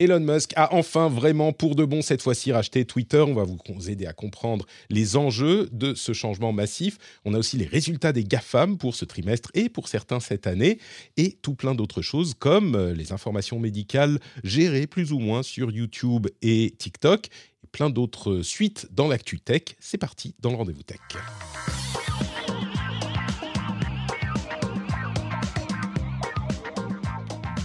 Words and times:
Elon 0.00 0.20
Musk 0.20 0.52
a 0.54 0.74
enfin 0.74 1.08
vraiment 1.08 1.52
pour 1.52 1.74
de 1.74 1.84
bon 1.84 2.02
cette 2.02 2.22
fois-ci 2.22 2.52
racheté 2.52 2.84
Twitter. 2.84 3.18
On 3.18 3.34
va 3.34 3.42
vous 3.42 3.90
aider 3.90 4.06
à 4.06 4.12
comprendre 4.12 4.64
les 4.90 5.16
enjeux 5.16 5.68
de 5.72 5.94
ce 5.94 6.12
changement 6.12 6.52
massif. 6.52 6.98
On 7.24 7.34
a 7.34 7.38
aussi 7.38 7.56
les 7.56 7.66
résultats 7.66 8.12
des 8.12 8.22
GAFAM 8.22 8.78
pour 8.78 8.94
ce 8.94 9.04
trimestre 9.04 9.50
et 9.54 9.68
pour 9.68 9.88
certains 9.88 10.20
cette 10.20 10.46
année 10.46 10.78
et 11.16 11.32
tout 11.32 11.56
plein 11.56 11.74
d'autres 11.74 12.02
choses 12.02 12.34
comme 12.38 12.76
euh, 12.76 12.94
les 12.94 13.10
informations 13.10 13.58
médicales 13.58 14.20
gérées 14.44 14.86
plus 14.86 15.12
ou 15.12 15.18
moins 15.18 15.42
sur 15.42 15.72
YouTube 15.72 16.28
et 16.42 16.74
TikTok 16.78 17.26
et 17.64 17.66
plein 17.66 17.90
d'autres 17.90 18.42
suites 18.42 18.86
dans 18.92 19.08
l'actu 19.08 19.40
tech. 19.40 19.62
C'est 19.80 19.98
parti 19.98 20.36
dans 20.38 20.50
le 20.50 20.56
rendez-vous 20.56 20.84
tech. 20.84 21.00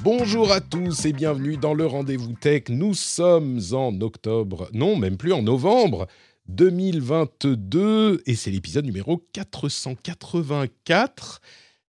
Bonjour 0.04 0.52
à 0.52 0.60
tous 0.60 1.06
et 1.06 1.14
bienvenue 1.14 1.56
dans 1.56 1.74
le 1.74 1.86
rendez-vous 1.86 2.34
tech. 2.34 2.64
Nous 2.68 2.94
sommes 2.94 3.62
en 3.72 4.02
octobre, 4.02 4.70
non, 4.74 4.98
même 4.98 5.16
plus 5.16 5.32
en 5.32 5.42
novembre 5.42 6.08
2022 6.50 8.22
et 8.26 8.36
c'est 8.36 8.52
l'épisode 8.52 8.84
numéro 8.84 9.24
484. 9.32 11.40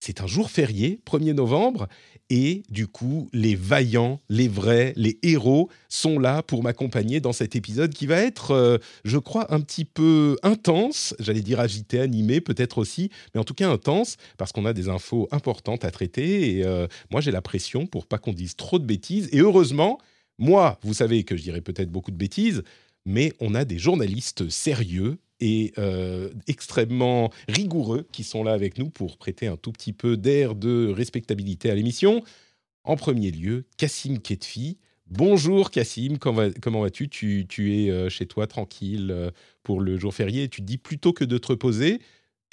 C'est 0.02 0.20
un 0.20 0.28
jour 0.28 0.52
férié, 0.52 1.00
1er 1.06 1.32
novembre, 1.32 1.88
et 2.30 2.64
du 2.70 2.88
coup, 2.88 3.30
les 3.34 3.56
vaillants, 3.56 4.20
les 4.30 4.48
vrais, 4.48 4.94
les 4.96 5.20
héros 5.24 5.70
sont 5.90 6.20
là 6.20 6.42
pour 6.42 6.64
m'accompagner 6.64 7.20
dans 7.20 7.34
cet 7.34 7.56
épisode 7.56 7.94
qui 7.94 8.08
va 8.08 8.18
être, 8.18 8.52
euh, 8.52 8.78
je 9.04 9.18
crois, 9.18 9.54
un 9.54 9.60
petit 9.60 9.86
peu 9.86 10.38
intense. 10.42 11.14
J'allais 11.20 11.42
dire 11.42 11.60
agité, 11.60 12.00
animé, 12.00 12.42
peut-être 12.42 12.78
aussi, 12.78 13.10
mais 13.34 13.40
en 13.40 13.44
tout 13.44 13.54
cas 13.54 13.70
intense, 13.70 14.18
parce 14.38 14.52
qu'on 14.52 14.66
a 14.66 14.74
des 14.74 14.90
infos 14.90 15.28
importantes 15.32 15.86
à 15.86 15.92
traiter. 15.92 16.58
Et 16.58 16.66
euh, 16.66 16.88
moi, 17.12 17.22
j'ai 17.22 17.32
la 17.32 17.42
pression 17.42 17.86
pour 17.86 18.08
pas 18.08 18.18
qu'on 18.18 18.34
dise 18.34 18.56
trop 18.56 18.80
de 18.80 18.86
bêtises. 18.86 19.30
Et 19.32 19.40
heureusement, 19.40 20.00
moi, 20.38 20.80
vous 20.82 20.94
savez 20.94 21.24
que 21.24 21.36
je 21.38 21.44
dirais 21.44 21.62
peut-être 21.62 21.92
beaucoup 21.92 22.12
de 22.12 22.18
bêtises, 22.18 22.64
mais 23.06 23.34
on 23.42 23.54
a 23.54 23.66
des 23.66 23.78
journalistes 23.78 24.50
sérieux 24.50 25.18
et 25.40 25.74
euh, 25.78 26.30
extrêmement 26.48 27.32
rigoureux 27.48 28.08
qui 28.12 28.24
sont 28.24 28.44
là 28.44 28.54
avec 28.54 28.78
nous 28.78 28.90
pour 28.90 29.18
prêter 29.18 29.48
un 29.48 29.58
tout 29.58 29.72
petit 29.72 29.94
peu 29.94 30.18
d'air 30.18 30.56
de 30.56 30.92
respectabilité 30.96 31.70
à 31.70 31.76
l'émission. 31.76 32.24
En 32.84 32.96
premier 32.96 33.32
lieu, 33.32 33.66
Cassim 33.78 34.20
Ketfi. 34.20 34.78
Bonjour 35.08 35.70
Cassim, 35.70 36.18
comment 36.18 36.82
vas-tu? 36.82 37.10
Tu, 37.10 37.46
es 37.58 37.90
euh, 37.90 38.10
chez 38.10 38.26
toi 38.26 38.48
tranquille 38.48 39.12
euh, 39.12 39.32
pour 39.64 39.82
le 39.82 39.98
jour 39.98 40.14
férié? 40.14 40.50
Tu 40.50 40.62
dis 40.62 40.78
plutôt 40.78 41.14
que 41.14 41.26
de 41.26 41.38
te 41.38 41.48
reposer, 41.48 42.00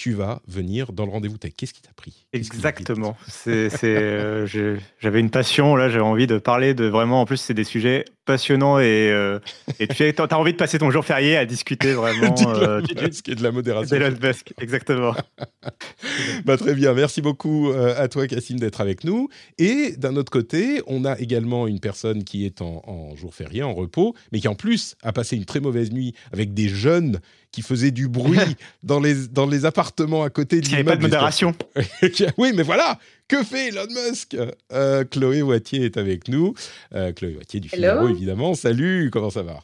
tu 0.01 0.13
vas 0.13 0.41
venir 0.47 0.93
dans 0.93 1.05
le 1.05 1.11
rendez-vous 1.11 1.37
tech. 1.37 1.51
Qu'est-ce 1.55 1.75
qui 1.75 1.83
t'a 1.83 1.93
pris? 1.95 2.25
Exactement. 2.33 3.15
Euh, 3.45 4.47
j'avais 4.99 5.19
une 5.19 5.29
passion, 5.29 5.75
là, 5.75 5.89
j'avais 5.89 6.03
envie 6.03 6.25
de 6.25 6.39
parler 6.39 6.73
de 6.73 6.85
vraiment, 6.85 7.21
en 7.21 7.25
plus, 7.25 7.37
c'est 7.37 7.53
des 7.53 7.63
sujets 7.63 8.05
passionnants 8.25 8.79
et, 8.79 9.09
euh, 9.11 9.39
et 9.79 9.87
tu 9.87 10.03
as 10.03 10.37
envie 10.37 10.53
de 10.53 10.57
passer 10.57 10.79
ton 10.79 10.89
jour 10.89 11.05
férié 11.05 11.37
à 11.37 11.45
discuter 11.45 11.93
vraiment. 11.93 12.33
euh, 12.47 12.81
et 13.27 13.35
de 13.35 13.43
la 13.43 13.51
modération. 13.51 13.97
Musk, 14.23 14.53
exactement. 14.59 15.13
bah, 16.45 16.57
très 16.57 16.73
bien. 16.73 16.93
Merci 16.93 17.21
beaucoup 17.21 17.69
euh, 17.69 17.93
à 17.95 18.07
toi, 18.07 18.25
Cassim, 18.27 18.57
d'être 18.57 18.81
avec 18.81 19.03
nous. 19.03 19.29
Et 19.59 19.95
d'un 19.97 20.15
autre 20.15 20.31
côté, 20.31 20.81
on 20.87 21.05
a 21.05 21.19
également 21.19 21.67
une 21.67 21.79
personne 21.79 22.23
qui 22.23 22.45
est 22.45 22.61
en, 22.61 22.81
en 22.87 23.15
jour 23.15 23.35
férié, 23.35 23.61
en 23.61 23.75
repos, 23.75 24.15
mais 24.31 24.39
qui 24.39 24.47
en 24.47 24.55
plus 24.55 24.95
a 25.03 25.13
passé 25.13 25.35
une 25.35 25.45
très 25.45 25.59
mauvaise 25.59 25.91
nuit 25.91 26.15
avec 26.31 26.55
des 26.55 26.69
jeunes 26.69 27.19
qui 27.51 27.61
faisait 27.61 27.91
du 27.91 28.07
bruit 28.07 28.39
dans 28.83 28.99
les, 28.99 29.27
dans 29.27 29.45
les 29.45 29.65
appartements 29.65 30.23
à 30.23 30.29
côté 30.29 30.61
de 30.61 30.65
Il 30.65 30.69
n'y 30.69 30.75
avait 30.75 30.83
pas 30.83 30.95
de 30.95 31.01
modération. 31.01 31.53
oui, 32.37 32.53
mais 32.55 32.63
voilà 32.63 32.97
Que 33.27 33.43
fait 33.43 33.69
Elon 33.69 33.87
Musk? 33.89 34.37
Euh, 34.71 35.03
Chloé 35.03 35.41
Wattier 35.41 35.85
est 35.85 35.97
avec 35.97 36.27
nous. 36.27 36.53
Euh, 36.93 37.11
Chloé 37.13 37.35
Wattier 37.35 37.59
du 37.59 37.69
Figaro, 37.69 38.07
évidemment. 38.07 38.53
Salut, 38.53 39.09
comment 39.11 39.29
ça 39.29 39.43
va? 39.43 39.61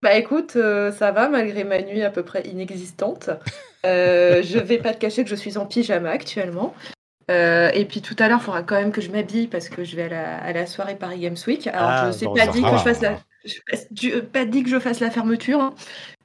Bah 0.00 0.14
écoute, 0.14 0.54
euh, 0.54 0.92
ça 0.92 1.10
va 1.10 1.28
malgré 1.28 1.64
ma 1.64 1.82
nuit 1.82 2.02
à 2.02 2.10
peu 2.10 2.22
près 2.22 2.42
inexistante. 2.46 3.30
Euh, 3.84 4.42
je 4.44 4.58
vais 4.58 4.78
pas 4.78 4.94
te 4.94 4.98
cacher 4.98 5.24
que 5.24 5.30
je 5.30 5.34
suis 5.34 5.58
en 5.58 5.66
pyjama 5.66 6.10
actuellement. 6.10 6.72
Euh, 7.30 7.70
et 7.74 7.84
puis 7.84 8.00
tout 8.00 8.14
à 8.18 8.28
l'heure, 8.28 8.38
il 8.40 8.44
faudra 8.44 8.62
quand 8.62 8.76
même 8.76 8.92
que 8.92 9.00
je 9.00 9.10
m'habille 9.10 9.48
parce 9.48 9.68
que 9.68 9.84
je 9.84 9.96
vais 9.96 10.04
à 10.04 10.08
la, 10.08 10.38
à 10.38 10.52
la 10.52 10.66
soirée 10.66 10.94
Paris 10.94 11.18
Games 11.18 11.36
Week. 11.46 11.66
Alors 11.66 11.88
ah, 11.88 12.02
je 12.04 12.06
ne 12.06 12.12
sais 12.12 12.26
pas 12.26 12.46
dit 12.46 12.62
que 12.62 12.68
je 12.68 12.82
fasse 12.82 13.00
la, 13.00 13.18
je, 13.44 14.20
pas 14.20 14.44
dit 14.44 14.62
que 14.62 14.70
je 14.70 14.78
fasse 14.78 15.00
la 15.00 15.10
fermeture, 15.10 15.60
hein. 15.60 15.74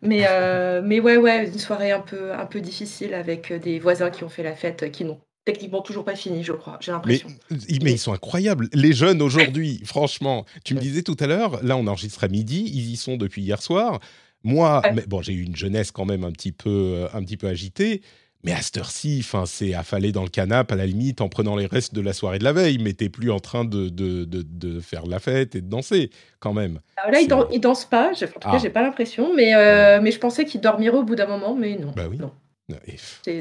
mais 0.02 0.26
euh, 0.28 0.82
mais 0.86 1.00
ouais 1.00 1.18
ouais, 1.18 1.48
une 1.48 1.60
soirée 1.60 1.92
un 1.92 2.02
peu 2.02 2.34
un 2.34 2.46
peu 2.46 2.62
difficile 2.62 3.14
avec 3.14 3.54
des 3.54 3.80
voisins 3.80 4.10
qui 4.10 4.24
ont 4.24 4.30
fait 4.30 4.44
la 4.44 4.56
fête, 4.56 4.92
qui 4.92 5.06
n'ont 5.06 5.20
techniquement 5.46 5.82
toujours 5.82 6.06
pas 6.06 6.16
fini, 6.16 6.44
je 6.44 6.54
crois. 6.54 6.78
J'ai 6.82 6.92
l'impression. 6.92 7.30
Mais, 7.52 7.58
mais, 7.82 7.92
ils 7.94 8.00
sont 8.00 8.14
incroyables. 8.14 8.70
Les 8.74 8.94
jeunes 8.94 9.22
aujourd'hui, 9.22 9.82
franchement, 9.86 10.46
tu 10.64 10.74
me 10.74 10.80
disais 10.80 11.04
tout 11.04 11.18
à 11.20 11.28
l'heure, 11.28 11.64
là 11.64 11.78
on 11.78 11.88
enregistre 11.88 12.24
à 12.24 12.28
midi, 12.28 12.72
ils 12.74 12.92
y 12.92 12.96
sont 12.96 13.18
depuis 13.18 13.42
hier 13.42 13.62
soir. 13.62 14.00
Moi, 14.46 14.82
mais, 14.94 15.06
bon, 15.08 15.22
j'ai 15.22 15.34
eu 15.34 15.44
une 15.44 15.56
jeunesse 15.56 15.92
quand 15.92 16.06
même 16.06 16.26
un 16.26 16.32
petit 16.32 16.52
peu, 16.52 17.08
un 17.14 17.24
petit 17.24 17.38
peu 17.38 17.48
agitée. 17.48 18.02
Mais 18.44 18.52
à 18.52 18.62
cette 18.62 18.78
heure-ci, 18.78 19.26
c'est 19.46 19.74
affalé 19.74 20.12
dans 20.12 20.24
le 20.24 20.30
canapé 20.30 20.74
à 20.74 20.78
la 20.78 20.86
limite 20.86 21.22
en 21.22 21.30
prenant 21.30 21.56
les 21.56 21.66
restes 21.66 21.94
de 21.94 22.02
la 22.02 22.12
soirée 22.12 22.40
de 22.40 22.44
la 22.44 22.52
veille, 22.52 22.78
mais 22.78 22.92
t'es 22.92 23.08
plus 23.08 23.32
en 23.32 23.40
train 23.40 23.64
de, 23.64 23.88
de, 23.88 24.26
de, 24.26 24.80
faire 24.82 25.06
la 25.06 25.20
fête 25.20 25.56
et 25.56 25.62
de 25.62 25.70
danser 25.70 26.10
quand 26.40 26.54
même. 26.54 26.82
Alors 26.98 27.12
là, 27.12 27.22
il, 27.22 27.28
dan 27.28 27.48
il, 27.52 27.62
danse 27.62 27.86
pas, 27.86 28.12
en 28.12 28.14
tout 28.14 28.26
cas, 28.26 28.40
ah. 28.44 28.58
j'ai 28.62 28.70
pas 28.70 28.82
l'impression, 28.82 29.34
mais, 29.34 29.56
euh, 29.56 30.02
mais 30.02 30.12
je 30.12 30.20
pensais 30.20 30.44
qu'il 30.44 30.60
dormirait 30.60 30.98
au 30.98 31.04
bout 31.04 31.16
d'un 31.16 31.28
moment, 31.28 31.56
mais 31.56 31.78
non. 31.78 31.94
Bah 31.96 32.08
oui. 32.10 32.18
Non. 32.18 32.32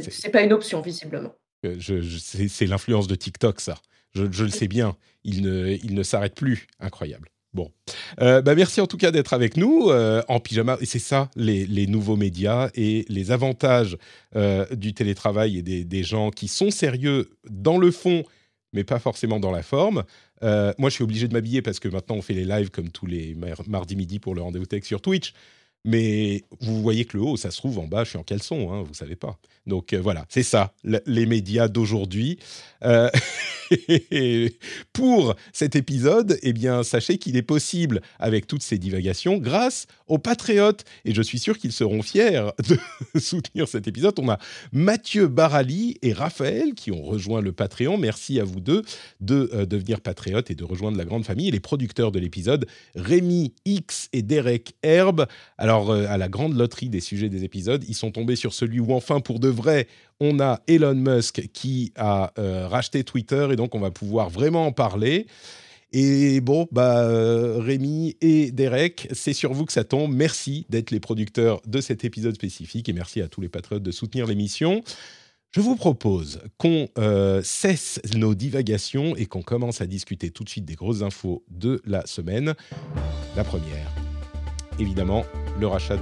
C'est 0.08 0.30
pas 0.30 0.42
une 0.42 0.52
option, 0.52 0.80
visiblement. 0.80 1.34
Euh, 1.66 1.74
je, 1.78 2.00
je, 2.00 2.18
c'est 2.18 2.66
l'influence 2.66 3.06
de 3.08 3.14
TikTok, 3.14 3.60
ça. 3.60 3.78
Je, 4.14 4.30
je, 4.30 4.44
le 4.44 4.50
sais 4.50 4.68
bien. 4.68 4.96
Il 5.24 5.42
ne, 5.42 5.76
il 5.82 5.94
ne 5.94 6.02
s'arrête 6.02 6.34
plus. 6.34 6.66
Incroyable. 6.80 7.28
Bon, 7.54 7.70
euh, 8.22 8.40
bah 8.40 8.54
merci 8.54 8.80
en 8.80 8.86
tout 8.86 8.96
cas 8.96 9.10
d'être 9.10 9.34
avec 9.34 9.58
nous 9.58 9.90
euh, 9.90 10.22
en 10.28 10.40
pyjama. 10.40 10.78
Et 10.80 10.86
c'est 10.86 10.98
ça, 10.98 11.30
les, 11.36 11.86
nouveaux 11.86 12.16
médias 12.16 12.70
et 12.74 13.04
les 13.08 13.30
avantages 13.30 13.98
euh, 14.36 14.64
du 14.74 14.94
télétravail 14.94 15.58
et 15.58 15.62
des, 15.62 15.84
des, 15.84 16.02
gens 16.02 16.30
qui 16.30 16.48
sont 16.48 16.70
sérieux 16.70 17.28
dans 17.50 17.76
le 17.76 17.90
fond, 17.90 18.24
mais 18.72 18.84
pas 18.84 18.98
forcément 18.98 19.38
dans 19.38 19.50
la 19.50 19.62
forme. 19.62 20.04
Moi, 20.42 20.88
je 20.88 20.94
suis 20.94 21.04
obligé 21.04 21.28
de 21.28 21.34
m'habiller 21.34 21.62
parce 21.62 21.78
que 21.78 21.88
maintenant, 21.88 22.16
on 22.16 22.22
fait 22.22 22.34
les 22.34 22.44
lives 22.44 22.70
comme 22.70 22.88
tous 22.88 23.06
les 23.06 23.36
mardis 23.68 23.96
midi 23.96 24.18
pour 24.18 24.34
le 24.34 24.42
rendez-vous 24.42 24.66
tech 24.66 24.84
sur 24.84 25.00
Twitch. 25.00 25.34
Mais 25.84 26.44
vous 26.60 26.80
voyez 26.80 27.04
que 27.04 27.16
le 27.16 27.24
haut, 27.24 27.36
ça 27.36 27.50
se 27.50 27.58
trouve 27.58 27.78
en 27.78 27.86
bas, 27.86 28.04
je 28.04 28.10
suis 28.10 28.18
en 28.18 28.22
caleçon, 28.22 28.72
hein, 28.72 28.82
vous 28.82 28.94
savez 28.94 29.16
pas. 29.16 29.38
Donc 29.66 29.92
euh, 29.92 30.00
voilà, 30.00 30.26
c'est 30.28 30.42
ça, 30.42 30.74
les 31.06 31.26
médias 31.26 31.68
d'aujourd'hui. 31.68 32.38
Euh, 32.84 33.10
pour 34.92 35.34
cet 35.52 35.76
épisode, 35.76 36.38
eh 36.42 36.52
bien, 36.52 36.82
sachez 36.82 37.18
qu'il 37.18 37.36
est 37.36 37.42
possible, 37.42 38.00
avec 38.18 38.46
toutes 38.46 38.62
ces 38.62 38.78
divagations, 38.78 39.38
grâce 39.38 39.86
aux 40.08 40.18
patriotes. 40.18 40.84
Et 41.04 41.14
je 41.14 41.22
suis 41.22 41.38
sûr 41.38 41.58
qu'ils 41.58 41.72
seront 41.72 42.02
fiers 42.02 42.48
de 42.68 43.20
soutenir 43.20 43.68
cet 43.68 43.88
épisode. 43.88 44.14
On 44.18 44.28
a 44.28 44.38
Mathieu 44.72 45.28
Barali 45.28 45.96
et 46.02 46.12
Raphaël 46.12 46.74
qui 46.74 46.90
ont 46.90 47.02
rejoint 47.02 47.40
le 47.40 47.52
Patreon. 47.52 47.98
Merci 47.98 48.40
à 48.40 48.44
vous 48.44 48.60
deux 48.60 48.82
de 49.20 49.50
euh, 49.54 49.64
devenir 49.64 50.00
patriotes 50.00 50.50
et 50.50 50.54
de 50.54 50.64
rejoindre 50.64 50.98
la 50.98 51.04
grande 51.04 51.24
famille. 51.24 51.48
Et 51.48 51.52
les 51.52 51.60
producteurs 51.60 52.12
de 52.12 52.18
l'épisode, 52.18 52.66
Rémi 52.94 53.54
X 53.64 54.08
et 54.12 54.22
Derek 54.22 54.74
Herbe. 54.82 55.26
Alors, 55.56 55.71
euh, 55.80 56.06
à 56.08 56.18
la 56.18 56.28
grande 56.28 56.56
loterie 56.56 56.88
des 56.88 57.00
sujets 57.00 57.28
des 57.28 57.44
épisodes, 57.44 57.84
ils 57.88 57.94
sont 57.94 58.10
tombés 58.10 58.36
sur 58.36 58.52
celui 58.52 58.80
où, 58.80 58.92
enfin, 58.92 59.20
pour 59.20 59.40
de 59.40 59.48
vrai, 59.48 59.86
on 60.20 60.40
a 60.40 60.60
Elon 60.66 60.94
Musk 60.94 61.48
qui 61.52 61.92
a 61.96 62.32
euh, 62.38 62.68
racheté 62.68 63.04
Twitter 63.04 63.48
et 63.50 63.56
donc 63.56 63.74
on 63.74 63.80
va 63.80 63.90
pouvoir 63.90 64.28
vraiment 64.30 64.66
en 64.66 64.72
parler. 64.72 65.26
Et 65.94 66.40
bon, 66.40 66.66
bah, 66.72 67.02
euh, 67.02 67.58
Rémi 67.58 68.16
et 68.22 68.50
Derek, 68.50 69.08
c'est 69.12 69.34
sur 69.34 69.52
vous 69.52 69.66
que 69.66 69.72
ça 69.72 69.84
tombe. 69.84 70.14
Merci 70.14 70.66
d'être 70.70 70.90
les 70.90 71.00
producteurs 71.00 71.60
de 71.66 71.80
cet 71.80 72.04
épisode 72.04 72.34
spécifique 72.34 72.88
et 72.88 72.92
merci 72.94 73.20
à 73.20 73.28
tous 73.28 73.42
les 73.42 73.50
patriotes 73.50 73.82
de 73.82 73.90
soutenir 73.90 74.26
l'émission. 74.26 74.82
Je 75.50 75.60
vous 75.60 75.76
propose 75.76 76.40
qu'on 76.56 76.88
cesse 77.42 78.00
nos 78.16 78.34
divagations 78.34 79.14
et 79.16 79.26
qu'on 79.26 79.42
commence 79.42 79.82
à 79.82 79.86
discuter 79.86 80.30
tout 80.30 80.44
de 80.44 80.48
suite 80.48 80.64
des 80.64 80.76
grosses 80.76 81.02
infos 81.02 81.44
de 81.50 81.82
la 81.84 82.06
semaine. 82.06 82.54
La 83.36 83.44
première, 83.44 83.92
évidemment, 84.78 85.26
le 85.58 85.66
rachat 85.66 85.96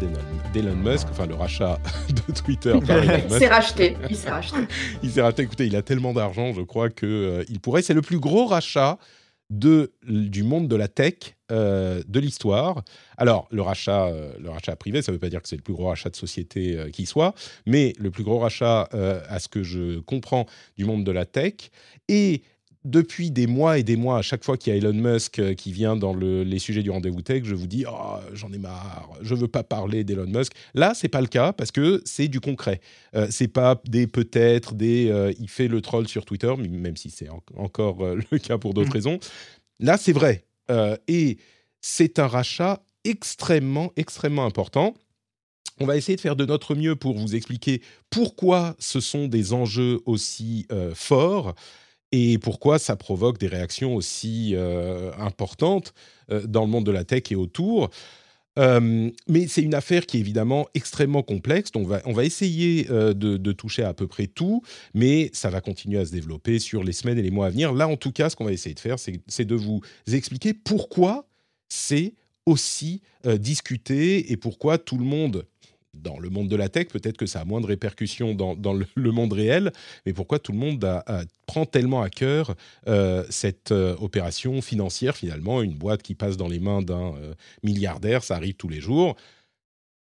d'Elon 0.52 0.76
Musk, 0.76 1.08
enfin 1.10 1.26
le 1.26 1.34
rachat 1.34 1.78
de 2.08 2.32
Twitter 2.32 2.74
par 2.86 2.98
Elon 2.98 3.14
Musk. 3.14 3.24
il 3.30 3.38
s'est 3.38 3.48
racheté. 3.48 3.96
Il 4.08 4.16
s'est 4.16 4.30
racheté. 4.30 4.56
il 5.02 5.10
s'est 5.10 5.22
racheté. 5.22 5.42
Écoutez, 5.42 5.66
il 5.66 5.76
a 5.76 5.82
tellement 5.82 6.12
d'argent, 6.12 6.52
je 6.52 6.62
crois 6.62 6.90
qu'il 6.90 7.08
euh, 7.08 7.44
pourrait. 7.62 7.82
C'est 7.82 7.94
le 7.94 8.02
plus 8.02 8.18
gros 8.18 8.46
rachat 8.46 8.98
de, 9.50 9.92
du 10.04 10.44
monde 10.44 10.68
de 10.68 10.76
la 10.76 10.88
tech 10.88 11.36
euh, 11.50 12.02
de 12.06 12.20
l'histoire. 12.20 12.84
Alors, 13.16 13.48
le 13.50 13.62
rachat, 13.62 14.06
euh, 14.06 14.32
le 14.38 14.48
rachat 14.50 14.76
privé, 14.76 15.02
ça 15.02 15.10
ne 15.10 15.16
veut 15.16 15.20
pas 15.20 15.28
dire 15.28 15.42
que 15.42 15.48
c'est 15.48 15.56
le 15.56 15.62
plus 15.62 15.74
gros 15.74 15.88
rachat 15.88 16.08
de 16.08 16.16
société 16.16 16.78
euh, 16.78 16.90
qui 16.90 17.04
soit, 17.04 17.34
mais 17.66 17.92
le 17.98 18.10
plus 18.10 18.22
gros 18.22 18.38
rachat, 18.38 18.88
à 18.92 19.38
ce 19.40 19.48
que 19.48 19.62
je 19.62 19.98
comprends, 20.00 20.46
du 20.76 20.84
monde 20.84 21.04
de 21.04 21.10
la 21.10 21.26
tech. 21.26 21.54
Et 22.08 22.42
depuis 22.84 23.30
des 23.30 23.46
mois 23.46 23.78
et 23.78 23.82
des 23.82 23.96
mois, 23.96 24.18
à 24.18 24.22
chaque 24.22 24.42
fois 24.42 24.56
qu'il 24.56 24.72
y 24.72 24.76
a 24.76 24.78
Elon 24.78 24.94
Musk 24.94 25.38
euh, 25.38 25.54
qui 25.54 25.70
vient 25.70 25.96
dans 25.96 26.14
le, 26.14 26.44
les 26.44 26.58
sujets 26.58 26.82
du 26.82 26.90
rendez-vous 26.90 27.20
tech, 27.20 27.42
je 27.44 27.54
vous 27.54 27.66
dis 27.66 27.84
oh, 27.86 28.16
j'en 28.32 28.50
ai 28.52 28.58
marre, 28.58 29.10
je 29.20 29.34
veux 29.34 29.48
pas 29.48 29.62
parler 29.62 30.02
d'Elon 30.02 30.26
Musk. 30.26 30.52
Là, 30.74 30.92
c'est 30.94 31.08
pas 31.08 31.20
le 31.20 31.26
cas 31.26 31.52
parce 31.52 31.72
que 31.72 32.00
c'est 32.06 32.28
du 32.28 32.40
concret. 32.40 32.80
Euh, 33.14 33.26
c'est 33.30 33.48
pas 33.48 33.80
des 33.86 34.06
peut-être, 34.06 34.74
des 34.74 35.10
euh, 35.10 35.32
il 35.38 35.48
fait 35.48 35.68
le 35.68 35.82
troll 35.82 36.08
sur 36.08 36.24
Twitter, 36.24 36.52
même 36.56 36.96
si 36.96 37.10
c'est 37.10 37.28
en 37.28 37.42
encore 37.56 38.02
euh, 38.02 38.18
le 38.30 38.38
cas 38.38 38.56
pour 38.56 38.72
d'autres 38.72 38.88
mmh. 38.88 38.92
raisons. 38.92 39.18
Là, 39.78 39.96
c'est 39.96 40.12
vrai. 40.12 40.44
Et 41.08 41.38
c'est 41.80 42.20
un 42.20 42.28
rachat 42.28 42.80
extrêmement, 43.02 43.92
extrêmement 43.96 44.46
important. 44.46 44.94
On 45.80 45.86
va 45.86 45.96
essayer 45.96 46.14
de 46.14 46.20
faire 46.20 46.36
de 46.36 46.44
notre 46.44 46.76
mieux 46.76 46.94
pour 46.94 47.18
vous 47.18 47.34
expliquer 47.34 47.82
pourquoi 48.08 48.76
ce 48.78 49.00
sont 49.00 49.26
des 49.26 49.52
enjeux 49.52 49.98
aussi 50.06 50.68
forts 50.94 51.56
et 52.12 52.38
pourquoi 52.38 52.78
ça 52.78 52.96
provoque 52.96 53.38
des 53.38 53.46
réactions 53.46 53.94
aussi 53.94 54.52
euh, 54.54 55.12
importantes 55.18 55.94
euh, 56.30 56.46
dans 56.46 56.62
le 56.62 56.68
monde 56.68 56.84
de 56.84 56.90
la 56.90 57.04
tech 57.04 57.24
et 57.30 57.36
autour. 57.36 57.90
mais 58.56 59.46
c'est 59.48 59.62
une 59.62 59.74
affaire 59.74 60.04
qui 60.04 60.18
est 60.18 60.20
évidemment 60.20 60.66
extrêmement 60.74 61.22
complexe. 61.22 61.70
On 61.74 61.84
va, 61.84 62.02
on 62.04 62.12
va 62.12 62.24
essayer 62.24 62.84
de, 62.84 63.12
de, 63.12 63.52
toucher 63.52 63.84
à, 63.84 63.94
peu 63.94 64.06
près 64.06 64.26
tout, 64.26 64.62
mais 64.92 65.30
ça 65.32 65.48
va 65.48 65.62
continuer 65.62 65.98
à 65.98 66.04
se 66.04 66.12
développer 66.12 66.58
sur 66.58 66.84
les 66.84 66.92
semaines 66.92 67.18
et 67.18 67.22
les 67.22 67.30
mois 67.30 67.46
à 67.46 67.50
venir. 67.50 67.72
Là, 67.72 67.88
en 67.88 67.96
tout 67.96 68.12
cas, 68.12 68.28
ce 68.28 68.36
qu'on 68.36 68.44
va 68.44 68.52
essayer 68.52 68.74
de 68.74 68.80
faire, 68.80 68.96
c'est 68.98 69.44
de 69.46 69.54
vous 69.54 69.80
expliquer 70.12 70.52
pourquoi 70.52 71.26
c'est 71.68 72.12
aussi 72.44 73.00
discuté 73.24 74.30
et 74.30 74.36
pourquoi 74.36 74.76
tout 74.76 74.98
le 74.98 75.04
monde 75.04 75.46
dans 75.94 76.18
le 76.18 76.30
monde 76.30 76.48
de 76.48 76.56
la 76.56 76.68
tech, 76.68 76.88
peut-être 76.88 77.16
que 77.16 77.26
ça 77.26 77.40
a 77.40 77.44
moins 77.44 77.60
de 77.60 77.66
répercussions 77.66 78.34
dans, 78.34 78.72
le, 78.72 79.12
monde 79.12 79.32
réel, 79.32 79.72
mais 80.06 80.12
pourquoi 80.12 80.38
tout 80.38 80.52
le 80.52 80.58
monde 80.58 81.02
prend 81.46 81.66
tellement 81.66 82.02
à 82.02 82.10
cœur 82.10 82.54
euh, 82.86 83.24
cette 83.28 83.72
euh, 83.72 83.96
opération 83.98 84.62
financière 84.62 85.16
finalement, 85.16 85.62
une 85.62 85.74
boîte 85.74 86.02
qui 86.02 86.14
passe 86.14 86.36
dans 86.36 86.48
les 86.48 86.60
mains 86.60 86.82
d'un 86.82 87.14
euh, 87.16 87.34
milliardaire, 87.62 88.22
ça 88.22 88.36
arrive 88.36 88.54
tous 88.54 88.68
les 88.68 88.80
jours. 88.80 89.16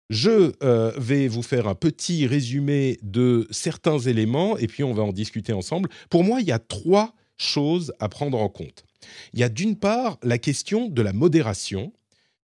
Je 0.09 0.53
vais 0.97 1.27
vous 1.27 1.41
faire 1.41 1.67
un 1.67 1.75
petit 1.75 2.27
résumé 2.27 2.97
de 3.03 3.45
certains 3.51 3.99
éléments 3.99 4.57
et 4.57 4.67
puis 4.67 4.85
on 4.85 4.93
va 4.93 5.03
en 5.03 5.11
discuter 5.11 5.51
ensemble. 5.51 5.89
Pour 6.09 6.23
moi, 6.23 6.39
il 6.39 6.47
y 6.47 6.53
a 6.53 6.59
trois 6.59 7.13
choses 7.35 7.93
à 7.99 8.07
prendre 8.07 8.39
en 8.39 8.47
compte. 8.47 8.85
Il 9.33 9.39
y 9.41 9.43
a 9.43 9.49
d'une 9.49 9.75
part 9.75 10.17
la 10.23 10.37
question 10.37 10.87
de 10.87 11.01
la 11.01 11.11
modération 11.11 11.91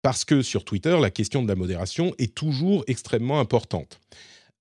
parce 0.02 0.24
que 0.24 0.42
sur 0.42 0.64
Twitter, 0.64 0.96
la 1.00 1.10
question 1.10 1.42
de 1.42 1.48
la 1.48 1.54
modération 1.54 2.14
est 2.18 2.34
toujours 2.34 2.84
extrêmement 2.86 3.40
importante. 3.40 4.00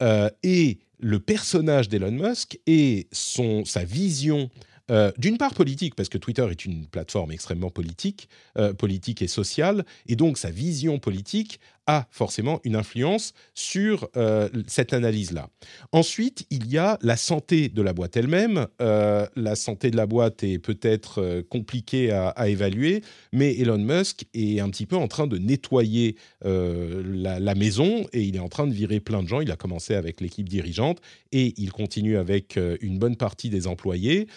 Euh, 0.01 0.29
et 0.43 0.79
le 0.99 1.19
personnage 1.19 1.89
d'Elon 1.89 2.11
Musk 2.11 2.59
et 2.65 3.07
sa 3.11 3.83
vision 3.83 4.49
euh, 4.89 5.11
d'une 5.17 5.37
part 5.37 5.53
politique, 5.53 5.95
parce 5.95 6.09
que 6.09 6.17
Twitter 6.17 6.47
est 6.49 6.65
une 6.65 6.87
plateforme 6.87 7.31
extrêmement 7.31 7.69
politique, 7.69 8.29
euh, 8.57 8.73
politique 8.73 9.21
et 9.21 9.27
sociale, 9.27 9.85
et 10.07 10.15
donc 10.15 10.37
sa 10.37 10.49
vision 10.49 10.97
politique 10.99 11.59
a 11.89 12.05
forcément 12.11 12.59
une 12.65 12.75
influence 12.75 13.33
sur 13.53 14.09
euh, 14.17 14.49
cette 14.67 14.91
analyse-là. 14.93 15.49
Ensuite, 15.93 16.45
il 16.49 16.67
y 16.67 16.77
a 16.77 16.97
la 17.01 17.15
santé 17.15 17.69
de 17.69 17.81
la 17.81 17.93
boîte 17.93 18.17
elle-même. 18.17 18.67
la 18.79 19.55
santé 19.55 19.89
de 19.89 19.95
la 19.95 20.05
boîte 20.05 20.43
est 20.43 20.59
peut-être 20.59 21.41
compliquée 21.49 22.11
à, 22.11 22.49
évaluer, 22.49 23.03
mais 23.31 23.55
Elon 23.57 23.77
Musk 23.77 24.25
est 24.33 24.59
un 24.59 24.69
petit 24.69 24.85
peu 24.85 24.97
en 24.97 25.07
train 25.07 25.27
de 25.27 25.37
nettoyer 25.37 26.17
la, 26.43 27.55
maison 27.55 28.05
et 28.11 28.23
il 28.23 28.35
est 28.35 28.39
en 28.39 28.49
train 28.49 28.67
de 28.67 28.73
virer 28.73 28.99
plein 28.99 29.23
de 29.23 29.27
gens. 29.29 29.39
Il 29.39 29.51
a 29.51 29.55
commencé 29.55 29.95
avec 29.95 30.19
l'équipe 30.19 30.49
dirigeante 30.49 30.99
et 31.31 31.53
il 31.55 31.71
continue 31.71 32.17
avec 32.17 32.59
une 32.81 32.99
bonne 32.99 33.15
partie 33.15 33.49
des 33.49 33.65
employés. 33.65 34.27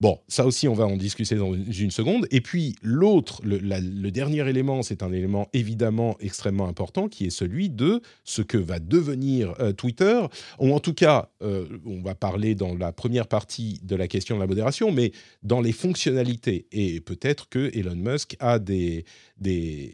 Bon, 0.00 0.18
ça 0.28 0.46
aussi, 0.46 0.66
on 0.66 0.72
va 0.72 0.86
en 0.86 0.96
discuter 0.96 1.34
dans 1.34 1.52
une 1.52 1.90
seconde. 1.90 2.26
Et 2.30 2.40
puis, 2.40 2.74
l'autre, 2.82 3.42
le, 3.44 4.10
dernier 4.10 4.48
élément, 4.48 4.82
c'est 4.82 5.02
un 5.02 5.12
élément 5.12 5.48
évidemment 5.52 6.16
extrêmement 6.20 6.66
important, 6.66 7.08
qui 7.08 7.26
est 7.26 7.30
celui 7.30 7.68
de 7.68 8.00
ce 8.24 8.40
que 8.40 8.56
va 8.56 8.78
devenir 8.78 9.54
euh, 9.60 9.72
Twitter. 9.72 10.18
Ou 10.58 10.72
en 10.72 10.80
tout 10.80 10.94
cas, 10.94 11.28
euh, 11.42 11.66
on 11.84 12.00
va 12.00 12.14
parler 12.14 12.54
dans 12.54 12.74
la 12.74 12.92
première 12.92 13.26
partie 13.26 13.78
de 13.82 13.94
la 13.94 14.08
question 14.08 14.36
de 14.36 14.40
la 14.40 14.46
modération, 14.46 14.90
mais 14.90 15.12
dans 15.42 15.60
les 15.60 15.72
fonctionnalités. 15.72 16.66
Et 16.72 17.00
peut-être 17.00 17.50
que 17.50 17.70
Elon 17.76 17.96
Musk 17.96 18.36
a 18.40 18.58
des, 18.58 19.04
des 19.40 19.92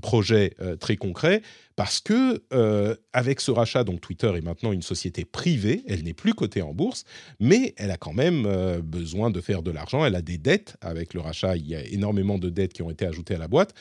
projets 0.00 0.54
euh, 0.60 0.76
très 0.76 0.96
concrets 0.96 1.42
parce 1.74 2.00
que 2.00 2.42
euh, 2.52 2.96
avec 3.12 3.40
ce 3.40 3.50
rachat, 3.50 3.84
donc 3.84 4.00
Twitter 4.00 4.32
est 4.34 4.40
maintenant 4.40 4.72
une 4.72 4.82
société 4.82 5.24
privée, 5.24 5.82
elle 5.86 6.02
n'est 6.02 6.14
plus 6.14 6.34
cotée 6.34 6.62
en 6.62 6.72
bourse, 6.72 7.04
mais 7.38 7.74
elle 7.76 7.90
a 7.90 7.96
quand 7.96 8.14
même 8.14 8.46
euh, 8.46 8.80
besoin 8.80 9.30
de 9.30 9.40
faire 9.40 9.62
de 9.62 9.70
l'argent, 9.70 10.04
elle 10.04 10.14
a 10.14 10.22
des 10.22 10.38
dettes 10.38 10.76
avec 10.80 11.14
le 11.14 11.20
rachat, 11.20 11.56
il 11.56 11.66
y 11.66 11.74
a 11.74 11.84
énormément 11.84 12.38
de 12.38 12.48
dettes 12.48 12.72
qui 12.72 12.82
ont 12.82 12.90
été 12.90 13.06
ajoutées 13.06 13.34
à 13.34 13.38
la 13.38 13.48
boîte. 13.48 13.74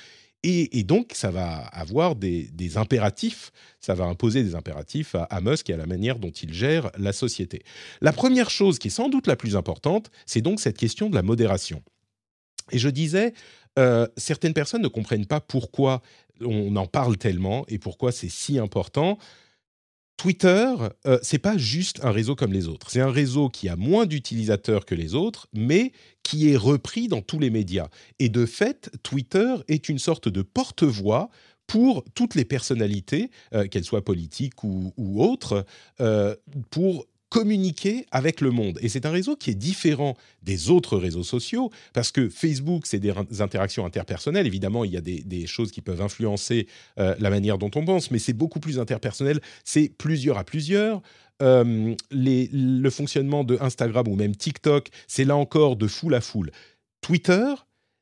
Et, 0.47 0.83
donc, 0.83 1.13
ça 1.15 1.31
va 1.31 1.55
avoir 1.55 2.15
des, 2.15 2.77
impératifs, 2.77 3.51
ça 3.79 3.95
va 3.95 4.05
imposer 4.05 4.43
des 4.43 4.53
impératifs 4.53 5.15
à, 5.15 5.41
Musk 5.41 5.71
et 5.71 5.73
à 5.73 5.77
la 5.77 5.87
manière 5.87 6.19
dont 6.19 6.29
il 6.29 6.53
gère 6.53 6.91
la 6.99 7.13
société. 7.13 7.63
La 7.99 8.13
première 8.13 8.51
chose 8.51 8.77
qui 8.77 8.89
est 8.89 8.91
sans 8.91 9.09
doute 9.09 9.25
la 9.25 9.35
plus 9.35 9.55
importante, 9.55 10.11
c'est 10.27 10.41
donc 10.41 10.59
cette 10.59 10.77
question 10.77 11.09
de 11.09 11.15
la 11.15 11.23
modération. 11.23 11.81
Et 12.71 12.77
je 12.77 12.89
disais, 12.89 13.33
euh, 13.77 14.07
certaines 14.17 14.53
personnes 14.53 14.81
ne 14.81 14.87
comprennent 14.87 15.25
pas 15.25 15.39
pourquoi 15.39 16.01
on 16.41 16.75
en 16.75 16.87
parle 16.87 17.17
tellement 17.17 17.65
et 17.67 17.77
pourquoi 17.77 18.11
c'est 18.11 18.29
si 18.29 18.59
important. 18.59 19.17
Twitter, 20.17 20.73
euh, 21.05 21.19
c'est 21.21 21.39
pas 21.39 21.57
juste 21.57 22.03
un 22.03 22.11
réseau 22.11 22.35
comme 22.35 22.53
les 22.53 22.67
autres. 22.67 22.89
C'est 22.89 23.01
un 23.01 23.11
réseau 23.11 23.49
qui 23.49 23.67
a 23.67 23.75
moins 23.75 24.05
d'utilisateurs 24.05 24.85
que 24.85 24.95
les 24.95 25.13
autres, 25.13 25.47
mais 25.53 25.91
qui 26.23 26.49
est 26.49 26.55
repris 26.55 27.09
dans 27.09 27.21
tous 27.21 27.39
les 27.39 27.49
médias. 27.49 27.89
Et 28.19 28.29
de 28.29 28.45
fait, 28.45 28.89
Twitter 29.03 29.55
est 29.67 29.89
une 29.89 29.99
sorte 29.99 30.29
de 30.29 30.41
porte-voix 30.41 31.29
pour 31.67 32.05
toutes 32.13 32.35
les 32.35 32.45
personnalités, 32.45 33.29
euh, 33.53 33.67
qu'elles 33.67 33.83
soient 33.83 34.05
politiques 34.05 34.63
ou, 34.63 34.93
autres, 34.97 35.65
pour 36.69 37.05
communiquer 37.29 38.05
avec 38.11 38.41
le 38.41 38.51
monde. 38.51 38.77
Et 38.81 38.89
c'est 38.89 39.05
un 39.05 39.11
réseau 39.11 39.35
qui 39.35 39.51
est 39.51 39.55
différent 39.55 40.15
des 40.43 40.69
autres 40.69 40.97
réseaux 40.97 41.23
sociaux, 41.23 41.71
parce 41.93 42.11
que 42.11 42.29
Facebook, 42.29 42.85
c'est 42.85 42.99
des 42.99 43.13
interactions 43.39 43.85
interpersonnelles. 43.85 44.47
Évidemment, 44.47 44.85
il 44.85 44.91
y 44.91 44.97
a 44.97 45.01
des, 45.01 45.47
choses 45.47 45.71
qui 45.71 45.81
peuvent 45.81 46.01
influencer 46.01 46.67
euh, 46.99 47.15
la 47.19 47.29
manière 47.29 47.57
dont 47.57 47.71
on 47.75 47.85
pense, 47.85 48.09
mais 48.11 48.19
c'est 48.19 48.33
beaucoup 48.33 48.59
plus 48.59 48.79
interpersonnel. 48.79 49.41
C'est 49.63 49.89
plusieurs 49.89 50.37
à 50.37 50.43
plusieurs. 50.43 51.01
Euh, 51.41 51.95
le 52.11 52.89
fonctionnement 52.89 53.43
de 53.43 53.57
Instagram 53.59 54.07
ou 54.07 54.15
même 54.15 54.35
TikTok, 54.35 54.89
c'est 55.07 55.25
là 55.25 55.35
encore 55.35 55.75
de 55.75 55.87
foule 55.87 56.13
à 56.13 56.21
foule. 56.21 56.51
Twitter, 57.01 57.53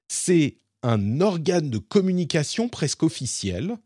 c'est 0.07 0.57
un 0.83 1.21
organe 1.21 1.69
de 1.69 1.77
communication 1.77 2.69
presque 2.69 3.03
officiel 3.03 3.77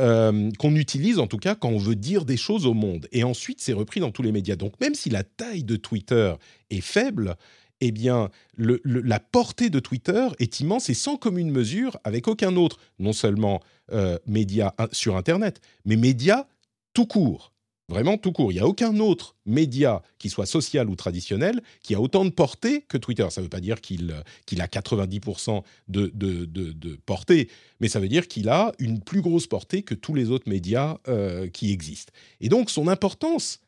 euh, 0.00 0.50
qu'on 0.58 0.74
utilise 0.74 1.18
en 1.18 1.26
tout 1.26 1.36
cas 1.36 1.54
quand 1.54 1.68
on 1.68 1.78
veut 1.78 1.94
dire 1.94 2.24
des 2.24 2.36
choses 2.36 2.66
au 2.66 2.74
monde. 2.74 3.08
Et 3.12 3.24
ensuite, 3.24 3.60
c'est 3.60 3.72
repris 3.72 4.00
dans 4.00 4.10
tous 4.10 4.22
les 4.22 4.32
médias. 4.32 4.56
Donc 4.56 4.80
même 4.80 4.94
si 4.94 5.10
la 5.10 5.22
taille 5.22 5.64
de 5.64 5.76
Twitter 5.76 6.34
est 6.70 6.80
faible, 6.80 7.36
eh 7.80 7.90
bien, 7.90 8.30
la 8.56 9.18
portée 9.18 9.68
de 9.68 9.80
Twitter 9.80 10.28
est 10.38 10.60
immense 10.60 10.88
et 10.88 10.94
sans 10.94 11.16
commune 11.16 11.50
mesure 11.50 11.98
avec 12.04 12.28
aucun 12.28 12.56
autre, 12.56 12.78
non 13.00 13.12
seulement 13.12 13.60
euh, 13.92 14.18
média 14.24 14.74
sur 14.92 15.16
Internet, 15.16 15.60
mais 15.84 15.96
média 15.96 16.46
tout 16.94 17.06
court. 17.06 17.51
Vraiment 17.92 18.16
tout 18.16 18.32
court. 18.32 18.52
Il 18.52 18.54
n'y 18.54 18.60
a 18.62 18.66
aucun 18.66 18.98
autre 19.00 19.36
média, 19.44 20.02
qui 20.18 20.30
soit 20.30 20.46
social 20.46 20.88
ou 20.88 20.96
traditionnel, 20.96 21.60
qui 21.82 21.94
a 21.94 22.00
autant 22.00 22.24
de 22.24 22.30
portée 22.30 22.86
que 22.88 22.96
Twitter. 22.96 23.26
Ça 23.28 23.42
ne 23.42 23.44
veut 23.44 23.50
pas 23.50 23.60
dire 23.60 23.82
qu'il 23.82 24.12
a 24.12 24.66
90% 24.66 25.62
de, 25.88 26.10
de, 26.14 26.96
portée, 27.04 27.50
mais 27.80 27.88
ça 27.88 28.00
veut 28.00 28.08
dire 28.08 28.28
qu'il 28.28 28.48
a 28.48 28.72
une 28.78 29.02
plus 29.02 29.20
grosse 29.20 29.46
portée 29.46 29.82
que 29.82 29.94
tous 29.94 30.14
les 30.14 30.30
autres 30.30 30.48
médias 30.48 30.96
euh, 31.06 31.48
qui 31.48 31.70
existent. 31.70 32.14
Et 32.40 32.48
donc 32.48 32.70
son 32.70 32.88
importance 32.88 33.60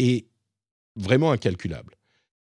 est 0.00 0.26
vraiment 0.96 1.30
incalculable. 1.30 1.94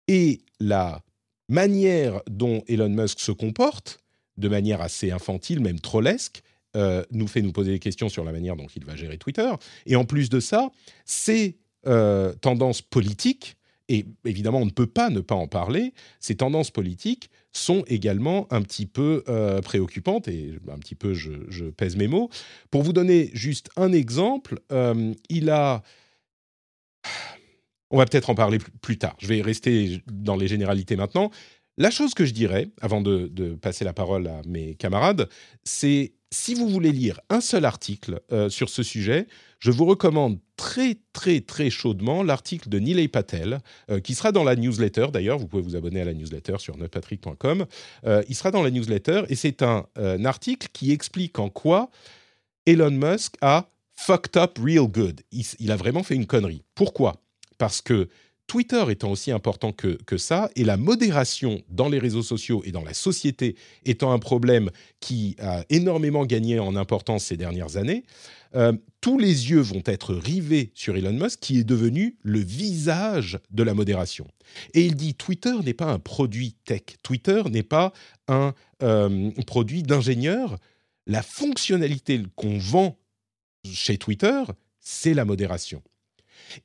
Et 0.09 0.41
la 0.59 1.05
manière 1.49 2.23
dont 2.29 2.65
Elon 2.67 2.89
Musk 2.89 3.21
se 3.21 3.31
comporte, 3.31 4.01
de 4.37 4.49
manière 4.49 4.81
assez 4.81 5.13
infantile, 5.13 5.61
même 5.61 5.79
trollesque, 5.79 6.43
euh, 6.77 7.03
nous 7.11 7.27
fait 7.27 7.43
nous 7.43 7.53
poser 7.53 7.73
des 7.73 7.79
questions 7.79 8.09
sur 8.09 8.25
la 8.25 8.33
manière 8.33 8.57
dont 8.57 8.67
il 8.75 8.85
va 8.85 8.95
gérer 8.95 9.17
Twitter. 9.19 9.51
Et 9.87 9.97
en 9.97 10.05
plus 10.05 10.29
de 10.29 10.41
ça, 10.41 10.71
ces 11.05 11.59
euh, 11.87 12.35
tendances 12.35 12.83
politiques, 12.83 13.57
et 13.89 14.05
évidemment 14.27 14.59
on 14.59 14.67
ne 14.67 14.71
peut 14.71 14.87
pas 14.87 15.09
ne 15.09 15.21
pas 15.21 15.35
en 15.35 15.47
parler, 15.47 15.95
ces 16.21 16.37
tendances 16.37 16.71
politiques 16.71 17.31
sont 17.53 17.85
également 17.87 18.47
un 18.53 18.61
petit 18.61 18.85
peu 18.85 19.25
euh, 19.29 19.63
préoccupantes, 19.63 20.29
et 20.29 20.59
un 20.71 20.79
petit 20.79 20.95
peu 20.95 21.15
je, 21.15 21.71
pèse 21.71 21.97
mes 21.97 22.09
mots. 22.09 22.29
Pour 22.71 22.83
vous 22.83 22.93
donner 22.93 23.31
juste 23.33 23.71
un 23.77 23.93
exemple, 23.93 24.61
il 25.29 25.51
a... 25.51 25.83
On 27.91 27.97
va 27.97 28.05
peut-être 28.05 28.29
en 28.29 28.35
parler 28.35 28.59
plus 28.83 28.99
tard. 28.99 29.17
Je 29.19 29.27
vais 29.29 29.41
rester 29.41 30.03
dans 30.07 30.37
les 30.37 30.47
généralités 30.47 30.95
maintenant. 30.95 31.31
La 31.79 31.93
chose 31.93 32.13
que 32.13 32.27
je 32.27 32.33
dirais, 32.33 32.69
avant 32.81 33.01
de, 33.01 33.55
passer 33.55 33.85
la 33.85 33.93
parole 33.93 34.27
à 34.27 34.43
mes 34.47 34.75
camarades, 34.75 35.29
c'est 35.63 36.13
si 36.31 36.55
vous 36.55 36.69
voulez 36.69 36.93
lire 36.93 37.21
un 37.31 37.41
seul 37.41 37.65
article 37.65 38.21
euh, 38.33 38.49
sur 38.51 38.69
ce 38.69 38.83
sujet, 38.83 39.27
je 39.61 39.71
vous 39.71 39.87
recommande 39.87 40.39
très 40.57 40.99
très 41.13 41.41
très 41.41 41.71
chaudement 41.71 42.23
l'article 42.23 42.69
de 42.69 42.79
Nilay 42.79 43.09
Patel, 43.09 43.61
euh, 43.91 44.01
qui 44.01 44.15
sera 44.15 44.33
dans 44.33 44.45
la 44.45 44.55
newsletter. 44.55 45.07
D'ailleurs, 45.13 45.39
vous 45.39 45.49
pouvez 45.49 45.63
vous 45.63 45.77
abonner 45.77 46.01
à 46.01 46.05
la 46.05 46.15
newsletter 46.15 46.57
sur 46.59 46.77
notrepatrick.com. 46.77 47.67
Euh, 48.05 48.23
il 48.29 48.35
sera 48.35 48.51
dans 48.51 48.63
la 48.63 48.71
newsletter 48.71 49.23
et 49.29 49.37
c'est 49.37 49.63
un, 49.63 49.87
article 50.25 50.69
qui 50.73 50.93
explique 50.93 51.39
en 51.39 51.49
quoi 51.49 51.91
Elon 52.67 52.91
Musk 52.91 53.35
a 53.41 53.71
fucked 53.95 54.37
up 54.37 54.59
real 54.63 54.87
good. 54.87 55.23
il 55.33 55.73
a 55.73 55.77
vraiment 55.77 56.03
fait 56.03 56.15
une 56.15 56.27
connerie. 56.27 56.63
Pourquoi? 56.75 57.23
Parce 57.57 57.81
que 57.81 58.09
Twitter 58.49 58.83
étant 58.89 59.11
aussi 59.11 59.31
important 59.31 59.73
que, 59.73 60.17
ça, 60.17 60.51
et 60.57 60.65
la 60.65 60.79
modération 60.79 61.63
dans 61.69 61.91
les 61.91 61.99
réseaux 61.99 62.23
sociaux 62.23 62.63
et 62.65 62.73
dans 62.73 62.83
la 62.83 62.95
société 62.95 63.57
étant 63.85 64.11
un 64.11 64.19
problème 64.19 64.71
qui 65.01 65.37
a 65.39 65.65
énormément 65.69 66.25
gagné 66.25 66.59
en 66.59 66.75
importance 66.75 67.27
ces 67.27 67.37
dernières 67.37 67.77
années, 67.77 68.05
euh, 68.55 68.73
tous 69.03 69.19
les 69.19 69.51
yeux 69.51 69.61
vont 69.61 69.83
être 69.85 70.15
rivés 70.15 70.73
sur 70.75 70.97
Elon 70.97 71.13
Musk, 71.13 71.41
qui 71.41 71.59
est 71.59 71.65
devenu 71.65 72.17
le 72.23 72.41
visage 72.41 73.39
de 73.51 73.63
la 73.63 73.75
modération. 73.75 74.27
Et 74.73 74.87
il 74.87 74.97
dit 74.97 75.15
Twitter 75.15 75.55
n'est 75.63 75.75
pas 75.75 75.93
un 75.93 75.99
produit 75.99 76.57
tech, 76.65 76.83
Twitter 77.03 77.43
n'est 77.51 77.63
pas 77.63 77.93
un 78.29 78.55
euh, 78.83 79.31
produit 79.47 79.83
d'ingénieur. 79.83 80.57
La 81.07 81.23
fonctionnalité 81.23 82.23
qu'on 82.35 82.57
vend 82.57 82.99
chez 83.71 83.99
Twitter, 83.99 84.43
c'est 84.81 85.13
la 85.13 85.27
modération. 85.27 85.83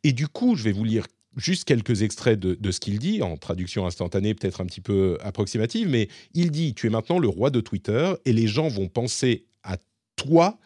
Et 0.06 0.14
du 0.14 0.30
coup, 0.30 0.56
je 0.56 0.64
vais 0.64 0.72
vous 0.72 0.86
lire 0.86 1.08
juste 1.36 1.66
quelques 1.66 2.02
extraits 2.02 2.40
de, 2.40 2.72
ce 2.72 2.80
qu'il 2.80 3.00
dit, 3.00 3.22
en 3.22 3.38
traduction 3.38 3.86
instantanée, 3.86 4.34
peut-être 4.34 4.62
un 4.62 4.66
petit 4.66 4.82
peu 4.82 5.18
approximative, 5.22 5.88
mais 5.88 6.10
il 6.34 6.52
dit, 6.52 6.74
tu 6.74 6.88
es 6.88 6.90
maintenant 6.90 7.20
le 7.20 7.28
roi 7.28 7.50
de 7.50 7.62
Twitter 7.62 8.14
et 8.26 8.34
les 8.34 8.48
gens 8.48 8.68
vont 8.68 8.88
penser 8.88 9.46
à 9.64 9.78
toi 10.16 10.58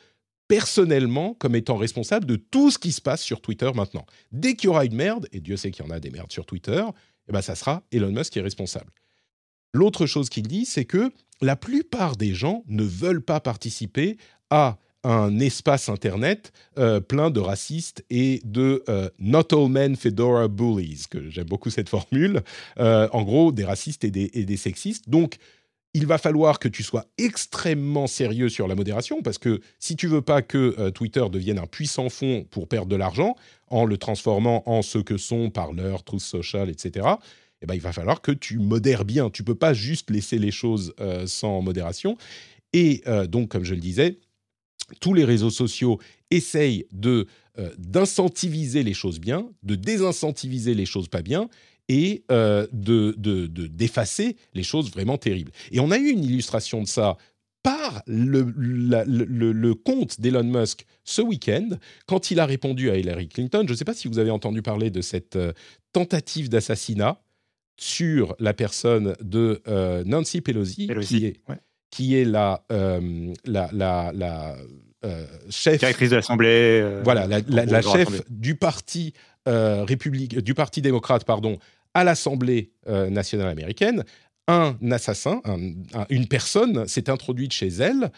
personnellement 0.48 1.34
comme 1.34 1.56
étant 1.56 1.78
responsable 1.78 2.26
de 2.26 2.36
tout 2.36 2.72
ce 2.72 2.78
qui 2.78 2.92
se 2.92 3.02
passe 3.02 3.22
sur 3.22 3.42
Twitter 3.42 3.70
maintenant. 3.76 4.06
Dès 4.32 4.56
qu'il 4.56 4.68
y 4.68 4.70
aura 4.70 4.86
une 4.86 4.96
merde, 4.96 5.28
et 5.32 5.40
Dieu 5.40 5.58
sait 5.58 5.72
qu'il 5.72 5.86
y 5.86 5.88
en 5.88 5.92
a 5.92 6.00
des 6.00 6.10
merdes 6.10 6.32
sur 6.32 6.46
Twitter, 6.46 6.84
eh 7.28 7.32
ben 7.32 7.42
ça 7.42 7.56
sera 7.56 7.84
Elon 7.92 8.12
Musk 8.12 8.34
qui 8.34 8.40
est 8.40 8.44
responsable. 8.44 8.92
L'autre 9.74 10.06
chose 10.06 10.30
qu'il 10.30 10.48
dit, 10.48 10.66
c'est 10.66 10.86
que 10.86 11.12
la 11.42 11.56
plupart 11.56 12.16
des 12.16 12.34
gens 12.34 12.64
ne 12.68 12.84
veulent 12.84 13.24
pas 13.24 13.40
participer 13.40 14.18
à 14.50 14.78
un 15.08 15.40
espace 15.40 15.88
Internet 15.88 16.52
euh, 16.78 17.00
plein 17.00 17.32
de 17.32 17.40
racistes 17.40 18.04
et 18.10 18.42
de 18.44 18.84
euh, 18.90 19.10
Not 19.20 19.54
All 19.54 19.70
Men 19.70 19.96
Fedora 19.96 20.50
Bullies, 20.50 21.06
que 21.10 21.30
j'aime 21.30 21.48
beaucoup 21.48 21.70
cette 21.70 21.88
formule, 21.88 22.42
euh, 22.78 23.08
en 23.14 23.24
gros 23.24 23.54
des 23.54 23.64
racistes 23.64 24.04
et 24.04 24.12
des, 24.12 24.58
sexistes. 24.58 25.10
Donc 25.10 25.38
il 25.94 26.06
va 26.06 26.18
falloir 26.18 26.60
que 26.60 26.68
tu 26.68 26.84
sois 26.84 27.06
extrêmement 27.18 28.08
sérieux 28.08 28.50
sur 28.50 28.68
la 28.68 28.76
modération, 28.76 29.22
parce 29.22 29.38
que 29.38 29.62
si 29.80 29.96
tu 29.96 30.08
veux 30.08 30.22
pas 30.22 30.42
que 30.42 30.76
euh, 30.78 30.92
Twitter 30.92 31.24
devienne 31.32 31.58
un 31.58 31.68
puissant 31.68 32.10
fond 32.10 32.46
pour 32.52 32.68
perdre 32.68 32.90
de 32.90 32.98
l'argent, 32.98 33.36
en 33.68 33.86
le 33.86 33.98
transformant 33.98 34.64
en 34.70 34.82
ce 34.82 34.98
que 34.98 35.18
sont 35.18 35.50
Parler, 35.50 35.96
Truth 36.06 36.20
Social, 36.20 36.70
etc., 36.70 37.08
eh 37.62 37.66
ben, 37.66 37.76
il 37.76 37.82
va 37.82 37.94
falloir 37.94 38.22
que 38.22 38.32
tu 38.32 38.60
modères 38.60 39.06
bien. 39.06 39.30
Tu 39.30 39.44
peux 39.44 39.56
pas 39.56 39.74
juste 39.74 40.12
laisser 40.12 40.38
les 40.38 40.52
choses 40.52 40.94
sans 41.26 41.60
modération. 41.64 42.16
Et 42.72 43.02
donc, 43.28 43.50
comme 43.50 43.64
je 43.64 43.74
le 43.74 43.80
disais, 43.80 44.20
tous 45.00 45.14
les 45.14 45.26
réseaux 45.26 45.50
sociaux 45.50 46.00
essayent 46.32 46.86
de 46.92 47.28
d'incentiviser 47.80 48.84
les 48.84 48.94
choses 48.94 49.20
bien, 49.20 49.50
de 49.64 49.74
désincentiviser 49.74 50.76
les 50.76 50.86
choses 50.86 51.08
pas 51.08 51.24
bien, 51.24 51.50
et 51.90 52.24
euh, 52.32 52.68
de, 52.72 53.14
d'effacer 53.68 54.38
les 54.54 54.64
choses 54.64 54.92
vraiment 54.92 55.18
terribles. 55.18 55.52
Et 55.72 55.80
on 55.80 55.92
a 55.92 55.98
eu 55.98 56.10
une 56.10 56.24
illustration 56.24 56.82
de 56.82 56.88
ça 56.88 57.18
par 57.64 58.02
le, 58.08 58.54
le, 58.56 59.74
compte 59.74 60.22
d'Elon 60.22 60.44
Musk 60.44 60.86
ce 61.04 61.22
week-end, 61.22 61.70
quand 62.06 62.32
il 62.32 62.40
a 62.40 62.46
répondu 62.46 62.90
à 62.90 62.98
Hillary 62.98 63.28
Clinton. 63.28 63.64
Je 63.66 63.74
ne 63.74 63.78
sais 63.78 63.84
pas 63.84 63.94
si 63.94 64.08
vous 64.08 64.20
avez 64.20 64.32
entendu 64.32 64.62
parler 64.62 64.90
de 64.90 65.02
cette 65.02 65.36
euh, 65.36 65.52
tentative 65.92 66.50
d'assassinat 66.50 67.22
sur 67.78 68.36
la 68.40 68.54
personne 68.54 69.16
de 69.22 69.62
euh, 69.68 70.04
Nancy 70.06 70.42
Pelosi, 70.42 70.90
qui 71.04 71.26
est, 71.26 71.42
qui 71.90 72.16
est 72.16 72.26
la, 72.26 72.64
la, 72.70 73.70
la, 73.74 74.56
chef... 75.50 75.80
Directrice 75.80 76.10
de 76.10 76.16
l'Assemblée. 76.18 77.02
voilà, 77.04 77.28
la, 77.28 77.82
chef 77.82 78.30
du 78.30 78.56
parti, 78.56 79.14
république, 79.46 80.40
du 80.40 80.54
parti 80.54 80.82
démocrate 80.82 81.24
pardon, 81.24 81.58
à 81.98 82.04
l'Assemblée 82.04 82.72
euh, 82.88 83.10
nationale 83.10 83.48
américaine, 83.48 84.04
un 84.48 84.78
assassin, 84.92 85.42
une 86.10 86.28
personne 86.28 86.88
s'est 86.88 87.10
introduite 87.10 87.52
chez 87.52 87.68
elle 87.68 88.12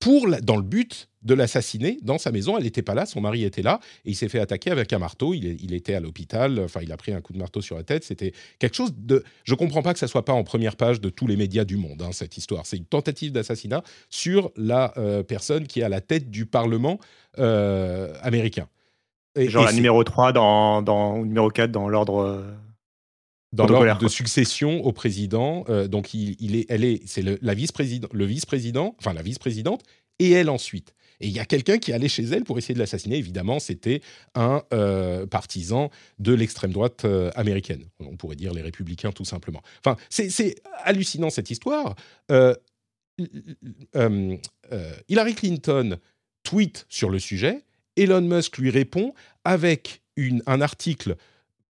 pour, 0.00 0.28
dans 0.42 0.56
le 0.56 0.62
but 0.62 1.08
de 1.22 1.34
l'assassiner 1.34 1.98
dans 2.02 2.18
sa 2.18 2.30
maison. 2.30 2.56
Elle 2.56 2.64
n'était 2.64 2.82
pas 2.82 2.94
là, 2.94 3.06
son 3.06 3.20
mari 3.20 3.44
était 3.44 3.62
là, 3.62 3.80
et 4.04 4.10
il 4.10 4.14
s'est 4.14 4.28
fait 4.28 4.38
attaquer 4.38 4.70
avec 4.70 4.92
un 4.92 4.98
marteau. 4.98 5.34
Il, 5.34 5.74
était 5.74 5.94
à 5.94 6.00
l'hôpital, 6.00 6.60
enfin, 6.60 6.80
il 6.82 6.92
a 6.92 6.96
pris 6.96 7.12
un 7.12 7.20
coup 7.20 7.32
de 7.32 7.38
marteau 7.38 7.60
sur 7.60 7.76
la 7.76 7.82
tête. 7.82 8.04
C'était 8.04 8.32
quelque 8.58 8.76
chose 8.76 8.92
de. 8.96 9.24
Je 9.44 9.52
ne 9.52 9.58
comprends 9.58 9.82
pas 9.82 9.92
que 9.92 9.98
ça 9.98 10.06
soit 10.06 10.24
pas 10.24 10.32
en 10.32 10.44
première 10.44 10.76
page 10.76 11.00
de 11.00 11.08
tous 11.08 11.26
les 11.26 11.36
médias 11.36 11.64
du 11.64 11.76
monde, 11.76 12.02
hein, 12.02 12.12
cette 12.12 12.36
histoire. 12.36 12.66
C'est 12.66 12.76
une 12.76 12.84
tentative 12.84 13.32
d'assassinat 13.32 13.82
sur 14.08 14.52
la 14.56 14.92
euh, 14.96 15.22
personne 15.22 15.66
qui 15.66 15.80
est 15.80 15.84
à 15.84 15.88
la 15.88 16.00
tête 16.00 16.30
du 16.30 16.46
Parlement 16.46 16.98
euh, 17.38 18.14
américain. 18.22 18.68
Et, 19.36 19.48
Genre 19.48 19.64
la 19.64 19.72
numéro 19.72 20.02
3 20.02 20.32
dans, 20.32 20.82
dans, 20.82 21.16
ou 21.16 21.26
numéro 21.26 21.48
4 21.50 21.70
dans 21.70 21.88
l'ordre 21.88 22.44
dans 23.52 23.66
l'ordre 23.66 23.98
de 23.98 24.08
succession 24.08 24.84
au 24.84 24.92
président. 24.92 25.64
Euh, 25.68 25.88
donc, 25.88 26.14
il, 26.14 26.56
est, 26.56 26.66
elle 26.68 26.84
est, 26.84 27.00
c'est 27.06 27.22
le, 27.22 27.38
la 27.40 27.54
vice-président, 27.54 28.08
le 28.12 28.24
vice-président, 28.24 28.94
enfin 28.98 29.12
la 29.12 29.22
vice-présidente, 29.22 29.82
et 30.18 30.30
elle 30.30 30.50
ensuite. 30.50 30.94
Et 31.20 31.26
il 31.26 31.32
y 31.32 31.40
a 31.40 31.44
quelqu'un 31.44 31.78
qui 31.78 31.92
allait 31.92 32.08
chez 32.08 32.24
elle 32.24 32.44
pour 32.44 32.58
essayer 32.58 32.74
de 32.74 32.78
l'assassiner. 32.78 33.16
Évidemment, 33.16 33.58
c'était 33.58 34.02
un 34.34 34.62
euh, 34.72 35.26
partisan 35.26 35.90
de 36.20 36.32
l'extrême 36.32 36.72
droite 36.72 37.04
euh, 37.04 37.30
américaine. 37.34 37.84
On 37.98 38.16
pourrait 38.16 38.36
dire 38.36 38.52
les 38.54 38.62
républicains, 38.62 39.10
tout 39.10 39.24
simplement. 39.24 39.62
Enfin, 39.84 39.96
c'est 40.10 40.54
hallucinant 40.84 41.30
cette 41.30 41.50
histoire. 41.50 41.96
Hillary 45.08 45.34
Clinton 45.34 45.98
tweet 46.44 46.86
sur 46.88 47.10
le 47.10 47.18
sujet. 47.18 47.64
Elon 47.96 48.20
Musk 48.20 48.58
lui 48.58 48.70
répond 48.70 49.12
avec 49.44 50.02
une, 50.16 50.42
un 50.46 50.60
article 50.60 51.16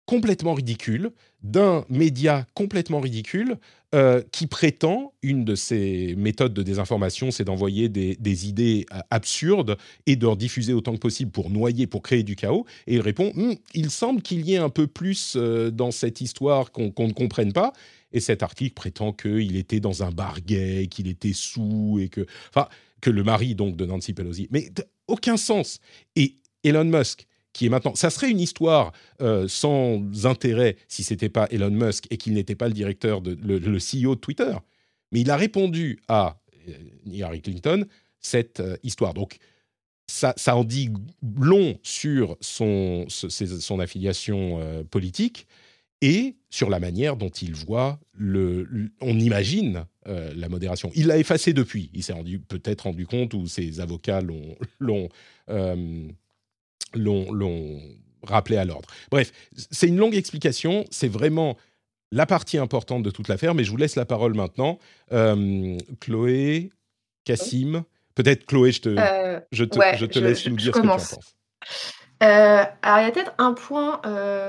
complètement 0.07 0.55
ridicule 0.55 1.11
d'un 1.43 1.85
média 1.89 2.47
complètement 2.55 3.01
ridicule 3.01 3.59
euh, 3.95 4.23
qui 4.33 4.47
prétend, 4.47 5.13
une 5.23 5.45
de 5.45 5.55
ses 5.55 6.15
méthodes 6.17 6.55
de 6.55 6.63
désinformation, 6.63 7.31
c'est 7.31 7.45
d'envoyer 7.45 7.89
des, 7.89 8.49
idées 8.49 8.85
euh, 8.93 8.99
absurdes 9.11 9.77
et 10.07 10.17
de 10.17 10.35
diffuser 10.35 10.73
autant 10.73 10.93
que 10.93 10.99
possible 10.99 11.31
pour 11.31 11.51
noyer, 11.51 11.87
pour 11.87 12.03
créer 12.03 12.23
du 12.23 12.35
chaos. 12.35 12.67
Et 12.87 12.95
il 12.95 13.01
répond, 13.01 13.33
hum, 13.37 13.55
il 13.75 13.91
semble 13.91 14.23
qu'il 14.23 14.47
y 14.47 14.55
ait 14.55 14.59
un 14.59 14.71
peu 14.71 14.87
plus 14.87 15.35
euh, 15.37 15.71
dans 15.71 15.91
cette 15.91 16.21
histoire 16.21 16.73
qu'on 16.73 16.93
ne 16.99 17.13
comprenne 17.13 17.53
pas. 17.53 17.73
Et 18.13 18.21
cet 18.21 18.43
article 18.43 18.75
prétend 18.75 19.13
qu'il 19.13 19.57
était 19.57 19.81
dans 19.81 20.03
un 20.03 20.11
bar 20.11 20.41
gay, 20.41 20.89
qu'il 20.91 21.09
était 21.09 21.33
sous 21.33 21.99
et 22.01 22.09
que... 22.09 22.27
Enfin, 22.49 22.69
que 23.01 23.11
le 23.11 23.23
mari 23.23 23.55
donc 23.55 23.77
de 23.77 23.87
Nancy 23.87 24.15
Pelosi. 24.15 24.49
Mais 24.51 24.71
aucun 25.07 25.37
sens. 25.37 25.81
Et 26.17 26.37
Elon 26.65 26.85
Musk, 26.85 27.27
qui 27.57 27.67
est 27.67 27.71
maintenant. 27.71 27.95
Ça 27.95 28.11
serait 28.11 28.31
une 28.31 28.41
histoire 28.41 28.93
euh, 29.23 29.49
sans 29.49 30.27
intérêt 30.27 30.77
si 30.89 31.03
c'était 31.03 31.31
pas 31.31 31.49
Elon 31.51 31.71
Musk 31.71 32.05
et 32.11 32.19
qu'il 32.19 32.35
n'était 32.35 32.55
pas 32.55 32.69
le 32.69 32.75
directeur, 32.75 33.23
le, 33.23 33.79
CEO 33.79 34.15
de 34.15 34.21
Twitter. 34.21 34.55
Mais 35.11 35.21
il 35.21 35.31
a 35.31 35.37
répondu 35.37 35.99
à 36.07 36.37
euh, 36.69 36.73
Hillary 37.07 37.41
Clinton 37.41 37.87
cette 38.21 38.61
euh, 38.61 38.77
histoire. 38.83 39.15
Donc, 39.15 39.39
ça, 40.07 40.35
ça, 40.37 40.55
en 40.55 40.65
dit 40.65 40.91
long 41.41 41.79
sur 41.83 42.37
son, 42.41 43.07
son 43.09 43.81
affiliation 43.81 44.61
politique 44.89 45.49
et 46.01 46.37
sur 46.49 46.71
la 46.71 46.79
manière 46.79 47.17
dont 47.17 47.31
il 47.31 47.55
voit, 47.55 47.99
le, 48.13 48.69
on 49.01 49.19
imagine 49.19 49.85
la 50.05 50.49
modération. 50.49 50.93
Il 50.95 51.09
l'a 51.09 51.19
effacé 51.19 51.53
depuis. 51.53 51.91
Il 51.93 52.05
s'est 52.05 52.15
peut-être 52.47 52.83
rendu 52.83 53.05
compte 53.05 53.35
ou 53.35 53.49
ses 53.49 53.81
avocats 53.81 54.21
l'ont 54.21 55.09
l'ont 56.95 57.81
rappelé 58.23 58.57
à 58.57 58.65
l'ordre. 58.65 58.89
Bref, 59.11 59.33
c'est 59.71 59.89
une 59.89 59.97
longue 59.97 60.15
explication, 60.15 60.85
c'est 60.91 61.09
vraiment 61.09 61.57
la 62.13 62.27
partie 62.27 62.59
importante 62.59 63.03
de 63.03 63.11
toute 63.11 63.29
l'affaire, 63.29 63.55
mais 63.55 63.65
je 63.65 63.71
vous 63.71 63.77
laisse 63.77 63.97
la 63.97 64.05
parole 64.05 64.35
maintenant. 64.35 64.79
Euh, 65.13 65.77
Chloé, 66.01 66.71
Cassim, 67.25 67.85
peut-être 68.15 68.47
Chloé, 68.47 68.73
je 68.73 68.81
te, 68.81 68.89
euh, 68.89 69.41
je 69.53 69.65
te, 69.65 69.79
je 69.97 70.07
te 70.07 70.19
laisse 70.19 70.47
nous 70.47 70.57
dire 70.57 70.75
ce 70.75 70.81
que 70.81 70.87
tu 70.87 70.89
en 70.89 70.97
penses. 70.97 71.19
Euh, 72.23 72.65
alors, 72.83 73.01
il 73.01 73.03
y 73.03 73.09
a 73.09 73.11
peut-être 73.11 73.35
un 73.39 73.53
point 73.53 74.01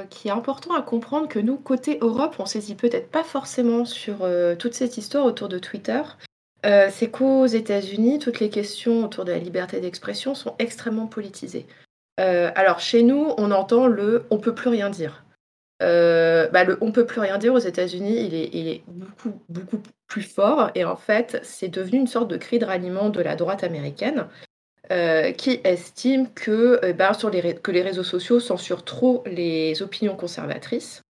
qui 0.10 0.27
est 0.27 0.31
important 0.31 0.74
à 0.75 0.81
comprendre 0.81 1.27
que 1.27 1.39
nous, 1.39 1.57
côté 1.57 1.98
Europe, 2.01 2.36
on 2.39 2.46
saisit 2.46 2.75
peut-être 2.75 3.10
pas 3.10 3.24
forcément 3.24 3.86
sur 3.86 4.25
toute 4.57 4.74
cette 4.74 4.98
histoire 4.98 5.25
autour 5.25 5.50
de 5.50 5.60
Twitter. 5.60 6.01
c'est 6.63 7.12
qu'aux 7.12 7.48
États-Unis, 7.48 8.19
toutes 8.19 8.39
les 8.39 8.50
questions 8.50 9.03
autour 9.03 9.25
de 9.25 9.31
la 9.31 9.39
liberté 9.39 9.81
d'expression 9.81 10.36
sont 10.36 10.55
extrêmement 10.60 11.07
politisées. 11.07 11.65
Euh, 12.19 12.51
alors 12.55 12.79
chez 12.79 13.03
nous, 13.03 13.33
on 13.38 13.51
entend 13.51 13.88
le 13.88 14.25
on 14.29 14.38
peut 14.38 14.55
plus 14.55 14.69
rien 14.69 14.89
dire. 14.89 15.24
Euh, 15.83 16.47
bah, 16.50 16.63
le 16.63 16.77
on 16.81 16.91
peut 16.91 17.05
plus 17.05 17.21
rien 17.21 17.38
dire 17.38 17.53
aux 17.53 17.59
États-Unis, 17.59 18.25
il 18.25 18.33
est, 18.33 18.50
il 18.53 18.67
est 18.67 18.83
beaucoup, 18.88 19.41
beaucoup 19.50 19.81
plus 20.07 20.24
fort. 20.24 20.71
Et 20.75 20.83
en 20.86 20.95
fait, 20.95 21.39
c'est 21.43 21.67
devenu 21.67 22.00
une 22.00 22.07
sorte 22.07 22.29
de 22.29 22.38
cri 22.38 22.57
de 22.59 22.65
ralliement 22.65 23.09
de 23.09 23.21
la 23.21 23.36
droite 23.36 23.63
américaine 23.63 24.27
euh, 24.91 25.31
qui 25.31 25.59
estime 25.63 26.33
que, 26.33 26.93
bah, 26.93 27.13
sur 27.13 27.29
les, 27.29 27.55
que 27.55 27.71
les 27.71 27.83
réseaux 27.83 28.03
sociaux 28.03 28.39
censurent 28.39 28.86
trop 28.86 29.24
les 29.27 29.81
opinions 29.83 30.15
conservatrices 30.15 31.01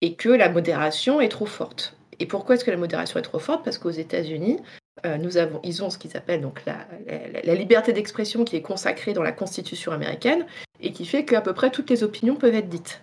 et 0.00 0.14
que 0.14 0.30
la 0.30 0.48
modération 0.48 1.20
est 1.20 1.28
trop 1.28 1.46
forte. 1.46 1.96
Et 2.18 2.26
pourquoi 2.26 2.54
est-ce 2.54 2.64
que 2.64 2.70
la 2.70 2.76
modération 2.76 3.18
est 3.18 3.22
trop 3.22 3.38
forte? 3.38 3.64
Parce 3.64 3.78
qu'aux 3.78 3.90
États-Unis, 3.90 4.58
euh, 5.04 5.18
nous 5.18 5.36
avons, 5.36 5.60
ils 5.64 5.82
ont 5.82 5.90
ce 5.90 5.98
qu'ils 5.98 6.16
appellent 6.16 6.40
donc 6.40 6.64
la, 6.64 6.86
la, 7.44 7.54
liberté 7.54 7.92
d'expression 7.92 8.44
qui 8.44 8.56
est 8.56 8.62
consacrée 8.62 9.12
dans 9.12 9.22
la 9.22 9.32
Constitution 9.32 9.92
américaine 9.92 10.46
et 10.80 10.92
qui 10.92 11.04
fait 11.04 11.24
qu'à 11.24 11.40
peu 11.40 11.52
près 11.52 11.70
toutes 11.70 11.90
les 11.90 12.02
opinions 12.04 12.36
peuvent 12.36 12.54
être 12.54 12.68
dites. 12.68 13.02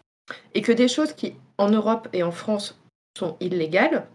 et 0.53 0.62
que 0.62 0.72
des 0.72 0.88
choses 0.88 1.13
qui, 1.13 1.36
en 1.58 1.70
Europe 1.70 2.08
et 2.13 2.24
en 2.24 2.32
France, 2.32 2.79
sont 3.18 3.36
illégales, 3.39 4.08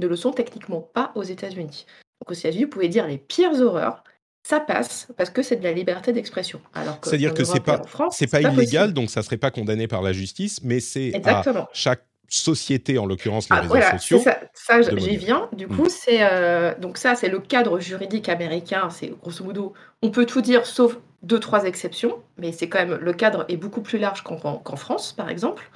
ne 0.00 0.06
le 0.06 0.16
sont 0.16 0.32
techniquement 0.32 0.80
pas 0.80 1.12
aux 1.14 1.22
États-Unis. 1.22 1.86
Donc 2.20 2.30
aux 2.30 2.34
États-Unis, 2.34 2.64
vous 2.64 2.70
pouvez 2.70 2.88
dire 2.88 3.06
les 3.06 3.18
pires 3.18 3.60
horreurs, 3.60 4.02
ça 4.46 4.60
passe 4.60 5.08
parce 5.16 5.30
que 5.30 5.42
c'est 5.42 5.56
de 5.56 5.64
la 5.64 5.72
liberté 5.72 6.12
d'expression. 6.12 6.60
C'est-à-dire 7.02 7.34
que 7.34 7.44
c'est 7.44 7.60
pas, 7.60 7.82
c'est 8.12 8.28
pas, 8.28 8.40
illégal, 8.40 8.92
donc 8.92 9.10
ça 9.10 9.22
serait 9.22 9.36
pas 9.36 9.50
condamné 9.50 9.88
par 9.88 10.02
la 10.02 10.12
justice, 10.12 10.62
mais 10.62 10.80
c'est 10.80 11.20
à 11.26 11.68
chaque 11.72 12.05
société, 12.28 12.98
en 12.98 13.06
l'occurrence 13.06 13.48
les 13.50 13.56
ah, 13.56 13.60
réseaux 13.60 13.90
sociaux. 13.92 14.18
Ça, 14.18 14.38
ça 14.54 14.82
j'y 14.82 15.16
viens. 15.16 15.48
Du 15.52 15.68
coup, 15.68 15.84
mm. 15.84 15.88
c'est 15.88 16.18
euh, 16.20 16.74
donc 16.78 16.98
ça, 16.98 17.14
c'est 17.14 17.28
le 17.28 17.38
cadre 17.38 17.78
juridique 17.80 18.28
américain. 18.28 18.88
C'est 18.90 19.08
grosso 19.20 19.44
modo, 19.44 19.74
on 20.02 20.10
peut 20.10 20.26
tout 20.26 20.40
dire 20.40 20.66
sauf 20.66 20.98
deux 21.22 21.40
trois 21.40 21.64
exceptions, 21.64 22.18
mais 22.38 22.52
c'est 22.52 22.68
quand 22.68 22.78
même 22.78 22.98
le 23.00 23.12
cadre 23.12 23.44
est 23.48 23.56
beaucoup 23.56 23.80
plus 23.80 23.98
large 23.98 24.22
qu'en 24.22 24.76
France, 24.76 25.12
par 25.12 25.28
exemple. 25.28 25.70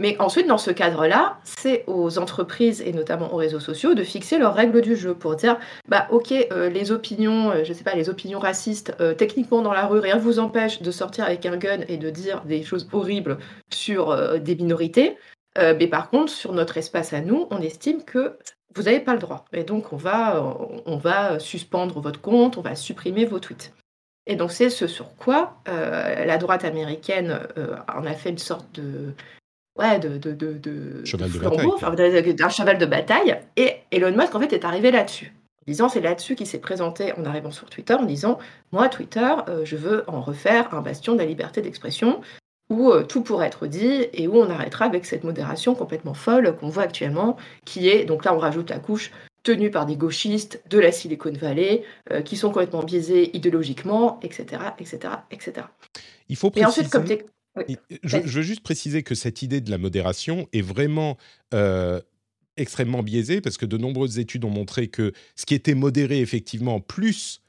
Mais 0.00 0.16
ensuite, 0.18 0.48
dans 0.48 0.58
ce 0.58 0.72
cadre-là, 0.72 1.38
c'est 1.44 1.84
aux 1.86 2.18
entreprises 2.18 2.80
et 2.80 2.92
notamment 2.92 3.32
aux 3.32 3.36
réseaux 3.36 3.60
sociaux 3.60 3.94
de 3.94 4.02
fixer 4.02 4.38
leurs 4.38 4.54
règles 4.54 4.80
du 4.80 4.96
jeu 4.96 5.14
pour 5.14 5.36
dire, 5.36 5.56
bah 5.88 6.08
ok, 6.10 6.32
euh, 6.32 6.68
les 6.68 6.90
opinions, 6.90 7.52
euh, 7.52 7.62
je 7.62 7.72
sais 7.72 7.84
pas, 7.84 7.94
les 7.94 8.08
opinions 8.08 8.40
racistes, 8.40 8.92
euh, 9.00 9.14
techniquement 9.14 9.62
dans 9.62 9.72
la 9.72 9.86
rue, 9.86 10.00
rien 10.00 10.16
ne 10.16 10.20
vous 10.20 10.40
empêche 10.40 10.82
de 10.82 10.90
sortir 10.90 11.24
avec 11.24 11.46
un 11.46 11.56
gun 11.56 11.82
et 11.86 11.96
de 11.96 12.10
dire 12.10 12.42
des 12.44 12.64
choses 12.64 12.88
horribles 12.92 13.38
sur 13.72 14.40
des 14.40 14.56
minorités. 14.56 15.16
Mais 15.56 15.86
par 15.86 16.10
contre, 16.10 16.32
sur 16.32 16.52
notre 16.52 16.76
espace 16.78 17.12
à 17.12 17.20
nous, 17.20 17.46
on 17.50 17.60
estime 17.60 18.02
que 18.02 18.38
vous 18.74 18.82
n'avez 18.82 19.00
pas 19.00 19.12
le 19.12 19.20
droit. 19.20 19.44
Et 19.52 19.62
donc, 19.62 19.92
on 19.92 19.96
va, 19.96 20.56
on 20.84 20.96
va 20.96 21.38
suspendre 21.38 22.00
votre 22.00 22.20
compte, 22.20 22.56
on 22.56 22.60
va 22.60 22.74
supprimer 22.74 23.24
vos 23.24 23.38
tweets. 23.38 23.72
Et 24.26 24.36
donc, 24.36 24.50
c'est 24.50 24.70
ce 24.70 24.86
sur 24.86 25.14
quoi 25.14 25.58
la 25.66 26.38
droite 26.38 26.64
américaine 26.64 27.38
en 27.94 28.04
a 28.04 28.14
fait 28.14 28.30
une 28.30 28.38
sorte 28.38 28.66
de 28.74 29.14
ouais, 29.78 29.98
de, 29.98 30.18
de, 30.18 30.32
de, 30.32 31.04
cheval 31.04 31.30
de, 31.30 31.38
bataille. 31.38 32.34
d'un 32.34 32.48
cheval 32.48 32.78
de 32.78 32.86
bataille. 32.86 33.40
Et 33.56 33.76
Elon 33.90 34.16
Musk, 34.16 34.34
en 34.34 34.40
fait, 34.40 34.52
est 34.52 34.64
arrivé 34.64 34.90
là-dessus. 34.90 35.32
En 35.62 35.64
disant, 35.66 35.88
c'est 35.88 36.00
là-dessus 36.00 36.34
qu'il 36.34 36.46
s'est 36.46 36.58
présenté 36.58 37.12
en 37.14 37.24
arrivant 37.24 37.50
sur 37.50 37.68
Twitter, 37.70 37.94
en 37.94 38.04
disant, 38.04 38.38
moi, 38.72 38.88
Twitter, 38.88 39.34
euh, 39.48 39.64
je 39.64 39.76
veux 39.76 40.04
en 40.08 40.20
refaire 40.20 40.74
un 40.74 40.82
bastion 40.82 41.14
de 41.14 41.18
la 41.18 41.26
liberté 41.26 41.62
d'expression 41.62 42.20
où 42.70 42.90
euh, 42.90 43.04
tout 43.04 43.22
pourrait 43.22 43.46
être 43.46 43.66
dit 43.66 44.06
et 44.12 44.26
où 44.26 44.36
on 44.36 44.50
arrêtera 44.50 44.86
avec 44.86 45.04
cette 45.04 45.24
modération 45.24 45.74
complètement 45.74 46.14
folle 46.14 46.56
qu'on 46.56 46.68
voit 46.68 46.84
actuellement, 46.84 47.36
qui 47.64 47.88
est, 47.88 48.04
donc 48.04 48.24
là, 48.24 48.34
on 48.34 48.38
rajoute 48.38 48.70
la 48.70 48.78
couche 48.78 49.10
tenue 49.42 49.70
par 49.70 49.84
des 49.86 49.96
gauchistes 49.96 50.62
de 50.70 50.78
la 50.78 50.90
Silicon 50.90 51.32
Valley, 51.32 51.84
euh, 52.10 52.22
qui 52.22 52.36
sont 52.36 52.48
complètement 52.48 52.82
biaisés 52.82 53.36
idéologiquement, 53.36 54.18
etc., 54.22 54.62
etc., 54.78 54.98
etc. 55.30 55.66
Il 56.28 56.36
faut 56.36 56.50
préciser... 56.50 56.64
Et 56.64 56.66
ensuite, 56.66 56.90
comme 56.90 57.06
je, 58.02 58.18
veux 58.18 58.42
juste 58.42 58.62
préciser 58.62 59.02
que 59.02 59.14
cette 59.14 59.42
idée 59.42 59.60
de 59.60 59.70
la 59.70 59.78
modération 59.78 60.48
est 60.52 60.62
vraiment 60.62 61.16
euh, 61.52 62.00
extrêmement 62.56 63.02
biaisée 63.02 63.40
parce 63.40 63.56
que 63.56 63.66
de 63.66 63.76
nombreuses 63.76 64.18
études 64.18 64.44
ont 64.44 64.50
montré 64.50 64.88
que 64.88 65.12
ce 65.36 65.46
qui 65.46 65.54
était 65.54 65.74
modéré 65.74 66.20
effectivement 66.20 66.80
plus 66.80 67.42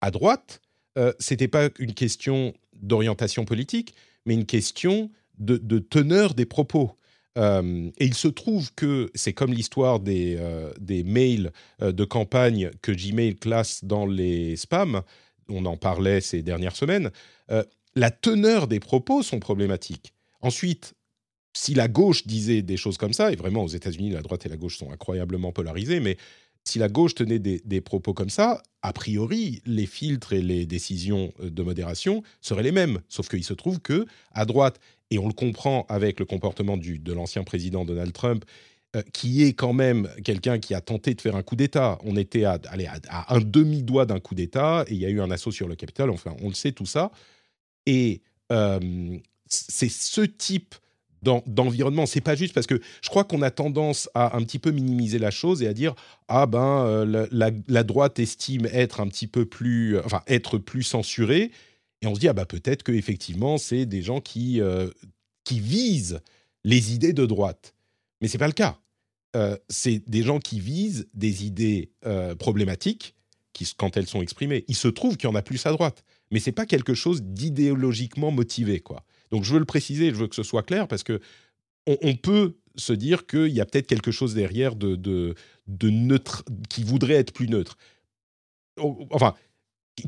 à 0.00 0.10
droite, 0.10 0.60
euh, 0.98 1.12
c'était 1.18 1.48
pas 1.48 1.68
une 1.78 1.94
question 1.94 2.54
d'orientation 2.74 3.44
politique, 3.44 3.94
mais 4.26 4.34
une 4.34 4.46
question 4.46 5.10
de, 5.38 5.78
teneur 5.78 6.34
des 6.34 6.46
propos. 6.46 6.92
Euh, 7.38 7.90
et 7.98 8.06
il 8.06 8.14
se 8.14 8.28
trouve 8.28 8.72
que 8.74 9.10
c'est 9.14 9.32
comme 9.32 9.52
l'histoire 9.52 10.00
des, 10.00 10.36
euh, 10.38 10.72
des 10.80 11.04
mails 11.04 11.52
de 11.80 12.04
campagne 12.04 12.70
que 12.82 12.92
Gmail 12.92 13.36
classe 13.36 13.84
dans 13.84 14.04
les 14.04 14.56
spams. 14.56 15.02
On 15.48 15.64
en 15.64 15.76
parlait 15.76 16.20
ces 16.20 16.42
dernières 16.42 16.76
semaines 16.76 17.10
la 17.94 18.10
teneur 18.10 18.66
des 18.66 18.80
propos 18.80 19.22
sont 19.22 19.40
problématiques. 19.40 20.14
Ensuite, 20.40 20.94
si 21.52 21.74
la 21.74 21.88
gauche 21.88 22.26
disait 22.26 22.62
des 22.62 22.76
choses 22.76 22.96
comme 22.96 23.12
ça, 23.12 23.32
et 23.32 23.36
vraiment 23.36 23.64
aux 23.64 23.68
États-Unis, 23.68 24.10
la 24.10 24.22
droite 24.22 24.46
et 24.46 24.48
la 24.48 24.56
gauche 24.56 24.78
sont 24.78 24.92
incroyablement 24.92 25.52
polarisées, 25.52 26.00
mais 26.00 26.16
si 26.64 26.78
la 26.78 26.88
gauche 26.88 27.14
tenait 27.14 27.38
des, 27.38 27.80
propos 27.80 28.14
comme 28.14 28.30
ça, 28.30 28.62
a 28.82 28.92
priori, 28.92 29.62
les 29.66 29.86
filtres 29.86 30.32
et 30.32 30.42
les 30.42 30.66
décisions 30.66 31.32
euh, 31.40 31.50
de 31.50 31.62
modération 31.62 32.22
seraient 32.40 32.62
les 32.62 32.72
mêmes. 32.72 33.00
Sauf 33.08 33.28
qu'il 33.28 33.44
se 33.44 33.54
trouve 33.54 33.80
que 33.80 34.06
à 34.32 34.44
droite, 34.44 34.78
et 35.10 35.18
on 35.18 35.26
le 35.26 35.32
comprend 35.32 35.86
avec 35.88 36.20
le 36.20 36.26
comportement 36.26 36.76
de 36.76 37.12
l'ancien 37.12 37.42
président 37.44 37.84
Donald 37.84 38.12
Trump, 38.12 38.44
euh, 38.96 39.02
qui 39.12 39.42
est 39.42 39.52
quand 39.52 39.72
même 39.72 40.08
quelqu'un 40.24 40.58
qui 40.58 40.74
a 40.74 40.80
tenté 40.80 41.14
de 41.14 41.20
faire 41.20 41.36
un 41.36 41.42
coup 41.42 41.56
d'État. 41.56 41.98
On 42.04 42.16
était 42.16 42.44
à, 42.44 42.58
à 43.08 43.34
un 43.34 43.40
demi-doigt 43.40 44.06
d'un 44.06 44.20
coup 44.20 44.34
d'État, 44.34 44.84
et 44.86 44.94
il 44.94 45.00
y 45.00 45.06
a 45.06 45.10
eu 45.10 45.20
un 45.20 45.30
assaut 45.30 45.52
sur 45.52 45.68
le 45.68 45.76
Capitole, 45.76 46.10
enfin, 46.10 46.34
on 46.42 46.48
le 46.48 46.54
sait 46.54 46.72
tout 46.72 46.86
ça. 46.86 47.10
Et 47.86 48.22
c'est 49.46 49.88
ce 49.88 50.22
type 50.22 50.74
d'environnement. 51.22 52.06
C'est 52.06 52.20
pas 52.20 52.34
juste 52.34 52.54
parce 52.54 52.66
que 52.66 52.80
je 53.02 53.08
crois 53.08 53.24
qu'on 53.24 53.42
a 53.42 53.50
tendance 53.50 54.08
à 54.14 54.36
un 54.36 54.42
petit 54.42 54.58
peu 54.58 54.70
minimiser 54.70 55.18
la 55.18 55.30
chose 55.30 55.62
et 55.62 55.66
à 55.66 55.72
dire 55.72 55.94
ah 56.28 56.46
ben 56.46 56.84
euh, 56.86 57.26
la, 57.30 57.82
droite 57.82 58.18
estime 58.18 58.66
être 58.66 59.00
un 59.00 59.08
petit 59.08 59.26
peu 59.26 59.44
plus, 59.44 59.98
enfin 60.00 60.22
être 60.26 60.58
plus 60.58 60.82
censurée 60.82 61.50
et 62.02 62.06
on 62.06 62.14
se 62.14 62.20
dit 62.20 62.28
ah 62.28 62.32
ben 62.32 62.46
peut-être 62.46 62.82
que 62.82 62.92
effectivement 62.92 63.58
c'est 63.58 63.86
des 63.86 64.02
gens 64.02 64.20
qui 64.20 64.60
euh, 64.60 64.88
qui 65.44 65.60
visent 65.60 66.20
les 66.64 66.94
idées 66.94 67.12
de 67.12 67.26
droite, 67.26 67.74
mais 68.20 68.28
c'est 68.28 68.38
pas 68.38 68.46
le 68.46 68.52
cas. 68.52 68.78
Euh, 69.36 69.56
c'est 69.68 70.02
des 70.08 70.22
gens 70.22 70.40
qui 70.40 70.60
visent 70.60 71.08
des 71.14 71.44
idées 71.46 71.92
problématiques 72.38 73.14
qui, 73.52 73.70
quand 73.76 73.96
elles 73.96 74.06
sont 74.06 74.22
exprimées. 74.22 74.64
Il 74.68 74.74
se 74.74 74.88
trouve 74.88 75.16
qu'il 75.16 75.28
y 75.28 75.32
en 75.32 75.36
a 75.36 75.42
plus 75.42 75.64
à 75.66 75.70
droite 75.70 76.04
mais 76.30 76.40
c'est 76.40 76.52
pas 76.52 76.66
quelque 76.66 76.94
chose 76.94 77.22
d'idéologiquement 77.22 78.30
motivé, 78.30 78.80
quoi. 78.80 79.04
Donc 79.30 79.44
je 79.44 79.52
veux 79.52 79.58
le 79.58 79.64
préciser, 79.64 80.10
je 80.10 80.16
veux 80.16 80.26
que 80.26 80.34
ce 80.34 80.42
soit 80.42 80.62
clair 80.62 80.88
parce 80.88 81.02
que 81.02 81.20
on, 81.86 82.14
peut 82.14 82.56
se 82.76 82.92
dire 82.92 83.26
qu'il 83.26 83.48
y 83.48 83.60
a 83.60 83.66
peut-être 83.66 83.86
quelque 83.86 84.10
chose 84.10 84.34
derrière 84.34 84.76
de, 84.76 85.34
neutre 85.82 86.44
qui 86.68 86.84
voudrait 86.84 87.14
être 87.14 87.32
plus 87.32 87.48
neutre. 87.48 87.76
Enfin, 89.10 89.34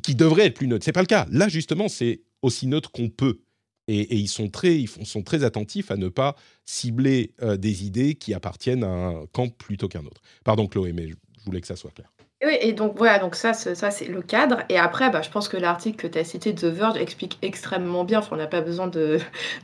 qui 0.03 0.15
devrait 0.15 0.47
être 0.47 0.55
plus 0.55 0.69
neutre. 0.69 0.85
C'est 0.85 0.93
pas 0.93 1.01
le 1.01 1.07
cas. 1.07 1.27
Là, 1.31 1.49
justement, 1.49 1.89
c'est 1.89 2.23
aussi 2.43 2.67
neutre 2.67 2.91
qu'on 2.91 3.09
peut. 3.09 3.41
Et, 3.89 4.17
ils 4.17 4.29
sont 4.29 4.49
très, 4.49 4.79
ils 4.81 4.89
sont 4.89 5.23
très 5.23 5.43
attentifs 5.45 5.91
à 5.91 5.97
ne 5.97 6.09
pas 6.09 6.37
cibler 6.65 7.35
euh, 7.43 7.57
des 7.57 7.85
idées 7.85 8.15
qui 8.15 8.33
appartiennent 8.33 8.85
à 8.85 8.89
un 8.89 9.27
camp 9.27 9.49
plutôt 9.49 9.89
qu'un 9.89 10.05
autre. 10.05 10.21
Pardon, 10.45 10.69
Chloé, 10.69 10.93
mais 10.93 11.09
je 11.09 11.45
voulais 11.45 11.61
que 11.61 11.67
ça 11.67 11.77
soit 11.77 11.91
clair. 11.91 12.13
Et 12.43 12.73
donc 12.73 12.97
voilà, 12.97 13.21
donc 13.21 13.37
ça, 13.37 13.53
ça 13.55 13.91
c'est 13.93 14.07
le 14.07 14.21
cadre. 14.21 14.63
Et 14.69 14.77
après, 14.77 15.11
bah, 15.11 15.23
je 15.23 15.31
pense 15.31 15.49
que 15.49 15.57
l'article 15.57 15.97
que 15.97 16.07
tu 16.09 16.19
as 16.19 16.25
cité 16.25 16.53
de 16.53 16.61
The 16.61 16.75
Verge 16.75 16.97
explique 16.97 17.39
extrêmement 17.41 18.05
bien. 18.05 18.19
Enfin, 18.19 18.31
on 18.33 18.37
n'a 18.37 18.49
pas 18.49 18.61
besoin 18.61 18.89
de, 18.89 19.19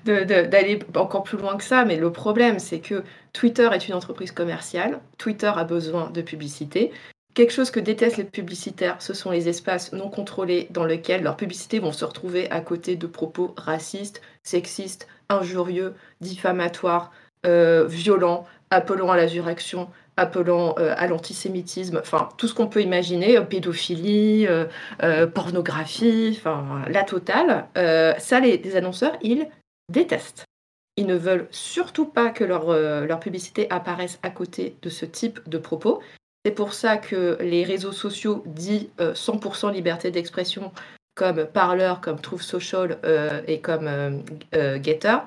d'aller 0.05 0.79
encore 0.95 1.25
plus 1.25 1.38
loin 1.38 1.57
que 1.57 1.64
ça. 1.64 1.85
Mais 1.85 1.97
le 1.97 2.12
problème, 2.12 2.61
c'est 2.61 2.79
que 2.79 3.03
Twitter 3.33 3.69
est 3.73 3.88
une 3.88 3.95
entreprise 3.95 4.31
commerciale. 4.31 5.01
Twitter 5.19 5.51
a 5.55 5.64
besoin 5.64 6.11
de 6.11 6.23
publicité. 6.23 6.93
Quelque 7.35 7.53
chose 7.53 7.71
que 7.71 7.81
détestent 7.81 8.17
les 8.17 8.25
publicitaires, 8.25 8.97
ce 9.01 9.12
sont 9.12 9.31
les 9.31 9.49
espaces 9.49 9.93
non 9.93 10.09
contrôlés 10.09 10.69
dans 10.71 10.85
lesquels 10.85 11.23
leurs 11.23 11.37
publicités 11.37 11.79
vont 11.81 11.93
se 11.93 12.05
retrouver 12.05 12.51
à 12.51 12.61
côté 12.61 12.97
de 12.97 13.07
propos 13.07 13.55
racistes, 13.57 14.23
sexistes, 14.43 15.09
injurieux, 15.29 15.95
diffamatoires, 16.21 17.12
euh, 17.47 17.87
violents, 17.87 18.47
appelant 18.71 19.11
à 19.11 19.17
l'insurrection, 19.17 19.88
appelant 20.18 20.74
euh, 20.78 20.94
à 20.96 21.07
l'antisémitisme, 21.07 21.98
enfin 21.98 22.28
tout 22.37 22.48
ce 22.48 22.54
qu'on 22.54 22.66
peut 22.66 22.83
imaginer, 22.83 23.38
euh, 23.38 23.42
pédophilie, 23.42 24.46
euh, 24.46 25.26
pornographie, 25.26 26.37
enfin 26.37 26.83
la 26.88 27.04
totale. 27.04 27.66
ça, 27.74 28.40
les, 28.40 28.76
annonceurs, 28.76 29.16
ils 29.22 29.48
détestent. 29.90 30.44
Ils 30.96 31.07
ne 31.07 31.14
veulent 31.14 31.46
surtout 31.52 32.07
pas 32.07 32.31
que 32.31 32.42
leur, 32.42 32.72
leur 32.72 33.20
publicité 33.20 33.70
apparaisse 33.70 34.18
à 34.22 34.31
côté 34.31 34.76
de 34.83 34.90
ce 34.90 35.07
type 35.07 35.40
de 35.48 35.57
propos. 35.57 36.02
C'est 36.44 36.52
pour 36.52 36.74
ça 36.74 36.96
que 36.96 37.38
les 37.40 37.62
réseaux 37.62 37.92
sociaux 37.92 38.42
dits 38.46 38.90
100% 38.98 39.72
liberté 39.72 40.11
d'expression, 40.11 40.72
comme 41.14 41.44
Parler, 41.46 41.94
comme 42.02 42.20
Truth 42.20 42.42
Social 42.42 42.98
et 43.46 43.61
comme 43.61 44.24
Getter, 44.52 45.18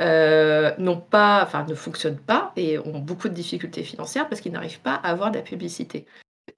euh, 0.00 0.74
n'ont 0.78 1.00
pas, 1.00 1.42
enfin, 1.42 1.64
ne 1.68 1.74
fonctionnent 1.74 2.18
pas 2.18 2.52
et 2.56 2.78
ont 2.78 2.98
beaucoup 2.98 3.28
de 3.28 3.34
difficultés 3.34 3.82
financières 3.82 4.28
parce 4.28 4.40
qu'ils 4.40 4.52
n'arrivent 4.52 4.80
pas 4.80 4.94
à 4.94 5.10
avoir 5.10 5.30
de 5.30 5.36
la 5.36 5.42
publicité. 5.42 6.06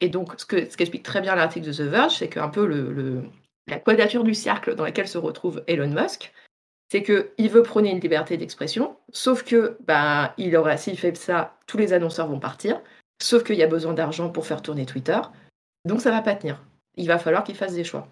Et 0.00 0.08
donc, 0.08 0.34
ce 0.38 0.44
que 0.44 0.68
ce 0.70 0.76
qu'explique 0.76 1.02
très 1.02 1.20
bien 1.20 1.34
l'article 1.34 1.66
de 1.66 1.72
The 1.72 1.80
Verge, 1.82 2.16
c'est 2.16 2.28
qu'un 2.28 2.48
peu 2.48 2.66
le, 2.66 3.22
la 3.68 3.78
quadrature 3.78 4.24
du 4.24 4.34
cercle 4.34 4.74
dans 4.74 4.84
laquelle 4.84 5.08
se 5.08 5.18
retrouve 5.18 5.62
Elon 5.66 5.88
Musk, 5.88 6.32
c'est 6.90 7.02
qu'il 7.02 7.50
veut 7.50 7.62
prôner 7.62 7.90
une 7.90 8.00
liberté 8.00 8.36
d'expression, 8.36 8.96
sauf 9.12 9.44
que 9.44 9.76
ben, 9.86 10.32
il 10.38 10.56
aura, 10.56 10.76
s'il 10.76 10.98
fait 10.98 11.16
ça, 11.16 11.56
tous 11.66 11.76
les 11.76 11.92
annonceurs 11.92 12.28
vont 12.28 12.40
partir, 12.40 12.80
sauf 13.22 13.44
qu'il 13.44 13.56
y 13.56 13.62
a 13.62 13.66
besoin 13.66 13.92
d'argent 13.92 14.30
pour 14.30 14.46
faire 14.46 14.62
tourner 14.62 14.86
Twitter, 14.86 15.20
donc 15.84 16.00
ça 16.00 16.10
va 16.10 16.22
pas 16.22 16.34
tenir. 16.34 16.62
Il 16.96 17.06
va 17.06 17.18
falloir 17.18 17.44
qu'il 17.44 17.56
fasse 17.56 17.74
des 17.74 17.84
choix. 17.84 18.08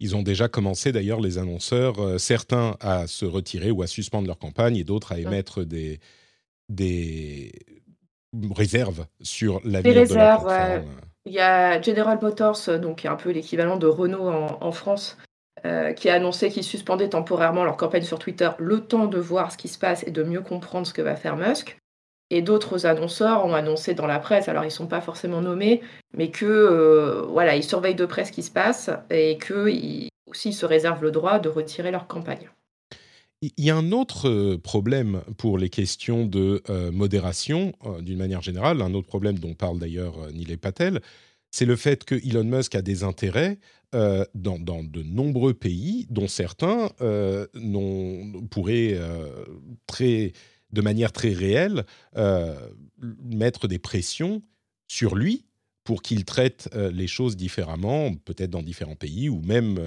Ils 0.00 0.16
ont 0.16 0.22
déjà 0.22 0.48
commencé 0.48 0.92
d'ailleurs, 0.92 1.20
les 1.20 1.38
annonceurs, 1.38 2.00
euh, 2.00 2.18
certains 2.18 2.76
à 2.80 3.06
se 3.06 3.26
retirer 3.26 3.70
ou 3.70 3.82
à 3.82 3.86
suspendre 3.86 4.26
leur 4.26 4.38
campagne 4.38 4.76
et 4.76 4.84
d'autres 4.84 5.12
à 5.12 5.18
émettre 5.18 5.64
des, 5.64 6.00
des 6.70 7.52
réserves 8.54 9.06
sur 9.20 9.60
l'avenir 9.64 10.08
de 10.08 10.14
la 10.14 10.36
réserves, 10.36 10.84
Il 11.26 11.32
y 11.32 11.38
a 11.38 11.80
General 11.82 12.18
Motors, 12.20 12.78
donc 12.80 13.00
qui 13.00 13.06
est 13.06 13.10
un 13.10 13.16
peu 13.16 13.30
l'équivalent 13.30 13.76
de 13.76 13.86
Renault 13.86 14.28
en, 14.28 14.72
France, 14.72 15.18
qui 15.96 16.08
a 16.08 16.14
annoncé 16.14 16.48
qu'ils 16.48 16.64
suspendaient 16.64 17.10
temporairement 17.10 17.64
leur 17.64 17.76
campagne 17.76 18.02
sur 18.02 18.18
Twitter 18.18 18.50
le 18.58 18.80
temps 18.80 19.06
de 19.06 19.18
voir 19.18 19.52
ce 19.52 19.58
qui 19.58 19.68
se 19.68 19.78
passe 19.78 20.02
et 20.06 20.10
de 20.10 20.22
mieux 20.22 20.40
comprendre 20.40 20.86
ce 20.86 20.94
que 20.94 21.02
va 21.02 21.16
faire 21.16 21.36
Musk. 21.36 21.79
Et 22.30 22.42
d'autres 22.42 22.86
annonceurs 22.86 23.44
ont 23.44 23.54
annoncé 23.54 23.94
dans 23.94 24.06
la 24.06 24.20
presse, 24.20 24.48
alors 24.48 24.62
ils 24.62 24.68
ne 24.68 24.72
sont 24.72 24.86
pas 24.86 25.00
forcément 25.00 25.40
nommés, 25.40 25.80
mais 26.16 26.30
que 26.30 27.26
voilà, 27.28 27.56
ils 27.56 27.64
surveillent 27.64 27.94
de 27.96 28.06
près 28.06 28.24
ce 28.24 28.32
qui 28.32 28.42
se 28.42 28.50
passe 28.50 28.90
et 29.10 29.36
qu'ils 29.38 30.10
aussi 30.26 30.52
se 30.52 30.64
réservent 30.64 31.02
le 31.02 31.10
droit 31.10 31.40
de 31.40 31.48
retirer 31.48 31.90
leur 31.90 32.06
campagne. 32.06 32.48
Il 33.42 33.64
y 33.64 33.70
a 33.70 33.76
un 33.76 33.92
autre 33.92 34.28
euh, 34.28 34.58
problème 34.58 35.22
pour 35.38 35.56
les 35.56 35.70
questions 35.70 36.26
de 36.26 36.62
euh, 36.68 36.92
modération, 36.92 37.72
euh, 37.86 38.02
d'une 38.02 38.18
manière 38.18 38.42
générale, 38.42 38.82
un 38.82 38.92
autre 38.92 39.06
problème 39.06 39.38
dont 39.38 39.54
parle 39.54 39.78
d'ailleurs 39.78 40.30
Nilay 40.32 40.58
Patel, 40.58 41.00
c'est 41.50 41.64
le 41.64 41.76
fait 41.76 42.04
que 42.04 42.14
Elon 42.14 42.44
Musk 42.44 42.74
a 42.74 42.82
des 42.82 43.02
intérêts 43.02 43.58
dans, 43.92 44.58
de 44.60 45.02
nombreux 45.02 45.52
pays, 45.52 46.06
dont 46.10 46.28
certains 46.28 46.90
pourraient, 48.52 49.00
très, 49.88 50.32
de 50.72 50.80
manière 50.80 51.12
très 51.12 51.32
réelle, 51.32 51.84
mettre 53.22 53.68
des 53.68 53.78
pressions 53.78 54.42
sur 54.88 55.14
lui 55.14 55.44
pour 55.84 56.02
qu'il 56.02 56.24
traite 56.24 56.68
les 56.74 57.06
choses 57.06 57.36
différemment, 57.36 58.14
peut-être 58.14 58.50
dans 58.50 58.62
différents 58.62 58.96
pays, 58.96 59.28
ou 59.28 59.40
même 59.42 59.78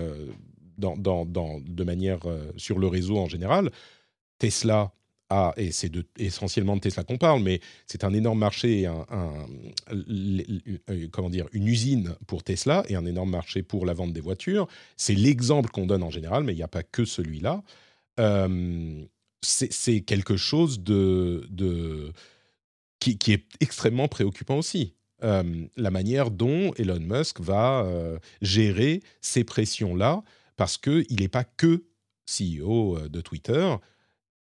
dans, 0.77 1.25
de 1.25 1.83
manière 1.83 2.19
euh, 2.25 2.51
sur 2.57 2.79
le 2.79 2.87
réseau 2.87 3.17
en 3.17 3.27
général. 3.27 3.71
Tesla 4.37 4.93
a, 5.29 5.53
et 5.57 5.71
c'est 5.71 5.91
essentiellement 6.17 6.75
de 6.75 6.81
Tesla 6.81 7.03
qu'on 7.03 7.17
parle, 7.17 7.41
mais 7.41 7.59
c'est 7.87 8.03
un 8.03 8.13
énorme 8.13 8.39
marché, 8.39 8.87
euh, 8.87 9.07
comment 11.11 11.29
dire, 11.29 11.47
une 11.53 11.67
usine 11.67 12.15
pour 12.27 12.43
Tesla 12.43 12.83
et 12.89 12.95
un 12.95 13.05
énorme 13.05 13.31
marché 13.31 13.63
pour 13.63 13.85
la 13.85 13.93
vente 13.93 14.13
des 14.13 14.21
voitures. 14.21 14.67
C'est 14.97 15.15
l'exemple 15.15 15.69
qu'on 15.69 15.85
donne 15.85 16.03
en 16.03 16.11
général, 16.11 16.43
mais 16.43 16.53
il 16.53 16.57
n'y 16.57 16.63
a 16.63 16.67
pas 16.67 16.83
que 16.83 17.05
celui-là. 17.05 17.63
Euh, 18.19 19.03
c'est 19.43 20.01
quelque 20.01 20.37
chose 20.37 20.79
de, 20.79 22.11
qui, 22.99 23.17
est 23.31 23.45
extrêmement 23.59 24.07
préoccupant 24.07 24.57
aussi. 24.57 24.95
la 25.21 25.91
manière 25.91 26.31
dont 26.31 26.73
Elon 26.75 26.99
Musk 26.99 27.39
va 27.39 27.87
gérer 28.41 29.01
ces 29.21 29.43
pressions-là 29.43 30.23
parce 30.55 30.77
qu'il 30.77 31.19
n'est 31.19 31.27
pas 31.27 31.43
que 31.43 31.83
CEO 32.25 33.07
de 33.09 33.21
Twitter. 33.21 33.75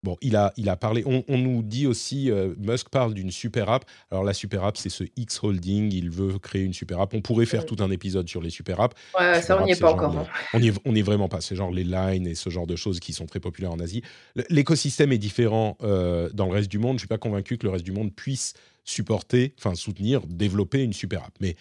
Bon, 0.04 0.16
il 0.20 0.36
a, 0.36 0.52
il 0.56 0.68
a 0.68 0.76
parlé. 0.76 1.02
On, 1.06 1.38
nous 1.38 1.62
dit 1.62 1.86
aussi, 1.86 2.30
euh, 2.30 2.54
Musk 2.58 2.88
parle 2.88 3.14
d'une 3.14 3.32
super 3.32 3.68
app. 3.68 3.84
Alors 4.12 4.22
la 4.22 4.32
super 4.32 4.62
app, 4.64 4.76
c'est 4.76 4.90
ce 4.90 5.02
X 5.16 5.42
Holding. 5.42 5.92
Il 5.92 6.10
veut 6.10 6.38
créer 6.38 6.62
une 6.62 6.72
super 6.72 7.00
app. 7.00 7.14
On 7.14 7.20
pourrait 7.20 7.46
faire 7.46 7.66
tout 7.66 7.76
un 7.80 7.90
épisode 7.90 8.28
sur 8.28 8.40
les 8.40 8.50
super 8.50 8.80
apps. 8.80 8.94
Ouais, 9.18 9.42
ça 9.42 9.60
on 9.60 9.64
n'y 9.64 9.72
est 9.72 9.80
pas 9.80 9.92
encore. 9.92 10.16
Hein. 10.16 10.26
on 10.54 10.60
n'y 10.92 10.98
est, 10.98 11.02
vraiment 11.02 11.28
pas. 11.28 11.40
C'est 11.40 11.56
genre 11.56 11.72
les 11.72 11.84
lines 11.84 12.28
et 12.28 12.36
ce 12.36 12.48
genre 12.48 12.66
de 12.66 12.76
choses 12.76 13.00
qui 13.00 13.12
sont 13.12 13.26
très 13.26 13.40
populaires 13.40 13.72
en 13.72 13.80
Asie. 13.80 14.02
L'écosystème 14.50 15.10
est 15.10 15.18
différent 15.18 15.76
euh, 15.82 16.30
dans 16.32 16.46
le 16.46 16.52
reste 16.52 16.70
du 16.70 16.78
monde. 16.78 16.96
Je 16.96 17.00
suis 17.00 17.08
pas 17.08 17.18
convaincu 17.18 17.58
que 17.58 17.66
le 17.66 17.72
reste 17.72 17.84
du 17.84 17.92
monde 17.92 18.14
puisse 18.14 18.54
supporter, 18.84 19.52
enfin 19.58 19.74
soutenir, 19.74 20.20
développer 20.26 20.82
une 20.82 20.92
super 20.92 21.24
app. 21.24 21.34
Mais 21.40 21.56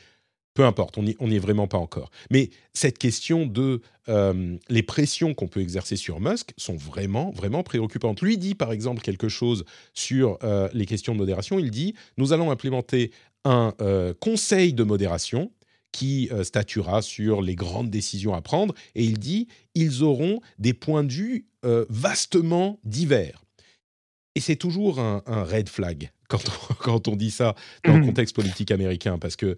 peu 0.58 0.66
importe, 0.66 0.98
on 0.98 1.04
n'y 1.04 1.36
est 1.36 1.40
vraiment 1.40 1.68
pas 1.68 1.78
encore. 1.78 2.10
Mais 2.32 2.50
cette 2.74 2.98
question 2.98 3.46
de 3.46 3.80
euh, 4.10 4.58
les 4.70 4.82
pressions 4.82 5.36
qu'on 5.36 5.48
peut 5.48 5.62
exercer 5.62 5.96
sur 5.96 6.20
Musk 6.20 6.52
sont 6.58 6.76
vraiment, 6.76 7.30
vraiment 7.30 7.62
préoccupantes. 7.62 8.24
Lui 8.24 8.40
dit 8.40 8.56
par 8.56 8.72
exemple 8.72 9.04
quelque 9.04 9.30
chose 9.30 9.66
sur 9.94 10.40
euh, 10.42 10.68
les 10.74 10.88
questions 10.88 11.14
de 11.14 11.20
modération. 11.20 11.60
Il 11.60 11.70
dit 11.70 11.94
nous 12.18 12.34
allons 12.34 12.50
implémenter 12.50 13.12
un 13.46 13.76
euh, 13.82 14.16
conseil 14.20 14.74
de 14.74 14.84
modération 14.84 15.52
qui 15.92 16.32
statuera 16.42 17.04
sur 17.04 17.44
les 17.44 17.56
grandes 17.56 17.92
décisions 17.92 18.34
à 18.34 18.42
prendre. 18.42 18.74
Et 18.96 19.04
il 19.04 19.20
dit 19.20 19.48
ils 19.76 20.02
auront 20.02 20.42
des 20.58 20.74
points 20.74 21.04
de 21.04 21.14
vue 21.14 21.46
vastement 21.90 22.80
divers. 22.84 23.44
Et 24.34 24.40
c'est 24.40 24.56
toujours 24.56 25.00
un, 25.00 25.22
red 25.28 25.70
flag 25.70 26.12
quand 26.28 26.42
on, 26.50 26.74
quand 26.80 27.08
on 27.08 27.16
dit 27.16 27.32
ça 27.32 27.54
dans 27.86 27.94
le 27.94 28.00
mmh. 28.00 28.06
contexte 28.08 28.36
politique 28.36 28.72
américain, 28.72 29.20
parce 29.20 29.36
que 29.36 29.56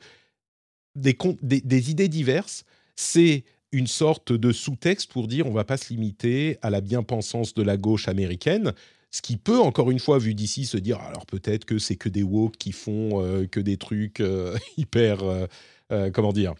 des, 0.95 1.91
idées 1.91 2.07
diverses, 2.07 2.63
c'est 2.95 3.43
une 3.71 3.87
sorte 3.87 4.31
de 4.31 4.51
sous-texte 4.51 5.11
pour 5.11 5.27
dire 5.27 5.45
on 5.47 5.51
va 5.51 5.63
pas 5.63 5.77
se 5.77 5.93
limiter 5.93 6.57
à 6.61 6.69
la 6.69 6.81
bien-pensance 6.81 7.53
de 7.53 7.61
la 7.61 7.77
gauche 7.77 8.07
américaine, 8.07 8.73
ce 9.11 9.21
qui 9.21 9.37
peut, 9.37 9.59
encore 9.59 9.91
une 9.91 9.99
fois, 9.99 10.19
vu 10.19 10.35
d'ici, 10.35 10.65
se 10.65 10.77
dire 10.77 10.99
alors 10.99 11.25
peut-être 11.25 11.65
que 11.65 11.79
c'est 11.79 11.95
que 11.95 12.09
des 12.09 12.23
woke 12.23 12.57
qui 12.57 12.71
font 12.71 13.23
euh, 13.23 13.45
que 13.47 13.59
des 13.59 13.77
trucs 13.77 14.19
euh, 14.19 14.57
hyper. 14.77 15.23
Euh, 15.91 16.11
comment 16.11 16.33
dire 16.33 16.53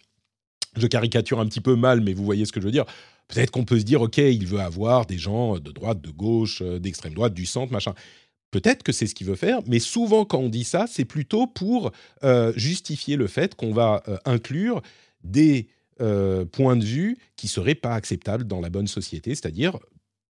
Je 0.76 0.86
caricature 0.88 1.38
un 1.38 1.46
petit 1.46 1.60
peu 1.60 1.76
mal, 1.76 2.00
mais 2.00 2.12
vous 2.12 2.24
voyez 2.24 2.44
ce 2.44 2.52
que 2.52 2.60
je 2.60 2.66
veux 2.66 2.72
dire. 2.72 2.86
Peut-être 3.28 3.52
qu'on 3.52 3.64
peut 3.64 3.78
se 3.78 3.84
dire 3.84 4.02
ok, 4.02 4.18
il 4.18 4.44
veut 4.46 4.58
avoir 4.58 5.06
des 5.06 5.18
gens 5.18 5.58
de 5.58 5.70
droite, 5.70 6.00
de 6.00 6.10
gauche, 6.10 6.62
d'extrême 6.62 7.14
droite, 7.14 7.32
du 7.32 7.46
centre, 7.46 7.72
machin. 7.72 7.94
Peut-être 8.50 8.82
que 8.82 8.92
c'est 8.92 9.06
ce 9.06 9.14
qu'il 9.14 9.26
veut 9.26 9.36
faire, 9.36 9.60
mais 9.66 9.78
souvent 9.78 10.24
quand 10.24 10.38
on 10.38 10.48
dit 10.48 10.64
ça, 10.64 10.86
c'est 10.88 11.04
plutôt 11.04 11.46
pour 11.46 11.92
euh, 12.24 12.52
justifier 12.56 13.16
le 13.16 13.26
fait 13.26 13.54
qu'on 13.54 13.72
va 13.72 14.02
euh, 14.08 14.16
inclure 14.24 14.82
des 15.22 15.68
euh, 16.00 16.44
points 16.44 16.76
de 16.76 16.84
vue 16.84 17.18
qui 17.36 17.46
seraient 17.46 17.74
pas 17.74 17.94
acceptables 17.94 18.44
dans 18.44 18.60
la 18.60 18.70
bonne 18.70 18.88
société, 18.88 19.34
c'est-à-dire, 19.34 19.78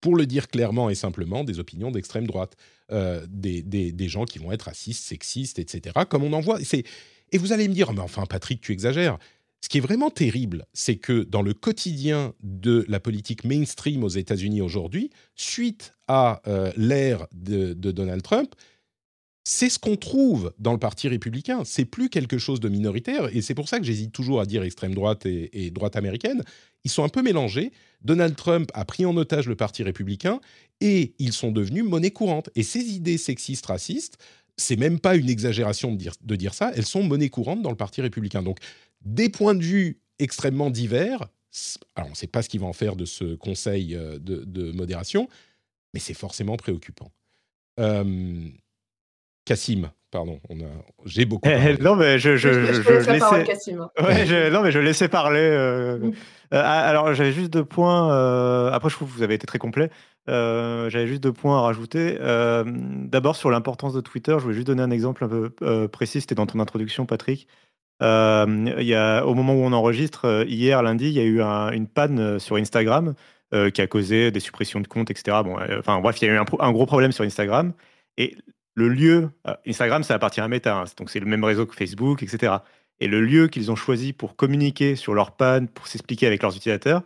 pour 0.01 0.17
le 0.17 0.27
dire 0.27 0.49
clairement 0.49 0.91
et 0.91 0.95
simplement, 0.95 1.45
des 1.45 1.59
opinions 1.59 1.91
d'extrême 1.91 2.27
droite, 2.27 2.57
des, 3.29 3.63
des, 3.63 4.09
gens 4.09 4.25
qui 4.25 4.39
vont 4.39 4.51
être 4.51 4.63
racistes, 4.63 5.05
sexistes, 5.05 5.61
etc., 5.61 5.95
comme 6.09 6.25
on 6.25 6.33
en 6.33 6.41
voit. 6.41 6.59
Et 7.33 7.39
vous 7.39 7.53
allez 7.53 7.69
me 7.69 7.75
dire, 7.75 7.93
mais 7.93 8.01
enfin 8.01 8.25
Patrick, 8.27 8.61
tu 8.63 8.73
exagères. 8.73 9.19
Ce 9.63 9.69
qui 9.69 9.79
est 9.79 9.83
vraiment 9.83 10.11
terrible, 10.11 10.67
c'est 10.73 10.97
que 10.97 11.23
dans 11.23 11.43
le 11.43 11.53
quotidien 11.53 12.33
de 12.43 12.85
la 12.89 12.99
politique 12.99 13.45
mainstream 13.45 14.03
aux 14.03 14.09
États-Unis 14.09 14.63
aujourd'hui, 14.63 15.11
suite 15.35 15.93
à 16.09 16.41
euh, 16.47 16.73
l'ère 16.77 17.27
de, 17.33 17.75
Donald 17.75 18.23
Trump, 18.23 18.55
c'est 19.45 19.69
ce 19.69 19.79
qu'on 19.79 19.97
trouve 19.97 20.53
dans 20.59 20.73
le 20.73 20.79
Parti 20.79 21.09
républicain. 21.09 21.63
C'est 21.65 21.85
plus 21.85 22.09
quelque 22.09 22.39
chose 22.39 22.61
de 22.61 22.69
minoritaire, 22.69 23.35
et 23.35 23.43
c'est 23.43 23.55
pour 23.55 23.69
ça 23.69 23.79
que 23.79 23.85
j'hésite 23.85 24.13
toujours 24.13 24.41
à 24.41 24.47
dire 24.47 24.63
extrême 24.63 24.95
droite 24.95 25.27
et, 25.27 25.71
droite 25.71 25.97
américaine. 25.97 26.43
Ils 26.85 26.91
sont 26.91 27.05
un 27.05 27.09
peu 27.09 27.23
mélangés. 27.23 27.73
Donald 28.03 28.37
Trump 28.37 28.71
a 28.73 28.85
pris 28.87 29.05
en 29.05 29.17
otage 29.17 29.47
le 29.47 29.57
Parti 29.57 29.83
républicain, 29.83 30.41
et 30.81 31.15
ils 31.19 31.33
sont 31.33 31.53
devenus 31.53 31.85
monnaie 31.85 32.11
courante. 32.11 32.49
Et 32.55 32.63
ces 32.63 32.81
idées 32.95 33.19
sexistes, 33.19 33.67
racistes, 33.67 34.17
c'est 34.57 34.77
même 34.77 35.01
pas 35.01 35.17
une 35.17 35.29
exagération 35.29 35.93
de 35.93 35.97
dire, 35.97 36.15
de 36.23 36.37
dire 36.37 36.55
ça, 36.55 36.71
elles 36.75 36.87
sont 36.87 37.03
monnaie 37.03 37.31
courante 37.31 37.63
dans 37.63 37.71
le 37.71 37.77
Parti 37.77 38.01
républicain. 38.03 38.43
Donc 38.43 38.59
des 39.05 39.29
points 39.29 39.55
de 39.55 39.63
vue 39.63 40.01
extrêmement 40.19 40.71
divers. 40.71 41.27
Alors, 41.97 42.09
on 42.09 42.11
ne 42.11 42.17
sait 42.17 42.27
pas 42.27 42.43
ce 42.43 42.49
qu'il 42.49 42.61
va 42.61 42.67
en 42.67 42.73
faire 42.73 42.97
de 42.97 43.05
ce 43.05 43.35
conseil 43.35 43.97
euh, 43.97 44.19
de, 44.21 44.73
modération, 44.73 45.29
mais 45.95 46.01
c'est 46.01 46.15
forcément 46.15 46.57
préoccupant. 46.57 47.11
Euh, 47.81 48.49
Cassim, 49.45 49.91
pardon, 50.13 50.39
on 50.49 50.61
a, 50.61 50.69
j'ai 51.07 51.25
beaucoup. 51.25 51.49
Eh, 51.49 51.77
non, 51.83 51.97
mais 51.97 52.19
je, 52.19 52.37
je, 52.37 52.49
laissais. 52.49 53.75
Ouais, 54.01 54.51
non, 54.51 54.63
mais 54.63 54.71
je 54.71 54.79
laissais 54.79 55.09
parler. 55.09 55.41
Euh, 55.41 55.99
mm. 55.99 56.13
ah, 56.53 56.87
alors, 56.87 57.15
j'avais 57.15 57.33
juste 57.33 57.51
deux 57.51 57.65
points. 57.65 58.69
après, 58.73 58.91
je 58.91 58.95
trouve 58.95 59.09
que 59.09 59.15
vous 59.15 59.23
avez 59.23 59.35
été 59.35 59.47
très 59.47 59.59
complet. 59.59 59.91
j'avais 60.29 61.09
juste 61.09 61.23
deux 61.23 61.33
points 61.33 61.59
à 61.59 61.63
rajouter. 61.63 62.17
D'abord, 62.21 63.35
sur 63.35 63.51
l'importance 63.51 63.93
de 63.93 64.01
Twitter, 64.01 64.37
je 64.39 64.43
voulais 64.43 64.55
juste 64.55 64.69
donner 64.69 64.83
un 64.83 64.93
exemple 64.93 65.25
un 65.25 65.29
peu 65.29 65.89
précis. 65.89 66.21
C'était 66.21 66.37
dans 66.37 66.47
ton 66.47 66.61
introduction, 66.61 67.07
Patrick. 67.07 67.49
Euh, 68.03 68.75
il 68.79 68.87
y 68.87 68.95
a, 68.95 69.25
au 69.25 69.35
moment 69.35 69.55
où 69.55 69.63
on 69.63 69.73
enregistre, 69.73 70.25
euh, 70.25 70.45
hier 70.47 70.83
lundi, 70.83 71.07
il 71.07 71.13
y 71.13 71.21
a 71.21 71.25
eu 71.25 71.41
une 71.41 71.87
panne 71.87 72.19
euh, 72.19 72.39
sur 72.39 72.57
Instagram 72.57 73.15
qui 73.75 73.81
a 73.81 73.89
causé 73.89 74.31
des 74.31 74.39
suppressions 74.39 74.79
de 74.79 74.87
comptes, 74.87 75.11
etc. 75.11 75.39
Bon, 75.43 75.59
enfin 75.77 76.01
bref, 76.01 76.23
il 76.23 76.27
y 76.27 76.31
a 76.31 76.35
eu 76.35 76.39
un, 76.39 76.73
gros 76.73 76.87
problème 76.87 77.11
sur 77.11 77.25
Instagram. 77.25 77.73
Et 78.17 78.37
le 78.77 78.89
lieu, 78.89 79.31
Instagram, 79.67 80.05
ça 80.05 80.15
appartient 80.15 80.41
à 80.41 80.47
Meta, 80.47 80.77
hein, 80.77 80.85
donc 80.97 81.11
c'est 81.11 81.19
le 81.19 81.27
même 81.27 81.43
réseau 81.43 81.67
que 81.67 81.75
Facebook, 81.75 82.23
etc. 82.23 82.59
Et 83.01 83.09
le 83.09 83.21
lieu 83.21 83.49
qu'ils 83.49 83.73
ont 83.73 83.75
choisi 83.75 84.13
pour 84.13 84.37
communiquer 84.37 84.95
sur 84.95 85.15
leur 85.15 85.33
panne, 85.33 85.67
pour 85.67 85.89
s'expliquer 85.89 86.29
avec 86.29 86.43
leurs 86.43 86.55
utilisateurs, 86.55 87.03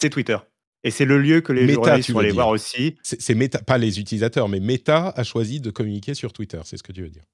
c'est 0.00 0.10
Twitter. 0.10 0.36
Et 0.84 0.92
c'est 0.92 1.06
le 1.06 1.18
lieu 1.18 1.40
que 1.40 1.52
les 1.52 1.62
Meta, 1.62 1.74
journalistes 1.74 2.10
vont 2.12 2.20
aller 2.20 2.30
voir 2.30 2.50
aussi. 2.50 2.94
C'est 3.02 3.34
Meta, 3.34 3.58
pas 3.58 3.76
les 3.76 3.98
utilisateurs, 3.98 4.48
mais 4.48 4.60
Meta 4.60 5.12
a 5.16 5.24
choisi 5.24 5.60
de 5.60 5.72
communiquer 5.72 6.14
sur 6.14 6.32
Twitter, 6.32 6.60
c'est 6.62 6.76
ce 6.76 6.84
que 6.84 6.92
tu 6.92 7.02
veux 7.02 7.10
dire. 7.10 7.24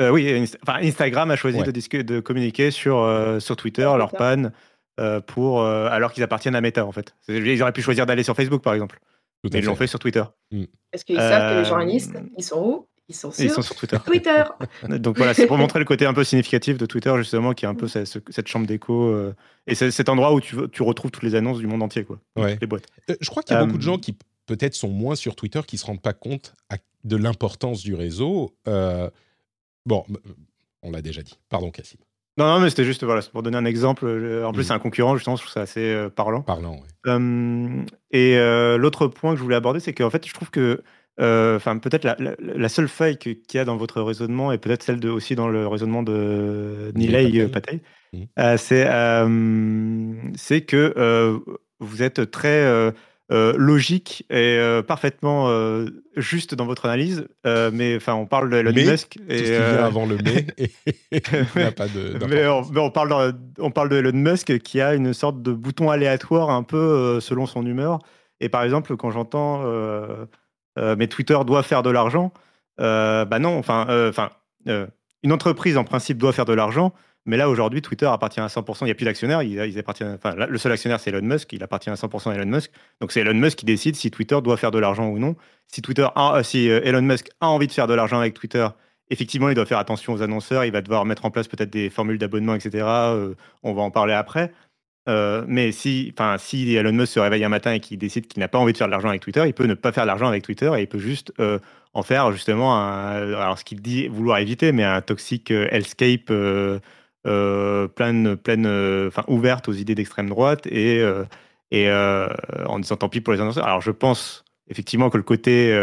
Euh, 0.00 0.10
oui, 0.10 0.48
Instagram 0.66 1.30
a 1.30 1.36
choisi 1.36 1.58
de, 1.58 2.02
de, 2.02 2.20
communiquer 2.20 2.70
sur, 2.70 2.98
euh, 2.98 3.38
sur 3.38 3.56
Twitter 3.56 3.82
leur 3.82 4.12
panne 4.12 4.52
euh, 4.98 5.20
pour, 5.20 5.64
alors 5.64 6.12
qu'ils 6.12 6.22
appartiennent 6.22 6.56
à 6.56 6.60
Meta 6.60 6.86
en 6.86 6.92
fait. 6.92 7.14
Ils 7.28 7.62
auraient 7.62 7.72
pu 7.72 7.82
choisir 7.82 8.06
d'aller 8.06 8.22
sur 8.22 8.34
Facebook 8.34 8.62
par 8.62 8.74
exemple. 8.74 8.98
mais 9.44 9.58
ils 9.58 9.64
l'ont 9.64 9.76
fait 9.76 9.86
sur 9.86 9.98
Twitter. 9.98 10.24
Mm. 10.50 10.64
Parce 10.90 11.04
qu'ils 11.04 11.16
savent 11.16 11.54
que 11.54 11.58
les 11.60 11.64
journalistes, 11.66 12.14
ils 12.36 12.44
sont 12.44 12.60
où? 12.60 12.86
Ils 13.08 13.14
sont, 13.14 13.32
sur, 13.32 13.44
ils 13.44 13.50
sont 13.50 13.62
sur 13.62 13.74
Twitter. 13.74 13.96
Twitter. 14.06 14.44
Donc 14.88 15.16
voilà, 15.16 15.34
c'est 15.34 15.48
pour 15.48 15.58
montrer 15.58 15.80
le 15.80 15.84
côté 15.84 16.06
un 16.06 16.14
peu 16.14 16.22
significatif 16.22 16.78
de 16.78 16.86
Twitter, 16.86 17.12
justement, 17.16 17.54
qui 17.54 17.64
est 17.64 17.68
un 17.68 17.74
peu 17.74 17.88
cette, 17.88 18.06
cette 18.30 18.46
chambre 18.46 18.68
d'écho. 18.68 19.12
et 19.66 19.74
cet 19.74 20.08
endroit 20.08 20.32
où 20.32 20.40
tu, 20.40 20.56
tu, 20.70 20.84
retrouves 20.84 21.10
toutes 21.10 21.24
les 21.24 21.34
annonces 21.34 21.58
du 21.58 21.66
monde 21.66 21.82
entier, 21.82 22.04
quoi. 22.04 22.20
Les 22.36 22.66
boîtes. 22.68 22.86
je 23.20 23.28
crois 23.28 23.42
qu'il 23.42 23.56
y 23.56 23.58
a 23.58 23.64
beaucoup 23.64 23.78
de 23.78 23.82
gens 23.82 23.98
qui, 23.98 24.16
peut-être, 24.46 24.74
sont 24.74 24.90
moins 24.90 25.16
sur 25.16 25.34
Twitter, 25.34 25.60
qui 25.66 25.74
ne 25.74 25.80
se 25.80 25.86
rendent 25.86 26.02
pas 26.02 26.12
compte 26.12 26.54
de 27.02 27.16
l'importance 27.16 27.82
du 27.82 27.94
réseau. 27.94 28.54
Bon, 29.86 30.04
on 30.82 30.90
l'a 30.90 31.02
déjà 31.02 31.22
dit. 31.22 31.38
Pardon, 31.48 31.70
Cassim. 31.70 31.98
Non, 32.36 32.46
non, 32.46 32.60
mais 32.60 32.70
c'était 32.70 32.84
juste 32.84 33.04
voilà, 33.04 33.22
pour 33.22 33.42
donner 33.42 33.56
un 33.56 33.64
exemple. 33.64 34.06
En 34.44 34.52
plus, 34.52 34.62
mmh. 34.62 34.64
c'est 34.64 34.72
un 34.72 34.78
concurrent, 34.78 35.16
justement, 35.16 35.36
je 35.36 35.42
trouve 35.42 35.52
ça 35.52 35.62
assez 35.62 36.06
parlant. 36.14 36.42
Parlant, 36.42 36.80
oui. 37.04 37.84
et 38.12 38.36
l'autre 38.78 39.08
point 39.08 39.32
que 39.32 39.38
je 39.38 39.42
voulais 39.42 39.56
aborder, 39.56 39.80
c'est 39.80 39.92
qu'en 39.92 40.10
fait, 40.10 40.26
je 40.26 40.32
trouve 40.32 40.50
que 40.50 40.82
enfin 41.18 41.76
peut-être 41.76 42.06
la, 42.38 42.68
seule 42.70 42.88
faille 42.88 43.18
qu'il 43.18 43.36
y 43.52 43.58
a 43.58 43.66
dans 43.66 43.76
votre 43.76 44.00
raisonnement 44.00 44.52
et 44.52 44.58
peut-être 44.58 44.82
celle 44.82 45.00
de, 45.00 45.10
aussi 45.10 45.34
dans 45.34 45.48
le 45.48 45.66
raisonnement 45.66 46.02
de 46.02 46.92
Nilay 46.94 47.46
Patay, 47.48 47.80
mmh. 48.14 48.56
c'est 48.56 48.88
c'est 50.36 50.60
que 50.62 51.42
vous 51.80 52.02
êtes 52.02 52.30
très 52.30 52.92
euh, 53.32 53.54
logique 53.56 54.24
et 54.28 54.58
euh, 54.58 54.82
parfaitement 54.82 55.48
euh, 55.48 55.86
juste 56.16 56.56
dans 56.56 56.66
votre 56.66 56.86
analyse. 56.86 57.28
mais 57.44 57.94
enfin, 57.94 58.14
on 58.14 58.26
parle 58.26 58.50
de 58.50 58.56
Elon 58.56 58.72
Musk. 58.72 59.18
Et, 59.28 59.36
tout 59.36 59.44
ce 59.44 59.50
qui 59.50 59.72
vient 59.72 59.84
avant 59.84 60.04
le 60.04 60.18
mais, 60.24 60.46
il 61.12 61.62
a 61.62 61.70
pas 61.70 61.86
de. 61.86 62.18
Mais, 62.28 62.48
on, 62.48 62.90
parle 62.90 63.08
de, 63.10 63.38
on 63.60 63.70
parle 63.70 63.88
de 63.88 63.96
Elon 63.98 64.18
Musk 64.18 64.58
qui 64.58 64.80
a 64.80 64.94
une 64.94 65.12
sorte 65.12 65.42
de 65.42 65.52
bouton 65.52 65.90
aléatoire 65.90 66.50
un 66.50 66.64
peu 66.64 67.20
selon 67.20 67.46
son 67.46 67.64
humeur. 67.64 68.00
Et 68.40 68.48
par 68.48 68.64
exemple, 68.64 68.96
quand 68.96 69.12
j'entends 69.12 69.64
mais 70.76 71.06
Twitter 71.06 71.38
doit 71.46 71.62
faire 71.62 71.84
de 71.84 71.90
l'argent, 71.90 72.32
bah 72.78 73.38
non, 73.38 73.56
enfin, 73.58 73.86
enfin, 74.08 74.30
une 74.66 75.32
entreprise 75.32 75.76
en 75.76 75.84
principe 75.84 76.18
doit 76.18 76.32
faire 76.32 76.46
de 76.46 76.54
l'argent. 76.54 76.94
Mais 77.30 77.36
là, 77.36 77.48
aujourd'hui, 77.48 77.80
Twitter 77.80 78.06
appartient 78.06 78.40
à 78.40 78.48
100%. 78.48 78.78
Il 78.80 78.84
n'y 78.86 78.90
a 78.90 78.94
plus 78.96 79.04
d'actionnaires. 79.04 79.40
Ils, 79.40 79.78
appartiennent, 79.78 80.18
enfin, 80.20 80.34
le 80.34 80.58
seul 80.58 80.72
actionnaire, 80.72 80.98
c'est 80.98 81.10
Elon 81.10 81.22
Musk. 81.22 81.52
Il 81.52 81.62
appartient 81.62 81.88
à 81.88 81.94
100% 81.94 82.32
à 82.32 82.34
Elon 82.34 82.50
Musk. 82.50 82.72
Donc, 83.00 83.12
c'est 83.12 83.20
Elon 83.20 83.34
Musk 83.34 83.58
qui 83.58 83.64
décide 83.64 83.94
si 83.94 84.10
Twitter 84.10 84.36
doit 84.42 84.56
faire 84.56 84.72
de 84.72 84.80
l'argent 84.80 85.06
ou 85.06 85.20
non. 85.20 85.36
Si, 85.68 85.80
Twitter 85.80 86.08
euh, 86.16 86.42
si 86.42 86.68
euh, 86.68 86.80
Elon 86.82 87.02
Musk 87.02 87.28
a 87.40 87.46
envie 87.46 87.68
de 87.68 87.72
faire 87.72 87.86
de 87.86 87.94
l'argent 87.94 88.18
avec 88.18 88.34
Twitter, 88.34 88.66
effectivement, 89.10 89.48
il 89.48 89.54
doit 89.54 89.64
faire 89.64 89.78
attention 89.78 90.12
aux 90.12 90.22
annonceurs. 90.22 90.64
Il 90.64 90.72
va 90.72 90.82
devoir 90.82 91.04
mettre 91.04 91.24
en 91.24 91.30
place 91.30 91.46
peut-être 91.46 91.70
des 91.70 91.88
formules 91.88 92.18
d'abonnement, 92.18 92.56
etc. 92.56 92.84
Euh, 92.84 93.34
on 93.62 93.74
va 93.74 93.82
en 93.82 93.92
parler 93.92 94.14
après. 94.14 94.52
mais 95.06 95.70
si, 95.70 96.12
si 96.38 96.74
Elon 96.74 96.92
Musk 96.92 97.12
se 97.12 97.20
réveille 97.20 97.44
un 97.44 97.48
matin 97.48 97.74
et 97.74 97.78
qu'il 97.78 97.98
décide 97.98 98.26
qu'il 98.26 98.40
n'a 98.40 98.48
pas 98.48 98.58
envie 98.58 98.72
de 98.72 98.78
faire 98.78 98.88
de 98.88 98.92
l'argent 98.92 99.08
avec 99.08 99.20
Twitter, 99.20 99.44
il 99.46 99.54
peut 99.54 99.66
ne 99.66 99.74
pas 99.74 99.92
faire 99.92 100.02
de 100.02 100.08
l'argent 100.08 100.26
avec 100.26 100.42
Twitter 100.42 100.72
et 100.76 100.80
il 100.80 100.88
peut 100.88 100.98
juste 100.98 101.32
en 101.92 102.02
faire 102.02 102.32
justement, 102.32 102.76
un, 102.76 103.34
alors 103.34 103.58
ce 103.58 103.64
qu'il 103.64 103.80
dit 103.82 104.08
vouloir 104.08 104.38
éviter, 104.38 104.72
mais 104.72 104.84
un 104.84 105.00
toxique 105.00 105.52
hellscape 105.52 106.32
pleine, 107.24 108.36
pleine, 108.36 108.66
euh, 108.66 109.08
enfin 109.08 109.24
ouverte 109.28 109.68
aux 109.68 109.72
idées 109.72 109.94
d'extrême 109.94 110.28
droite 110.28 110.66
et, 110.66 111.00
euh, 111.00 111.24
et 111.70 111.90
en 112.66 112.78
disant 112.78 112.96
tant 112.96 113.08
pis 113.08 113.20
pour 113.20 113.32
les 113.32 113.40
annonceurs. 113.40 113.66
Alors 113.66 113.80
je 113.80 113.90
pense 113.90 114.44
effectivement 114.68 115.10
que 115.10 115.16
le 115.16 115.22
côté 115.22 115.76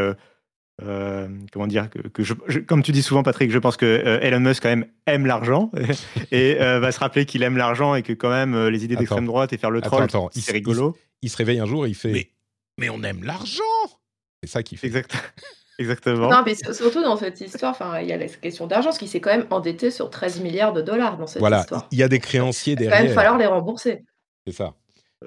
comment 0.80 1.67
dire 1.67 1.89
que, 2.13 2.23
je, 2.23 2.34
comme 2.60 2.84
tu 2.84 2.91
dis 2.91 3.02
souvent 3.02 3.23
Patrick 3.23 3.52
je 3.52 3.58
pense 3.58 3.78
que 3.78 4.19
Elon 4.21 4.39
Musk 4.39 4.63
quand 4.63 4.69
même 4.69 4.86
aime 5.06 5.26
l'argent 5.26 5.71
et 6.32 6.56
va 6.56 6.91
se 6.91 7.00
rappeler 7.00 7.26
qu'il 7.26 7.43
aime 7.43 7.58
l'argent 7.58 7.95
et 7.95 8.04
que 8.04 8.13
quand 8.13 8.30
même 8.30 8.67
les 8.67 8.84
idées 8.84 8.95
d'extrême 8.95 9.26
droite 9.26 9.54
et 9.54 9.58
faire 9.58 9.71
le 9.71 9.82
troll 9.82 10.08
c'est 10.32 10.52
rigolo. 10.52 10.95
il, 11.21 11.30
se 11.30 11.38
réveille 11.38 11.60
un 11.60 11.65
jour 11.65 11.86
et 11.86 11.89
il 11.89 11.95
fait 11.95 12.12
mais, 12.12 12.32
mais 12.80 12.89
on 12.89 13.02
aime 13.04 13.23
l'argent! 13.23 13.63
C'est 14.43 14.50
ça 14.50 14.63
qui 14.63 14.78
fait. 14.78 14.88
Exact 14.88 15.15
Exactement. 15.79 16.29
Non, 16.29 16.41
mais 16.45 16.55
surtout 16.73 17.03
dans 17.03 17.17
cette 17.17 17.39
histoire, 17.39 17.71
enfin, 17.71 17.99
il 17.99 18.07
y 18.07 18.11
a 18.11 18.17
la 18.17 18.27
question 18.27 18.65
d'argent, 18.65 18.91
ce 18.91 18.99
qui 18.99 19.07
s'est 19.07 19.21
quand 19.21 19.29
même 19.29 19.45
endetté 19.51 19.91
sur 19.91 20.09
13 20.09 20.41
milliards 20.41 20.73
de 20.73 20.81
dollars 20.81 21.17
dans 21.17 21.27
cette 21.27 21.39
voilà, 21.39 21.61
histoire. 21.61 21.87
il 21.91 21.99
y 21.99 22.03
a 22.03 22.07
des 22.07 22.19
créanciers 22.19 22.75
derrière. 22.75 23.03
Il 23.03 23.09
va 23.09 23.13
falloir 23.13 23.37
les 23.37 23.45
rembourser. 23.45 24.03
C'est 24.45 24.53
ça. 24.53 24.73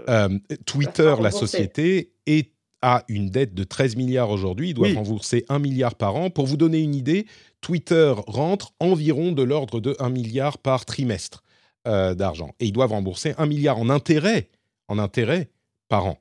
Euh, 0.08 0.28
Twitter, 0.66 1.14
la 1.20 1.30
société, 1.30 2.12
est, 2.26 2.52
a 2.82 3.04
une 3.08 3.30
dette 3.30 3.54
de 3.54 3.64
13 3.64 3.96
milliards 3.96 4.30
aujourd'hui. 4.30 4.70
Il 4.70 4.74
doit 4.74 4.88
rembourser 4.94 5.44
1 5.48 5.58
milliard 5.58 5.94
par 5.94 6.16
an. 6.16 6.30
Pour 6.30 6.46
vous 6.46 6.56
donner 6.56 6.80
une 6.80 6.94
idée, 6.94 7.26
Twitter 7.60 8.14
rentre 8.26 8.72
environ 8.80 9.32
de 9.32 9.42
l'ordre 9.42 9.80
de 9.80 9.94
1 9.98 10.08
milliard 10.10 10.58
par 10.58 10.84
trimestre 10.84 11.42
euh, 11.86 12.14
d'argent. 12.14 12.50
Et 12.58 12.66
ils 12.66 12.72
doivent 12.72 12.92
rembourser 12.92 13.34
1 13.38 13.46
milliard 13.46 13.78
en 13.78 13.90
intérêt, 13.90 14.48
en 14.88 14.98
intérêt 14.98 15.50
par 15.88 16.06
an. 16.06 16.18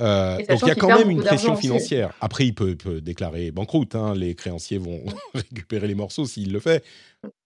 Euh, 0.00 0.38
donc 0.38 0.62
il 0.62 0.68
y 0.68 0.70
a 0.70 0.74
quand 0.74 0.96
même 0.96 1.10
une 1.10 1.22
pression 1.22 1.56
financière. 1.56 2.12
Après, 2.20 2.46
il 2.46 2.54
peut, 2.54 2.76
déclarer 3.00 3.50
banqueroute. 3.50 3.94
Hein. 3.94 4.14
Les 4.14 4.34
créanciers 4.34 4.78
vont 4.78 5.02
récupérer 5.34 5.86
les 5.86 5.94
morceaux 5.94 6.26
s'il 6.26 6.52
le 6.52 6.60
fait. 6.60 6.84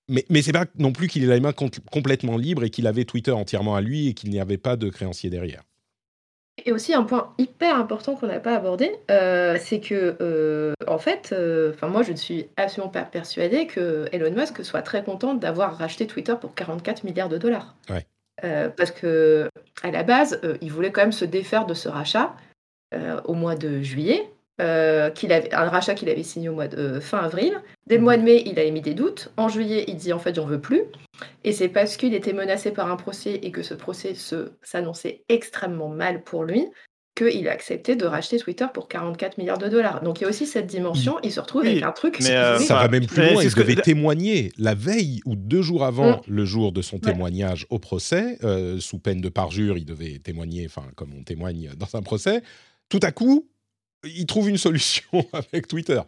Mais, 0.09 0.25
mais 0.31 0.43
c'est 0.43 0.53
pas 0.53 0.67
non 0.79 0.93
plus 0.93 1.09
qu'il 1.09 1.25
ait 1.25 1.27
la 1.27 1.41
main 1.41 1.53
complètement 1.91 2.37
libre 2.37 2.63
et 2.63 2.71
qu'il 2.71 2.87
avait 2.87 3.05
Twitter 3.05 3.33
entièrement 3.33 3.75
à 3.75 3.81
lui 3.81 4.09
et 4.09 4.15
qu'il 4.15 4.31
n'y 4.31 4.39
avait 4.39 4.59
pas 4.59 4.77
de 4.77 4.89
créanciers 4.89 5.31
derrière. 5.31 5.63
Et 6.65 6.73
aussi 6.73 6.95
un 6.95 7.03
point 7.03 7.35
hyper 7.37 7.77
important 7.77 8.15
qu'on 8.15 8.29
n'a 8.29 8.41
pas 8.41 8.57
abordé, 8.57 8.91
euh, 9.11 9.59
c'est 9.61 9.81
que 9.81 10.17
euh, 10.23 10.73
en 10.87 10.97
fait, 10.97 11.35
enfin 11.75 11.89
moi 11.89 12.03
je 12.03 12.13
ne 12.13 12.17
suis 12.17 12.47
absolument 12.57 12.91
pas 12.91 13.03
persuadée 13.03 13.67
que 13.67 14.09
Elon 14.13 14.33
Musk 14.35 14.65
soit 14.65 14.81
très 14.81 15.05
content 15.05 15.35
d'avoir 15.35 15.77
racheté 15.77 16.07
Twitter 16.07 16.35
pour 16.41 16.55
44 16.55 17.05
milliards 17.05 17.29
de 17.29 17.37
dollars. 17.37 17.77
Ouais. 17.91 18.07
Euh, 18.45 18.69
parce 18.69 18.91
que 18.91 19.49
à 19.83 19.91
la 19.91 20.03
base, 20.03 20.41
euh, 20.45 20.57
il 20.61 20.71
voulait 20.71 20.93
quand 20.93 21.01
même 21.01 21.13
se 21.13 21.25
défaire 21.25 21.67
de 21.67 21.75
ce 21.75 21.89
rachat 21.89 22.37
euh, 22.95 23.21
au 23.25 23.35
mois 23.35 23.57
de 23.57 23.81
juillet, 23.81 24.31
qu'il 24.59 25.33
avait, 25.33 25.53
un 25.53 25.69
rachat 25.69 25.95
qu'il 25.95 26.09
avait 26.09 26.23
signé 26.23 26.49
au 26.49 26.55
mois 26.55 26.69
de 26.69 26.99
fin 26.99 27.19
avril. 27.19 27.61
Dès 27.87 27.97
le 27.99 28.03
mois 28.03 28.17
de 28.17 28.23
mai, 28.23 28.43
il 28.47 28.59
a 28.59 28.63
émis 28.63 28.81
des 28.81 28.95
doutes. 28.95 29.31
En 29.37 29.49
juillet, 29.49 29.85
il 29.87 29.97
dit 29.97 30.15
en 30.15 30.19
fait, 30.19 30.35
j'en 30.35 30.47
veux 30.47 30.61
plus. 30.61 30.85
Et 31.45 31.53
c'est 31.53 31.69
parce 31.69 31.99
qu'il 31.99 32.15
était 32.15 32.33
menacé 32.33 32.71
par 32.71 32.91
un 32.91 32.97
procès 32.97 33.35
et 33.43 33.51
que 33.51 33.63
ce 33.63 33.75
procès 33.75 34.15
s'annonçait 34.63 35.25
extrêmement 35.29 35.91
mal 35.91 36.23
pour 36.23 36.45
lui 36.45 36.69
qu'il 37.17 37.49
a 37.49 37.51
accepté 37.51 37.97
de 37.97 38.05
racheter 38.05 38.39
Twitter 38.39 38.67
pour 38.73 38.87
44 38.89 39.39
milliards 39.39 39.59
de 39.59 39.69
dollars. 39.69 40.03
Donc 40.03 40.21
il 40.21 40.25
y 40.25 40.27
a 40.27 40.29
aussi 40.29 40.47
cette 40.47 40.67
dimension, 40.67 41.17
il 41.25 41.33
se 41.33 41.41
retrouve 41.41 41.63
avec 41.63 41.83
un 41.83 41.91
truc... 41.91 42.19
Mais 42.23 42.37
euh, 42.37 42.59
ça 42.59 42.75
va 42.75 42.89
même 42.89 43.07
plus 43.07 43.33
loin, 43.33 43.43
il 43.43 43.53
devait 43.53 43.77
témoigner 43.77 44.53
la 44.59 44.75
veille 44.75 45.21
ou 45.25 45.35
deux 45.35 45.63
jours 45.63 45.85
avant 45.85 46.19
mm. 46.19 46.21
le 46.29 46.45
jour 46.45 46.73
de 46.73 46.83
son 46.83 46.99
témoignage 46.99 47.67
au 47.71 47.79
procès, 47.79 48.39
euh, 48.45 48.79
sous 48.79 48.99
peine 48.99 49.21
de 49.21 49.29
parjure, 49.29 49.79
il 49.79 49.87
devait 49.87 50.19
témoigner, 50.19 50.67
enfin 50.67 50.85
comme 50.95 51.15
on 51.19 51.23
témoigne 51.23 51.71
dans 51.77 51.97
un 51.97 52.03
procès. 52.03 52.43
Tout 52.89 53.01
à 53.03 53.11
coup, 53.11 53.49
il 54.05 54.27
trouve 54.27 54.49
une 54.51 54.59
solution 54.59 55.09
avec 55.33 55.67
Twitter. 55.67 56.01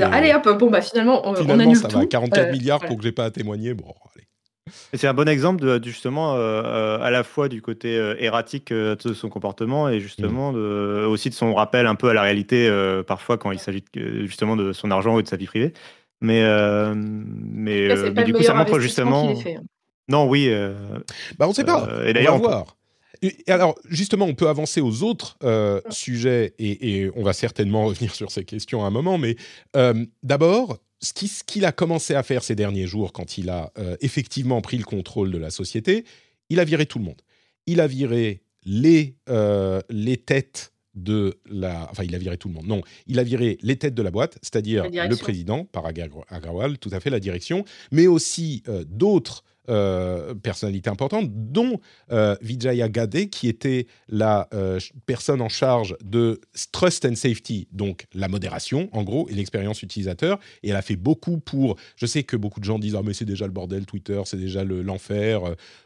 allez 0.00 0.32
hop, 0.32 0.58
bon 0.58 0.70
bah 0.70 0.80
finalement 0.80 1.28
on, 1.28 1.34
finalement, 1.34 1.64
annule 1.64 1.76
ça 1.76 1.88
va, 1.88 2.06
44 2.06 2.50
milliards 2.50 2.80
pour 2.80 2.96
que 2.96 3.02
j'ai 3.02 3.12
pas 3.12 3.26
à 3.26 3.30
témoigner, 3.30 3.74
bon 3.74 3.94
allez. 4.14 4.26
C'est 4.70 5.06
un 5.06 5.14
bon 5.14 5.28
exemple 5.28 5.60
de, 5.60 5.84
justement 5.84 6.34
euh, 6.34 6.62
euh, 6.64 6.98
à 7.00 7.10
la 7.10 7.24
fois 7.24 7.48
du 7.48 7.60
côté 7.62 7.96
euh, 7.96 8.14
erratique 8.18 8.72
de 8.72 9.14
son 9.14 9.28
comportement 9.28 9.88
et 9.88 10.00
justement 10.00 10.52
mmh. 10.52 11.06
aussi 11.06 11.30
de 11.30 11.34
son 11.34 11.54
rappel 11.54 11.86
un 11.86 11.94
peu 11.94 12.08
à 12.08 12.14
la 12.14 12.22
réalité 12.22 12.70
parfois 13.06 13.38
quand 13.38 13.52
il 13.52 13.58
s'agit 13.58 13.84
justement 13.94 14.56
de 14.56 14.72
son 14.72 14.90
argent 14.90 15.16
ou 15.16 15.22
de 15.22 15.28
sa 15.28 15.36
vie 15.36 15.46
privée. 15.46 15.72
Mais, 16.20 16.44
mais, 16.94 18.24
du 18.24 18.32
coup, 18.32 18.42
ça 18.42 18.54
montre 18.54 18.78
justement. 18.78 19.30
Hein. 19.30 19.60
Non, 20.08 20.28
oui. 20.28 20.52
bah, 21.38 21.46
on 21.46 21.50
ne 21.50 21.54
sait 21.54 21.64
pas. 21.64 21.88
et 22.06 22.12
d'ailleurs, 22.12 22.36
on 22.36 22.38
va 22.38 22.48
voir. 22.48 22.76
Et 23.22 23.50
alors, 23.52 23.76
justement, 23.88 24.26
on 24.26 24.34
peut 24.34 24.48
avancer 24.48 24.80
aux 24.80 25.02
autres 25.02 25.36
mmh. 25.42 25.90
sujets 25.90 26.54
et, 26.58 27.02
et, 27.02 27.10
on 27.16 27.22
va 27.22 27.32
certainement 27.32 27.86
revenir 27.86 28.14
sur 28.14 28.30
ces 28.30 28.44
questions 28.44 28.84
à 28.84 28.86
un 28.86 28.90
moment. 28.90 29.18
Mais 29.18 29.36
d'abord, 30.22 30.78
ce 31.02 31.42
qu'il 31.44 31.64
a 31.64 31.72
commencé 31.72 32.14
à 32.14 32.22
faire 32.22 32.44
ces 32.44 32.54
derniers 32.54 32.86
jours, 32.86 33.12
quand 33.12 33.36
il 33.36 33.50
a 33.50 33.72
euh, 33.78 33.96
effectivement 34.00 34.60
pris 34.60 34.78
le 34.78 34.84
contrôle 34.84 35.30
de 35.30 35.38
la 35.38 35.50
société, 35.50 36.04
il 36.48 36.60
a 36.60 36.64
viré 36.64 36.86
tout 36.86 36.98
le 36.98 37.04
monde. 37.04 37.20
Il 37.66 37.80
a 37.80 37.86
viré 37.86 38.42
les, 38.64 39.16
euh, 39.28 39.80
les 39.90 40.16
têtes 40.16 40.72
de 40.94 41.40
la... 41.50 41.88
Enfin, 41.90 42.04
il 42.04 42.14
a 42.14 42.18
viré 42.18 42.36
tout 42.36 42.48
le 42.48 42.54
monde. 42.54 42.66
Non, 42.66 42.82
il 43.06 43.18
a 43.18 43.24
viré 43.24 43.58
les 43.62 43.76
têtes 43.76 43.94
de 43.94 44.02
la 44.02 44.10
boîte, 44.10 44.38
c'est-à-dire 44.42 44.84
le 44.90 45.16
président, 45.16 45.64
par 45.64 45.86
Agrawal, 45.86 46.78
tout 46.78 46.90
à 46.92 47.00
fait, 47.00 47.10
la 47.10 47.20
direction, 47.20 47.64
mais 47.90 48.06
aussi 48.06 48.62
euh, 48.68 48.84
d'autres 48.86 49.44
euh, 49.68 50.34
personnalité 50.34 50.90
importante, 50.90 51.30
dont 51.32 51.78
euh, 52.10 52.34
Vijaya 52.42 52.88
Gade, 52.88 53.30
qui 53.30 53.46
était 53.46 53.86
la 54.08 54.48
euh, 54.52 54.80
personne 55.06 55.40
en 55.40 55.48
charge 55.48 55.96
de 56.02 56.40
Trust 56.72 57.04
and 57.04 57.14
Safety, 57.14 57.68
donc 57.70 58.06
la 58.12 58.26
modération, 58.26 58.88
en 58.90 59.04
gros, 59.04 59.28
et 59.28 59.34
l'expérience 59.34 59.84
utilisateur. 59.84 60.40
Et 60.64 60.70
elle 60.70 60.76
a 60.76 60.82
fait 60.82 60.96
beaucoup 60.96 61.38
pour. 61.38 61.76
Je 61.94 62.06
sais 62.06 62.24
que 62.24 62.36
beaucoup 62.36 62.58
de 62.58 62.64
gens 62.64 62.80
disent 62.80 62.96
Ah, 62.96 63.02
mais 63.04 63.14
c'est 63.14 63.24
déjà 63.24 63.46
le 63.46 63.52
bordel, 63.52 63.86
Twitter, 63.86 64.20
c'est 64.24 64.36
déjà 64.36 64.64
l'enfer. 64.64 65.42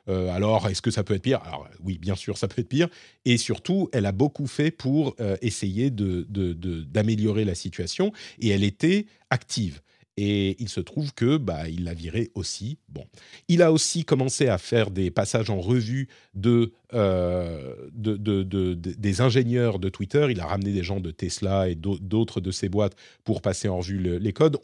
alors, 0.08 0.68
est-ce 0.68 0.80
que 0.80 0.90
ça 0.90 1.04
peut 1.04 1.14
être 1.14 1.22
pire? 1.22 1.42
Alors, 1.44 1.68
oui, 1.84 1.98
bien 1.98 2.16
sûr, 2.16 2.38
ça 2.38 2.48
peut 2.48 2.62
être 2.62 2.68
pire. 2.68 2.88
Et 3.26 3.36
surtout, 3.36 3.90
elle 3.92 4.06
a 4.06 4.12
beaucoup 4.12 4.46
fait 4.46 4.70
pour 4.70 5.16
essayer 5.42 5.90
d'améliorer 5.90 7.42
de, 7.42 7.48
la 7.48 7.54
situation. 7.54 8.10
Et 8.40 8.48
elle 8.48 8.64
était 8.64 9.04
active. 9.28 9.82
Et 10.18 10.56
il 10.62 10.70
se 10.70 10.80
trouve 10.80 11.12
que 11.12 11.36
bah, 11.36 11.68
il 11.68 11.84
l'a 11.84 11.92
viré 11.92 12.30
aussi. 12.34 12.78
Bon, 12.88 13.04
il 13.48 13.60
a 13.60 13.70
aussi 13.70 14.04
commencé 14.04 14.48
à 14.48 14.56
faire 14.56 14.90
des 14.90 15.10
passages 15.10 15.50
en 15.50 15.60
revue 15.60 16.08
de, 16.34 16.72
euh, 16.94 17.74
de, 17.92 18.16
de, 18.16 18.74
des 18.74 19.20
ingénieurs 19.20 19.78
de 19.78 19.90
Twitter. 19.90 20.28
Il 20.30 20.40
a 20.40 20.46
ramené 20.46 20.72
des 20.72 20.82
gens 20.82 21.00
de 21.00 21.10
Tesla 21.10 21.68
et 21.68 21.74
d'autres 21.74 22.40
de 22.40 22.50
ses 22.50 22.70
boîtes 22.70 22.96
pour 23.24 23.42
passer 23.42 23.68
en 23.68 23.78
revue 23.78 24.18
les 24.18 24.32
codes. 24.32 24.58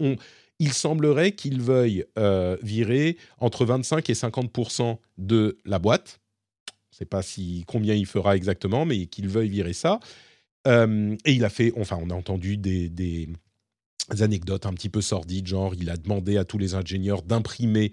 Il 0.59 0.73
semblerait 0.73 1.33
qu'il 1.33 1.61
veuille 1.61 2.07
euh, 2.19 2.57
virer 2.63 3.19
entre 3.39 3.67
25 3.67 4.09
et 4.09 4.15
50% 4.15 4.97
de 5.19 5.59
la 5.67 5.79
boîte. 5.79 6.21
Je 6.91 6.97
ne 6.97 6.99
sais 6.99 7.05
pas 7.05 7.21
si 7.21 7.65
combien 7.67 7.95
il 7.95 8.07
fera 8.07 8.37
exactement, 8.37 8.87
mais 8.87 9.07
qu'il 9.07 9.29
veuille 9.29 9.49
virer 9.51 9.73
ça. 9.75 10.01
Euh, 10.67 11.15
et 11.27 11.33
il 11.33 11.45
a 11.45 11.51
fait, 11.51 11.73
enfin, 11.77 11.99
on 12.01 12.09
a 12.11 12.15
entendu 12.15 12.57
des 12.57 13.29
anecdotes 14.21 14.67
un 14.67 14.73
petit 14.73 14.89
peu 14.89 15.01
sordides, 15.01 15.47
genre 15.47 15.75
il 15.75 15.91
a 15.91 15.97
demandé 15.97 16.37
à 16.37 16.45
tous 16.45 16.59
les 16.59 16.75
ingénieurs 16.75 17.23
d'imprimer 17.23 17.93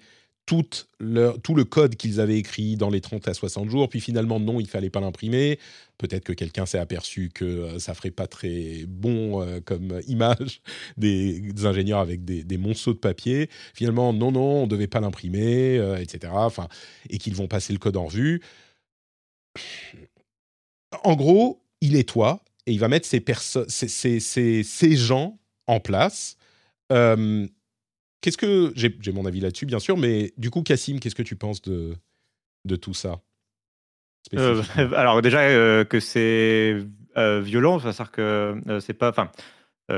tout, 0.50 0.66
le 1.00 1.64
code 1.64 1.96
qu'ils 1.96 2.20
avaient 2.20 2.38
écrit 2.38 2.76
dans 2.76 2.90
les 2.90 3.02
30 3.02 3.28
à 3.28 3.34
60 3.34 3.70
jours, 3.70 3.88
puis 3.88 4.00
finalement 4.00 4.40
non, 4.40 4.60
il 4.60 4.68
fallait 4.68 4.90
pas 4.90 5.00
l'imprimer. 5.00 5.60
Peut-être 6.00 6.24
que 6.24 6.34
quelqu'un 6.34 6.66
s'est 6.66 6.80
aperçu 6.80 7.30
que 7.32 7.46
euh, 7.46 7.80
ça 7.80 7.94
ferait 7.94 8.10
pas 8.10 8.26
très 8.26 8.86
bon 8.88 9.42
euh, 9.42 9.60
comme 9.60 10.02
image 10.08 10.62
des, 10.98 11.54
ingénieurs 11.66 12.00
avec 12.00 12.24
des, 12.24 12.58
monceaux 12.58 12.94
de 12.94 13.00
papier. 13.00 13.50
Finalement, 13.76 14.12
non, 14.14 14.32
non, 14.32 14.64
on 14.64 14.68
devait 14.68 14.88
pas 14.88 15.02
l'imprimer, 15.02 15.78
euh, 15.78 15.98
etc. 15.98 16.34
Enfin, 16.36 16.68
et 17.10 17.20
qu'ils 17.20 17.36
vont 17.36 17.48
passer 17.48 17.74
le 17.74 17.80
code 17.80 17.98
en 17.98 18.06
revue. 18.06 18.42
En 21.04 21.16
gros, 21.16 21.62
il 21.82 21.96
est 21.96 22.08
toi 22.08 22.42
et 22.66 22.72
il 22.72 22.80
va 22.80 22.88
mettre 22.88 23.08
ces, 23.08 23.24
ces, 23.68 24.64
ces 24.64 24.96
gens 24.96 25.38
en 25.70 25.80
place. 25.80 26.38
Qu'est-ce 26.90 28.38
que 28.38 28.74
j'ai 28.76 29.12
mon 29.12 29.26
avis 29.26 29.40
là-dessus, 29.40 29.66
bien 29.66 29.80
sûr, 29.80 29.96
mais 29.96 30.34
du 30.38 30.50
coup, 30.50 30.62
Cassim, 30.62 31.00
qu'est-ce 31.00 31.16
que 31.16 31.24
tu 31.24 31.36
penses 31.36 31.62
de 31.62 31.96
de 32.66 32.76
tout 32.76 32.94
ça 32.94 33.22
euh, 34.36 34.62
Alors 34.96 35.22
déjà 35.22 35.42
euh, 35.42 35.86
que 35.86 36.00
c'est 36.00 36.78
euh, 37.18 37.42
violent, 37.42 37.80
c'est-à-dire 37.80 38.12
que 38.12 38.62
c'est 38.82 38.94
pas, 38.94 39.10
enfin, 39.10 39.32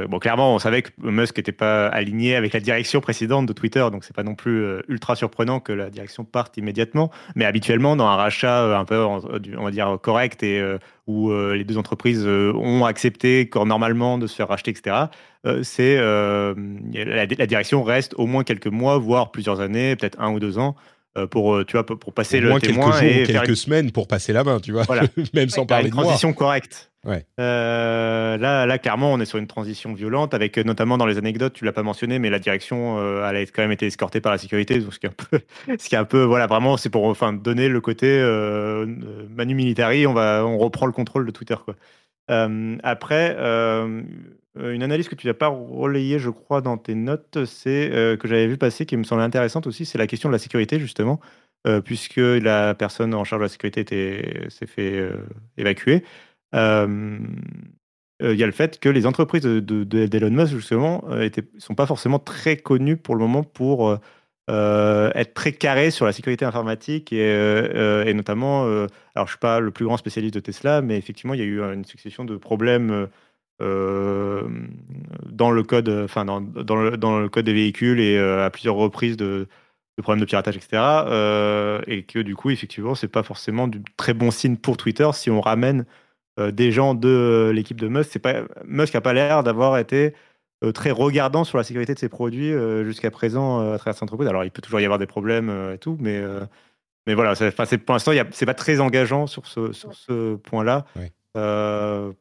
bon, 0.08 0.20
clairement, 0.20 0.56
on 0.56 0.60
savait 0.60 0.82
que 0.84 0.90
Musk 1.00 1.38
n'était 1.38 1.52
pas 1.52 1.88
aligné 1.88 2.36
avec 2.36 2.54
la 2.54 2.60
direction 2.60 3.02
précédente 3.02 3.46
de 3.46 3.54
Twitter, 3.54 3.86
donc 3.92 4.04
c'est 4.04 4.16
pas 4.16 4.24
non 4.24 4.36
plus 4.36 4.66
ultra 4.88 5.16
surprenant 5.16 5.60
que 5.60 5.74
la 5.74 5.90
direction 5.90 6.24
parte 6.24 6.58
immédiatement. 6.58 7.12
Mais 7.36 7.46
habituellement, 7.46 7.96
dans 7.96 8.08
un 8.08 8.16
rachat 8.16 8.78
un 8.78 8.86
peu, 8.86 9.04
on 9.04 9.64
va 9.64 9.72
dire 9.72 9.98
correct 10.02 10.44
et 10.44 10.64
où 11.08 11.32
les 11.32 11.64
deux 11.64 11.78
entreprises 11.78 12.26
ont 12.26 12.86
accepté 12.86 13.50
normalement 13.66 14.18
de 14.18 14.28
se 14.28 14.36
faire 14.36 14.48
racheter, 14.48 14.72
etc. 14.72 15.08
Euh, 15.46 15.62
c'est 15.64 15.98
euh, 15.98 16.54
la, 16.94 17.26
direction 17.26 17.84
reste 17.84 18.14
au 18.16 18.28
moins 18.28 18.44
quelques 18.44 18.68
mois, 18.68 18.98
voire 19.00 19.32
plusieurs 19.32 19.60
années, 19.60 19.96
peut-être 19.96 20.20
un 20.22 20.32
ou 20.32 20.40
deux 20.40 20.60
ans, 20.60 20.76
euh, 21.18 21.26
pour 21.26 21.66
tu 21.66 21.74
vois 21.74 21.86
pour 21.86 22.14
passer 22.14 22.38
au 22.38 22.54
le 22.54 22.60
témoin 22.60 22.92
quelques 22.92 23.14
jours 23.14 23.24
ou 23.24 23.26
quelques 23.26 23.58
semaines 23.58 23.92
pour 23.92 24.08
passer 24.08 24.34
la 24.34 24.44
main, 24.44 24.60
tu 24.60 24.72
vois, 24.72 24.86
même 25.34 25.50
sans 25.50 25.66
parler 25.66 25.90
de 25.90 25.96
transition 25.96 26.34
correcte. 26.34 26.91
Ouais. 27.06 27.26
là, 27.38 28.66
là, 28.66 28.78
clairement, 28.78 29.12
on 29.12 29.20
est 29.20 29.26
sur 29.26 29.40
une 29.40 29.48
transition 29.48 29.94
violente, 29.94 30.34
avec 30.34 30.58
notamment 30.58 30.98
dans 30.98 31.08
les 31.08 31.18
anecdotes, 31.18 31.54
tu 31.54 31.66
l'as 31.66 31.72
pas 31.72 31.84
mentionné, 31.84 32.20
mais 32.20 32.30
la 32.30 32.40
direction, 32.40 33.00
elle 33.28 33.36
a 33.36 33.42
quand 33.46 33.64
même 33.64 33.72
été 33.72 33.88
escortée 33.88 34.22
par 34.22 34.32
la 34.32 34.38
sécurité, 34.38 34.80
ce 34.82 35.00
qui 35.00 35.08
est 35.08 35.10
un 35.10 35.14
peu, 35.14 35.40
ce 35.80 35.90
qui 35.90 35.96
est 35.96 35.98
un 35.98 36.06
peu, 36.06 36.24
voilà, 36.24 36.46
vraiment, 36.48 36.78
c'est 36.78 36.90
pour, 36.90 37.06
enfin, 37.06 37.34
donner 37.34 37.70
le 37.70 37.82
côté 37.82 38.22
manu 39.30 39.56
militari, 39.56 40.06
on 40.06 40.14
va, 40.14 40.46
on 40.46 40.58
reprend 40.58 40.86
le 40.86 40.92
contrôle 40.92 41.26
de 41.26 41.32
Twitter, 41.32 41.56
après, 42.84 43.36
euh, 44.58 44.74
une 44.74 44.84
analyse 44.84 45.08
que 45.08 45.16
tu 45.16 45.28
n'as 45.28 45.34
pas 45.34 45.48
relayée, 45.48 46.20
je 46.20 46.30
crois, 46.30 46.62
dans 46.62 46.78
tes 46.78 46.96
notes, 46.96 47.46
c'est 47.46 47.90
euh, 47.92 48.18
que 48.18 48.28
j'avais 48.28 48.48
vu 48.48 48.58
passer, 48.58 48.86
qui 48.86 48.98
me 48.98 49.04
semblait 49.04 49.24
intéressante 49.24 49.68
aussi, 49.68 49.86
c'est 49.86 49.98
la 49.98 50.08
question 50.08 50.30
de 50.30 50.34
la 50.34 50.40
sécurité, 50.40 50.80
justement, 50.80 51.20
euh, 51.68 51.82
puisque 51.82 52.18
la 52.18 52.76
personne 52.76 53.14
en 53.14 53.24
charge 53.24 53.42
de 53.42 53.46
la 53.46 53.50
sécurité 53.50 53.86
s'est 54.50 54.68
fait 54.68 55.10
évacuer. 55.58 56.04
Il 56.54 58.38
y 58.38 58.44
a 58.44 58.46
le 58.46 58.52
fait 58.52 58.80
que 58.80 58.90
les 58.90 59.06
entreprises 59.06 59.44
d'Elon 59.44 59.84
de, 59.86 60.06
de, 60.06 60.30
Musk, 60.30 60.54
justement, 60.54 61.04
ne 61.10 61.30
sont 61.58 61.76
pas 61.76 61.86
forcément 61.86 62.20
très 62.20 62.58
connues 62.58 62.98
pour 62.98 63.16
le 63.16 63.26
moment 63.26 63.44
pour 63.44 63.98
être 64.50 65.34
très 65.34 65.54
carrées 65.54 65.92
sur 65.92 66.06
la 66.06 66.12
sécurité 66.12 66.46
informatique 66.46 67.14
et, 67.14 68.14
notamment, 68.14 68.64
alors 69.16 69.28
je 69.28 69.32
suis 69.32 69.40
pas 69.40 69.60
le 69.60 69.72
plus 69.72 69.86
grand 69.86 69.98
spécialiste 69.98 70.36
de 70.36 70.40
Tesla, 70.40 70.82
mais 70.82 70.98
effectivement, 70.98 71.34
il 71.34 71.40
y 71.40 71.44
a 71.44 71.46
eu 71.46 71.62
une 71.62 71.86
succession 71.86 72.26
de 72.26 72.38
problèmes 72.38 73.08
euh, 73.62 74.48
dans 75.30 75.52
le 75.52 75.64
code, 75.64 75.90
enfin 75.90 76.26
dans, 76.26 76.42
dans, 76.42 76.76
le, 76.76 77.30
code 77.30 77.46
des 77.46 77.54
véhicules 77.54 78.00
et 78.00 78.18
euh, 78.18 78.46
à 78.46 78.50
plusieurs 78.50 78.76
reprises 78.76 79.18
de, 79.18 79.48
problèmes 80.02 80.22
de 80.22 80.26
piratage, 80.26 80.58
etc. 80.58 80.82
Euh, 81.08 81.82
et 81.86 82.04
que 82.04 82.20
du 82.20 82.36
coup, 82.36 82.50
effectivement, 82.50 82.96
c'est 82.96 83.08
pas 83.08 83.24
forcément 83.24 83.68
du 83.68 83.82
très 83.98 84.14
bon 84.14 84.32
signe 84.32 84.58
pour 84.58 84.78
Twitter 84.78 85.08
si 85.14 85.30
on 85.30 85.42
ramène 85.42 85.86
des 86.52 86.72
gens 86.72 86.94
de 86.94 87.52
l'équipe 87.54 87.80
de 87.80 87.88
Musk. 87.88 88.10
C'est 88.12 88.20
pas 88.20 88.42
Musk 88.66 88.96
a 88.96 89.02
pas 89.02 89.14
l'air 89.14 89.44
d'avoir 89.44 89.78
été 89.78 90.14
très 90.74 90.92
regardant 90.92 91.44
sur 91.44 91.58
la 91.58 91.64
sécurité 91.64 91.94
de 91.94 92.00
ses 92.00 92.10
produits 92.10 92.54
jusqu'à 92.84 93.10
présent 93.12 93.74
à 93.74 93.78
travers 93.78 93.96
cette 93.96 94.04
entreprise. 94.04 94.30
Alors, 94.30 94.44
il 94.44 94.52
peut 94.52 94.62
toujours 94.62 94.80
y 94.80 94.86
avoir 94.86 95.00
des 95.00 95.08
problèmes 95.08 95.72
et 95.74 95.78
tout, 95.78 95.98
mais 96.00 96.22
mais 97.08 97.16
voilà, 97.16 97.34
c'est, 97.36 97.52
pour 97.80 97.94
l'instant, 97.94 98.12
c'est 98.32 98.46
pas 98.46 98.54
très 98.54 98.80
engageant 98.80 99.26
sur 99.26 99.48
ce, 99.48 99.74
sur 99.74 99.96
ce 99.96 100.36
point-là 100.36 100.86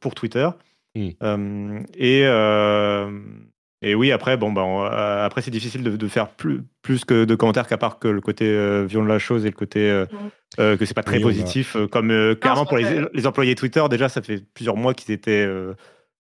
pour 0.00 0.14
Twitter. 0.14 0.48
Mmh. 0.96 1.80
et, 1.94 2.24
et 3.82 3.94
oui, 3.94 4.12
après, 4.12 4.36
bon, 4.36 4.52
bah, 4.52 5.24
après 5.24 5.42
c'est 5.42 5.50
difficile 5.50 5.82
de, 5.82 6.08
faire 6.08 6.28
plus, 6.28 6.62
plus 6.82 7.04
que 7.04 7.24
de 7.24 7.34
commentaires 7.34 7.66
qu'à 7.66 7.78
part 7.78 7.98
que 7.98 8.08
le 8.08 8.20
côté 8.20 8.44
violent 8.84 9.06
de 9.06 9.12
la 9.12 9.18
chose 9.18 9.46
et 9.46 9.50
le 9.50 9.54
côté 9.54 9.90
mmh. 10.58 10.76
que 10.76 10.84
c'est 10.84 10.94
pas 10.94 11.02
très 11.02 11.20
positif. 11.20 11.76
Comme 11.90 12.36
clairement 12.36 12.66
pour 12.66 12.76
les, 12.76 13.06
les, 13.12 13.26
employés 13.26 13.54
Twitter, 13.54 13.82
déjà, 13.88 14.08
ça 14.08 14.20
fait 14.20 14.44
plusieurs 14.54 14.76
mois 14.76 14.92
qu'ils 14.92 15.14
étaient 15.14 15.48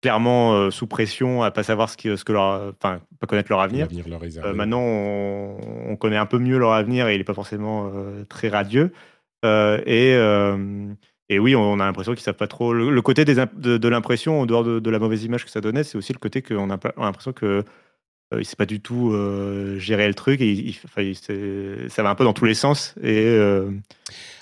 clairement 0.03 0.71
sous 0.71 0.87
pression 0.87 1.43
à 1.43 1.51
pas 1.51 1.63
savoir 1.63 1.89
ce, 1.89 1.97
qui, 1.97 2.15
ce 2.17 2.23
que 2.23 2.33
leur, 2.33 2.75
enfin, 2.83 3.01
pas 3.19 3.27
connaître 3.27 3.51
leur 3.51 3.61
avenir. 3.61 3.89
maintenant, 4.55 4.83
on, 4.83 5.97
connaît 5.97 6.17
un 6.17 6.27
peu 6.27 6.39
mieux 6.39 6.59
leur 6.59 6.73
avenir 6.73 7.09
et 7.09 7.15
il 7.15 7.21
est 7.21 7.25
pas 7.25 7.35
forcément 7.35 7.91
très 8.29 8.49
radieux. 8.49 8.93
et 9.43 10.17
et 11.31 11.39
oui, 11.39 11.55
on 11.55 11.75
a 11.75 11.85
l'impression 11.85 12.15
qu'ils 12.15 12.23
savent 12.23 12.35
pas 12.35 12.47
trop. 12.47 12.73
Le, 12.73 13.03
côté 13.03 13.25
des, 13.25 13.35
de, 13.35 13.89
l'impression, 13.89 14.41
en 14.41 14.47
dehors 14.47 14.65
de, 14.65 14.91
la 14.91 14.99
mauvaise 14.99 15.25
image 15.25 15.45
que 15.45 15.51
ça 15.51 15.61
donnait, 15.61 15.85
c'est 15.85 15.99
aussi 15.99 16.13
le 16.13 16.19
côté 16.19 16.41
qu'on 16.41 16.71
a, 16.71 16.79
l'impression 16.97 17.33
que 17.33 17.65
euh, 18.35 18.41
il 18.41 18.45
sait 18.45 18.57
pas 18.57 18.67
du 18.67 18.81
tout 18.81 19.13
euh, 19.13 19.79
gérer 19.79 20.07
le 20.07 20.13
truc 20.13 20.43
et 20.43 20.51
il, 20.51 21.89
ça 21.91 22.03
va 22.03 22.11
un 22.11 22.15
peu 22.15 22.25
dans 22.25 22.35
tous 22.35 22.45
les 22.45 22.53
sens 22.53 22.95
et 23.03 23.25
euh, 23.25 23.71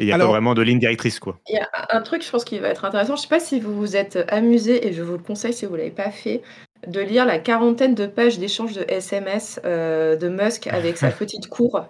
il 0.00 0.06
n'y 0.06 0.12
a 0.12 0.18
pas 0.18 0.26
vraiment 0.26 0.54
de 0.54 0.62
ligne 0.62 0.80
directrice 0.80 1.20
quoi. 1.20 1.38
Il 1.48 1.54
y 1.54 1.58
a 1.58 1.68
un 1.90 2.02
truc 2.02 2.24
je 2.24 2.30
pense 2.30 2.44
qui 2.44 2.58
va 2.58 2.68
être 2.68 2.84
intéressant, 2.84 3.14
je 3.14 3.22
sais 3.22 3.28
pas 3.28 3.38
si 3.38 3.60
vous 3.60 3.76
vous 3.76 3.94
êtes 3.94 4.24
amusé 4.26 4.88
et 4.88 4.92
je 4.92 5.02
vous 5.04 5.12
le 5.12 5.22
conseille 5.22 5.52
si 5.52 5.66
vous 5.66 5.76
l'avez 5.76 5.92
pas 5.92 6.10
fait 6.10 6.42
de 6.88 7.00
lire 7.00 7.26
la 7.26 7.38
quarantaine 7.38 7.94
de 7.94 8.06
pages 8.06 8.40
d'échanges 8.40 8.74
de 8.74 8.84
SMS 8.88 9.60
de 9.62 10.28
Musk 10.28 10.66
avec 10.66 10.96
sa 10.96 11.10
petite 11.12 11.46
cour 11.46 11.86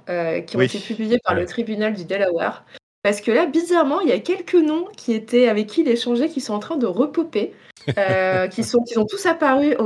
qui 0.46 0.56
ont 0.58 0.60
été 0.60 0.78
publiées 0.78 1.18
par 1.24 1.34
le 1.34 1.46
tribunal 1.46 1.94
du 1.94 2.04
Delaware. 2.04 2.66
Parce 3.06 3.20
que 3.20 3.30
là, 3.30 3.46
bizarrement, 3.46 4.00
il 4.00 4.08
y 4.08 4.12
a 4.12 4.18
quelques 4.18 4.56
noms 4.56 4.86
qui 4.96 5.12
étaient 5.12 5.46
avec 5.46 5.68
qui 5.68 5.82
il 5.82 5.88
échangeait 5.88 6.28
qui 6.28 6.40
sont 6.40 6.54
en 6.54 6.58
train 6.58 6.76
de 6.76 6.86
repoper, 6.86 7.54
euh, 7.96 8.48
qui, 8.48 8.64
sont, 8.64 8.80
qui 8.80 8.98
ont 8.98 9.06
tous 9.06 9.26
apparu 9.26 9.76
au, 9.76 9.84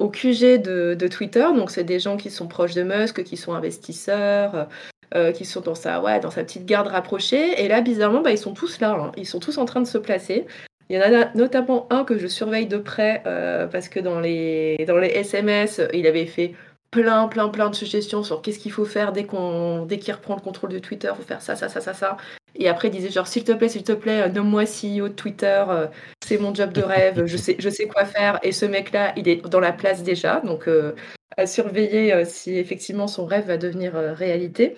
au, 0.00 0.08
QG 0.08 0.62
de, 0.62 1.08
Twitter. 1.08 1.46
Donc, 1.54 1.70
c'est 1.70 1.84
des 1.84 2.00
gens 2.00 2.16
qui 2.16 2.30
sont 2.30 2.48
proches 2.48 2.72
de 2.72 2.84
Musk, 2.84 3.22
qui 3.22 3.36
sont 3.36 3.52
investisseurs, 3.52 4.66
euh, 5.14 5.30
qui 5.30 5.44
sont 5.44 5.60
dans 5.60 5.74
sa, 5.74 6.00
ouais, 6.00 6.18
dans 6.18 6.30
sa 6.30 6.42
petite 6.42 6.64
garde 6.64 6.86
rapprochée. 6.86 7.62
Et 7.62 7.68
là, 7.68 7.82
bizarrement, 7.82 8.22
bah, 8.22 8.30
ils 8.30 8.38
sont 8.38 8.54
tous 8.54 8.80
là. 8.80 8.96
Hein. 8.98 9.12
Ils 9.18 9.26
sont 9.26 9.38
tous 9.38 9.58
en 9.58 9.66
train 9.66 9.82
de 9.82 9.86
se 9.86 9.98
placer. 9.98 10.46
Il 10.88 10.96
y 10.96 10.98
en 10.98 11.02
a 11.02 11.34
notamment 11.34 11.86
un 11.90 12.04
que 12.04 12.16
je 12.16 12.28
surveille 12.28 12.66
de 12.66 12.78
près 12.78 13.22
euh, 13.26 13.66
parce 13.66 13.90
que 13.90 14.00
dans 14.00 14.20
les, 14.20 14.82
dans 14.88 14.96
les 14.96 15.08
SMS, 15.08 15.82
il 15.92 16.06
avait 16.06 16.24
fait 16.24 16.54
plein, 16.90 17.28
plein, 17.28 17.48
plein 17.48 17.70
de 17.70 17.74
suggestions 17.74 18.22
sur 18.22 18.42
qu'est-ce 18.42 18.58
qu'il 18.58 18.72
faut 18.72 18.84
faire 18.84 19.12
dès 19.12 19.24
qu'on, 19.24 19.84
dès 19.86 19.98
qu'il 19.98 20.14
reprend 20.14 20.34
le 20.34 20.40
contrôle 20.40 20.70
de 20.70 20.78
Twitter, 20.78 21.12
faut 21.16 21.22
faire 21.22 21.42
ça, 21.42 21.56
ça, 21.56 21.68
ça, 21.68 21.80
ça, 21.80 21.94
ça. 21.94 22.16
Et 22.58 22.68
après, 22.68 22.88
il 22.88 22.90
disait 22.90 23.10
genre, 23.10 23.26
s'il 23.26 23.44
te 23.44 23.52
plaît, 23.52 23.68
s'il 23.68 23.84
te 23.84 23.92
plaît, 23.92 24.22
euh, 24.22 24.28
nomme-moi 24.28 24.64
CEO 24.64 25.08
de 25.08 25.14
Twitter, 25.14 25.64
euh, 25.68 25.86
c'est 26.24 26.38
mon 26.38 26.54
job 26.54 26.72
de 26.72 26.82
rêve, 26.82 27.26
je 27.26 27.36
sais, 27.36 27.56
je 27.58 27.68
sais 27.68 27.86
quoi 27.86 28.04
faire. 28.04 28.38
Et 28.42 28.52
ce 28.52 28.66
mec-là, 28.66 29.12
il 29.16 29.28
est 29.28 29.46
dans 29.48 29.60
la 29.60 29.72
place 29.72 30.02
déjà, 30.02 30.40
donc 30.40 30.68
euh, 30.68 30.94
à 31.36 31.46
surveiller 31.46 32.24
si 32.24 32.56
effectivement 32.56 33.06
son 33.08 33.26
rêve 33.26 33.46
va 33.46 33.58
devenir 33.58 33.94
réalité. 33.94 34.76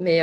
Mais, 0.00 0.20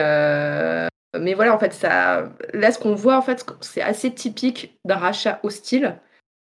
mais 1.19 1.33
voilà, 1.33 1.55
en 1.55 1.59
fait, 1.59 1.73
ça, 1.73 2.29
là, 2.53 2.71
ce 2.71 2.77
qu'on 2.79 2.93
voit, 2.93 3.17
en 3.17 3.21
fait, 3.21 3.45
c'est 3.61 3.81
assez 3.81 4.13
typique 4.13 4.77
d'un 4.85 4.95
rachat 4.95 5.39
hostile. 5.43 5.97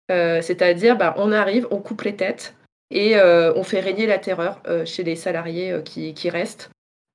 c'est-à-dire, 0.10 0.98
bah, 0.98 1.14
on 1.18 1.32
arrive, 1.32 1.68
on 1.72 1.80
coupe 1.82 2.02
les 2.04 2.16
têtes, 2.16 2.56
et 2.90 3.18
euh, 3.18 3.54
on 3.56 3.64
fait 3.64 3.80
régner 3.80 4.06
la 4.06 4.18
terreur 4.18 4.62
euh, 4.68 4.86
chez 4.86 5.04
les 5.04 5.16
salariés 5.16 5.72
euh, 5.72 5.82
qui, 5.82 6.14
qui, 6.14 6.30
restent. 6.30 6.70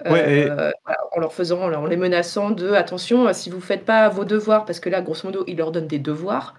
en 0.05 1.21
leur 1.21 1.33
faisant, 1.33 1.73
en 1.73 1.87
les 1.87 1.97
menaçant 1.97 2.51
de 2.51 2.73
attention, 2.73 3.33
si 3.33 3.51
vous 3.51 3.57
ne 3.59 3.63
faites 3.63 3.85
pas 3.85 4.09
vos 4.09 4.25
devoirs, 4.25 4.65
parce 4.65 4.81
que 4.81 4.91
là, 4.91 5.01
grosso 5.01 5.27
modo, 5.27 5.45
ils 5.47 5.57
leur 5.57 5.73
donnent 5.73 5.87
des 5.87 5.99
devoirs 5.99 6.55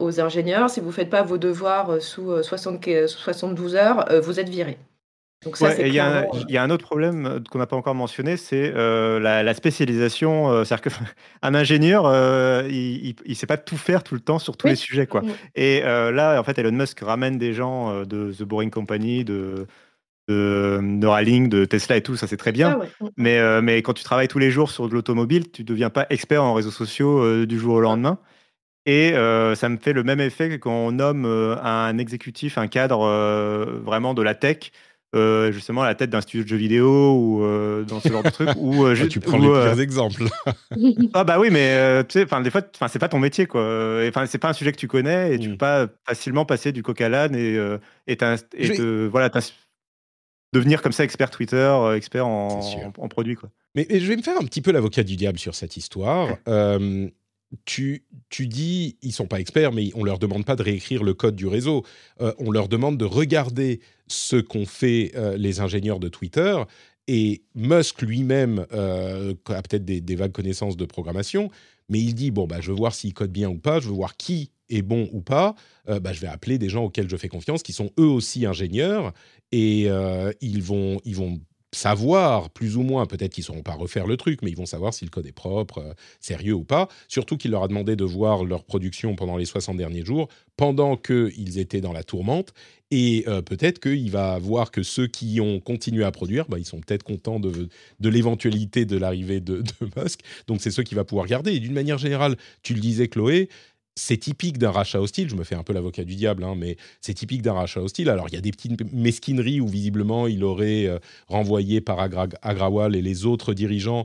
aux 0.00 0.20
ingénieurs, 0.20 0.68
si 0.68 0.80
vous 0.80 0.88
ne 0.88 0.92
faites 0.92 1.10
pas 1.10 1.22
vos 1.22 1.38
devoirs 1.38 2.02
sous 2.02 2.42
72 2.42 3.76
heures, 3.76 4.08
vous 4.22 4.40
êtes 4.40 4.48
virés 4.48 4.78
il 5.78 5.92
y, 5.92 5.98
a 5.98 6.62
un 6.62 6.70
autre 6.70 6.84
problème 6.84 7.26
euh, 7.26 7.40
qu'on 7.50 7.58
n'a 7.58 7.66
pas 7.66 7.76
encore 7.76 7.94
mentionné, 7.94 8.36
c'est 8.36 8.72
euh, 8.74 9.18
la, 9.20 9.54
spécialisation. 9.54 10.50
Euh, 10.50 10.64
c'est-à-dire 10.64 10.92
qu'un 10.92 11.54
ingénieur, 11.54 12.04
il 12.68 13.14
ne 13.26 13.34
sait 13.34 13.46
pas 13.46 13.56
tout 13.56 13.76
faire 13.76 14.02
tout 14.02 14.14
le 14.14 14.20
temps 14.20 14.38
sur 14.38 14.56
tous 14.56 14.66
les 14.66 14.76
sujets. 14.76 15.06
Quoi. 15.06 15.22
Et 15.54 15.80
là, 15.80 16.38
en 16.40 16.44
fait, 16.44 16.58
Elon 16.58 16.72
Musk 16.72 17.00
ramène 17.00 17.38
des 17.38 17.52
gens 17.52 18.04
de 18.04 18.32
The 18.32 18.42
Boring 18.42 18.70
Company, 18.70 19.24
de, 19.24 19.66
de 20.28 20.78
Neuralink, 20.82 21.48
de 21.48 21.64
Tesla 21.64 21.96
et 21.96 22.02
tout, 22.02 22.16
ça 22.16 22.26
c'est 22.26 22.36
très 22.36 22.52
bien. 22.52 22.78
Ah 22.80 23.06
mais, 23.16 23.62
mais 23.62 23.82
quand 23.82 23.92
tu 23.92 24.04
travailles 24.04 24.28
tous 24.28 24.38
les 24.38 24.50
jours 24.50 24.70
sur 24.70 24.88
de 24.88 24.94
l'automobile, 24.94 25.50
tu 25.50 25.62
ne 25.62 25.66
deviens 25.66 25.90
pas 25.90 26.06
expert 26.10 26.42
en 26.42 26.54
réseaux 26.54 26.70
sociaux 26.70 27.46
du 27.46 27.58
jour 27.58 27.74
au 27.74 27.80
lendemain. 27.80 28.18
Et 28.86 29.12
ça 29.12 29.68
me 29.68 29.76
fait 29.76 29.92
le 29.92 30.02
même 30.02 30.20
effet 30.20 30.48
que 30.48 30.56
quand 30.56 30.72
on 30.72 30.92
nomme 30.92 31.26
un 31.26 31.98
exécutif, 31.98 32.58
un 32.58 32.68
cadre 32.68 33.06
vraiment 33.84 34.14
de 34.14 34.22
la 34.22 34.34
tech 34.34 34.70
euh, 35.14 35.52
justement 35.52 35.82
à 35.82 35.86
la 35.86 35.94
tête 35.94 36.10
d'un 36.10 36.20
studio 36.20 36.42
de 36.42 36.48
jeux 36.48 36.56
vidéo 36.56 37.14
ou 37.14 37.44
euh, 37.44 37.84
dans 37.84 38.00
ce 38.00 38.08
genre 38.08 38.22
de 38.22 38.30
truc. 38.30 38.48
Ou, 38.56 38.86
ah, 38.86 39.06
tu 39.08 39.20
prends 39.20 39.38
les 39.38 39.46
pires 39.46 39.80
exemples. 39.80 40.24
ah 41.14 41.24
bah 41.24 41.38
oui, 41.38 41.50
mais 41.50 42.04
tu 42.04 42.20
sais, 42.20 42.42
des 42.42 42.50
fois, 42.50 42.62
c'est 42.88 42.98
pas 42.98 43.08
ton 43.08 43.18
métier, 43.18 43.46
quoi. 43.46 43.62
Enfin, 44.08 44.26
c'est 44.26 44.38
pas 44.38 44.48
un 44.48 44.52
sujet 44.52 44.72
que 44.72 44.78
tu 44.78 44.88
connais 44.88 45.34
et 45.34 45.38
tu 45.38 45.48
mm. 45.48 45.52
peux 45.52 45.58
pas 45.58 45.86
facilement 46.06 46.44
passer 46.44 46.72
du 46.72 46.82
coq 46.82 47.00
à 47.00 47.08
l'âne 47.08 47.36
et, 47.36 47.54
et, 48.06 48.18
et 48.56 49.08
voilà, 49.08 49.30
devenir 50.52 50.82
comme 50.82 50.92
ça 50.92 51.04
expert 51.04 51.30
Twitter, 51.30 51.72
expert 51.96 52.26
en, 52.26 52.60
en, 52.98 53.08
produit, 53.08 53.36
quoi. 53.36 53.50
Mais, 53.74 53.86
je 53.90 54.06
vais 54.06 54.16
me 54.16 54.22
faire 54.22 54.38
un 54.38 54.44
petit 54.44 54.62
peu 54.62 54.70
l'avocat 54.70 55.02
du 55.02 55.16
diable 55.16 55.38
sur 55.38 55.54
cette 55.54 55.76
histoire 55.76 56.36
tu, 57.64 58.04
tu 58.30 58.46
dis, 58.46 58.96
ils 59.02 59.12
sont 59.12 59.26
pas 59.26 59.40
experts, 59.40 59.72
mais 59.72 59.90
on 59.94 60.04
leur 60.04 60.18
demande 60.18 60.44
pas 60.44 60.56
de 60.56 60.62
réécrire 60.62 61.02
le 61.02 61.14
code 61.14 61.36
du 61.36 61.46
réseau. 61.46 61.84
Euh, 62.20 62.32
on 62.38 62.50
leur 62.50 62.68
demande 62.68 62.98
de 62.98 63.04
regarder 63.04 63.80
ce 64.06 64.36
qu'ont 64.36 64.66
fait 64.66 65.12
euh, 65.14 65.36
les 65.36 65.60
ingénieurs 65.60 66.00
de 66.00 66.08
Twitter. 66.08 66.56
Et 67.06 67.42
Musk 67.54 68.02
lui-même 68.02 68.66
euh, 68.72 69.34
a 69.48 69.62
peut-être 69.62 69.84
des, 69.84 70.16
vagues 70.16 70.32
connaissances 70.32 70.76
de 70.76 70.84
programmation, 70.84 71.50
mais 71.88 72.00
il 72.00 72.14
dit 72.14 72.30
bon 72.30 72.46
bah 72.46 72.62
je 72.62 72.70
veux 72.70 72.76
voir 72.76 72.94
s'ils 72.94 73.12
codent 73.12 73.30
bien 73.30 73.50
ou 73.50 73.58
pas, 73.58 73.78
je 73.78 73.88
veux 73.88 73.94
voir 73.94 74.16
qui 74.16 74.52
est 74.70 74.80
bon 74.80 75.10
ou 75.12 75.20
pas. 75.20 75.54
bah, 75.86 76.14
je 76.14 76.20
vais 76.20 76.28
appeler 76.28 76.56
des 76.56 76.70
gens 76.70 76.84
auxquels 76.84 77.10
je 77.10 77.16
fais 77.18 77.28
confiance, 77.28 77.62
qui 77.62 77.74
sont 77.74 77.90
eux 78.00 78.06
aussi 78.06 78.46
ingénieurs, 78.46 79.12
et 79.52 79.90
ils 80.40 80.62
vont 80.62 80.98
ils 81.04 81.14
vont 81.14 81.38
savoir 81.74 82.50
plus 82.50 82.76
ou 82.76 82.82
moins, 82.82 83.06
peut-être 83.06 83.32
qu'ils 83.32 83.42
ne 83.42 83.46
sauront 83.46 83.62
pas 83.62 83.74
refaire 83.74 84.06
le 84.06 84.16
truc, 84.16 84.40
mais 84.42 84.50
ils 84.50 84.56
vont 84.56 84.66
savoir 84.66 84.94
si 84.94 85.04
le 85.04 85.10
code 85.10 85.26
est 85.26 85.32
propre, 85.32 85.78
euh, 85.78 85.92
sérieux 86.20 86.54
ou 86.54 86.64
pas. 86.64 86.88
Surtout 87.08 87.36
qu'il 87.36 87.50
leur 87.50 87.62
a 87.62 87.68
demandé 87.68 87.96
de 87.96 88.04
voir 88.04 88.44
leur 88.44 88.64
production 88.64 89.14
pendant 89.16 89.36
les 89.36 89.44
60 89.44 89.76
derniers 89.76 90.04
jours, 90.04 90.28
pendant 90.56 90.96
qu'ils 90.96 91.58
étaient 91.58 91.80
dans 91.80 91.92
la 91.92 92.02
tourmente. 92.02 92.52
Et 92.90 93.24
euh, 93.26 93.42
peut-être 93.42 93.80
qu'il 93.80 94.10
va 94.10 94.38
voir 94.38 94.70
que 94.70 94.82
ceux 94.82 95.06
qui 95.06 95.40
ont 95.40 95.58
continué 95.58 96.04
à 96.04 96.12
produire, 96.12 96.46
bah, 96.48 96.58
ils 96.58 96.64
sont 96.64 96.80
peut-être 96.80 97.02
contents 97.02 97.40
de, 97.40 97.68
l'éventualité 98.00 98.84
de 98.84 98.96
l'arrivée 98.96 99.40
de, 99.40 99.62
de, 99.62 99.90
Musk. 99.96 100.20
Donc 100.46 100.60
c'est 100.60 100.70
ceux 100.70 100.82
qui 100.82 100.94
va 100.94 101.04
pouvoir 101.04 101.26
garder. 101.26 101.52
Et 101.52 101.60
d'une 101.60 101.72
manière 101.72 101.98
générale, 101.98 102.36
tu 102.62 102.74
le 102.74 102.80
disais 102.80 103.08
Chloé, 103.08 103.48
c'est 103.96 104.16
typique 104.16 104.58
d'un 104.58 104.70
rachat 104.70 105.00
hostile, 105.00 105.28
je 105.28 105.36
me 105.36 105.44
fais 105.44 105.54
un 105.54 105.62
peu 105.62 105.72
l'avocat 105.72 106.04
du 106.04 106.16
diable, 106.16 106.44
hein, 106.44 106.54
mais 106.56 106.76
c'est 107.00 107.14
typique 107.14 107.42
d'un 107.42 107.52
rachat 107.52 107.80
hostile. 107.80 108.08
Alors, 108.08 108.26
il 108.28 108.34
y 108.34 108.38
a 108.38 108.40
des 108.40 108.50
petites 108.50 108.92
mesquineries 108.92 109.60
où 109.60 109.68
visiblement 109.68 110.26
il 110.26 110.42
aurait 110.42 110.86
euh, 110.86 110.98
renvoyé 111.28 111.80
par 111.80 112.00
Agrawal 112.00 112.96
et 112.96 113.02
les 113.02 113.24
autres 113.24 113.54
dirigeants 113.54 114.04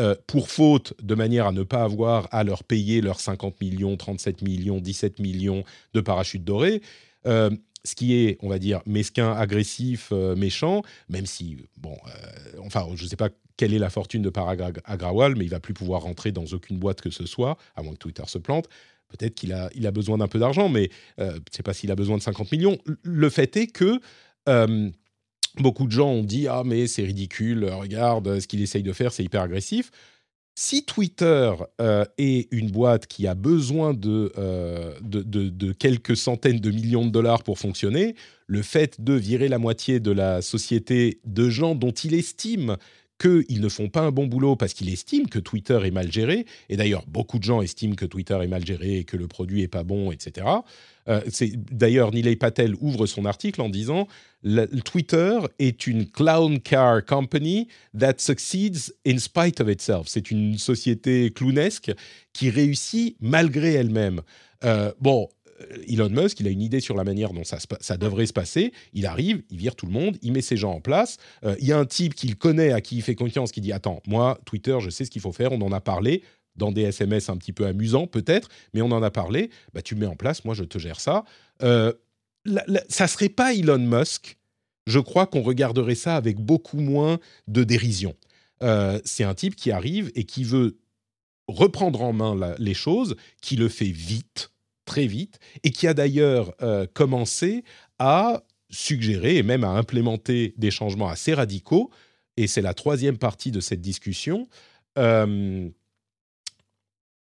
euh, 0.00 0.14
pour 0.26 0.50
faute, 0.50 0.94
de 1.02 1.14
manière 1.14 1.46
à 1.46 1.52
ne 1.52 1.62
pas 1.62 1.82
avoir 1.82 2.28
à 2.32 2.42
leur 2.42 2.64
payer 2.64 3.00
leurs 3.00 3.20
50 3.20 3.60
millions, 3.60 3.96
37 3.96 4.42
millions, 4.42 4.80
17 4.80 5.20
millions 5.20 5.64
de 5.94 6.00
parachutes 6.00 6.44
dorés. 6.44 6.82
Euh, 7.26 7.50
ce 7.84 7.94
qui 7.94 8.14
est, 8.14 8.38
on 8.42 8.48
va 8.48 8.58
dire, 8.58 8.82
mesquin, 8.86 9.32
agressif, 9.32 10.10
méchant, 10.36 10.82
même 11.08 11.26
si, 11.26 11.58
bon, 11.76 11.96
enfin, 12.66 12.86
je 12.94 13.04
ne 13.04 13.08
sais 13.08 13.16
pas 13.16 13.30
quelle 13.56 13.72
est 13.72 13.78
la 13.78 13.88
fortune 13.88 14.20
de 14.20 14.32
Agrawal, 14.84 15.36
mais 15.36 15.44
il 15.44 15.50
va 15.50 15.60
plus 15.60 15.74
pouvoir 15.74 16.02
rentrer 16.02 16.32
dans 16.32 16.44
aucune 16.46 16.78
boîte 16.78 17.00
que 17.00 17.10
ce 17.10 17.24
soit, 17.24 17.56
à 17.76 17.82
moins 17.82 17.92
que 17.92 17.98
Twitter 17.98 18.24
se 18.26 18.38
plante. 18.38 18.68
Peut-être 19.08 19.34
qu'il 19.34 19.52
a, 19.52 19.70
il 19.74 19.86
a 19.86 19.90
besoin 19.90 20.18
d'un 20.18 20.28
peu 20.28 20.38
d'argent, 20.38 20.68
mais 20.68 20.90
euh, 21.18 21.32
je 21.32 21.36
ne 21.36 21.42
sais 21.52 21.62
pas 21.62 21.72
s'il 21.72 21.90
a 21.90 21.96
besoin 21.96 22.16
de 22.16 22.22
50 22.22 22.52
millions. 22.52 22.78
Le 23.02 23.30
fait 23.30 23.56
est 23.56 23.68
que 23.68 24.00
euh, 24.48 24.90
beaucoup 25.58 25.86
de 25.86 25.92
gens 25.92 26.10
ont 26.10 26.24
dit 26.24 26.46
Ah, 26.46 26.62
mais 26.64 26.86
c'est 26.86 27.04
ridicule, 27.04 27.64
regarde, 27.64 28.38
ce 28.38 28.46
qu'il 28.46 28.60
essaye 28.60 28.82
de 28.82 28.92
faire, 28.92 29.12
c'est 29.12 29.24
hyper 29.24 29.42
agressif. 29.42 29.90
Si 30.54 30.84
Twitter 30.84 31.52
euh, 31.80 32.04
est 32.18 32.52
une 32.52 32.70
boîte 32.70 33.06
qui 33.06 33.28
a 33.28 33.34
besoin 33.34 33.94
de, 33.94 34.32
de, 35.00 35.22
de, 35.22 35.72
quelques 35.72 36.16
centaines 36.16 36.58
de 36.58 36.70
millions 36.72 37.06
de 37.06 37.10
dollars 37.10 37.44
pour 37.44 37.60
fonctionner, 37.60 38.16
le 38.48 38.62
fait 38.62 39.00
de 39.00 39.12
virer 39.14 39.48
la 39.48 39.58
moitié 39.58 40.00
de 40.00 40.10
la 40.10 40.42
société 40.42 41.20
de 41.24 41.48
gens 41.48 41.76
dont 41.76 41.92
il 41.92 42.12
estime 42.12 42.76
qu'ils 43.18 43.60
ne 43.60 43.68
font 43.68 43.88
pas 43.88 44.00
un 44.02 44.10
bon 44.10 44.26
boulot 44.26 44.56
parce 44.56 44.74
qu'ils 44.74 44.92
estiment 44.92 45.26
que 45.26 45.38
Twitter 45.38 45.78
est 45.84 45.90
mal 45.90 46.10
géré, 46.10 46.46
et 46.68 46.76
d'ailleurs 46.76 47.04
beaucoup 47.06 47.38
de 47.38 47.44
gens 47.44 47.62
estiment 47.62 47.94
que 47.94 48.06
Twitter 48.06 48.38
est 48.42 48.48
mal 48.48 48.64
géré 48.64 48.98
et 48.98 49.04
que 49.04 49.16
le 49.16 49.26
produit 49.26 49.62
est 49.62 49.68
pas 49.68 49.82
bon, 49.82 50.12
etc. 50.12 50.46
Euh, 51.08 51.20
d'ailleurs, 51.72 52.12
Nilay 52.12 52.36
Patel 52.36 52.74
ouvre 52.80 53.06
son 53.06 53.24
article 53.24 53.62
en 53.62 53.68
disant 53.68 54.06
Twitter 54.84 55.38
est 55.58 55.86
une 55.86 56.06
clown 56.06 56.60
car 56.60 57.04
company 57.04 57.68
that 57.98 58.14
succeeds 58.18 58.92
in 59.06 59.18
spite 59.18 59.60
of 59.60 59.68
itself. 59.68 60.06
C'est 60.06 60.30
une 60.30 60.58
société 60.58 61.30
clownesque 61.30 61.92
qui 62.32 62.50
réussit 62.50 63.16
malgré 63.20 63.72
elle-même. 63.72 64.20
Euh, 64.64 64.92
bon, 65.00 65.28
Elon 65.88 66.08
Musk, 66.08 66.40
il 66.40 66.46
a 66.46 66.50
une 66.50 66.62
idée 66.62 66.80
sur 66.80 66.96
la 66.96 67.04
manière 67.04 67.32
dont 67.32 67.44
ça, 67.44 67.58
ça, 67.80 67.96
devrait 67.96 68.26
se 68.26 68.32
passer. 68.32 68.72
Il 68.92 69.06
arrive, 69.06 69.42
il 69.50 69.58
vire 69.58 69.74
tout 69.74 69.86
le 69.86 69.92
monde, 69.92 70.16
il 70.22 70.32
met 70.32 70.40
ses 70.40 70.56
gens 70.56 70.72
en 70.72 70.80
place. 70.80 71.16
Euh, 71.44 71.56
il 71.60 71.66
y 71.66 71.72
a 71.72 71.78
un 71.78 71.86
type 71.86 72.14
qu'il 72.14 72.36
connaît, 72.36 72.72
à 72.72 72.80
qui 72.80 72.96
il 72.96 73.02
fait 73.02 73.14
confiance, 73.14 73.52
qui 73.52 73.60
dit 73.60 73.72
Attends, 73.72 74.02
moi, 74.06 74.38
Twitter, 74.44 74.76
je 74.80 74.90
sais 74.90 75.04
ce 75.04 75.10
qu'il 75.10 75.22
faut 75.22 75.32
faire, 75.32 75.52
on 75.52 75.60
en 75.60 75.72
a 75.72 75.80
parlé. 75.80 76.22
Dans 76.56 76.72
des 76.72 76.82
SMS 76.82 77.28
un 77.28 77.36
petit 77.36 77.52
peu 77.52 77.66
amusants, 77.66 78.08
peut-être, 78.08 78.48
mais 78.74 78.82
on 78.82 78.90
en 78.90 79.02
a 79.02 79.12
parlé. 79.12 79.50
Bah, 79.74 79.82
tu 79.82 79.94
mets 79.94 80.06
en 80.06 80.16
place, 80.16 80.44
moi, 80.44 80.54
je 80.54 80.64
te 80.64 80.78
gère 80.78 80.98
ça. 80.98 81.24
Euh, 81.62 81.92
ça 82.88 83.06
serait 83.06 83.28
pas 83.28 83.54
Elon 83.54 83.78
Musk. 83.78 84.38
Je 84.86 84.98
crois 84.98 85.26
qu'on 85.26 85.42
regarderait 85.42 85.94
ça 85.94 86.16
avec 86.16 86.38
beaucoup 86.38 86.80
moins 86.80 87.20
de 87.46 87.62
dérision. 87.62 88.16
Euh, 88.62 88.98
c'est 89.04 89.24
un 89.24 89.34
type 89.34 89.54
qui 89.54 89.70
arrive 89.70 90.10
et 90.14 90.24
qui 90.24 90.44
veut 90.44 90.78
reprendre 91.46 92.02
en 92.02 92.12
main 92.12 92.54
les 92.58 92.74
choses, 92.74 93.16
qui 93.40 93.56
le 93.56 93.68
fait 93.68 93.90
vite, 93.90 94.50
très 94.88 95.06
vite 95.06 95.38
et 95.62 95.70
qui 95.70 95.86
a 95.86 95.94
d'ailleurs 95.94 96.52
euh, 96.62 96.86
commencé 96.92 97.62
à 97.98 98.42
suggérer 98.70 99.36
et 99.36 99.42
même 99.42 99.62
à 99.62 99.68
implémenter 99.68 100.54
des 100.56 100.70
changements 100.70 101.08
assez 101.08 101.34
radicaux. 101.34 101.90
Et 102.36 102.46
c'est 102.46 102.62
la 102.62 102.74
troisième 102.74 103.18
partie 103.18 103.52
de 103.52 103.60
cette 103.60 103.80
discussion. 103.80 104.48
Euh, 104.98 105.68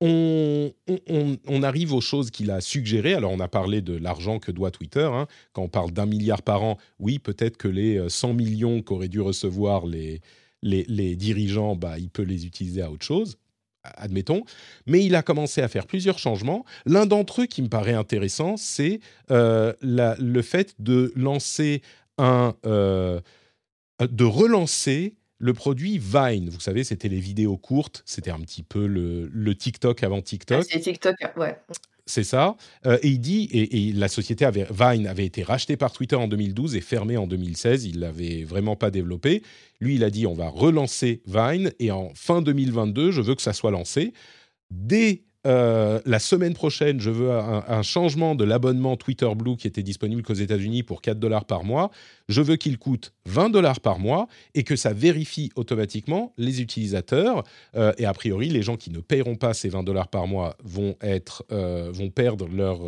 on, 0.00 1.62
arrive 1.62 1.94
aux 1.94 2.02
choses 2.02 2.30
qu'il 2.30 2.50
a 2.50 2.60
suggérées. 2.60 3.14
Alors, 3.14 3.32
on 3.32 3.40
a 3.40 3.48
parlé 3.48 3.80
de 3.80 3.96
l'argent 3.96 4.38
que 4.38 4.52
doit 4.52 4.70
Twitter. 4.70 5.08
Hein. 5.10 5.26
Quand 5.54 5.62
on 5.62 5.68
parle 5.68 5.92
d'un 5.92 6.04
milliard 6.04 6.42
par 6.42 6.62
an, 6.62 6.76
oui, 6.98 7.18
peut-être 7.18 7.56
que 7.56 7.68
les 7.68 8.06
100 8.08 8.30
euh, 8.30 8.32
millions 8.34 8.82
qu'auraient 8.82 9.08
dû 9.08 9.22
recevoir 9.22 9.86
les, 9.86 10.20
les, 10.62 10.84
les, 10.88 11.16
dirigeants, 11.16 11.74
bah, 11.74 11.98
il 11.98 12.10
peut 12.10 12.22
les 12.22 12.44
utiliser 12.44 12.82
à 12.82 12.90
autre 12.90 13.06
chose 13.06 13.38
admettons, 13.84 14.44
mais 14.86 15.04
il 15.04 15.14
a 15.14 15.22
commencé 15.22 15.62
à 15.62 15.68
faire 15.68 15.86
plusieurs 15.86 16.18
changements. 16.18 16.64
L'un 16.86 17.06
d'entre 17.06 17.42
eux 17.42 17.46
qui 17.46 17.62
me 17.62 17.68
paraît 17.68 17.94
intéressant, 17.94 18.56
c'est 18.56 19.00
euh, 19.30 19.72
le 19.82 20.42
fait 20.42 20.74
de 20.78 21.12
lancer 21.16 21.82
un, 22.18 22.54
euh, 22.66 23.20
de 24.00 24.24
relancer 24.24 25.16
le 25.38 25.52
produit 25.52 25.98
Vine. 25.98 26.48
Vous 26.48 26.60
savez, 26.60 26.84
c'était 26.84 27.08
les 27.08 27.20
vidéos 27.20 27.56
courtes, 27.56 28.02
c'était 28.06 28.30
un 28.30 28.40
petit 28.40 28.62
peu 28.62 28.86
le, 28.86 29.28
le 29.32 29.54
TikTok 29.54 30.02
avant 30.02 30.22
TikTok. 30.22 30.60
Ah, 30.62 30.66
c'est 30.70 30.80
TikTok, 30.80 31.16
ouais. 31.36 31.56
C'est 32.06 32.24
ça. 32.24 32.56
Euh, 32.84 32.98
et 33.02 33.08
il 33.08 33.18
dit, 33.18 33.48
et, 33.52 33.92
la 33.92 34.08
société 34.08 34.44
avait, 34.44 34.66
Vine 34.70 35.06
avait 35.06 35.24
été 35.24 35.42
rachetée 35.42 35.76
par 35.76 35.90
Twitter 35.90 36.16
en 36.16 36.28
2012 36.28 36.76
et 36.76 36.82
fermée 36.82 37.16
en 37.16 37.26
2016. 37.26 37.86
Il 37.86 38.00
l'avait 38.00 38.44
vraiment 38.44 38.76
pas 38.76 38.90
développé. 38.90 39.42
Lui, 39.80 39.94
il 39.94 40.04
a 40.04 40.10
dit, 40.10 40.26
on 40.26 40.34
va 40.34 40.48
relancer 40.48 41.22
Vine 41.26 41.72
et 41.78 41.90
en 41.90 42.12
fin 42.14 42.42
2022, 42.42 43.10
je 43.10 43.22
veux 43.22 43.34
que 43.34 43.42
ça 43.42 43.54
soit 43.54 43.70
lancé. 43.70 44.12
Dès 44.70 45.24
euh, 45.46 46.00
la 46.06 46.18
semaine 46.18 46.54
prochaine, 46.54 47.00
je 47.00 47.10
veux 47.10 47.30
un, 47.30 47.82
changement 47.82 48.34
de 48.34 48.44
l'abonnement 48.44 48.96
Twitter 48.96 49.28
Blue 49.36 49.56
qui 49.56 49.66
était 49.66 49.82
disponible 49.82 50.22
qu'aux 50.22 50.34
États-Unis 50.34 50.82
pour 50.82 51.02
4 51.02 51.18
dollars 51.18 51.44
par 51.44 51.64
mois. 51.64 51.90
Je 52.28 52.40
veux 52.40 52.56
qu'il 52.56 52.78
coûte 52.78 53.12
20 53.26 53.50
dollars 53.50 53.80
par 53.80 53.98
mois 53.98 54.26
et 54.54 54.62
que 54.62 54.76
ça 54.76 54.92
vérifie 54.92 55.50
automatiquement 55.54 56.32
les 56.38 56.62
utilisateurs. 56.62 57.44
Euh, 57.76 57.92
et 57.98 58.06
a 58.06 58.12
priori, 58.14 58.48
les 58.48 58.62
gens 58.62 58.76
qui 58.76 58.90
ne 58.90 59.00
paieront 59.00 59.36
pas 59.36 59.52
ces 59.52 59.68
20 59.68 59.82
dollars 59.82 60.08
par 60.08 60.26
mois 60.26 60.56
vont, 60.64 60.96
être, 61.02 61.44
euh, 61.52 61.90
vont 61.92 62.10
perdre 62.10 62.48
leur 62.48 62.80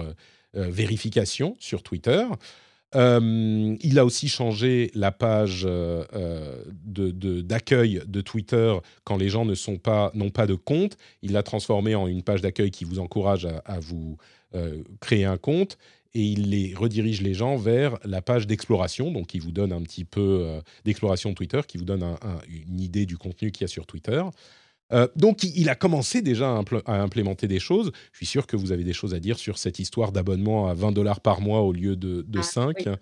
vérification 0.55 1.55
sur 1.59 1.83
Twitter. 1.83 2.25
Euh, 2.95 3.77
il 3.81 3.99
a 3.99 4.05
aussi 4.05 4.29
changé 4.29 4.91
la 4.95 5.11
page 5.11 5.65
euh, 5.67 6.05
euh, 6.15 6.63
d'accueil 7.43 8.01
de, 8.07 8.21
Twitter 8.21 8.75
quand 9.05 9.17
les 9.17 9.29
gens 9.29 9.45
ne 9.45 9.55
sont 9.55 9.77
pas 9.77 10.13
n'ont 10.15 10.31
pas 10.31 10.47
de 10.47 10.55
compte. 10.55 10.97
Il 11.23 11.33
l'a 11.33 11.43
transformé 11.43 11.95
en 11.95 12.07
une 12.07 12.23
page 12.23 12.43
d'accueil 12.43 12.71
qui 12.71 12.85
vous 12.85 12.99
encourage 12.99 13.47
à, 13.65 13.81
vous 13.81 14.17
créer 15.01 15.27
un 15.27 15.37
compte 15.37 15.77
et 16.15 16.23
il 16.23 16.49
les 16.49 16.73
redirige 16.75 17.21
les 17.21 17.35
gens 17.35 17.57
vers 17.57 17.99
la 18.05 18.23
page 18.23 18.47
d'exploration, 18.47 19.11
donc 19.11 19.35
il 19.35 19.43
vous 19.43 19.51
donne 19.51 19.71
un 19.71 19.83
petit 19.83 20.05
peu 20.05 20.63
d'exploration 20.87 21.29
de 21.29 21.35
Twitter, 21.35 21.61
qui 21.69 21.77
vous 21.77 21.85
donne 21.85 22.17
une 22.49 22.81
idée 22.81 23.05
du 23.05 23.19
contenu 23.19 23.51
qu'il 23.51 23.63
y 23.63 23.67
a 23.67 23.69
sur 23.69 23.85
Twitter. 23.85 24.23
Euh, 24.93 25.09
donc, 25.17 25.43
il 25.43 25.69
a 25.69 25.75
commencé 25.75 26.23
déjà 26.23 26.61
à, 26.87 27.01
implémenter 27.01 27.49
des 27.49 27.59
choses. 27.59 27.91
Je 28.13 28.19
suis 28.19 28.27
sûr 28.27 28.47
que 28.47 28.57
vous 28.57 28.73
avez 28.73 28.85
des 28.85 28.93
choses 28.93 29.15
à 29.15 29.21
dire 29.21 29.39
sur 29.39 29.59
cette 29.59 29.79
histoire 29.79 30.13
d'abonnement 30.13 30.69
à 30.69 30.75
20 30.75 30.93
dollars 30.93 31.21
par 31.21 31.41
mois 31.41 31.61
au 31.61 31.73
lieu 31.73 31.97
de, 31.97 32.25
5. 32.41 32.87
Ah, 32.87 32.97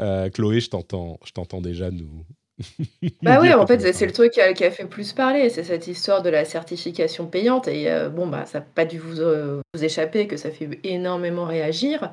euh, 0.00 0.30
Chloé, 0.30 0.60
je 0.60 0.70
t'entends, 0.70 1.18
je 1.24 1.32
t'entends 1.32 1.60
déjà 1.60 1.90
nous. 1.90 2.24
bah 3.22 3.38
oui, 3.40 3.52
en 3.52 3.66
fait, 3.66 3.92
c'est 3.92 4.06
le 4.06 4.12
truc 4.12 4.32
qui 4.32 4.40
a, 4.40 4.70
fait 4.70 4.86
plus 4.86 5.12
parler, 5.12 5.50
c'est 5.50 5.64
cette 5.64 5.88
histoire 5.88 6.22
de 6.22 6.30
la 6.30 6.44
certification 6.44 7.26
payante. 7.26 7.66
Et 7.66 7.90
euh, 7.90 8.08
bon, 8.08 8.28
bah, 8.28 8.46
ça 8.46 8.60
n'a 8.60 8.64
pas 8.64 8.84
dû 8.84 8.98
vous, 8.98 9.16
vous, 9.16 9.84
échapper 9.84 10.28
que 10.28 10.36
ça 10.36 10.50
fait 10.50 10.78
énormément 10.84 11.46
réagir. 11.46 12.12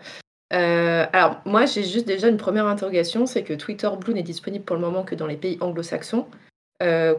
alors, 0.49 1.41
moi, 1.45 1.67
j'ai 1.67 1.83
juste 1.83 2.07
déjà 2.07 2.27
une 2.27 2.37
première 2.37 2.65
interrogation, 2.65 3.27
c'est 3.27 3.43
que 3.43 3.53
Twitter 3.53 3.89
Blue 3.99 4.15
n'est 4.15 4.23
disponible 4.23 4.65
pour 4.65 4.75
le 4.75 4.81
moment 4.81 5.03
que 5.03 5.13
dans 5.13 5.27
les 5.27 5.37
pays 5.37 5.57
anglo-saxons. 5.61 6.25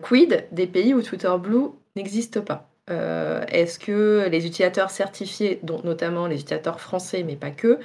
quid 0.03 0.46
des 0.50 0.66
pays 0.66 0.94
où 0.94 1.03
Twitter 1.03 1.32
Blue 1.40 1.70
n'existe 1.97 2.40
pas 2.40 2.68
Est-ce 2.88 3.78
que 3.78 4.28
les 4.30 4.47
utilisateurs 4.47 4.90
certifiés, 4.90 5.61
dont 5.62 5.80
notamment 5.84 6.26
les 6.26 6.36
utilisateurs 6.36 6.80
français, 6.80 7.22
mais 7.22 7.36
pas 7.36 7.51
que, 7.51 7.78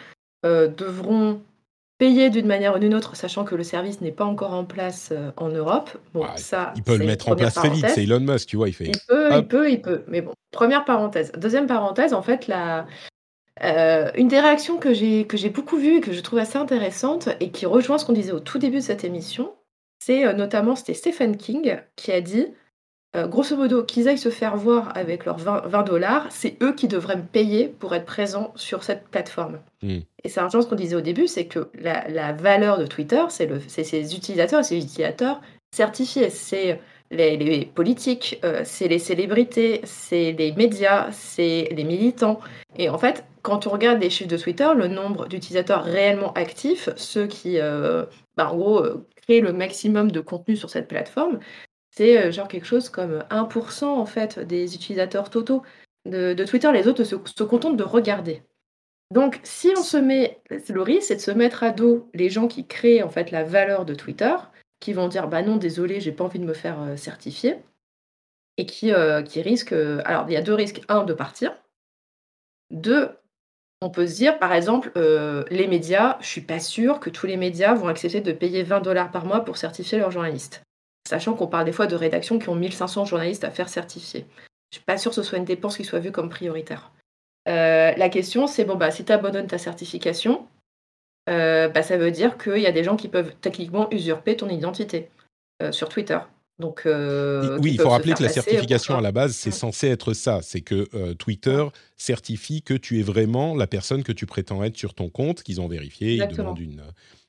devront 0.44 1.42
payer 1.98 2.30
d'une 2.30 2.46
manière 2.46 2.76
ou 2.76 2.80
d'une 2.80 2.94
autre, 2.94 3.16
sachant 3.16 3.44
que 3.44 3.56
le 3.56 3.64
service 3.64 4.02
n'est 4.02 4.12
pas 4.12 4.26
encore 4.26 4.54
en 4.54 4.66
place 4.66 5.10
euh, 5.12 5.32
en 5.38 5.50
Europe? 5.50 5.90
Bon, 6.14 6.26
ça, 6.36 6.74
il 6.76 6.84
peut 6.84 6.98
le 6.98 7.06
mettre 7.06 7.30
en 7.30 7.36
place 7.36 7.56
très 7.56 7.70
vite. 7.70 7.88
C'est 7.90 8.04
Elon 8.04 8.20
Musk, 8.20 8.48
tu 8.48 8.58
vois, 8.58 8.70
il 8.70 8.74
fait. 8.74 8.86
Il 8.86 9.00
peut, 9.08 9.30
il 9.36 9.48
peut, 9.48 9.72
il 9.72 9.82
peut. 9.82 10.04
Mais 10.08 10.22
bon, 10.22 10.34
première 10.52 10.86
parenthèse. 10.86 11.32
Deuxième 11.34 11.68
parenthèse, 11.68 12.14
en 12.14 12.22
fait, 12.22 12.48
la, 12.48 12.86
euh, 13.64 14.12
une 14.16 14.28
des 14.28 14.40
réactions 14.40 14.78
que 14.78 14.94
j'ai 14.94 15.50
beaucoup 15.50 15.78
vues 15.78 15.98
et 15.98 16.02
que 16.02 16.14
je 16.14 16.22
trouve 16.22 16.40
assez 16.40 16.58
intéressante 16.58 17.30
et 17.40 17.52
qui 17.52 17.66
rejoint 17.66 17.98
ce 17.98 18.06
qu'on 18.06 18.14
disait 18.14 18.32
au 18.32 18.40
tout 18.40 18.60
début 18.60 18.78
de 18.78 18.82
cette 18.82 19.04
émission, 19.04 19.54
c'est 20.00 20.26
euh, 20.26 20.34
notamment 20.34 20.76
c'était 20.76 20.94
Stephen 20.94 21.38
King 21.38 21.78
qui 21.96 22.12
a 22.12 22.22
dit 22.22 22.48
grosso 23.16 23.56
modo, 23.56 23.84
qu'ils 23.84 24.08
aillent 24.08 24.18
se 24.18 24.30
faire 24.30 24.58
voir 24.58 24.96
avec 24.96 25.26
leurs 25.26 25.38
20 25.40 25.84
dollars, 25.84 26.28
c'est 26.30 26.62
eux 26.62 26.74
qui 26.74 26.88
devraient 26.88 27.16
me 27.16 27.24
payer 27.24 27.68
pour 27.68 27.96
être 27.96 28.06
présents 28.06 28.52
sur 28.56 28.84
cette 28.84 29.08
plateforme. 29.08 29.60
Hmm. 29.82 30.00
Et 30.24 30.30
c'est 30.30 30.40
un 30.40 30.50
genre 30.50 30.62
ce 30.62 30.68
qu'on 30.68 30.76
disait 30.76 30.96
au 30.96 31.02
début, 31.02 31.28
c'est 31.28 31.48
que 31.48 31.70
la, 31.74 32.34
valeur 32.34 32.78
de 32.78 32.86
Twitter, 32.86 33.24
c'est 33.30 33.84
ses 33.84 34.16
utilisateurs 34.16 34.60
et 34.60 34.64
ses 34.64 34.78
utilisateurs 34.78 35.42
certifiés. 35.72 36.30
C'est 36.30 36.80
les, 37.12 37.66
politiques, 37.74 38.40
euh, 38.44 38.62
c'est 38.64 38.88
les 38.88 39.00
célébrités, 39.00 39.82
c'est 39.84 40.34
les 40.34 40.52
médias, 40.52 41.12
c'est 41.12 41.70
les 41.72 41.84
militants. 41.84 42.40
Et 42.78 42.90
en 42.90 42.98
fait, 42.98 43.24
quand 43.42 43.68
on 43.68 43.70
regarde 43.70 44.02
les 44.02 44.10
chiffres 44.10 44.30
de 44.30 44.38
Twitter, 44.38 44.68
le 44.76 44.88
nombre 44.88 45.28
d'utilisateurs 45.28 45.84
réellement 45.84 46.34
actifs, 46.34 46.90
ceux 46.96 47.28
qui, 47.28 47.60
euh, 47.60 48.06
bah, 48.36 48.52
en 48.52 48.58
gros, 48.58 48.80
euh, 48.80 49.06
créent 49.16 49.40
le 49.40 49.54
maximum 49.54 50.12
de 50.12 50.20
contenu 50.20 50.56
sur 50.56 50.70
cette 50.70 50.88
plateforme, 50.88 51.40
c'est 51.98 52.18
euh, 52.18 52.32
genre 52.32 52.48
quelque 52.48 52.66
chose 52.66 52.90
comme 52.90 53.24
1% 53.32 53.86
en 53.86 54.06
fait 54.06 54.40
des 54.40 54.76
utilisateurs 54.76 55.32
totaux 55.32 55.64
de, 56.06 56.46
Twitter. 56.46 56.72
Les 56.72 56.88
autres 56.88 57.04
se, 57.04 57.44
contentent 57.44 57.76
de 57.76 57.84
regarder. 57.84 58.44
Donc, 59.12 59.40
si 59.44 59.72
on 59.76 59.82
se 59.82 59.98
met, 59.98 60.40
le 60.50 60.82
risque, 60.82 61.08
c'est 61.08 61.16
de 61.16 61.22
se 61.22 61.32
mettre 61.32 61.64
à 61.64 61.72
dos 61.72 62.10
les 62.14 62.30
gens 62.30 62.48
qui 62.48 62.68
créent 62.68 63.02
en 63.02 63.10
fait 63.10 63.32
la 63.32 63.44
valeur 63.44 63.84
de 63.84 63.96
Twitter, 63.96 64.36
qui 64.80 64.94
vont 64.94 65.08
dire 65.08 65.28
bah 65.28 65.42
non, 65.42 65.58
désolé, 65.58 66.00
j'ai 66.00 66.12
pas 66.12 66.24
envie 66.24 66.40
de 66.40 66.46
me 66.46 66.54
faire 66.54 66.80
euh, 66.82 66.98
certifier, 66.98 67.56
et 68.58 68.66
qui, 68.68 68.94
euh, 68.94 69.24
qui 69.24 69.42
risquent. 69.42 69.74
alors, 70.06 70.26
il 70.28 70.34
y 70.34 70.38
a 70.38 70.42
deux 70.42 70.54
risques 70.54 70.82
un, 70.90 71.04
de 71.04 71.14
partir. 71.14 71.52
Deux, 72.70 73.10
on 73.82 73.90
peut 73.90 74.06
se 74.06 74.16
dire, 74.16 74.38
par 74.40 74.54
exemple, 74.54 74.92
les 75.50 75.68
médias, 75.68 76.18
je 76.22 76.28
suis 76.28 76.42
pas 76.42 76.60
sûre 76.60 77.00
que 77.00 77.10
tous 77.10 77.26
les 77.28 77.38
médias 77.38 77.74
vont 77.74 77.88
accepter 77.88 78.22
de 78.22 78.32
payer 78.34 78.64
20 78.64 78.82
dollars 78.82 79.12
par 79.12 79.26
mois 79.26 79.44
pour 79.44 79.58
certifier 79.58 79.98
leurs 79.98 80.12
journalistes. 80.12 80.67
Sachant 81.08 81.36
qu'on 81.36 81.48
parle 81.48 81.64
des 81.64 81.72
fois 81.72 81.88
de 81.88 81.96
rédactions 81.96 82.38
qui 82.38 82.50
ont 82.50 82.56
1500 82.56 83.06
journalistes 83.06 83.46
à 83.46 83.50
faire 83.50 83.70
certifier. 83.70 84.26
Je 84.72 84.78
suis 84.78 84.84
pas 84.84 84.98
sûre 84.98 85.12
que 85.12 85.16
ce 85.16 85.24
soit 85.24 85.38
une 85.38 85.46
dépense 85.46 85.78
qui 85.78 85.86
soit 85.86 86.00
vue 86.00 86.12
comme 86.12 86.28
prioritaire. 86.28 86.92
Euh, 87.48 87.94
la 87.96 88.10
question, 88.10 88.46
c'est 88.46 88.66
bon, 88.66 88.76
bah, 88.76 88.92
si 88.92 89.06
tu 89.06 89.14
abandonnes 89.14 89.48
ta 89.48 89.58
certification, 89.58 90.46
euh, 91.30 91.70
bah, 91.70 91.82
ça 91.82 91.96
veut 91.96 92.12
dire 92.12 92.38
qu'il 92.38 92.58
y 92.58 92.66
a 92.66 92.74
des 92.74 92.84
gens 92.84 92.98
qui 92.98 93.08
peuvent 93.08 93.32
techniquement 93.40 93.90
usurper 93.92 94.36
ton 94.36 94.50
identité 94.50 95.10
euh, 95.64 95.72
sur 95.72 95.88
Twitter. 95.88 96.20
Donc, 96.60 96.82
oui, 96.86 97.72
il 97.72 97.80
faut 97.80 97.90
rappeler 97.90 98.14
que 98.14 98.24
la 98.24 98.30
certification 98.30 98.98
à 98.98 99.02
la 99.02 99.14
base, 99.14 99.34
c'est 99.34 99.52
censé 99.52 99.88
être 99.88 100.14
ça. 100.14 100.42
C'est 100.42 100.62
que 100.62 101.14
Twitter 101.14 101.64
certifie 101.96 102.64
que 102.64 102.74
tu 102.74 103.00
es 103.00 103.04
vraiment 103.04 103.56
la 103.56 103.68
personne 103.68 104.04
que 104.04 104.12
tu 104.12 104.26
prétends 104.26 104.64
être 104.64 104.76
sur 104.76 104.96
ton 104.96 105.08
compte, 105.08 105.44
qu'ils 105.44 105.62
ont 105.62 105.68
vérifié, 105.68 106.16
ils 106.16 106.28
demandent 106.28 106.60
une, 106.60 106.82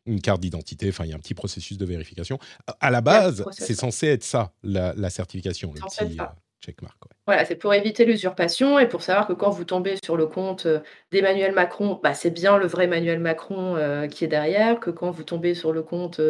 une 0.08 0.20
carte 0.20 0.40
d'identité. 0.40 0.88
Enfin, 0.88 1.04
il 1.04 1.10
y 1.10 1.12
a 1.12 1.16
un 1.16 1.20
petit 1.20 1.34
processus 1.34 1.78
de 1.78 1.84
vérification. 1.84 2.38
À 2.80 2.90
la 2.90 3.00
base, 3.00 3.44
c'est 3.52 3.74
censé 3.74 4.08
être 4.08 4.24
ça, 4.24 4.52
la, 4.62 5.10
certification, 5.10 5.72
le 5.74 5.80
petit 5.80 6.20
euh, 6.20 6.24
checkmark. 6.64 6.96
Voilà, 7.26 7.44
c'est 7.44 7.56
pour 7.56 7.74
éviter 7.74 8.04
l'usurpation 8.04 8.78
et 8.78 8.88
pour 8.88 9.02
savoir 9.02 9.26
que 9.26 9.34
quand 9.34 9.50
vous 9.50 9.64
tombez 9.64 9.96
sur 10.02 10.16
le 10.16 10.26
compte 10.26 10.66
euh, 10.66 10.80
d'Emmanuel 11.12 11.52
Macron, 11.52 12.00
bah, 12.02 12.14
c'est 12.14 12.30
bien 12.30 12.56
le 12.56 12.66
vrai 12.66 12.84
Emmanuel 12.84 13.20
Macron 13.20 13.76
euh, 13.76 14.08
qui 14.08 14.24
est 14.24 14.28
derrière, 14.28 14.80
que 14.80 14.90
quand 14.90 15.10
vous 15.10 15.24
tombez 15.24 15.54
sur 15.54 15.72
le 15.72 15.82
compte 15.82 16.20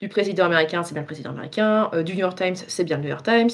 du 0.00 0.08
président 0.08 0.46
américain, 0.46 0.82
c'est 0.84 0.94
bien 0.94 1.02
le 1.02 1.06
président 1.06 1.30
américain, 1.30 1.90
du 2.04 2.12
New 2.14 2.20
York 2.20 2.38
Times, 2.38 2.56
c'est 2.56 2.84
bien 2.84 2.96
le 2.96 3.02
New 3.02 3.10
York 3.10 3.24
Times, 3.24 3.50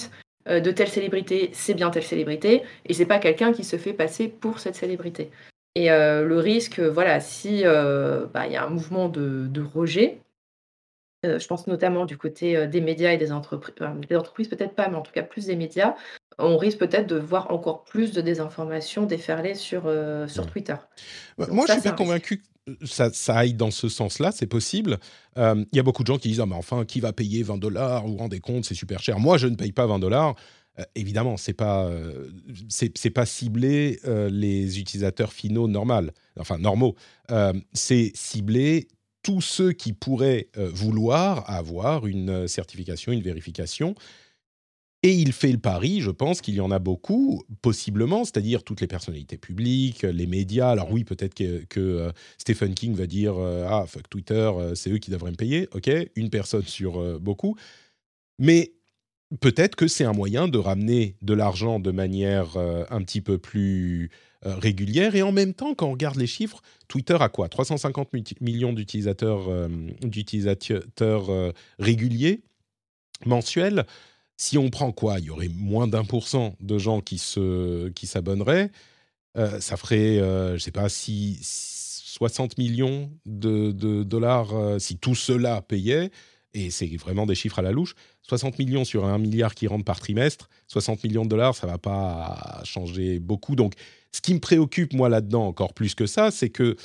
de 0.46 0.70
telle 0.70 0.88
célébrité, 0.88 1.50
c'est 1.52 1.74
bien 1.74 1.90
telle 1.90 2.02
célébrité, 2.02 2.62
et 2.86 2.94
c'est 2.94 3.06
pas 3.06 3.18
quelqu'un 3.18 3.52
qui 3.52 3.62
se 3.62 3.76
fait 3.76 3.92
passer 3.92 4.28
pour 4.28 4.58
cette 4.58 4.74
célébrité. 4.74 5.30
Et 5.76 5.90
euh, 5.90 6.24
le 6.24 6.38
risque, 6.38 6.80
voilà, 6.80 7.20
si 7.20 7.62
euh, 7.64 8.26
bah, 8.32 8.46
il 8.46 8.52
y 8.52 8.56
a 8.56 8.64
un 8.64 8.70
mouvement 8.70 9.08
de, 9.08 9.62
rejet, 9.62 10.20
euh, 11.24 11.38
je 11.38 11.46
pense 11.46 11.66
notamment 11.66 12.06
du 12.06 12.16
côté 12.16 12.66
des 12.66 12.80
médias 12.80 13.12
et 13.12 13.18
des 13.18 13.30
entreprises, 13.30 13.74
des 14.08 14.16
entreprises 14.16 14.48
peut-être 14.48 14.74
pas, 14.74 14.88
mais 14.88 14.96
en 14.96 15.02
tout 15.02 15.12
cas 15.12 15.22
plus 15.22 15.46
des 15.46 15.56
médias, 15.56 15.94
on 16.38 16.56
risque 16.56 16.78
peut-être 16.78 17.06
de 17.06 17.16
voir 17.16 17.52
encore 17.52 17.84
plus 17.84 18.12
de 18.12 18.20
désinformation 18.20 19.04
déferler 19.04 19.54
sur, 19.54 19.82
sur 20.26 20.46
Twitter. 20.46 20.76
Bah, 21.38 21.46
moi, 21.50 21.66
je 21.68 21.72
suis 21.72 21.82
pas 21.82 21.92
convaincu 21.92 22.38
que 22.38 22.86
ça, 22.86 23.12
ça, 23.12 23.36
aille 23.36 23.54
dans 23.54 23.70
ce 23.70 23.88
sens-là, 23.88 24.32
c'est 24.32 24.46
possible. 24.46 24.98
Il 25.36 25.66
y 25.72 25.78
a 25.78 25.82
beaucoup 25.84 26.02
de 26.02 26.08
gens 26.08 26.18
qui 26.18 26.28
disent 26.28 26.40
ah, 26.40 26.46
mais 26.46 26.56
enfin, 26.56 26.84
qui 26.84 26.98
va 26.98 27.12
payer 27.12 27.44
20 27.44 27.58
dollars 27.58 28.06
Vous 28.06 28.12
vous 28.12 28.18
rendez 28.18 28.40
compte, 28.40 28.64
c'est 28.64 28.74
super 28.74 29.00
cher. 29.00 29.20
Moi, 29.20 29.38
je 29.38 29.46
ne 29.46 29.54
paye 29.54 29.72
pas 29.72 29.86
20 29.86 30.00
dollars. 30.00 30.34
Euh, 30.78 30.84
évidemment, 30.94 31.36
c'est 31.36 31.52
pas 31.52 31.86
euh, 31.86 32.30
pas 33.14 33.26
ciblé 33.26 33.98
euh, 34.04 34.28
les 34.30 34.78
utilisateurs 34.78 35.32
finaux 35.32 35.68
normaux, 35.68 36.10
enfin 36.38 36.58
normaux. 36.58 36.94
c'est 37.72 38.12
ciblé 38.14 38.88
tous 39.22 39.42
ceux 39.42 39.72
qui 39.72 39.92
pourraient 39.92 40.48
vouloir 40.56 41.48
avoir 41.50 42.06
une 42.06 42.48
certification, 42.48 43.12
une 43.12 43.22
vérification. 43.22 43.94
Et 45.02 45.14
il 45.14 45.32
fait 45.32 45.52
le 45.52 45.58
pari, 45.58 46.00
je 46.00 46.10
pense 46.10 46.42
qu'il 46.42 46.54
y 46.54 46.60
en 46.60 46.70
a 46.70 46.78
beaucoup, 46.78 47.42
possiblement, 47.62 48.24
c'est-à-dire 48.24 48.62
toutes 48.62 48.82
les 48.82 48.86
personnalités 48.86 49.38
publiques, 49.38 50.02
les 50.02 50.26
médias. 50.26 50.70
Alors 50.70 50.90
oui, 50.90 51.04
peut-être 51.04 51.34
que, 51.34 51.64
que 51.66 52.12
Stephen 52.38 52.74
King 52.74 52.94
va 52.94 53.06
dire 53.06 53.34
ah 53.38 53.84
fuck 53.86 54.08
Twitter, 54.08 54.50
c'est 54.74 54.90
eux 54.90 54.98
qui 54.98 55.10
devraient 55.10 55.30
me 55.30 55.36
payer. 55.36 55.68
Ok, 55.72 55.90
une 56.16 56.30
personne 56.30 56.64
sur 56.64 57.20
beaucoup. 57.20 57.56
Mais 58.38 58.72
peut-être 59.38 59.76
que 59.76 59.86
c'est 59.86 60.04
un 60.04 60.12
moyen 60.12 60.48
de 60.48 60.58
ramener 60.58 61.16
de 61.22 61.34
l'argent 61.34 61.78
de 61.78 61.90
manière 61.90 62.56
euh, 62.56 62.84
un 62.90 63.02
petit 63.02 63.20
peu 63.20 63.38
plus 63.38 64.10
euh, 64.46 64.56
régulière. 64.56 65.14
Et 65.14 65.22
en 65.22 65.32
même 65.32 65.54
temps, 65.54 65.74
quand 65.74 65.86
on 65.86 65.92
regarde 65.92 66.16
les 66.16 66.26
chiffres, 66.26 66.60
Twitter 66.88 67.16
a 67.20 67.28
quoi? 67.28 67.48
350 67.48 68.08
millions 68.40 68.72
d'utilisateurs 68.72 69.48
euh, 69.50 71.52
réguliers 71.78 72.42
mensuels. 73.24 73.86
Si 74.36 74.58
on 74.58 74.70
prend 74.70 74.90
quoi? 74.90 75.20
Il 75.20 75.26
y 75.26 75.30
aurait 75.30 75.48
moins 75.48 75.86
d'un 75.86 76.04
pour 76.04 76.26
cent 76.26 76.56
de 76.60 76.78
gens 76.78 77.00
qui 77.00 77.18
s'abonneraient. 77.18 78.70
Qui 78.70 79.60
ça 79.60 79.76
ferait, 79.76 80.16
je 80.16 80.54
ne 80.54 80.58
sais 80.58 80.72
pas, 80.72 80.88
si 80.88 81.38
60 81.42 82.58
millions 82.58 83.12
de 83.26 84.02
dollars 84.02 84.80
si 84.80 84.96
tout 84.96 85.14
cela 85.14 85.60
payait 85.60 86.10
et 86.54 86.70
c'est 86.70 86.86
vraiment 86.96 87.26
des 87.26 87.34
chiffres 87.34 87.58
à 87.58 87.62
la 87.62 87.72
louche, 87.72 87.94
60 88.22 88.58
millions 88.58 88.84
sur 88.84 89.04
un 89.04 89.18
milliard 89.18 89.54
qui 89.54 89.66
rentre 89.66 89.84
par 89.84 90.00
trimestre, 90.00 90.48
60 90.68 91.04
millions 91.04 91.24
de 91.24 91.28
dollars, 91.28 91.54
ça 91.54 91.66
va 91.66 91.78
pas 91.78 92.60
changer 92.64 93.18
beaucoup. 93.18 93.56
Donc, 93.56 93.74
ce 94.12 94.20
qui 94.20 94.34
me 94.34 94.40
préoccupe, 94.40 94.92
moi, 94.92 95.08
là-dedans, 95.08 95.46
encore 95.46 95.74
plus 95.74 95.94
que 95.94 96.06
ça, 96.06 96.30
c'est 96.30 96.50
que 96.50 96.76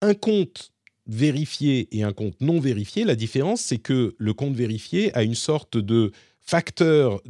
un 0.00 0.14
compte 0.14 0.72
vérifié 1.06 1.88
et 1.96 2.02
un 2.02 2.12
compte 2.12 2.40
non 2.40 2.60
vérifié, 2.60 3.04
la 3.04 3.16
différence, 3.16 3.60
c'est 3.60 3.78
que 3.78 4.14
le 4.18 4.34
compte 4.34 4.54
vérifié 4.54 5.14
a 5.14 5.22
une 5.22 5.34
sorte 5.34 5.76
de 5.76 6.12
facteur 6.40 7.20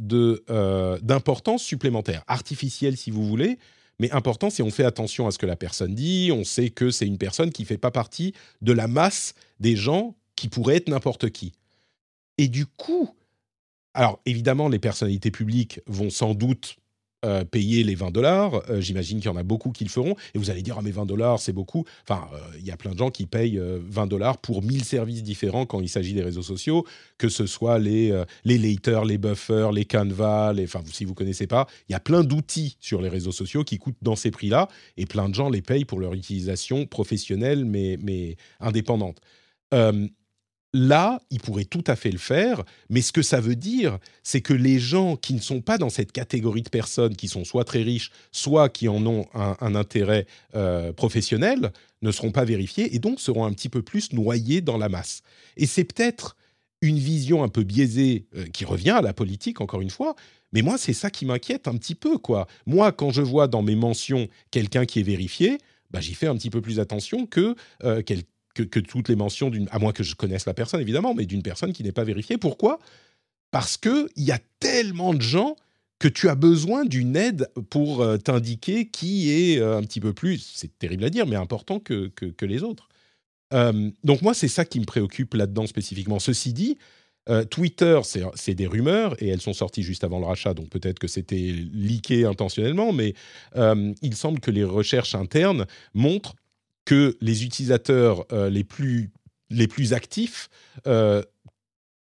euh, 0.49 0.99
d'importance 1.01 1.63
supplémentaire, 1.63 2.23
artificiel 2.27 2.97
si 2.97 3.11
vous 3.11 3.25
voulez, 3.25 3.57
mais 3.99 4.11
important 4.11 4.49
si 4.49 4.61
on 4.61 4.71
fait 4.71 4.83
attention 4.83 5.27
à 5.27 5.31
ce 5.31 5.37
que 5.37 5.45
la 5.45 5.55
personne 5.55 5.95
dit, 5.95 6.31
on 6.33 6.43
sait 6.43 6.69
que 6.69 6.91
c'est 6.91 7.07
une 7.07 7.17
personne 7.17 7.51
qui 7.51 7.63
ne 7.63 7.67
fait 7.67 7.77
pas 7.77 7.91
partie 7.91 8.33
de 8.61 8.73
la 8.73 8.87
masse 8.87 9.33
des 9.59 9.75
gens 9.75 10.15
qui 10.35 10.49
pourrait 10.49 10.77
être 10.77 10.89
n'importe 10.89 11.29
qui. 11.29 11.53
Et 12.37 12.47
du 12.47 12.65
coup, 12.65 13.09
alors 13.93 14.19
évidemment, 14.25 14.67
les 14.67 14.79
personnalités 14.79 15.31
publiques 15.31 15.79
vont 15.87 16.09
sans 16.09 16.33
doute 16.33 16.77
euh, 17.25 17.43
payer 17.43 17.83
les 17.83 17.95
20 17.95 18.11
dollars. 18.11 18.61
Euh, 18.69 18.81
j'imagine 18.81 19.19
qu'il 19.19 19.31
y 19.31 19.33
en 19.33 19.37
a 19.37 19.41
beaucoup 19.41 19.71
qui 19.71 19.83
le 19.83 19.89
feront. 19.89 20.15
Et 20.35 20.37
vous 20.37 20.51
allez 20.51 20.61
dire, 20.61 20.75
ah 20.77 20.81
mais 20.83 20.91
20 20.91 21.07
dollars, 21.07 21.39
c'est 21.39 21.53
beaucoup. 21.53 21.83
Enfin, 22.03 22.27
euh, 22.33 22.37
il 22.59 22.65
y 22.65 22.71
a 22.71 22.77
plein 22.77 22.91
de 22.91 22.99
gens 22.99 23.09
qui 23.09 23.25
payent 23.25 23.59
20 23.59 24.05
dollars 24.05 24.37
pour 24.37 24.61
1000 24.61 24.83
services 24.83 25.23
différents 25.23 25.65
quand 25.65 25.79
il 25.79 25.89
s'agit 25.89 26.13
des 26.13 26.21
réseaux 26.21 26.43
sociaux, 26.43 26.85
que 27.17 27.29
ce 27.29 27.47
soit 27.47 27.79
les, 27.79 28.23
les 28.43 28.59
laters, 28.59 29.05
les 29.05 29.17
buffers, 29.17 29.71
les 29.71 29.85
canvas, 29.85 30.53
les, 30.53 30.65
enfin, 30.65 30.81
si 30.91 31.05
vous 31.05 31.11
ne 31.11 31.15
connaissez 31.15 31.47
pas, 31.47 31.65
il 31.89 31.93
y 31.93 31.95
a 31.95 31.99
plein 31.99 32.23
d'outils 32.23 32.77
sur 32.79 33.01
les 33.01 33.09
réseaux 33.09 33.31
sociaux 33.31 33.63
qui 33.63 33.79
coûtent 33.79 33.95
dans 34.03 34.15
ces 34.15 34.29
prix-là. 34.29 34.67
Et 34.97 35.05
plein 35.05 35.27
de 35.27 35.33
gens 35.33 35.49
les 35.49 35.63
payent 35.63 35.85
pour 35.85 35.99
leur 35.99 36.13
utilisation 36.13 36.85
professionnelle, 36.85 37.65
mais, 37.65 37.97
mais 38.03 38.35
indépendante 38.59 39.19
là, 40.75 41.21
il 41.31 41.39
pourrait 41.39 41.63
tout 41.63 41.85
à 41.87 41.95
fait 41.95 42.11
le 42.11 42.17
faire, 42.17 42.63
mais 42.89 43.01
ce 43.01 43.13
que 43.13 43.21
ça 43.21 43.39
veut 43.39 43.55
dire, 43.55 43.97
c'est 44.23 44.41
que 44.41 44.53
les 44.53 44.77
gens 44.77 45.15
qui 45.15 45.33
ne 45.33 45.39
sont 45.39 45.61
pas 45.61 45.77
dans 45.77 45.89
cette 45.89 46.11
catégorie 46.11 46.63
de 46.63 46.69
personnes, 46.69 47.15
qui 47.15 47.29
sont 47.29 47.45
soit 47.45 47.63
très 47.63 47.81
riches, 47.81 48.11
soit 48.33 48.67
qui 48.67 48.89
en 48.89 49.05
ont 49.07 49.25
un, 49.33 49.73
intérêt 49.73 50.27
euh, 50.53 50.91
professionnel, 50.91 51.71
ne 52.01 52.11
seront 52.11 52.31
pas 52.31 52.43
vérifiés 52.43 52.93
et 52.93 52.99
donc 52.99 53.21
seront 53.21 53.45
un 53.45 53.53
petit 53.53 53.69
peu 53.69 53.83
plus 53.83 54.11
noyés 54.11 54.59
dans 54.59 54.77
la 54.77 54.89
masse. 54.89 55.21
Et 55.55 55.65
c'est 55.65 55.85
peut-être 55.85 56.35
une 56.81 56.99
vision 56.99 57.41
un 57.41 57.47
peu 57.47 57.63
biaisée 57.63 58.25
euh, 58.35 58.45
qui 58.47 58.65
revient 58.65 58.91
à 58.91 59.01
la 59.01 59.13
politique, 59.13 59.61
encore 59.61 59.79
une 59.79 59.89
fois, 59.89 60.13
mais 60.51 60.61
moi, 60.61 60.77
c'est 60.77 60.93
ça 60.93 61.09
qui 61.09 61.25
m'inquiète 61.25 61.69
un 61.69 61.77
petit 61.77 61.95
peu, 61.95 62.17
quoi. 62.17 62.47
Moi, 62.65 62.91
quand 62.91 63.11
je 63.11 63.21
vois 63.21 63.47
dans 63.47 63.61
mes 63.61 63.75
mentions 63.75 64.27
quelqu'un 64.51 64.85
qui 64.85 64.99
est 64.99 65.03
vérifié, 65.03 65.57
bah, 65.91 66.01
j'y 66.01 66.15
fais 66.15 66.27
un 66.27 66.35
petit 66.35 66.49
peu 66.49 66.59
plus 66.59 66.81
attention 66.81 67.25
que 67.25 67.55
euh, 67.83 68.01
quelqu'un 68.01 68.27
que, 68.63 68.79
toutes 68.79 69.09
les 69.09 69.15
mentions 69.15 69.49
d'une, 69.49 69.67
à 69.71 69.79
moins 69.79 69.91
que 69.91 70.03
je 70.03 70.15
connaisse 70.15 70.45
la 70.45 70.53
personne 70.53 70.81
évidemment, 70.81 71.13
mais 71.13 71.25
d'une 71.25 71.43
personne 71.43 71.73
qui 71.73 71.83
n'est 71.83 71.91
pas 71.91 72.03
vérifiée. 72.03 72.37
Pourquoi? 72.37 72.79
Parce 73.51 73.77
que 73.77 74.09
il 74.15 74.23
y 74.23 74.31
a 74.31 74.39
tellement 74.59 75.13
de 75.13 75.21
gens 75.21 75.55
que 75.99 76.07
tu 76.07 76.29
as 76.29 76.35
besoin 76.35 76.85
d'une 76.85 77.15
aide 77.15 77.49
pour 77.69 78.01
euh, 78.01 78.17
t'indiquer 78.17 78.87
qui 78.87 79.31
est 79.31 79.59
euh, 79.59 79.77
un 79.77 79.81
petit 79.81 80.01
peu 80.01 80.13
plus, 80.13 80.51
c'est 80.55 80.77
terrible 80.77 81.05
à 81.05 81.09
dire, 81.09 81.25
mais 81.25 81.35
important 81.35 81.79
que, 81.79 82.07
que, 82.07 82.45
les 82.45 82.63
autres. 82.63 82.89
Euh, 83.53 83.89
donc 84.03 84.21
moi, 84.21 84.33
c'est 84.33 84.47
ça 84.47 84.65
qui 84.65 84.79
me 84.79 84.85
préoccupe 84.85 85.33
là-dedans 85.33 85.67
spécifiquement. 85.67 86.19
Ceci 86.19 86.53
dit, 86.53 86.77
Twitter, 87.49 87.99
c'est 88.03 88.53
des 88.53 88.67
rumeurs 88.67 89.19
et 89.19 89.29
elles 89.29 89.41
sont 89.41 89.53
sorties 89.53 89.81
juste 89.81 90.03
avant 90.03 90.19
le 90.19 90.27
rachat, 90.27 90.53
donc 90.53 90.69
peut-être 90.69 90.99
que 90.99 91.07
c'était 91.07 91.55
leaké 91.73 92.23
intentionnellement, 92.23 92.93
mais 92.93 93.15
il 93.55 94.15
semble 94.15 94.39
que 94.39 94.51
les 94.51 94.63
recherches 94.63 95.15
internes 95.15 95.65
montrent 95.95 96.35
que 96.85 97.17
les 97.19 97.43
utilisateurs 97.43 98.25
euh, 98.31 98.49
les, 98.49 98.63
plus, 98.63 99.11
les 99.49 99.67
plus 99.67 99.93
actifs 99.93 100.49
euh, 100.87 101.21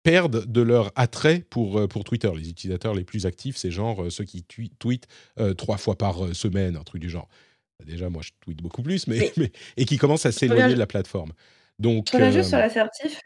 perdent 0.03 0.51
de 0.51 0.61
leur 0.61 0.91
attrait 0.95 1.45
pour, 1.49 1.79
euh, 1.79 1.87
pour 1.87 2.03
Twitter. 2.03 2.31
Les 2.35 2.49
utilisateurs 2.49 2.93
les 2.93 3.03
plus 3.03 3.25
actifs, 3.25 3.57
c'est 3.57 3.71
genre 3.71 4.11
ceux 4.11 4.25
qui 4.25 4.43
tweetent 4.43 5.07
trois 5.57 5.77
fois 5.77 5.97
par 5.97 6.35
semaine, 6.35 6.75
un 6.75 6.83
truc 6.83 7.01
du 7.01 7.09
genre. 7.09 7.29
Déjà, 7.85 8.09
moi, 8.09 8.21
je 8.23 8.29
tweete 8.41 8.61
beaucoup 8.61 8.83
plus, 8.83 9.07
mais, 9.07 9.31
et 9.77 9.85
qui 9.85 9.97
commencent 9.97 10.27
à 10.27 10.31
s'éloigner 10.31 10.73
de 10.73 10.79
la 10.79 10.87
plateforme. 10.87 11.31
Donc, 11.79 12.09
je 12.11 12.13
reviens 12.17 12.31
juste 12.31 12.49
sur 12.49 12.59
l'assertif. 12.59 13.21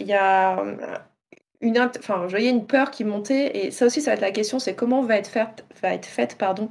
Il 0.00 0.06
y 0.06 0.12
a 0.12 0.62
une, 1.62 1.78
enfin, 1.78 2.24
je 2.26 2.30
voyais 2.30 2.50
une 2.50 2.66
peur 2.66 2.90
qui 2.90 3.04
montait, 3.04 3.56
et 3.56 3.70
ça 3.70 3.86
aussi, 3.86 4.00
ça 4.00 4.10
va 4.10 4.14
être 4.14 4.20
la 4.20 4.30
question, 4.32 4.58
c'est 4.58 4.74
comment 4.74 5.02
va 5.02 5.16
être 5.16 5.28
faite, 5.28 5.64
va 5.82 5.94
être 5.94 6.06
faite 6.06 6.36
pardon, 6.38 6.70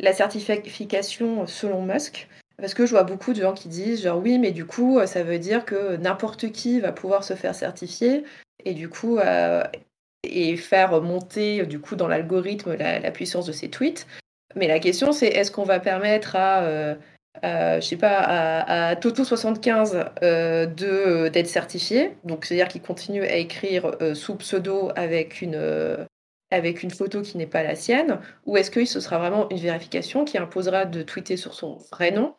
la 0.00 0.12
certification 0.12 1.46
selon 1.46 1.82
Musk? 1.82 2.28
Parce 2.58 2.74
que 2.74 2.86
je 2.86 2.90
vois 2.90 3.04
beaucoup 3.04 3.32
de 3.32 3.40
gens 3.40 3.54
qui 3.54 3.68
disent 3.68 4.02
genre 4.02 4.18
oui, 4.18 4.38
mais 4.38 4.50
du 4.50 4.66
coup, 4.66 4.98
ça 5.06 5.22
veut 5.22 5.38
dire 5.38 5.64
que 5.64 5.96
n'importe 5.96 6.50
qui 6.50 6.80
va 6.80 6.92
pouvoir 6.92 7.22
se 7.22 7.34
faire 7.34 7.54
certifier 7.54 8.24
et 8.64 8.74
du 8.74 8.88
coup 8.88 9.18
euh, 9.18 9.62
et 10.24 10.56
faire 10.56 11.00
monter 11.00 11.64
du 11.66 11.80
coup 11.80 11.96
dans 11.96 12.08
l'algorithme 12.08 12.74
la, 12.74 13.10
puissance 13.10 13.46
de 13.46 13.52
ces 13.52 13.70
tweets. 13.70 14.06
Mais 14.56 14.66
la 14.66 14.78
question 14.78 15.12
c'est 15.12 15.28
est-ce 15.28 15.50
qu'on 15.50 15.64
va 15.64 15.78
permettre 15.80 16.36
à, 16.36 16.62
euh, 16.62 16.94
je 17.42 17.80
sais 17.80 17.96
pas 17.96 18.18
à, 18.18 18.96
Toto 18.96 19.24
75 19.24 20.04
euh, 20.22 20.66
de 20.66 21.28
d'être 21.28 21.46
certifié, 21.46 22.16
donc 22.24 22.44
c'est-à-dire 22.44 22.68
qu'il 22.68 22.82
continue 22.82 23.22
à 23.22 23.36
écrire 23.36 23.92
sous 24.14 24.36
pseudo 24.36 24.90
avec 24.96 25.42
une 25.42 26.06
avec 26.50 26.82
une 26.82 26.90
photo 26.90 27.20
qui 27.20 27.36
n'est 27.36 27.46
pas 27.46 27.62
la 27.62 27.74
sienne, 27.74 28.20
ou 28.46 28.56
est-ce 28.56 28.70
que 28.70 28.82
ce 28.86 29.00
sera 29.00 29.18
vraiment 29.18 29.50
une 29.50 29.58
vérification 29.58 30.24
qui 30.24 30.38
imposera 30.38 30.86
de 30.86 31.02
tweeter 31.02 31.36
sur 31.36 31.52
son 31.52 31.76
vrai 31.92 32.10
nom? 32.10 32.34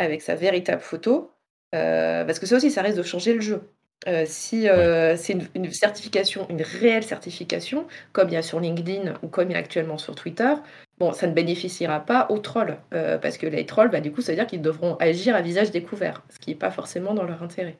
Avec 0.00 0.22
sa 0.22 0.34
véritable 0.34 0.82
photo, 0.82 1.30
euh, 1.74 2.24
parce 2.24 2.38
que 2.38 2.46
ça 2.46 2.56
aussi, 2.56 2.70
ça 2.70 2.82
risque 2.82 2.98
de 2.98 3.02
changer 3.02 3.34
le 3.34 3.40
jeu. 3.40 3.62
Euh, 4.08 4.24
si 4.26 4.66
euh, 4.66 5.14
c'est 5.16 5.36
une, 5.54 5.70
certification, 5.70 6.46
une 6.48 6.62
réelle 6.62 7.02
certification, 7.02 7.86
comme 8.12 8.28
il 8.28 8.32
y 8.32 8.36
a 8.36 8.42
sur 8.42 8.58
LinkedIn 8.58 9.14
ou 9.22 9.28
comme 9.28 9.50
il 9.50 9.52
y 9.52 9.56
a 9.56 9.58
actuellement 9.58 9.98
sur 9.98 10.14
Twitter, 10.14 10.54
bon, 10.98 11.12
ça 11.12 11.26
ne 11.26 11.34
bénéficiera 11.34 12.00
pas 12.00 12.26
aux 12.30 12.38
trolls, 12.38 12.78
parce 12.90 13.36
que 13.36 13.46
les 13.46 13.66
trolls, 13.66 13.90
bah, 13.90 14.00
du 14.00 14.10
coup, 14.10 14.22
ça 14.22 14.32
veut 14.32 14.36
dire 14.36 14.46
qu'ils 14.46 14.62
devront 14.62 14.96
agir 14.96 15.36
à 15.36 15.42
visage 15.42 15.70
découvert, 15.70 16.22
ce 16.30 16.38
qui 16.38 16.50
n'est 16.50 16.56
pas 16.56 16.70
forcément 16.70 17.14
dans 17.14 17.24
leur 17.24 17.42
intérêt. 17.42 17.78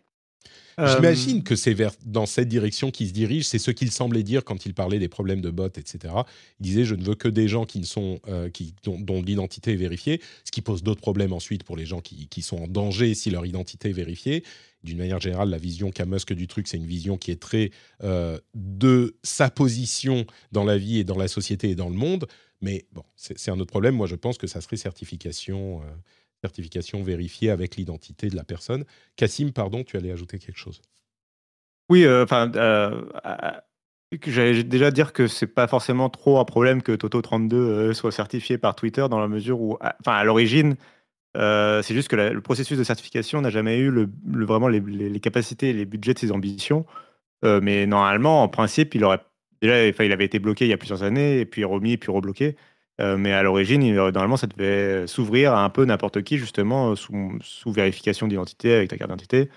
J'imagine 0.87 1.39
euh, 1.39 1.43
que 1.43 1.57
c'est 1.57 1.77
dans 2.05 2.27
cette 2.27 2.49
direction 2.49 2.91
qu'il 2.91 3.09
se 3.09 3.13
dirige. 3.13 3.45
C'est 3.45 3.59
ce 3.59 3.71
qu'il 3.71 3.91
semblait 3.91 4.23
dire 4.23 4.45
quand 4.45 4.67
il 4.67 4.75
parlait 4.75 4.99
des 4.99 5.09
problèmes 5.09 5.41
de 5.41 5.51
bots, 5.51 5.67
etc. 5.67 6.15
Il 6.61 6.65
disait 6.65 6.85
je 6.85 6.95
ne 6.95 7.03
veux 7.03 7.15
que 7.15 7.29
des 7.29 7.49
gens 7.49 7.65
qui 7.65 7.85
sont, 7.85 8.21
euh, 8.29 8.51
qui, 8.51 8.75
dont, 8.85 9.23
l'identité 9.23 9.73
est 9.73 9.77
vérifiée, 9.77 10.21
ce 10.45 10.51
qui 10.51 10.63
pose 10.63 10.83
d'autres 10.83 11.01
problèmes 11.01 11.33
ensuite 11.33 11.65
pour 11.65 11.77
les 11.77 11.87
gens 11.87 12.01
qui, 12.01 12.29
qui, 12.29 12.43
sont 12.43 12.59
en 12.59 12.69
danger 12.69 13.15
si 13.15 13.31
leur 13.31 13.47
identité 13.47 13.91
est 13.91 13.95
vérifiée. 13.95 14.45
D'une 14.83 14.99
manière 14.99 15.21
générale, 15.21 15.51
la 15.51 15.59
vision 15.59 15.91
qu'a 15.91 16.07
Musk 16.07 16.33
du 16.33 16.47
truc, 16.47 16.67
c'est 16.67 16.79
une 16.79 16.87
vision 16.87 17.19
qui 17.19 17.31
est 17.31 17.41
très 17.41 17.71
euh, 18.03 18.39
de 18.55 19.17
sa 19.23 19.51
position 19.51 20.25
dans 20.53 20.65
la 20.65 20.79
vie 20.79 20.99
et 20.99 21.05
dans 21.05 21.19
la 21.19 21.29
société 21.29 21.71
et 21.71 21.75
dans 21.75 21.89
le 21.89 21.97
monde. 21.97 22.27
Mais 22.63 22.87
bon, 22.93 23.03
c'est 23.17 23.51
un 23.51 23.59
autre 23.59 23.71
problème. 23.71 23.95
Moi, 23.95 24.07
je 24.07 24.17
pense 24.17 24.37
que 24.37 24.47
ça 24.47 24.61
serait 24.61 24.77
certification 24.77 25.83
certification 26.43 27.03
vérifiée 27.03 27.51
avec 27.51 27.77
l'identité 27.77 28.29
de 28.29 28.37
la 28.37 28.45
personne. 28.45 28.85
Cassim, 29.17 29.53
pardon, 29.53 29.85
tu 29.85 29.97
allais 29.97 30.11
ajouter 30.11 30.39
quelque 30.39 30.59
chose? 30.59 30.81
Oui, 31.91 32.05
euh, 32.05 32.23
enfin, 32.23 32.51
euh, 32.55 33.03
euh, 33.27 33.51
j'allais 34.27 34.63
déjà 34.63 34.91
dire 34.91 35.13
que 35.13 35.27
c'est 35.27 35.49
pas 35.49 35.67
forcément 35.67 36.09
trop 36.09 36.39
un 36.39 36.45
problème 36.45 36.83
que 36.83 36.93
Toto32 36.93 37.93
soit 37.93 38.13
certifié 38.13 38.59
par 38.59 38.77
Twitter 38.77 39.07
dans 39.11 39.19
la 39.19 39.29
mesure 39.29 39.61
où, 39.61 39.77
enfin, 40.01 40.13
à 40.13 40.25
l'origine, 40.25 40.77
c'est 41.35 41.95
juste 41.95 42.09
que 42.09 42.17
le 42.17 42.41
processus 42.41 42.79
de 42.79 42.85
certification 42.85 43.41
n'a 43.41 43.51
jamais 43.51 43.79
eu 43.79 43.91
le, 43.91 44.09
vraiment 44.45 44.69
les, 44.69 45.21
capacités 45.21 45.71
et 45.71 45.73
les 45.73 45.85
budgets 45.85 46.15
de 46.15 46.19
ses 46.19 46.33
ambitions. 46.33 46.87
mais 47.43 47.87
normalement, 47.87 48.43
en 48.43 48.49
principe, 48.49 48.95
il 48.95 49.05
aurait 49.05 49.21
déjà, 49.61 49.89
enfin, 49.89 50.05
il 50.05 50.13
avait 50.13 50.25
été 50.25 50.39
bloqué 50.39 50.67
il 50.67 50.69
y 50.69 50.73
a 50.73 50.77
plusieurs 50.77 51.03
années, 51.03 51.41
et 51.41 51.47
puis 51.47 51.65
remis, 51.65 51.97
puis 51.97 52.11
rebloqué. 52.13 52.57
Euh, 53.01 53.17
mais 53.17 53.33
à 53.33 53.43
l'origine, 53.43 53.95
normalement, 53.95 54.37
ça 54.37 54.47
devait 54.47 55.07
s'ouvrir 55.07 55.55
à 55.55 55.65
un 55.65 55.71
peu 55.71 55.85
n'importe 55.85 56.23
qui, 56.23 56.39
justement, 56.39 56.95
sous, 56.97 57.39
sous 57.41 57.73
vérification 57.73 58.29
d'identité 58.29 58.75
avec 58.75 58.91
ta 58.91 58.97
carte 58.97 59.11
d'identité. 59.11 59.49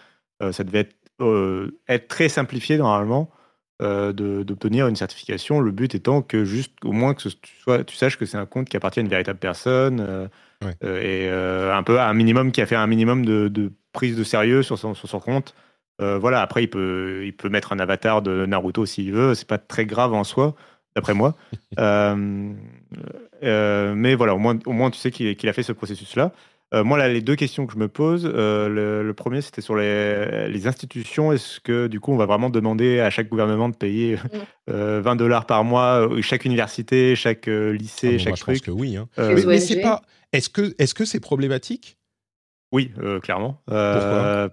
Euh, 0.42 0.52
ça 0.52 0.64
devait 0.64 0.80
être, 0.80 0.96
euh, 1.22 1.80
être, 1.88 2.08
très 2.08 2.30
simplifié, 2.30 2.78
normalement, 2.78 3.30
d'obtenir 3.80 4.88
une 4.88 4.96
certification. 4.96 5.60
Le 5.60 5.72
but 5.72 5.94
étant 5.94 6.22
que, 6.22 6.46
juste, 6.46 6.74
au 6.86 6.94
moins, 6.94 7.14
que 7.14 7.28
tu, 7.84 7.96
saches 7.96 8.18
que 8.18 8.26
c'est 8.26 8.38
un 8.38 8.46
compte 8.46 8.70
qui 8.70 8.78
appartient 8.78 9.00
à 9.00 9.04
une 9.04 9.10
véritable 9.10 9.40
personne 9.40 10.30
et 10.82 11.28
un 11.28 11.84
peu 11.84 12.00
un 12.00 12.14
minimum 12.14 12.54
qui 12.54 12.62
a 12.62 12.66
fait 12.66 12.78
un 12.78 12.88
minimum 12.88 13.26
de, 13.26 13.74
prise 13.92 14.16
de 14.16 14.24
sérieux 14.24 14.64
sur 14.64 14.80
son, 14.80 14.94
sur 14.94 15.10
son 15.10 15.20
compte. 15.20 15.54
voilà, 16.00 16.42
après, 16.42 16.64
il 16.64 16.70
peut, 16.70 17.24
il 17.26 17.36
peut 17.36 17.50
mettre 17.50 17.74
un 17.74 17.80
avatar 17.80 18.22
de 18.22 18.46
Naruto 18.46 18.86
s'il 18.86 19.12
veut, 19.12 19.36
c'est 19.36 19.50
pas 19.50 19.58
très 19.58 19.86
grave 19.86 20.14
en 20.14 20.24
soi 20.24 20.56
d'après 20.96 21.14
moi. 21.14 21.36
Euh, 21.80 22.54
euh, 23.42 23.94
mais 23.96 24.14
voilà, 24.14 24.36
au 24.36 24.38
moins, 24.38 24.60
au 24.68 24.74
moins 24.74 24.92
tu 24.92 25.00
sais 25.00 25.10
qu'il 25.10 25.50
a 25.50 25.54
fait 25.54 25.64
ce 25.64 25.72
processus-là. 25.72 26.32
Euh, 26.76 26.84
moi, 26.84 27.00
là, 27.00 27.10
les 27.10 27.22
deux 27.22 27.36
questions 27.36 27.66
que 27.66 27.74
je 27.74 27.80
me 27.80 27.88
pose, 27.88 28.26
le, 28.26 29.12
premier, 29.18 29.42
c'était 29.42 29.62
sur 29.62 29.76
les, 29.76 30.48
les 30.50 30.68
institutions. 30.68 31.32
Est-ce 31.32 31.60
que, 31.60 31.88
du 31.88 32.00
coup, 32.00 32.14
on 32.14 32.18
va 32.18 32.28
vraiment 32.28 32.52
demander 32.52 33.00
à 33.00 33.10
chaque 33.10 33.28
gouvernement 33.28 33.70
de 33.70 33.76
payer 33.76 34.20
20 34.68 35.16
dollars 35.16 35.48
par 35.48 35.64
mois, 35.64 36.08
chaque 36.22 36.46
université, 36.46 37.16
chaque 37.16 37.48
lycée, 37.48 38.16
ah 38.16 38.18
chaque 38.20 38.36
je 38.36 38.42
truc 38.42 38.58
pense 38.58 38.66
que 38.68 38.72
oui. 38.72 38.98
Hein. 38.98 39.08
mais, 39.18 39.58
c'est 39.60 39.82
pas. 39.82 40.04
Est-ce 40.32 40.50
que 40.50 40.76
est-ce 40.78 40.94
que 40.94 41.06
c'est 41.06 41.20
problématique? 41.20 41.98
Oui, 42.72 42.92
clairement. 43.24 43.64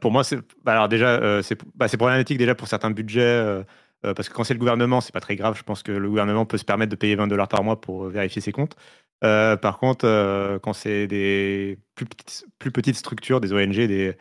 pour 0.00 0.10
moi, 0.10 0.24
c'est 0.24 0.38
bah, 0.64 0.72
alors 0.72 0.88
déjà, 0.88 1.42
c'est 1.42 1.58
bah, 1.74 1.86
problématique 1.86 2.38
déjà 2.38 2.54
pour 2.54 2.66
certains 2.66 2.90
budgets. 2.90 3.62
Euh, 4.04 4.14
parce 4.14 4.28
que 4.28 4.34
quand 4.34 4.44
c'est 4.44 4.54
le 4.54 4.58
gouvernement, 4.60 5.00
c'est 5.00 5.12
pas 5.12 5.20
très 5.20 5.36
grave. 5.36 5.56
Je 5.56 5.62
pense 5.62 5.82
que 5.82 5.92
le 5.92 6.08
gouvernement 6.08 6.46
peut 6.46 6.58
se 6.58 6.64
permettre 6.64 6.90
de 6.90 6.96
payer 6.96 7.16
20 7.16 7.26
dollars 7.28 7.48
par 7.48 7.62
mois 7.64 7.80
pour 7.80 8.06
vérifier 8.08 8.40
ses 8.40 8.52
comptes. 8.52 8.76
Euh, 9.24 9.56
par 9.56 9.78
contre, 9.78 10.06
euh, 10.06 10.58
quand 10.58 10.72
c'est 10.72 11.06
des 11.06 11.78
plus 11.94 12.06
petites, 12.72 12.96
structures, 12.96 13.40
des 13.40 13.52
ONG, 13.52 13.76
des, 13.76 14.16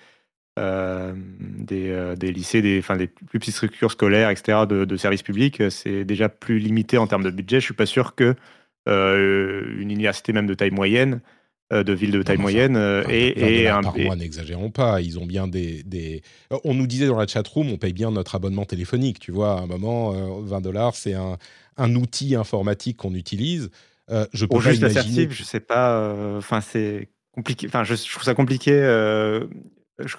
des, 0.57 2.32
lycées, 2.34 2.61
des, 2.61 2.82
des 2.82 3.07
plus 3.07 3.39
petites 3.39 3.55
structures 3.55 3.91
scolaires, 3.91 4.30
etc., 4.30 4.65
de, 4.67 4.84
de 4.86 4.97
services 4.97 5.23
publics, 5.23 5.63
c'est 5.71 6.03
déjà 6.03 6.27
plus 6.30 6.59
limité 6.59 6.97
en 6.97 7.07
termes 7.07 7.23
de 7.23 7.32
budget. 7.32 7.59
Je 7.61 7.65
suis 7.65 7.73
pas 7.73 7.86
sûr 7.86 8.15
que 8.15 8.36
une 8.88 9.91
université 9.91 10.34
même 10.34 10.47
de 10.47 10.53
taille 10.55 10.71
moyenne 10.71 11.21
euh, 11.21 11.38
de 11.72 11.93
villes 11.93 12.11
de 12.11 12.24
taille 12.24 12.38
moyenne. 12.38 12.76
Euh, 12.76 13.03
et, 13.09 13.61
et 13.61 13.67
un, 13.67 13.82
par 13.82 13.97
mois, 13.97 14.15
n'exagérons 14.15 14.72
pas. 14.72 15.01
Ils 15.01 15.20
ont 15.20 15.26
bien 15.26 15.47
des, 15.47 15.84
des, 15.84 16.22
On 16.63 16.74
nous 16.74 16.88
disait 16.88 17.07
dans 17.07 17.17
la 17.17 17.28
chat 17.28 17.47
room, 17.47 17.72
on 17.72 17.78
paye 17.78 17.93
bien 17.93 18.11
notre 18.11 18.36
abonnement 18.36 18.65
téléphonique. 18.65 19.20
Tu 19.20 19.32
vois, 19.32 19.59
à 19.59 19.61
un 19.61 19.67
moment, 19.67 20.11
20 20.41 20.57
euh, 20.57 20.61
dollars, 20.61 20.95
c'est 20.95 21.13
un, 21.13 21.38
un, 21.78 21.95
outil 21.95 22.36
informatique 22.36 22.97
qu'on 22.97 23.13
utilise. 23.13 23.70
je 24.34 24.45
peux 24.45 24.59
juste 24.59 24.82
imaginer... 24.82 25.28
je 25.30 25.43
sais 25.43 25.59
pas. 25.59 26.38
Enfin, 26.38 26.61
c'est 26.61 27.09
compliqué. 27.32 27.67
Enfin, 27.67 27.84
je, 27.84 27.93
trouve 27.93 28.24
ça 28.24 28.34
compliqué. 28.34 28.72
Je, 28.72 30.17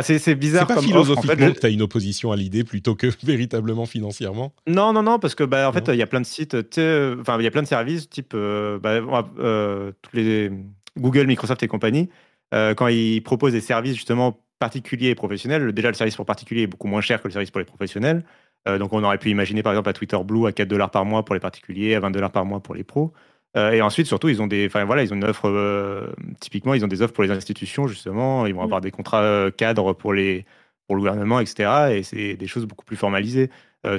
c'est 0.00 0.34
bizarre. 0.34 0.66
C'est 0.68 0.74
pas 0.74 0.80
philosophiquement 0.80 1.52
que 1.52 1.60
tu 1.60 1.66
as 1.66 1.68
une 1.68 1.82
opposition 1.82 2.32
à 2.32 2.36
l'idée 2.36 2.64
plutôt 2.64 2.94
que 2.94 3.08
véritablement 3.22 3.84
financièrement 3.84 4.54
Non, 4.66 4.92
non, 4.92 5.02
non, 5.02 5.18
parce 5.18 5.34
que 5.34 5.44
bah, 5.44 5.68
en 5.68 5.72
fait, 5.72 5.84
il 5.88 5.96
y 5.96 6.02
a 6.02 6.06
plein 6.06 6.20
de 6.20 6.26
sites, 6.26 6.54
enfin, 6.54 7.36
il 7.38 7.44
y 7.44 7.46
a 7.46 7.50
plein 7.50 7.62
de 7.62 7.66
services 7.66 8.08
type 8.08 8.32
euh, 8.34 8.78
bah, 8.78 9.00
euh, 9.38 9.92
tous 10.00 10.16
les 10.16 10.50
Google, 10.98 11.26
Microsoft 11.26 11.62
et 11.62 11.68
compagnie. 11.68 12.08
Euh, 12.54 12.74
quand 12.74 12.88
ils 12.88 13.22
proposent 13.22 13.52
des 13.52 13.60
services 13.60 13.94
justement 13.94 14.42
particuliers 14.62 15.08
et 15.08 15.14
professionnels. 15.16 15.72
Déjà, 15.72 15.88
le 15.88 15.94
service 15.94 16.14
pour 16.14 16.24
particuliers 16.24 16.62
est 16.62 16.66
beaucoup 16.68 16.86
moins 16.86 17.00
cher 17.00 17.20
que 17.20 17.26
le 17.26 17.32
service 17.32 17.50
pour 17.50 17.58
les 17.58 17.64
professionnels. 17.64 18.24
Euh, 18.68 18.78
donc, 18.78 18.92
on 18.92 19.02
aurait 19.02 19.18
pu 19.18 19.28
imaginer, 19.28 19.60
par 19.64 19.72
exemple, 19.72 19.88
à 19.88 19.92
Twitter 19.92 20.16
Blue 20.24 20.46
à 20.46 20.52
4 20.52 20.68
dollars 20.68 20.92
par 20.92 21.04
mois 21.04 21.24
pour 21.24 21.34
les 21.34 21.40
particuliers, 21.40 21.96
à 21.96 22.00
20 22.00 22.12
dollars 22.12 22.30
par 22.30 22.44
mois 22.44 22.60
pour 22.60 22.76
les 22.76 22.84
pros. 22.84 23.12
Euh, 23.56 23.72
et 23.72 23.82
ensuite, 23.82 24.06
surtout, 24.06 24.28
ils 24.28 24.40
ont 24.40 24.46
des, 24.46 24.66
enfin 24.66 24.84
voilà, 24.84 25.02
ils 25.02 25.12
ont 25.12 25.16
une 25.16 25.24
offre. 25.24 25.48
Euh, 25.48 26.06
typiquement, 26.40 26.74
ils 26.74 26.84
ont 26.84 26.88
des 26.88 27.02
offres 27.02 27.12
pour 27.12 27.24
les 27.24 27.30
institutions 27.30 27.86
justement. 27.86 28.46
Ils 28.46 28.54
vont 28.54 28.62
avoir 28.62 28.80
mm. 28.80 28.84
des 28.84 28.90
contrats 28.90 29.50
cadres 29.56 29.92
pour 29.92 30.14
les, 30.14 30.46
pour 30.86 30.96
le 30.96 31.00
gouvernement, 31.00 31.40
etc. 31.40 31.96
Et 31.96 32.02
c'est 32.02 32.34
des 32.34 32.46
choses 32.46 32.66
beaucoup 32.66 32.84
plus 32.84 32.96
formalisées. 32.96 33.50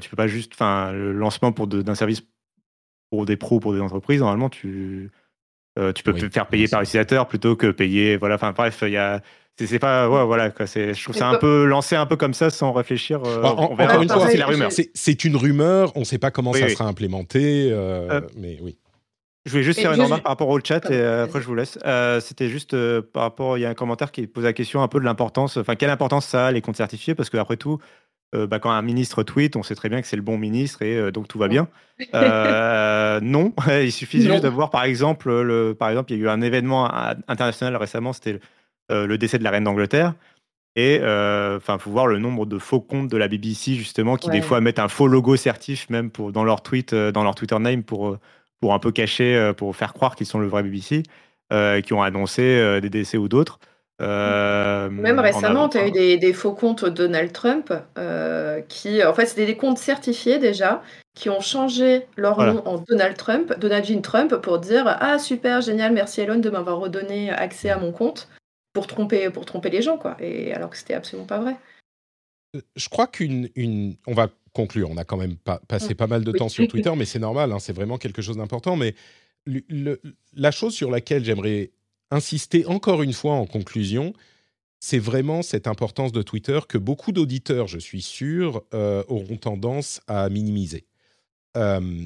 tu 0.01 0.09
peux 0.09 0.15
pas 0.15 0.27
juste, 0.27 0.53
enfin, 0.53 0.91
le 0.91 1.11
lancement 1.11 1.51
pour 1.51 1.67
d'un 1.67 1.95
service 1.95 2.23
pour 3.11 3.25
des 3.25 3.37
pros, 3.37 3.59
pour 3.59 3.73
des 3.73 3.81
entreprises, 3.81 4.21
normalement, 4.21 4.49
tu, 4.49 5.11
tu 5.93 6.03
peux 6.03 6.13
faire 6.29 6.47
payer 6.47 6.67
par 6.67 6.81
utilisateur 6.81 7.27
plutôt 7.27 7.55
que 7.55 7.67
payer. 7.67 8.17
Voilà, 8.17 8.35
enfin 8.35 8.53
bref, 8.53 8.79
il 8.81 8.93
y 8.93 8.97
a 8.97 9.21
c'est 9.59 9.79
pas 9.79 10.09
ouais, 10.09 10.25
voilà 10.25 10.49
quoi 10.49 10.65
je 10.65 11.03
trouve 11.03 11.15
ça 11.15 11.29
un 11.29 11.37
peu 11.37 11.65
lancé 11.65 11.95
un 11.95 12.05
peu 12.05 12.15
comme 12.15 12.33
ça 12.33 12.49
sans 12.49 12.73
réfléchir 12.73 13.21
euh, 13.23 13.41
bah, 13.41 13.55
on 13.57 13.75
verra 13.75 14.01
une 14.01 14.09
fois 14.09 14.27
c'est 14.27 14.37
la 14.37 14.47
rumeur 14.47 14.71
c'est 14.71 15.25
une 15.25 15.35
rumeur 15.35 15.91
on 15.95 16.03
sait 16.03 16.17
pas 16.17 16.31
comment 16.31 16.53
ça 16.53 16.67
sera 16.69 16.85
implémenté 16.85 17.69
euh, 17.71 18.09
euh, 18.09 18.21
mais 18.37 18.57
oui 18.61 18.77
je 19.45 19.51
voulais 19.51 19.63
juste 19.63 19.79
faire 19.81 19.93
une 19.93 20.01
remarque 20.01 20.23
par 20.23 20.31
rapport 20.31 20.49
au 20.49 20.59
chat 20.59 20.89
et 20.89 21.01
après 21.01 21.41
je 21.41 21.47
vous 21.47 21.55
laisse. 21.55 21.77
C'était 22.21 22.49
juste 22.49 22.75
par 23.01 23.23
rapport 23.23 23.57
il 23.57 23.61
y 23.61 23.65
a 23.65 23.69
un 23.69 23.73
commentaire 23.73 24.11
qui 24.11 24.25
pose 24.27 24.43
la 24.43 24.53
question 24.53 24.81
un 24.81 24.87
peu 24.87 24.99
de 24.99 25.05
l'importance 25.05 25.57
enfin 25.57 25.75
quelle 25.75 25.89
importance 25.89 26.25
ça 26.25 26.47
a 26.47 26.51
les 26.51 26.61
comptes 26.61 26.77
certifiés? 26.77 27.15
Parce 27.15 27.29
que 27.29 27.37
après 27.37 27.57
tout 27.57 27.79
bah, 28.33 28.57
quand 28.57 28.71
un 28.71 28.81
ministre 28.81 29.21
tweet, 29.21 29.55
on 29.55 29.61
sait 29.61 29.75
très 29.75 29.89
bien 29.89 30.01
que 30.01 30.07
c'est 30.07 30.15
le 30.15 30.23
bon 30.23 30.39
ministre 30.39 30.81
et 30.81 31.11
donc 31.11 31.27
tout 31.27 31.37
va 31.37 31.47
bien. 31.47 31.67
non, 33.21 33.53
il 33.67 33.91
suffit 33.91 34.21
juste 34.21 34.43
de 34.43 34.49
voir 34.49 34.69
par 34.69 34.85
exemple, 34.85 35.29
le, 35.41 35.73
par 35.73 35.89
exemple, 35.89 36.11
il 36.11 36.17
y 36.17 36.21
a 36.21 36.23
eu 36.23 36.29
un 36.29 36.41
événement 36.41 36.91
international 37.27 37.75
récemment, 37.75 38.13
c'était 38.13 38.39
euh, 38.91 39.07
le 39.07 39.17
décès 39.17 39.39
de 39.39 39.43
la 39.43 39.51
reine 39.51 39.63
d'Angleterre. 39.63 40.13
Et 40.75 40.99
euh, 41.01 41.57
enfin, 41.57 41.77
faut 41.77 41.91
voir 41.91 42.07
le 42.07 42.19
nombre 42.19 42.45
de 42.45 42.57
faux 42.57 42.81
comptes 42.81 43.07
de 43.07 43.15
la 43.15 43.27
BBC 43.27 43.75
justement 43.75 44.17
qui 44.17 44.29
des 44.29 44.41
fois 44.41 44.59
mettent 44.59 44.79
un 44.79 44.87
faux 44.87 45.07
logo 45.07 45.35
certif 45.35 45.87
même 45.89 46.09
pour 46.09 46.31
dans 46.31 46.43
leur 46.43 46.61
tweet, 46.63 46.93
euh, 46.93 47.11
dans 47.11 47.23
leur 47.23 47.35
Twitter 47.35 47.57
name 47.59 47.83
pour 47.83 48.17
pour 48.63 48.73
un 48.73 48.79
peu 48.79 48.93
cacher, 48.93 49.51
pour 49.57 49.75
faire 49.75 49.93
croire 49.93 50.15
qu'ils 50.15 50.25
sont 50.25 50.39
le 50.39 50.47
vrai 50.47 50.63
BBC, 50.63 51.03
qui 51.83 51.93
ont 51.93 52.01
annoncé 52.01 52.79
des 52.79 52.89
décès 52.89 53.17
ou 53.17 53.27
d'autres. 53.27 53.59
Même 53.99 55.19
récemment, 55.19 55.67
tu 55.67 55.77
as 55.77 55.89
eu 55.89 55.91
des, 55.91 56.17
des, 56.17 56.31
faux 56.31 56.53
comptes 56.53 56.85
Donald 56.85 57.33
Trump 57.33 57.73
qui, 58.69 59.03
en 59.03 59.13
fait, 59.13 59.25
c'était 59.25 59.45
des 59.45 59.57
comptes 59.57 59.79
certifiés 59.79 60.39
déjà, 60.39 60.81
qui 61.13 61.29
ont 61.29 61.41
changé 61.41 62.07
leur 62.15 62.37
nom 62.37 62.65
en 62.65 62.77
Donald 62.77 63.17
Trump, 63.17 63.53
Donald 63.59 63.83
Jean 63.83 64.01
Trump, 64.01 64.33
pour 64.37 64.59
dire 64.59 64.85
Ah 64.87 65.19
super, 65.19 65.59
génial, 65.59 65.91
merci 65.91 66.21
Elon 66.21 66.39
de 66.39 66.49
m'avoir 66.49 66.79
redonné 66.79 67.31
accès 67.31 67.69
à 67.69 67.77
mon 67.77 67.91
compte 67.91 68.29
pour 68.71 68.87
tromper, 68.87 69.29
pour 69.29 69.45
tromper 69.45 69.71
les 69.71 69.81
gens, 69.81 69.97
quoi. 69.97 70.15
Et 70.21 70.53
alors 70.53 70.69
que 70.69 70.77
c'était 70.77 70.93
absolument 70.93 71.27
pas 71.27 71.39
vrai. 71.39 71.57
Euh, 72.55 72.61
je 72.77 72.87
crois 72.87 73.07
qu'une, 73.07 73.49
une, 73.55 73.95
on 74.07 74.13
va 74.13 74.29
conclure. 74.53 74.89
On 74.89 74.97
a 74.97 75.03
quand 75.03 75.17
même 75.17 75.35
pas, 75.35 75.59
passé 75.67 75.93
mm. 75.93 75.97
pas 75.97 76.07
mal 76.07 76.23
de 76.23 76.31
temps 76.31 76.49
sur 76.49 76.67
Twitter, 76.67 76.91
mais 76.97 77.05
c'est 77.05 77.19
normal. 77.19 77.51
Hein, 77.51 77.59
c'est 77.59 77.73
vraiment 77.73 77.97
quelque 77.97 78.21
chose 78.21 78.37
d'important. 78.37 78.75
Mais 78.75 78.95
la 79.45 80.51
chose 80.51 80.73
sur 80.73 80.89
laquelle 80.89 81.25
j'aimerais 81.25 81.71
insister 82.11 82.65
encore 82.65 83.03
une 83.03 83.13
fois 83.13 83.33
en 83.33 83.45
conclusion, 83.45 84.13
c'est 84.79 84.99
vraiment 84.99 85.41
cette 85.41 85.67
importance 85.67 86.11
de 86.11 86.21
Twitter 86.21 86.59
que 86.67 86.77
beaucoup 86.77 87.11
d'auditeurs, 87.11 87.67
je 87.67 87.79
suis 87.79 88.01
sûr, 88.01 88.63
euh, 88.73 89.03
auront 89.07 89.37
tendance 89.37 90.01
à 90.07 90.29
minimiser. 90.29 90.85
Euh, 91.55 92.05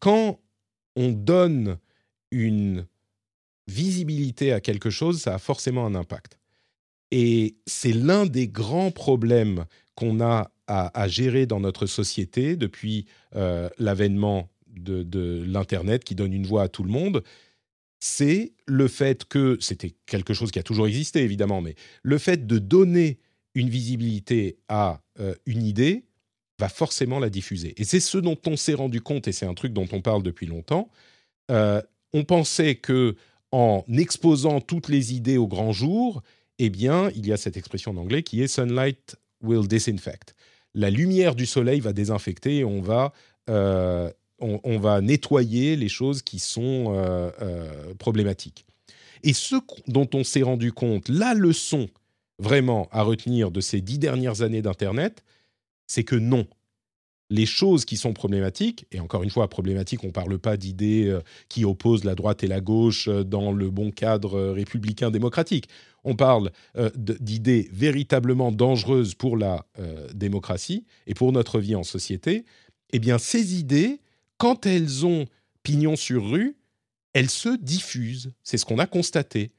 quand 0.00 0.40
on 0.96 1.10
donne 1.10 1.78
une 2.30 2.86
visibilité 3.66 4.52
à 4.52 4.60
quelque 4.60 4.90
chose, 4.90 5.20
ça 5.20 5.34
a 5.34 5.38
forcément 5.38 5.86
un 5.86 5.94
impact. 5.94 6.38
Et 7.10 7.56
c'est 7.66 7.92
l'un 7.92 8.26
des 8.26 8.48
grands 8.48 8.90
problèmes 8.90 9.64
qu'on 9.94 10.20
a 10.20 10.50
à, 10.68 11.08
gérer 11.08 11.46
dans 11.46 11.60
notre 11.60 11.86
société 11.86 12.54
depuis 12.54 13.06
euh, 13.34 13.68
l'avènement 13.78 14.50
de, 14.68 15.42
l'Internet 15.46 16.04
qui 16.04 16.14
donne 16.14 16.32
une 16.32 16.46
voix 16.46 16.64
à 16.64 16.68
tout 16.68 16.84
le 16.84 16.90
monde. 16.90 17.24
C'est 18.00 18.52
le 18.66 18.86
fait 18.86 19.24
que, 19.24 19.56
c'était 19.60 19.94
quelque 20.06 20.34
chose 20.34 20.50
qui 20.50 20.58
a 20.58 20.62
toujours 20.62 20.86
existé 20.86 21.22
évidemment, 21.22 21.60
mais 21.60 21.74
le 22.02 22.18
fait 22.18 22.46
de 22.46 22.58
donner 22.58 23.18
une 23.54 23.70
visibilité 23.70 24.58
à 24.68 25.00
euh, 25.18 25.34
une 25.46 25.64
idée 25.64 26.04
va 26.60 26.68
forcément 26.68 27.18
la 27.18 27.30
diffuser. 27.30 27.74
Et 27.80 27.84
c'est 27.84 28.00
ce 28.00 28.18
dont 28.18 28.38
on 28.46 28.56
s'est 28.56 28.74
rendu 28.74 29.00
compte, 29.00 29.26
et 29.26 29.32
c'est 29.32 29.46
un 29.46 29.54
truc 29.54 29.72
dont 29.72 29.88
on 29.90 30.00
parle 30.00 30.22
depuis 30.22 30.46
longtemps. 30.46 30.90
Euh, 31.50 31.80
on 32.12 32.24
pensait 32.24 32.74
que 32.76 33.16
en 33.50 33.84
exposant 33.88 34.60
toutes 34.60 34.88
les 34.88 35.14
idées 35.14 35.38
au 35.38 35.46
grand 35.46 35.72
jour, 35.72 36.22
eh 36.58 36.70
bien, 36.70 37.10
il 37.14 37.26
y 37.26 37.32
a 37.32 37.36
cette 37.36 37.56
expression 37.56 37.92
en 37.92 37.96
anglais 37.96 38.22
qui 38.22 38.42
est 38.42 38.48
sunlight 38.48 39.16
will 39.42 39.66
disinfect. 39.66 40.34
La 40.74 40.90
lumière 40.90 41.34
du 41.34 41.46
soleil 41.46 41.80
va 41.80 41.92
désinfecter 41.92 42.64
on 42.64 42.80
va, 42.80 43.12
euh, 43.48 44.10
on, 44.38 44.78
va 44.78 45.00
nettoyer 45.00 45.76
les 45.76 45.88
choses 45.88 46.22
qui 46.22 46.38
sont 46.38 46.94
euh, 46.94 47.30
euh, 47.42 47.94
problématiques. 47.98 48.66
Et 49.24 49.32
ce 49.32 49.56
dont 49.88 50.08
on 50.14 50.22
s'est 50.22 50.42
rendu 50.42 50.72
compte, 50.72 51.08
la 51.08 51.34
leçon 51.34 51.88
vraiment 52.38 52.88
à 52.92 53.02
retenir 53.02 53.50
de 53.50 53.60
ces 53.60 53.80
dix 53.80 53.98
dernières 53.98 54.42
années 54.42 54.62
d'Internet, 54.62 55.24
c'est 55.88 56.04
que 56.04 56.14
non, 56.14 56.46
les 57.30 57.46
choses 57.46 57.84
qui 57.84 57.96
sont 57.96 58.12
problématiques, 58.12 58.86
et 58.92 59.00
encore 59.00 59.24
une 59.24 59.30
fois, 59.30 59.48
problématiques, 59.48 60.04
on 60.04 60.08
ne 60.08 60.12
parle 60.12 60.38
pas 60.38 60.56
d'idées 60.56 61.18
qui 61.48 61.64
opposent 61.64 62.04
la 62.04 62.14
droite 62.14 62.44
et 62.44 62.46
la 62.46 62.60
gauche 62.60 63.08
dans 63.08 63.50
le 63.50 63.70
bon 63.70 63.90
cadre 63.90 64.52
républicain 64.52 65.10
démocratique. 65.10 65.68
On 66.04 66.16
parle 66.16 66.52
d'idées 66.96 67.68
véritablement 67.72 68.52
dangereuses 68.52 69.14
pour 69.14 69.36
la 69.36 69.66
démocratie 70.14 70.86
et 71.06 71.14
pour 71.14 71.32
notre 71.32 71.60
vie 71.60 71.74
en 71.74 71.82
société. 71.82 72.44
Eh 72.92 72.98
bien, 72.98 73.18
ces 73.18 73.58
idées, 73.58 74.00
quand 74.36 74.66
elles 74.66 75.04
ont 75.04 75.26
pignon 75.62 75.96
sur 75.96 76.30
rue, 76.30 76.56
elles 77.12 77.30
se 77.30 77.56
diffusent. 77.56 78.32
C'est 78.42 78.58
ce 78.58 78.64
qu'on 78.64 78.78
a 78.78 78.86
constaté. 78.86 79.52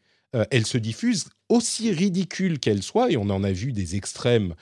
elles 0.52 0.66
se 0.66 0.78
diffusent 0.78 1.30
aussi 1.50 1.92
ridicules 1.92 2.60
qu'elles 2.60 2.84
soient, 2.84 3.12
et 3.12 3.18
on 3.18 3.30
en 3.30 3.44
a 3.44 3.52
vu 3.52 3.74
des 3.74 3.96
extrêmes 3.96 4.56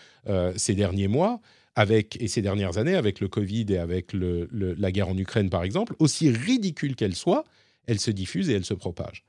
ces 0.55 0.75
derniers 0.75 1.07
mois, 1.07 1.41
avec, 1.75 2.17
et 2.21 2.28
ces 2.28 2.41
dernières 2.41 2.78
années, 2.78 2.95
avec 2.95 3.19
le 3.19 3.28
Covid 3.28 3.65
et 3.69 3.78
avec 3.78 4.11
la 4.13 4.91
guerre 4.91 5.09
en 5.09 5.17
Ukraine, 5.17 5.49
par 5.49 5.63
exemple, 5.63 5.95
aussi 5.99 6.30
ridicule 6.30 6.95
qu'elle 6.95 7.15
soit, 7.15 7.45
elle 7.86 7.99
se 7.99 8.11
diffuse 8.11 8.49
et 8.49 8.53
elle 8.53 8.65
se 8.65 8.73
propage. 8.73 9.23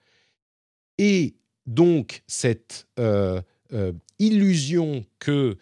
Et 0.99 1.35
donc, 1.69 2.23
cette 2.27 2.89
euh, 2.99 3.43
euh, 3.75 3.93
illusion 4.19 5.05
que 5.19 5.59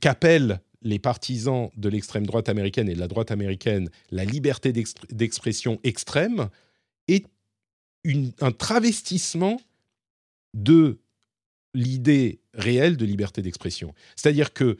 qu'appellent 0.00 0.60
les 0.82 0.98
partisans 0.98 1.70
de 1.76 1.88
l'extrême 1.88 2.26
droite 2.26 2.48
américaine 2.48 2.88
et 2.88 2.94
de 2.94 2.98
la 2.98 3.06
droite 3.06 3.30
américaine 3.30 3.88
la 4.10 4.24
liberté 4.24 4.72
d'expression 4.72 5.78
extrême 5.84 6.48
est 7.06 7.24
un 8.40 8.50
travestissement 8.50 9.60
de 10.54 10.98
l'idée 11.72 12.40
réelle 12.52 12.96
de 12.96 13.04
liberté 13.04 13.42
d'expression. 13.42 13.94
C'est-à-dire 14.16 14.52
que 14.52 14.76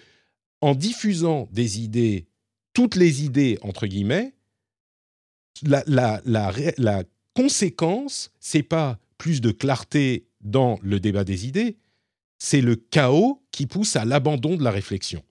en 0.60 0.74
diffusant 0.74 1.48
des 1.52 1.80
idées, 1.80 2.26
toutes 2.72 2.96
les 2.96 3.24
idées, 3.24 3.58
entre 3.62 3.86
guillemets, 3.86 4.34
la, 5.62 5.84
la, 5.86 6.20
la, 6.24 6.52
la 6.78 7.04
conséquence, 7.32 8.32
c'est 8.40 8.64
pas 8.64 8.98
plus 9.18 9.40
de 9.40 9.50
clarté 9.50 10.26
dans 10.40 10.78
le 10.82 11.00
débat 11.00 11.24
des 11.24 11.46
idées, 11.46 11.76
c'est 12.38 12.60
le 12.60 12.76
chaos 12.76 13.42
qui 13.50 13.66
pousse 13.66 13.96
à 13.96 14.04
l'abandon 14.04 14.56
de 14.56 14.64
la 14.64 14.70
réflexion. 14.70 15.22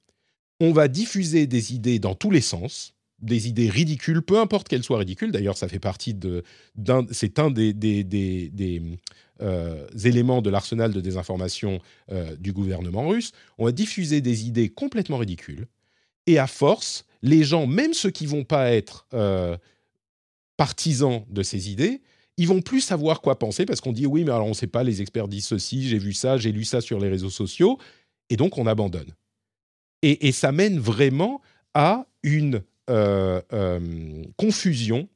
On 0.60 0.72
va 0.72 0.88
diffuser 0.88 1.48
des 1.48 1.74
idées 1.74 2.00
dans 2.00 2.16
tous 2.16 2.32
les 2.32 2.42
sens, 2.42 2.96
des 3.20 3.48
idées 3.48 3.70
ridicules, 3.70 4.22
peu 4.22 4.40
importe 4.40 4.68
qu'elles 4.68 4.84
soient 4.84 5.00
ridicules. 5.00 5.32
D'ailleurs, 5.32 5.58
ça 5.58 5.68
fait 5.68 5.80
partie 5.80 6.14
de, 6.14 6.44
c'est 7.12 7.40
un 7.40 7.52
des, 7.52 7.74
euh, 9.42 9.88
éléments 10.04 10.42
de 10.42 10.50
l'arsenal 10.50 10.94
de 10.94 11.02
désinformation 11.02 11.80
euh, 12.12 12.36
du 12.38 12.54
gouvernement 12.54 13.08
russe. 13.08 13.32
On 13.58 13.66
va 13.66 13.72
diffuser 13.72 14.22
des 14.22 14.48
idées 14.48 14.70
complètement 14.70 15.18
ridicules. 15.18 15.68
Et 16.28 16.40
à 16.40 16.48
force, 16.48 17.06
les 17.22 17.44
gens, 17.44 17.68
même 17.68 17.94
ceux 17.94 18.12
qui 18.12 18.26
vont 18.26 18.44
pas 18.44 18.72
être 18.72 19.08
euh, 19.14 19.58
partisans 20.58 21.26
de 21.30 21.44
ces 21.44 21.70
idées, 21.70 22.02
ils 22.38 22.48
vont 22.48 22.62
plus 22.62 22.82
savoir 22.82 23.22
quoi 23.22 23.40
penser 23.40 23.66
parce 23.66 23.82
qu'on 23.82 23.94
dit 23.94 24.06
oui, 24.06 24.24
mais 24.24 24.32
alors 24.32 24.46
on 24.48 24.50
ne 24.50 24.56
sait 24.56 24.68
pas, 24.68 24.84
les 24.84 25.02
experts 25.02 25.28
disent 25.28 25.48
ceci, 25.48 25.88
j'ai 25.88 25.98
vu 25.98 26.14
ça, 26.14 26.38
j'ai 26.38 26.52
lu 26.52 26.66
ça 26.66 26.82
sur 26.82 27.00
les 27.00 27.10
réseaux 27.10 27.30
sociaux, 27.30 27.78
et 28.30 28.38
donc 28.38 28.58
on 28.58 28.68
abandonne. 28.68 29.14
Et, 30.02 30.32
ça 30.32 30.52
mène 30.52 30.78
vraiment 30.78 31.42
à 31.74 32.06
une 32.22 32.62
euh, 32.92 33.42
euh, 33.54 34.24
confusion 34.38 35.10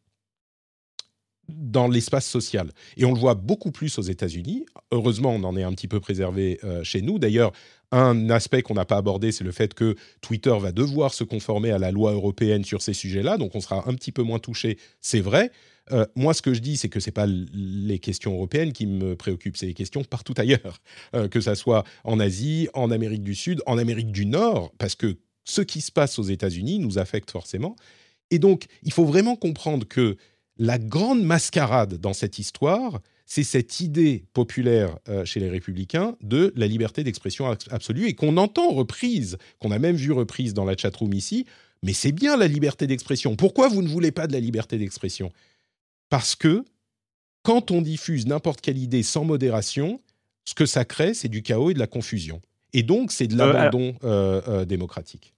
dans 1.47 1.87
l'espace 1.87 2.25
social. 2.25 2.71
Et 2.97 3.05
on 3.05 3.13
le 3.13 3.19
voit 3.19 3.35
beaucoup 3.35 3.71
plus 3.71 3.99
aux 3.99 4.03
États-Unis. 4.03 4.65
Heureusement, 4.91 5.31
on 5.31 5.43
en 5.43 5.55
est 5.55 5.63
un 5.63 5.73
petit 5.73 5.87
peu 5.87 5.99
préservé 5.99 6.59
euh, 6.63 6.83
chez 6.83 7.01
nous. 7.01 7.19
D'ailleurs, 7.19 7.51
un 7.91 8.29
aspect 8.29 8.61
qu'on 8.61 8.75
n'a 8.75 8.85
pas 8.85 8.97
abordé, 8.97 9.31
c'est 9.31 9.43
le 9.43 9.51
fait 9.51 9.73
que 9.73 9.95
Twitter 10.21 10.55
va 10.59 10.71
devoir 10.71 11.13
se 11.13 11.23
conformer 11.23 11.71
à 11.71 11.77
la 11.77 11.91
loi 11.91 12.13
européenne 12.13 12.63
sur 12.63 12.81
ces 12.81 12.93
sujets-là. 12.93 13.37
Donc, 13.37 13.55
on 13.55 13.61
sera 13.61 13.87
un 13.87 13.93
petit 13.93 14.11
peu 14.11 14.23
moins 14.23 14.39
touché, 14.39 14.77
c'est 15.01 15.21
vrai. 15.21 15.51
Euh, 15.91 16.05
moi, 16.15 16.33
ce 16.33 16.41
que 16.41 16.53
je 16.53 16.59
dis, 16.59 16.77
c'est 16.77 16.89
que 16.89 16.99
ce 16.99 17.07
n'est 17.07 17.13
pas 17.13 17.27
les 17.27 17.99
questions 17.99 18.33
européennes 18.33 18.73
qui 18.73 18.85
me 18.85 19.15
préoccupent, 19.15 19.57
c'est 19.57 19.65
les 19.65 19.73
questions 19.73 20.03
partout 20.03 20.33
ailleurs, 20.37 20.79
euh, 21.15 21.27
que 21.27 21.41
ça 21.41 21.55
soit 21.55 21.83
en 22.03 22.19
Asie, 22.19 22.67
en 22.73 22.91
Amérique 22.91 23.23
du 23.23 23.35
Sud, 23.35 23.61
en 23.65 23.77
Amérique 23.77 24.11
du 24.11 24.25
Nord, 24.25 24.71
parce 24.77 24.95
que 24.95 25.17
ce 25.43 25.61
qui 25.61 25.81
se 25.81 25.91
passe 25.91 26.19
aux 26.19 26.23
États-Unis 26.23 26.79
nous 26.79 26.99
affecte 26.99 27.31
forcément. 27.31 27.75
Et 28.31 28.39
donc, 28.39 28.65
il 28.83 28.93
faut 28.93 29.05
vraiment 29.05 29.35
comprendre 29.35 29.87
que 29.87 30.17
la 30.57 30.77
grande 30.77 31.23
mascarade 31.23 31.95
dans 31.95 32.13
cette 32.13 32.37
histoire, 32.37 32.99
c'est 33.25 33.43
cette 33.43 33.79
idée 33.79 34.25
populaire 34.33 34.97
euh, 35.07 35.23
chez 35.23 35.39
les 35.39 35.49
républicains 35.49 36.15
de 36.21 36.53
la 36.55 36.67
liberté 36.67 37.03
d'expression 37.03 37.47
absolue 37.69 38.07
et 38.07 38.13
qu'on 38.13 38.37
entend 38.37 38.69
reprise, 38.71 39.37
qu'on 39.59 39.71
a 39.71 39.79
même 39.79 39.95
vu 39.95 40.11
reprise 40.11 40.53
dans 40.53 40.65
la 40.65 40.75
chatroom 40.75 41.13
ici, 41.13 41.45
mais 41.81 41.93
c'est 41.93 42.11
bien 42.11 42.35
la 42.37 42.47
liberté 42.47 42.87
d'expression. 42.87 43.35
Pourquoi 43.35 43.69
vous 43.69 43.81
ne 43.81 43.87
voulez 43.87 44.11
pas 44.11 44.27
de 44.27 44.33
la 44.33 44.39
liberté 44.39 44.77
d'expression? 44.77 45.31
Parce 46.09 46.35
que 46.35 46.63
quand 47.43 47.71
on 47.71 47.81
diffuse 47.81 48.27
n'importe 48.27 48.61
quelle 48.61 48.77
idée 48.77 49.03
sans 49.03 49.23
modération, 49.23 50.01
ce 50.45 50.53
que 50.53 50.65
ça 50.65 50.85
crée, 50.85 51.13
c'est 51.13 51.29
du 51.29 51.41
chaos 51.41 51.71
et 51.71 51.73
de 51.73 51.79
la 51.79 51.87
confusion. 51.87 52.41
Et 52.73 52.83
donc, 52.83 53.11
c'est 53.11 53.27
de 53.27 53.39
euh, 53.39 53.53
l'abandon 53.53 53.95
euh, 54.03 54.65
démocratique. 54.65 55.33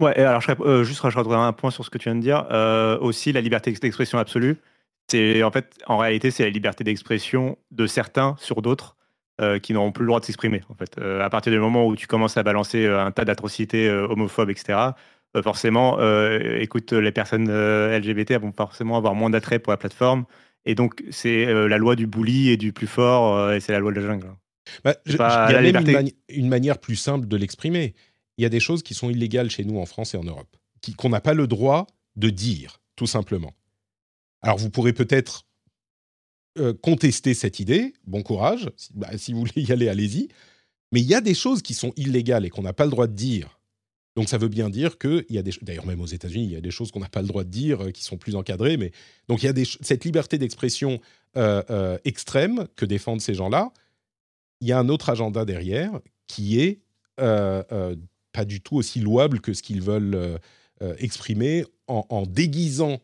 Ouais, 0.00 0.14
alors 0.18 0.42
je, 0.42 0.50
euh, 0.60 0.84
juste 0.84 1.00
rajouterai 1.00 1.36
un 1.36 1.52
point 1.52 1.70
sur 1.70 1.84
ce 1.84 1.90
que 1.90 1.96
tu 1.96 2.04
viens 2.08 2.16
de 2.16 2.20
dire. 2.20 2.46
Euh, 2.50 2.98
aussi, 2.98 3.32
la 3.32 3.40
liberté 3.40 3.72
d'expression 3.72 4.18
absolue, 4.18 4.58
c'est 5.08 5.42
en 5.42 5.50
fait, 5.50 5.74
en 5.86 5.96
réalité, 5.96 6.30
c'est 6.30 6.44
la 6.44 6.50
liberté 6.50 6.84
d'expression 6.84 7.56
de 7.70 7.86
certains 7.86 8.36
sur 8.38 8.60
d'autres 8.60 8.96
euh, 9.40 9.58
qui 9.58 9.72
n'auront 9.72 9.92
plus 9.92 10.02
le 10.02 10.08
droit 10.08 10.20
de 10.20 10.26
s'exprimer. 10.26 10.62
En 10.68 10.74
fait, 10.74 10.98
à 10.98 11.30
partir 11.30 11.52
du 11.52 11.58
moment 11.58 11.86
où 11.86 11.96
tu 11.96 12.06
commences 12.06 12.36
à 12.36 12.42
balancer 12.42 12.86
un 12.86 13.10
tas 13.10 13.24
d'atrocités 13.24 13.88
homophobes, 13.90 14.50
etc., 14.50 14.90
forcément, 15.42 15.98
écoute, 16.58 16.92
les 16.92 17.12
personnes 17.12 17.50
LGBT 17.50 18.34
vont 18.40 18.52
forcément 18.52 18.96
avoir 18.96 19.14
moins 19.14 19.30
d'attrait 19.30 19.58
pour 19.58 19.72
la 19.72 19.76
plateforme. 19.76 20.24
Et 20.64 20.74
donc, 20.74 21.02
c'est 21.10 21.46
la 21.46 21.78
loi 21.78 21.96
du 21.96 22.06
bully 22.06 22.50
et 22.50 22.56
du 22.56 22.72
plus 22.72 22.86
fort, 22.86 23.52
et 23.52 23.60
c'est 23.60 23.72
la 23.72 23.78
loi 23.78 23.92
de 23.92 24.00
la 24.00 24.06
jungle. 24.06 24.32
Bah, 24.84 24.94
il 25.06 25.14
y 25.14 25.18
a 25.18 25.60
même 25.60 26.10
une, 26.28 26.48
manière 26.48 26.78
plus 26.78 26.96
simple 26.96 27.28
de 27.28 27.36
l'exprimer 27.36 27.94
il 28.38 28.42
y 28.42 28.46
a 28.46 28.48
des 28.48 28.60
choses 28.60 28.82
qui 28.82 28.94
sont 28.94 29.10
illégales 29.10 29.50
chez 29.50 29.64
nous 29.64 29.78
en 29.78 29.86
France 29.86 30.14
et 30.14 30.18
en 30.18 30.24
Europe, 30.24 30.56
qu'on 30.96 31.08
n'a 31.08 31.20
pas 31.20 31.34
le 31.34 31.46
droit 31.46 31.86
de 32.16 32.30
dire, 32.30 32.80
tout 32.94 33.06
simplement. 33.06 33.54
Alors 34.42 34.58
vous 34.58 34.70
pourrez 34.70 34.92
peut-être 34.92 35.46
euh, 36.58 36.74
contester 36.74 37.34
cette 37.34 37.60
idée, 37.60 37.94
bon 38.06 38.22
courage, 38.22 38.70
bah, 38.94 39.08
si, 39.16 39.32
vous 39.32 39.40
voulez 39.40 39.62
y 39.62 39.72
aller, 39.72 39.88
allez-y, 39.88 40.28
mais 40.92 41.00
il 41.00 41.06
y 41.06 41.14
a 41.14 41.20
des 41.20 41.34
choses 41.34 41.62
qui 41.62 41.74
sont 41.74 41.92
illégales 41.96 42.44
et 42.44 42.50
qu'on 42.50 42.62
n'a 42.62 42.72
pas 42.72 42.84
le 42.84 42.90
droit 42.90 43.06
de 43.06 43.14
dire. 43.14 43.58
Donc 44.16 44.28
ça 44.28 44.38
veut 44.38 44.48
bien 44.48 44.70
dire 44.70 44.98
qu'il 44.98 45.26
y 45.30 45.38
a 45.38 45.42
des 45.42 45.52
d'ailleurs 45.62 45.86
même 45.86 46.00
aux 46.00 46.06
États-Unis 46.06 46.44
il 46.44 46.52
y 46.52 46.56
a 46.56 46.60
des 46.60 46.70
choses 46.70 46.90
qu'on 46.90 47.00
n'a 47.00 47.08
pas 47.08 47.22
le 47.22 47.28
droit 47.28 47.44
de 47.44 47.50
dire 47.50 47.84
euh, 47.84 47.90
qui 47.90 48.02
sont 48.02 48.16
plus 48.16 48.34
encadrées 48.34 48.76
mais 48.76 48.90
donc 49.28 49.42
il 49.42 49.46
y 49.46 49.48
a 49.48 49.64
cette 49.82 50.04
liberté 50.04 50.38
d'expression 50.38 51.00
euh, 51.36 51.98
extrême 52.04 52.66
que 52.76 52.86
défendent 52.86 53.20
ces 53.20 53.34
gens-là 53.34 53.72
il 54.62 54.68
y 54.68 54.72
a 54.72 54.78
un 54.78 54.88
autre 54.88 55.10
agenda 55.10 55.44
derrière 55.44 55.92
qui 56.26 56.60
est 56.60 56.80
pas 58.36 58.44
du 58.44 58.60
tout 58.60 58.76
aussi 58.76 59.00
louable 59.00 59.40
que 59.40 59.54
ce 59.54 59.62
qu'ils 59.62 59.80
veulent 59.80 60.14
euh, 60.14 60.38
euh, 60.82 60.94
exprimer 60.98 61.64
en, 61.86 62.26
déguisant 62.26 63.00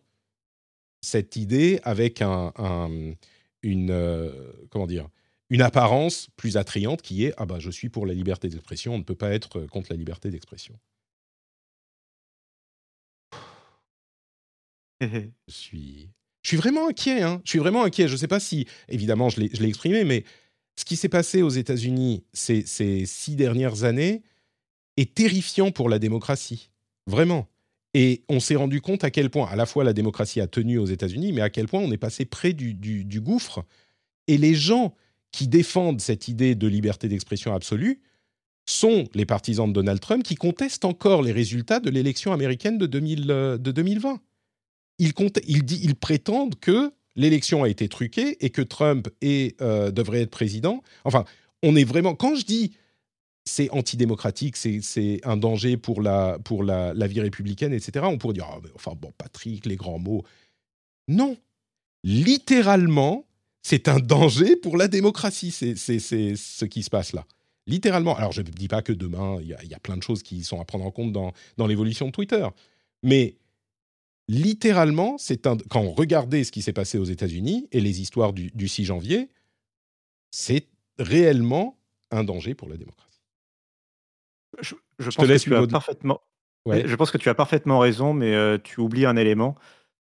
cette 1.01 1.37
idée 1.37 1.81
avec 1.85 2.21
un, 2.21 2.53
une 3.63 3.91
euh, 3.91 4.53
comment 4.71 4.87
dire 4.87 5.09
une 5.49 5.63
apparence 5.63 6.29
plus 6.37 6.57
attrayante 6.57 7.01
qui 7.01 7.25
est 7.25 7.33
ah 7.39 7.47
bah 7.47 7.61
je 7.61 7.71
suis 7.71 7.89
pour 7.89 8.05
la 8.07 8.13
liberté 8.13 8.49
d'expression 8.49 8.95
on 8.95 8.99
ne 8.99 9.05
peut 9.05 9.15
pas 9.15 9.31
être 9.31 9.61
contre 9.61 9.91
la 9.91 9.97
liberté 9.97 10.31
d'expression 10.31 10.75
je 15.49 15.53
suis 15.53 16.11
je 16.43 16.49
suis 16.49 16.57
vraiment 16.57 16.89
inquiet 16.89 17.23
hein. 17.23 17.41
je 17.45 17.51
suis 17.51 17.59
vraiment 17.59 17.85
inquiet 17.85 18.09
je 18.09 18.13
ne 18.13 18.19
sais 18.19 18.29
pas 18.29 18.41
si 18.41 18.67
évidemment 18.89 19.29
je 19.29 19.41
l'ai 19.41 19.69
exprimé 19.69 20.05
mais 20.05 20.25
ce 20.77 20.85
qui 20.85 20.97
s'est 20.97 21.09
passé 21.09 21.43
aux 21.43 21.51
États-Unis 21.51 22.25
ces, 22.33 22.65
ces 22.67 23.05
six 23.07 23.37
dernières 23.37 23.85
années 23.85 24.23
est 24.97 25.15
terrifiant 25.15 25.71
pour 25.71 25.89
la 25.89 25.99
démocratie. 25.99 26.71
Vraiment. 27.07 27.49
Et 27.95 28.23
on 28.29 28.41
s'est 28.41 28.57
rendu 28.57 28.81
compte 28.81 29.05
à 29.05 29.11
quel 29.11 29.29
point, 29.29 29.47
à 29.47 29.57
la 29.57 29.67
fois 29.67 29.85
la 29.85 29.93
démocratie 29.93 30.41
a 30.41 30.47
tenu 30.47 30.79
aux 30.79 30.87
États-Unis, 30.87 31.33
mais 31.33 31.43
à 31.43 31.51
quel 31.51 31.69
point 31.69 31.81
on 31.81 31.93
est 31.93 31.99
passé 31.99 32.25
près 32.25 32.53
du, 32.53 33.21
gouffre. 33.21 33.65
Et 34.29 34.39
les 34.39 34.55
gens 34.55 34.95
qui 35.31 35.49
défendent 35.49 36.01
cette 36.01 36.29
idée 36.29 36.55
de 36.55 36.67
liberté 36.67 37.09
d'expression 37.09 37.55
absolue 37.55 38.01
sont 38.65 39.05
les 39.15 39.27
partisans 39.27 39.69
de 39.69 39.73
Donald 39.73 40.01
Trump 40.01 40.23
qui 40.23 40.37
contestent 40.37 40.85
encore 40.85 41.23
les 41.23 41.33
résultats 41.33 41.81
de 41.81 41.91
l'élection 41.91 42.33
américaine 42.33 42.79
de, 42.79 42.87
2020. 42.87 44.21
Ils, 44.99 45.13
ils, 45.47 45.95
prétendent 45.95 46.59
que 46.61 46.93
l'élection 47.17 47.65
a 47.65 47.69
été 47.69 47.89
truquée 47.89 48.45
et 48.45 48.51
que 48.51 48.63
Trump 48.63 49.09
euh, 49.25 49.91
devrait 49.91 50.23
être 50.23 50.31
président. 50.31 50.83
Enfin, 51.05 51.25
on 51.63 51.75
est 51.77 51.85
vraiment. 51.85 52.15
Quand 52.15 52.35
je 52.35 52.45
dis 52.45 52.73
c'est 53.45 53.71
antidémocratique, 53.71 54.57
c'est 54.57 55.21
un 55.25 55.37
danger 55.37 55.77
pour, 55.77 56.01
la, 56.01 56.39
pour 56.45 56.63
la, 56.63 56.93
vie 57.07 57.21
républicaine, 57.21 57.73
etc. 57.73 58.07
On 58.09 58.19
pourrait 58.19 58.35
dire, 58.35 58.47
ah, 58.49 58.61
enfin 58.75 58.93
bon, 58.97 59.13
Patrick, 59.19 59.67
les 59.67 59.77
grands 59.77 59.99
mots. 59.99 60.25
Non, 61.09 61.37
littéralement, 62.05 63.27
c'est 63.63 63.89
un 63.89 63.99
danger 63.99 64.57
pour 64.57 64.77
la 64.77 64.89
démocratie, 64.89 65.51
c'est 65.51 65.75
ce 65.77 66.65
qui 66.65 66.83
se 66.83 66.91
passe 66.91 67.13
là. 67.13 67.25
Littéralement. 67.67 68.17
Alors, 68.17 68.33
je 68.33 68.43
ne 68.43 68.49
dis 68.49 68.69
pas 68.69 68.83
que 68.83 68.93
demain, 68.93 69.39
il 69.41 69.49
y, 69.49 69.75
a 69.75 69.79
plein 69.79 69.97
de 69.97 70.03
choses 70.03 70.25
qui 70.25 70.43
sont 70.43 70.61
à 70.61 70.65
prendre 70.65 70.85
en 70.85 70.91
compte 70.91 71.13
dans, 71.13 71.33
dans 71.59 71.69
l'évolution 71.69 72.07
de 72.07 72.11
Twitter. 72.11 72.45
Mais 73.05 73.37
littéralement, 74.29 75.19
c'est 75.19 75.43
quand 75.43 75.81
on 75.81 75.93
regardait 75.93 76.45
ce 76.45 76.53
qui 76.53 76.63
s'est 76.63 76.73
passé 76.73 76.99
aux 76.99 77.05
États-Unis 77.05 77.69
et 77.73 77.81
les 77.81 78.01
histoires 78.01 78.33
du, 78.33 78.51
du 78.55 78.69
6 78.69 78.85
janvier, 78.85 79.29
c'est 80.31 80.69
réellement 80.99 81.79
un 82.11 82.25
danger 82.25 82.55
pour 82.55 82.69
la 82.69 82.77
démocratie. 82.77 83.21
Je, 84.59 84.75
pense 85.05 85.17
que 85.17 85.39
tu 85.39 85.55
as 85.55 85.67
parfaitement. 85.67 86.21
Je 86.67 86.95
pense 86.95 87.11
que 87.11 87.19
tu 87.19 87.29
as 87.29 87.35
parfaitement 87.35 87.79
raison, 87.79 88.13
mais 88.13 88.35
euh, 88.35 88.59
tu 88.63 88.81
oublies 88.81 89.07
un 89.07 89.17
élément. 89.17 89.57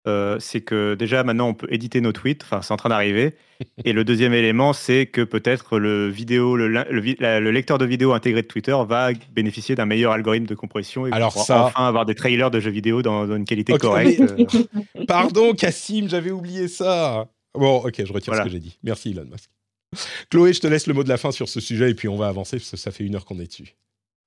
Euh, 0.07 0.37
c'est 0.39 0.61
que 0.61 0.95
déjà 0.95 1.23
maintenant 1.23 1.49
on 1.49 1.53
peut 1.53 1.67
éditer 1.69 2.01
nos 2.01 2.11
tweets, 2.11 2.41
enfin 2.43 2.63
c'est 2.63 2.73
en 2.73 2.77
train 2.77 2.89
d'arriver. 2.89 3.35
Et 3.85 3.93
le 3.93 4.03
deuxième 4.03 4.33
élément, 4.33 4.73
c'est 4.73 5.05
que 5.05 5.21
peut-être 5.21 5.77
le 5.77 6.09
vidéo, 6.09 6.57
le, 6.57 6.67
le, 6.67 7.51
lecteur 7.51 7.77
de 7.77 7.85
vidéo 7.85 8.13
intégré 8.13 8.41
de 8.41 8.47
Twitter 8.47 8.75
va 8.87 9.11
bénéficier 9.31 9.75
d'un 9.75 9.85
meilleur 9.85 10.13
algorithme 10.13 10.47
de 10.47 10.55
compression 10.55 11.05
et 11.05 11.11
Alors 11.11 11.33
ça... 11.33 11.65
enfin 11.65 11.85
avoir 11.85 12.07
des 12.07 12.15
trailers 12.15 12.49
de 12.49 12.59
jeux 12.59 12.71
vidéo 12.71 13.03
dans, 13.03 13.31
une 13.35 13.45
qualité 13.45 13.77
correcte. 13.77 14.23
Pardon, 15.07 15.53
Cassim, 15.53 16.07
j'avais 16.09 16.31
oublié 16.31 16.67
ça. 16.67 17.27
Bon, 17.53 17.77
ok, 17.77 18.03
je 18.03 18.11
retire 18.11 18.33
ce 18.33 18.41
que 18.41 18.49
j'ai 18.49 18.59
dit. 18.59 18.79
Merci 18.81 19.11
Elon 19.11 19.25
Musk. 19.31 19.51
Chloé, 20.31 20.53
je 20.53 20.61
te 20.61 20.67
laisse 20.67 20.87
le 20.87 20.95
mot 20.95 21.03
de 21.03 21.09
la 21.09 21.17
fin 21.17 21.31
sur 21.31 21.47
ce 21.47 21.59
sujet 21.59 21.91
et 21.91 21.93
puis 21.93 22.07
on 22.07 22.15
va 22.15 22.27
avancer 22.27 22.57
parce 22.57 22.71
que 22.71 22.77
ça 22.77 22.91
fait 22.91 23.03
une 23.03 23.15
heure 23.15 23.25
qu'on 23.25 23.39
est 23.39 23.47
dessus. 23.47 23.75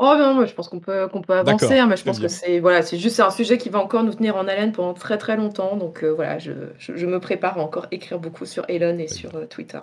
Oh 0.00 0.14
non, 0.18 0.44
je 0.44 0.52
pense 0.54 0.68
qu'on 0.68 0.80
peut 0.80 1.08
qu'on 1.08 1.22
peut 1.22 1.34
avancer, 1.34 1.78
hein, 1.78 1.86
mais 1.86 1.96
je 1.96 2.02
pense 2.02 2.18
que 2.18 2.26
c'est 2.26 2.58
voilà, 2.58 2.82
c'est 2.82 2.98
juste 2.98 3.20
un 3.20 3.30
sujet 3.30 3.58
qui 3.58 3.68
va 3.68 3.78
encore 3.78 4.02
nous 4.02 4.12
tenir 4.12 4.34
en 4.34 4.48
haleine 4.48 4.72
pendant 4.72 4.92
très 4.92 5.18
très 5.18 5.36
longtemps. 5.36 5.76
Donc 5.76 6.02
euh, 6.02 6.08
voilà, 6.10 6.40
je, 6.40 6.52
je, 6.78 7.06
me 7.06 7.20
prépare 7.20 7.58
à 7.58 7.62
encore 7.62 7.86
écrire 7.92 8.18
beaucoup 8.18 8.44
sur 8.44 8.64
Elon 8.68 8.98
et 8.98 9.06
sur 9.06 9.36
euh, 9.36 9.46
Twitter. 9.46 9.78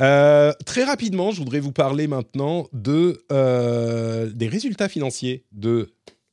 Euh, 0.00 0.52
très 0.64 0.84
rapidement, 0.84 1.32
je 1.32 1.38
voudrais 1.38 1.60
vous 1.60 1.70
parler 1.72 2.06
maintenant 2.06 2.66
de 2.72 3.22
des 4.32 4.48
résultats 4.48 4.88
financiers 4.88 5.44
de 5.52 5.90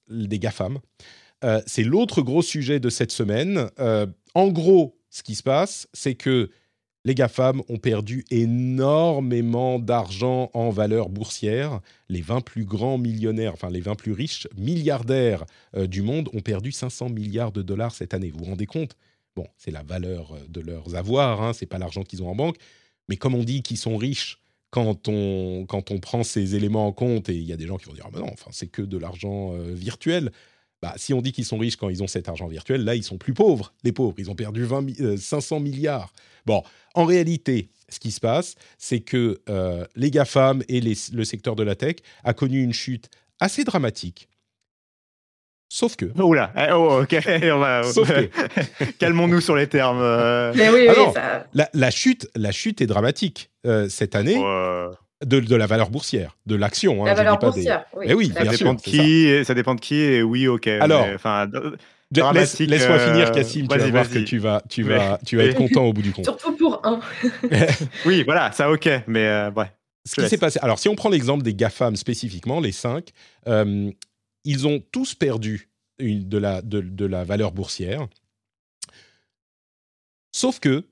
des 0.09 0.39
GAFAM. 0.39 0.79
c'est 1.67 1.83
l'autre 1.83 2.21
gros 2.21 2.41
sujet 2.41 2.79
de 2.79 2.89
cette 2.89 3.11
semaine. 3.11 3.69
en 4.33 4.47
gros, 4.47 4.97
ce 5.09 5.23
qui 5.23 5.35
se 5.35 5.43
passe, 5.43 5.89
c'est 5.91 6.15
que 6.15 6.49
les 7.03 7.15
GAFAM 7.15 7.61
ont 7.67 7.77
perdu 7.77 8.25
énormément 8.29 9.79
d'argent 9.79 10.51
en 10.53 10.69
valeur 10.69 11.09
boursière. 11.09 11.81
Les 12.09 12.21
20 12.21 12.41
plus 12.41 12.65
grands 12.65 12.97
millionnaires, 12.97 13.53
enfin 13.53 13.69
les 13.69 13.81
20 13.81 13.95
plus 13.95 14.11
riches 14.11 14.47
milliardaires 14.55 15.45
euh, 15.75 15.87
du 15.87 16.01
monde 16.01 16.29
ont 16.33 16.41
perdu 16.41 16.71
500 16.71 17.09
milliards 17.09 17.51
de 17.51 17.61
dollars 17.61 17.95
cette 17.95 18.13
année. 18.13 18.29
Vous 18.29 18.39
vous 18.39 18.45
rendez 18.45 18.67
compte? 18.67 18.95
Bon, 19.35 19.47
c'est 19.57 19.71
la 19.71 19.83
valeur 19.83 20.33
euh, 20.33 20.39
de 20.49 20.61
leurs 20.61 20.95
avoirs, 20.95 21.41
hein, 21.41 21.53
c'est 21.53 21.65
pas 21.65 21.79
l'argent 21.79 22.03
qu'ils 22.03 22.21
ont 22.21 22.29
en 22.29 22.35
banque. 22.35 22.57
Mais 23.09 23.17
comme 23.17 23.33
on 23.33 23.43
dit 23.43 23.63
qu'ils 23.63 23.77
sont 23.77 23.97
riches 23.97 24.39
quand 24.69 25.07
on, 25.07 25.65
quand 25.67 25.91
on 25.91 25.99
prend 25.99 26.23
ces 26.23 26.55
éléments 26.55 26.87
en 26.87 26.93
compte, 26.93 27.29
et 27.29 27.35
il 27.35 27.43
y 27.43 27.51
a 27.51 27.57
des 27.57 27.67
gens 27.67 27.77
qui 27.77 27.85
vont 27.85 27.93
dire 27.93 28.05
ah 28.07 28.11
ben 28.13 28.19
non, 28.19 28.29
enfin, 28.31 28.51
c'est 28.53 28.67
que 28.67 28.81
de 28.81 28.97
l'argent 28.97 29.53
euh, 29.53 29.73
virtuel. 29.73 30.31
Bah, 30.81 30.93
si 30.97 31.13
on 31.13 31.21
dit 31.21 31.31
qu'ils 31.31 31.45
sont 31.45 31.57
riches 31.57 31.75
quand 31.75 31.89
ils 31.89 32.01
ont 32.01 32.07
cet 32.07 32.27
argent 32.27 32.47
virtuel, 32.47 32.83
là, 32.83 32.95
ils 32.95 33.03
sont 33.03 33.17
plus 33.17 33.33
pauvres, 33.33 33.73
les 33.83 33.91
pauvres. 33.91 34.15
Ils 34.17 34.31
ont 34.31 34.35
perdu 34.35 34.63
20, 34.63 35.17
500 35.17 35.59
milliards. 35.59 36.11
Bon, 36.45 36.63
en 36.95 37.05
réalité, 37.05 37.69
ce 37.89 37.99
qui 37.99 38.11
se 38.11 38.19
passe, 38.19 38.55
c'est 38.77 39.01
que 39.01 39.41
euh, 39.49 39.85
les 39.95 40.09
GAFAM 40.09 40.63
et 40.69 40.81
le 40.81 41.23
secteur 41.23 41.55
de 41.55 41.63
la 41.63 41.75
tech 41.75 41.97
a 42.23 42.33
connu 42.33 42.63
une 42.63 42.73
chute 42.73 43.09
assez 43.39 43.63
dramatique. 43.63 44.27
Sauf 45.69 45.95
que. 45.95 46.05
Oula, 46.21 46.51
eh, 46.57 46.73
oh, 46.73 47.03
ok, 47.03 47.11
Sauf 47.93 48.11
que. 48.11 48.91
Calmons-nous 48.99 49.39
sur 49.39 49.55
les 49.55 49.67
termes. 49.67 50.01
Euh. 50.01 50.51
Mais 50.53 50.69
oui, 50.69 50.87
oui, 50.89 51.03
ça... 51.13 51.47
la, 51.53 51.91
chute, 51.91 52.29
la 52.35 52.51
chute 52.51 52.81
est 52.81 52.87
dramatique 52.87 53.51
euh, 53.65 53.87
cette 53.87 54.15
année. 54.15 54.35
De, 55.25 55.55
la 55.55 55.67
valeur 55.67 55.89
boursière, 55.89 56.35
de 56.47 56.55
l'action. 56.55 57.03
Hein, 57.03 57.09
la 57.09 57.13
valeur 57.13 57.37
boursière, 57.37 57.85
oui. 57.95 58.05
Eh 58.09 58.13
oui 58.15 58.31
ça, 58.33 58.43
dépend 58.43 58.73
de 58.73 58.81
qui, 58.81 59.45
ça. 59.45 59.53
dépend 59.53 59.75
de 59.75 59.79
qui, 59.79 59.95
et 59.95 60.23
oui, 60.23 60.47
ok. 60.47 60.67
Alors, 60.67 61.05
enfin, 61.13 61.47
dramatique. 62.09 62.69
Laisse-moi 62.69 62.99
finir, 62.99 63.31
Cassim. 63.31 63.67
Tu 63.67 63.77
vas 63.77 63.89
voir 63.89 64.09
que 64.09 64.19
tu 64.19 64.37
vas, 64.39 64.61
tu 64.67 64.83
vas, 64.83 65.19
tu 65.25 65.37
vas 65.37 65.43
être 65.43 65.57
content 65.57 65.83
au 65.85 65.93
bout 65.93 66.01
du 66.01 66.11
compte. 66.11 66.25
Surtout 66.25 66.55
pour 66.55 66.81
un. 66.83 66.99
oui, 68.05 68.23
voilà, 68.23 68.51
ça 68.51 68.71
ok, 68.71 68.89
mais 69.07 69.47
ouais. 69.55 69.71
Ce 70.05 70.19
qui 70.19 70.27
s'est 70.27 70.37
passé. 70.37 70.59
Alors, 70.63 70.79
si 70.79 70.89
on 70.89 70.95
prend 70.95 71.09
l'exemple 71.09 71.43
des 71.43 71.53
GAFAM 71.53 71.95
spécifiquement, 71.95 72.59
les 72.59 72.71
cinq, 72.71 73.11
ils 73.45 74.67
ont 74.67 74.81
tous 74.91 75.13
perdu 75.13 75.69
une, 75.99 76.27
de, 76.27 76.37
la, 76.37 76.61
de, 76.61 76.81
de 76.81 77.05
la 77.05 77.23
valeur 77.23 77.51
boursière. 77.51 78.07
Sauf 80.31 80.59
que 80.59 80.85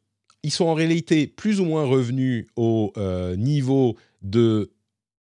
ils 0.44 0.52
sont 0.52 0.66
en 0.66 0.74
réalité 0.74 1.28
plus 1.28 1.60
ou 1.60 1.66
moins 1.66 1.84
revenus 1.84 2.48
au 2.56 2.94
euh, 2.98 3.36
niveau 3.36 3.98
de 4.22 4.72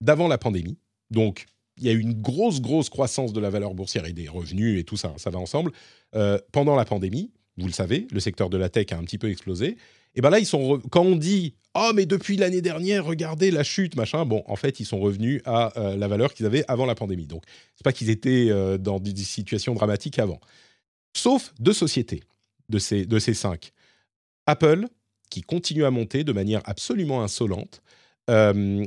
d'avant 0.01 0.29
la 0.29 0.39
pandémie. 0.39 0.79
Donc, 1.11 1.47
il 1.79 1.85
y 1.85 1.89
a 1.89 1.93
eu 1.93 2.01
une 2.01 2.15
grosse, 2.15 2.61
grosse 2.61 2.89
croissance 2.89 3.33
de 3.33 3.41
la 3.41 3.51
valeur 3.51 3.75
boursière 3.75 4.07
et 4.07 4.13
des 4.13 4.29
revenus 4.29 4.79
et 4.79 4.85
tout 4.85 4.97
ça, 4.97 5.15
ça 5.17 5.31
va 5.31 5.39
ensemble. 5.39 5.73
Euh, 6.15 6.39
pendant 6.53 6.75
la 6.75 6.85
pandémie, 6.85 7.31
vous 7.59 7.67
le 7.67 7.73
savez, 7.73 8.07
le 8.11 8.21
secteur 8.21 8.51
de 8.51 8.57
la 8.57 8.69
tech 8.69 8.93
a 8.93 8.97
un 8.97 9.05
petit 9.05 9.19
peu 9.19 9.31
explosé. 9.31 9.77
Et 10.15 10.21
bien 10.21 10.31
là, 10.31 10.39
ils 10.39 10.47
sont 10.47 10.81
quand 10.91 11.03
on 11.03 11.17
dit 11.17 11.55
oh 11.75 11.91
mais 11.95 12.07
depuis 12.07 12.37
l'année 12.37 12.63
dernière, 12.63 13.05
regardez 13.05 13.51
la 13.51 13.63
chute, 13.63 13.97
machin. 13.97 14.25
Bon, 14.25 14.43
en 14.47 14.57
fait, 14.57 14.81
ils 14.81 14.87
sont 14.87 14.99
revenus 14.99 15.43
à 15.45 15.79
euh, 15.79 15.97
la 15.97 16.09
valeur 16.09 16.33
qu'ils 16.33 16.47
avaient 16.47 16.65
avant 16.69 16.87
la 16.87 16.95
pandémie. 16.95 17.27
Donc, 17.27 17.43
c'est 17.75 17.85
pas 17.85 17.93
qu'ils 17.93 18.11
étaient 18.11 18.51
dans 18.79 19.01
des 19.01 19.15
situations 19.17 19.75
dramatiques 19.75 20.19
avant. 20.19 20.41
Sauf 21.15 21.53
deux 21.59 21.73
sociétés 21.73 22.23
de 22.69 22.79
ces 22.79 23.07
de 23.07 23.19
ces 23.19 23.35
cinq. 23.35 23.73
Apple, 24.47 24.87
qui 25.31 25.43
continue 25.43 25.85
à 25.85 25.91
monter 25.91 26.25
de 26.25 26.33
manière 26.33 26.63
absolument 26.65 27.23
insolente. 27.23 27.83
Euh, 28.29 28.85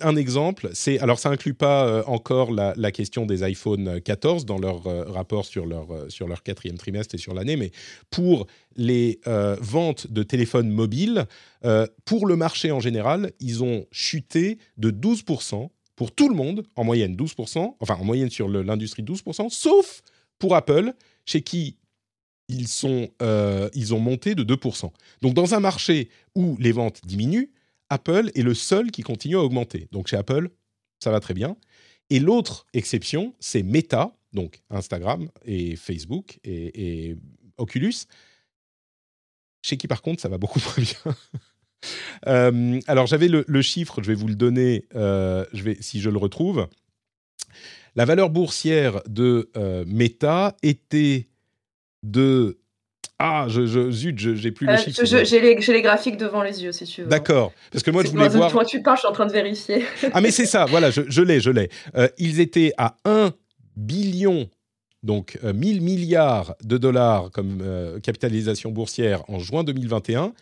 un 0.00 0.16
exemple, 0.16 0.70
c'est 0.72 1.00
alors 1.00 1.18
ça 1.18 1.30
inclut 1.30 1.54
pas 1.54 1.86
euh, 1.86 2.02
encore 2.06 2.52
la, 2.52 2.92
question 2.92 3.26
des 3.26 3.42
iPhone 3.42 4.00
14 4.00 4.46
dans 4.46 4.58
leur 4.58 4.86
euh, 4.86 5.04
rapport 5.04 5.44
sur 5.44 5.66
leur 5.66 5.88
sur 6.08 6.28
leur 6.28 6.42
quatrième 6.42 6.78
trimestre 6.78 7.14
et 7.14 7.18
sur 7.18 7.34
l'année, 7.34 7.56
mais 7.56 7.72
pour 8.10 8.46
les 8.76 9.20
ventes 9.60 10.06
de 10.10 10.22
téléphones 10.22 10.70
mobiles, 10.70 11.26
pour 12.04 12.26
le 12.26 12.36
marché 12.36 12.70
en 12.70 12.78
général, 12.78 13.32
ils 13.40 13.64
ont 13.64 13.86
chuté 13.90 14.58
de 14.76 14.90
12% 14.90 15.68
pour 15.96 16.12
tout 16.12 16.28
le 16.28 16.36
monde 16.36 16.64
en 16.76 16.84
moyenne 16.84 17.16
12%, 17.16 17.74
enfin 17.80 17.96
en 17.96 18.04
moyenne 18.04 18.30
sur 18.30 18.48
l'industrie 18.48 19.02
12%, 19.02 19.50
sauf 19.50 20.02
pour 20.38 20.54
Apple, 20.54 20.92
chez 21.26 21.42
qui 21.42 21.76
ils, 22.48 22.68
sont, 22.68 23.08
euh, 23.22 23.68
ils 23.74 23.94
ont 23.94 24.00
monté 24.00 24.34
de 24.34 24.44
2%. 24.44 24.90
Donc 25.22 25.34
dans 25.34 25.54
un 25.54 25.60
marché 25.60 26.08
où 26.34 26.56
les 26.58 26.72
ventes 26.72 27.00
diminuent, 27.04 27.50
Apple 27.90 28.30
est 28.34 28.42
le 28.42 28.54
seul 28.54 28.90
qui 28.90 29.02
continue 29.02 29.36
à 29.36 29.40
augmenter. 29.40 29.88
Donc 29.92 30.08
chez 30.08 30.16
Apple, 30.16 30.50
ça 30.98 31.10
va 31.10 31.20
très 31.20 31.34
bien. 31.34 31.56
Et 32.10 32.20
l'autre 32.20 32.66
exception, 32.72 33.34
c'est 33.38 33.62
Meta, 33.62 34.16
donc 34.32 34.62
Instagram 34.70 35.28
et 35.44 35.76
Facebook 35.76 36.38
et, 36.44 37.16
Oculus, 37.56 37.94
chez 39.62 39.76
qui 39.76 39.88
par 39.88 40.00
contre 40.00 40.22
ça 40.22 40.28
va 40.28 40.38
beaucoup 40.38 40.60
moins 40.64 40.84
bien. 40.84 41.16
Euh, 42.26 42.80
alors 42.86 43.06
j'avais 43.06 43.28
le, 43.28 43.62
chiffre, 43.62 44.02
je 44.02 44.08
vais 44.08 44.14
vous 44.14 44.28
le 44.28 44.34
donner 44.34 44.84
euh, 44.94 45.44
je 45.52 45.62
vais, 45.62 45.76
si 45.80 46.00
je 46.00 46.10
le 46.10 46.18
retrouve. 46.18 46.68
La 47.94 48.04
valeur 48.04 48.30
boursière 48.30 49.02
de 49.08 49.50
Meta 49.86 50.56
était 50.62 51.28
de 52.02 52.57
ah, 53.20 53.46
je, 53.48 53.66
je, 53.66 53.90
zut, 53.90 54.16
j'ai 54.16 54.52
plus 54.52 54.66
les 54.66 54.74
euh, 54.74 54.76
chiffres. 54.76 55.04
J'ai 55.04 55.40
les, 55.40 55.56
les, 55.56 55.82
graphiques 55.82 56.16
devant 56.16 56.42
les 56.42 56.62
yeux, 56.62 56.70
si 56.70 56.84
tu 56.84 57.02
veux. 57.02 57.08
D'accord. 57.08 57.52
Parce 57.72 57.82
que 57.82 57.90
moi, 57.90 58.04
je 58.04 58.10
voulais 58.10 58.28
voir. 58.28 58.50
Toi, 58.50 58.64
tu 58.64 58.80
parles, 58.80 58.96
je 58.96 59.00
suis 59.00 59.08
en 59.08 59.12
train 59.12 59.26
de 59.26 59.32
vérifier. 59.32 59.84
ah, 60.12 60.20
mais 60.20 60.30
c'est 60.30 60.46
ça, 60.46 60.66
voilà, 60.66 60.90
je, 60.92 61.22
l'ai, 61.22 61.40
je 61.40 61.50
l'ai. 61.50 61.68
Euh, 61.96 62.08
ils 62.18 62.38
étaient 62.38 62.72
à 62.78 62.96
1 63.04 63.32
billion, 63.76 64.48
donc 65.02 65.36
1000 65.42 65.78
euh, 65.78 65.80
milliards 65.82 66.54
de 66.62 66.78
dollars 66.78 67.30
comme 67.32 67.60
capitalisation 68.04 68.70
boursière 68.70 69.28
en 69.28 69.40
juin 69.40 69.64
2021. 69.64 70.32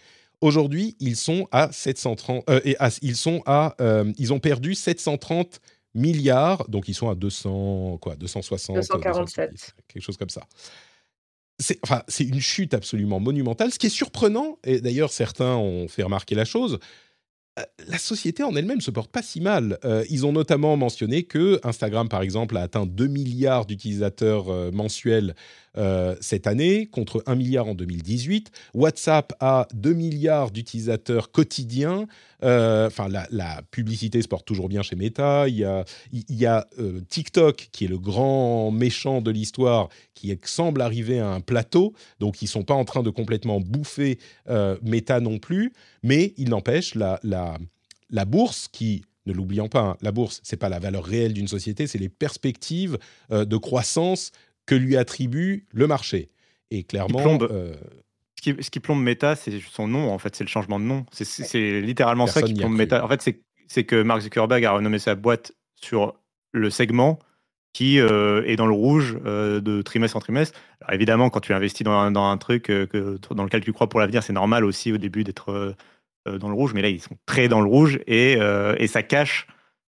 Aujourd'hui, 0.43 0.97
ils 1.01 1.17
sont 1.17 1.49
à 1.53 1.73
730. 1.73 2.45
et 2.65 2.77
ils 3.01 3.17
sont 3.17 3.43
à. 3.47 3.75
ils 4.19 4.35
ont 4.35 4.39
perdu 4.39 4.75
730 4.75 5.61
milliards, 5.95 6.69
donc 6.69 6.89
ils 6.89 6.95
sont 6.95 7.09
à 7.09 7.15
200, 7.15 7.97
quoi, 8.03 8.17
260. 8.17 8.77
247. 8.77 9.75
quelque 9.89 10.03
chose 10.03 10.19
comme 10.19 10.29
ça 10.29 10.43
c'est 11.59 11.79
enfin, 11.83 12.03
une 12.21 12.41
chute 12.41 12.75
absolument 12.75 13.21
monumentale. 13.21 13.73
Ce 13.73 13.79
qui 13.79 13.87
est 13.87 13.91
surprenant, 13.91 14.59
et 14.65 14.81
d'ailleurs 14.81 15.13
certains 15.13 15.57
ont 15.57 15.89
fait 15.89 16.03
remarquer 16.03 16.35
la 16.35 16.45
chose, 16.45 16.79
euh, 17.59 17.63
la 17.89 17.99
société 17.99 18.43
en 18.43 18.55
elle-même 18.55 18.83
se 18.83 18.91
porte 18.91 19.11
pas 19.11 19.23
si 19.23 19.41
mal. 19.41 19.79
Euh, 19.85 20.05
ils 20.11 20.27
ont 20.27 20.33
notamment 20.33 20.77
mentionné 20.77 21.23
que 21.23 21.59
Instagram, 21.63 22.09
par 22.09 22.23
exemple, 22.23 22.57
a 22.57 22.63
atteint 22.63 22.85
2 22.85 23.07
milliards 23.07 23.65
d'utilisateurs 23.65 24.51
euh, 24.51 24.71
mensuels 24.71 25.35
cette 26.21 26.47
année, 26.47 26.87
contre 26.87 27.23
1 27.27 27.35
milliard 27.35 27.67
en 27.67 27.75
2018. 27.75 28.51
WhatsApp 28.75 29.33
a 29.41 29.69
2 29.75 29.93
milliards 29.93 30.51
d'utilisateurs 30.51 31.31
quotidiens. 31.31 32.07
Enfin, 32.43 33.09
la, 33.09 33.63
publicité 33.71 34.23
se 34.23 34.29
porte 34.29 34.47
toujours 34.47 34.69
bien 34.69 34.83
chez 34.83 34.97
Meta. 34.97 35.49
Il 35.49 35.57
y 35.57 35.65
a, 35.65 35.85
a 36.47 36.67
TikTok, 37.09 37.69
qui 37.73 37.85
est 37.85 37.89
le 37.89 37.99
grand 37.99 38.71
méchant 38.71 39.21
de 39.21 39.31
l'histoire, 39.31 39.89
qui 40.15 40.37
semble 40.45 40.81
arriver 40.81 41.19
à 41.19 41.29
un 41.29 41.41
plateau. 41.41 41.93
Donc, 42.21 42.43
ils 42.43 42.47
sont 42.49 42.63
pas 42.63 42.75
en 42.75 42.85
train 42.85 43.03
de 43.03 43.11
complètement 43.11 43.61
bouffer 43.61 44.19
Meta 44.83 45.21
non 45.21 45.39
plus. 45.39 45.73
Mais 46.03 46.35
il 46.37 46.51
n'empêche, 46.51 46.95
la, 46.95 48.25
bourse 48.27 48.69
qui 48.71 49.03
ne 49.27 49.33
l'oublions 49.33 49.69
pas, 49.69 49.81
hein, 49.81 49.97
la 50.03 50.13
bourse, 50.13 50.41
c'est 50.45 50.57
pas 50.57 50.69
la 50.69 50.79
valeur 50.79 51.05
réelle 51.05 51.33
d'une 51.33 51.49
société, 51.49 51.89
c'est 51.89 51.99
les 51.99 52.09
perspectives 52.09 52.97
euh, 53.33 53.45
de 53.45 53.57
croissance 53.57 54.31
que 54.67 54.75
lui 54.75 54.97
attribue 54.97 55.67
le 55.73 55.87
marché. 55.87 56.31
Et 56.71 56.83
clairement, 56.83 57.39
euh, 57.43 57.75
ce, 58.37 58.43
qui, 58.43 58.63
ce, 58.63 58.71
qui, 58.71 58.81
plombe 58.81 59.03
Meta, 59.03 59.37
c'est 59.37 59.61
son 59.61 59.87
nom. 59.89 60.11
En 60.11 60.19
fait, 60.19 60.35
c'est 60.35 60.45
le 60.45 60.49
changement 60.49 60.81
de 60.81 60.85
nom. 60.85 61.07
C'est 61.13 61.81
littéralement 61.81 62.27
ça 62.27 62.43
qui 62.43 62.55
plombe 62.55 62.75
Meta. 62.75 63.05
En 63.05 63.09
fait, 63.09 63.37
c'est 63.69 63.85
que 63.85 64.03
Mark 64.03 64.21
Zuckerberg 64.23 64.65
a 64.65 64.73
renommé 64.73 64.99
sa 64.99 65.15
boîte 65.15 65.53
sur 65.81 66.15
le 66.53 66.71
segment 66.71 67.19
qui 67.73 68.01
euh, 68.01 68.43
est 68.47 68.57
dans 68.57 68.67
le 68.67 68.73
rouge 68.73 69.19
de 69.23 69.83
trimestre 69.83 70.17
en 70.17 70.21
trimestre. 70.21 70.59
Alors 70.81 70.95
évidemment, 70.95 71.31
quand 71.31 71.41
tu 71.41 71.53
investis 71.53 71.85
dans 71.85 71.93
un, 71.93 72.11
dans 72.11 72.25
un 72.25 72.39
truc 72.39 72.65
que, 72.65 73.19
dans 73.35 73.45
lequel 73.45 73.63
tu 73.63 73.73
crois 73.73 73.89
pour 73.89 74.01
l'avenir, 74.01 74.23
c'est 74.23 74.33
normal 74.33 74.65
aussi 74.65 74.93
au 74.93 74.99
début 74.99 75.25
d'être 75.25 75.77
euh, 76.27 76.39
dans 76.39 76.49
le 76.49 76.55
rouge, 76.55 76.73
mais 76.75 76.83
là, 76.83 76.89
ils 76.89 77.01
sont 77.01 77.17
très 77.27 77.49
dans 77.49 77.61
le 77.61 77.69
rouge 77.69 78.01
et, 78.07 78.37
euh, 78.39 78.75
et 78.79 78.87
ça 78.87 79.03
cache. 79.03 79.47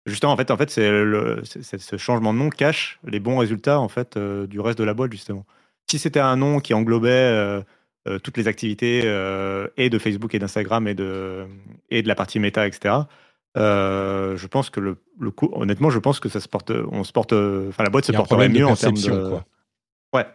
Justement, 0.07 0.32
en 0.32 0.36
fait, 0.36 0.50
en 0.50 0.57
fait 0.57 0.70
c'est 0.70 1.78
ce 1.78 1.96
changement 1.96 2.34
de 2.34 2.38
nom 2.38 2.50
cache 2.50 2.98
les 3.07 3.20
bons 3.20 3.38
résultats 3.38 3.80
en 3.80 3.88
fait 3.88 4.16
euh, 4.16 4.46
du 4.46 4.61
reste 4.61 4.78
de 4.78 4.84
la 4.84 4.94
boîte 4.94 5.12
justement. 5.12 5.46
Si 5.90 5.98
c'était 5.98 6.20
un 6.20 6.36
nom 6.36 6.61
qui 6.61 6.74
englobait 6.74 7.62
toutes 8.22 8.36
les 8.36 8.48
activités 8.48 9.00
et 9.76 9.90
de 9.90 9.98
Facebook 9.98 10.34
et 10.34 10.38
d'Instagram 10.38 10.88
et 10.88 10.94
de 10.94 11.46
et 11.90 12.02
de 12.02 12.09
la 12.09 12.14
partie 12.14 12.38
méta, 12.38 12.66
etc. 12.66 12.94
je 13.55 14.46
pense 14.46 14.70
que 14.70 14.80
le, 14.80 14.96
le 15.20 15.30
coup, 15.30 15.50
honnêtement, 15.52 15.90
je 15.90 15.98
pense 15.98 16.20
que 16.20 16.30
ça 16.30 16.40
se 16.40 16.48
porte, 16.48 16.70
on 16.70 17.05
se 17.05 17.12
porte, 17.12 17.34
enfin 17.34 17.84
la 17.84 17.90
boîte 17.90 18.07
se 18.07 18.12
porterait 18.12 18.48
mieux 18.48 18.66
en 18.66 18.76
termes 18.76 18.96
de. 18.96 19.28
Quoi. 19.28 19.44
Ouais. 20.14 20.26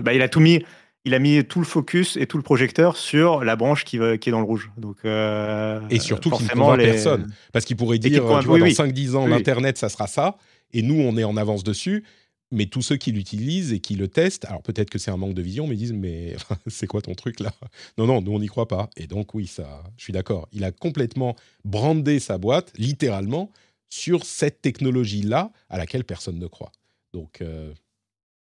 bah, 0.00 0.14
il 0.14 0.22
a 0.22 0.28
tout 0.28 0.40
mis 0.40 0.64
il 1.04 1.14
a 1.14 1.18
mis 1.18 1.44
tout 1.44 1.58
le 1.58 1.64
focus 1.64 2.16
et 2.16 2.26
tout 2.26 2.36
le 2.36 2.42
projecteur 2.42 2.96
sur 2.96 3.42
la 3.44 3.56
branche 3.56 3.84
qui, 3.84 3.98
qui 4.20 4.28
est 4.28 4.32
dans 4.32 4.38
le 4.38 4.46
rouge. 4.46 4.70
Donc, 4.76 4.98
euh, 5.04 5.80
et 5.90 5.98
surtout 5.98 6.30
qu'il 6.30 6.46
ne 6.46 6.52
convainc 6.52 6.78
personne. 6.78 7.32
Parce 7.52 7.64
qu'il 7.64 7.76
pourrait 7.76 7.98
dire, 7.98 8.22
tu 8.40 8.46
vois, 8.46 8.58
dans 8.58 8.66
5-10 8.66 9.16
ans, 9.16 9.26
l'Internet, 9.26 9.78
ça 9.78 9.88
sera 9.88 10.06
ça. 10.06 10.36
Et 10.72 10.82
nous, 10.82 11.00
on 11.00 11.16
est 11.16 11.24
en 11.24 11.36
avance 11.36 11.64
dessus. 11.64 12.04
Mais 12.54 12.66
tous 12.66 12.82
ceux 12.82 12.96
qui 12.96 13.12
l'utilisent 13.12 13.72
et 13.72 13.80
qui 13.80 13.94
le 13.94 14.08
testent, 14.08 14.44
alors 14.44 14.62
peut-être 14.62 14.90
que 14.90 14.98
c'est 14.98 15.10
un 15.10 15.16
manque 15.16 15.32
de 15.32 15.40
vision, 15.40 15.66
mais 15.66 15.74
ils 15.74 15.78
disent, 15.78 15.94
mais 15.94 16.36
c'est 16.66 16.86
quoi 16.86 17.00
ton 17.00 17.14
truc 17.14 17.40
là? 17.40 17.50
Non, 17.96 18.06
non, 18.06 18.20
nous, 18.20 18.32
on 18.32 18.38
n'y 18.38 18.46
croit 18.46 18.68
pas. 18.68 18.90
Et 18.98 19.06
donc, 19.06 19.34
oui, 19.34 19.46
ça, 19.46 19.82
je 19.96 20.04
suis 20.04 20.12
d'accord. 20.12 20.48
Il 20.52 20.62
a 20.62 20.70
complètement 20.70 21.34
brandé 21.64 22.20
sa 22.20 22.36
boîte, 22.36 22.70
littéralement, 22.76 23.50
sur 23.88 24.26
cette 24.26 24.60
technologie-là 24.60 25.50
à 25.70 25.78
laquelle 25.78 26.04
personne 26.04 26.38
ne 26.38 26.46
croit. 26.46 26.72
Donc, 27.14 27.40
euh, 27.40 27.72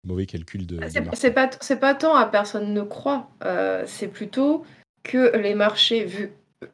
mauvais 0.08 0.26
calcul 0.26 0.66
de. 0.66 0.80
Ah, 0.82 0.88
c'est 1.14 1.32
pas, 1.32 1.47
pas 1.47 1.93
tant 1.93 2.16
à 2.16 2.26
personne 2.26 2.74
ne 2.74 2.82
croit, 2.82 3.30
euh, 3.43 3.84
c'est 3.86 4.08
plutôt 4.08 4.64
que 5.03 5.38
les 5.38 5.53
marchés, 5.53 6.05
vu, 6.05 6.32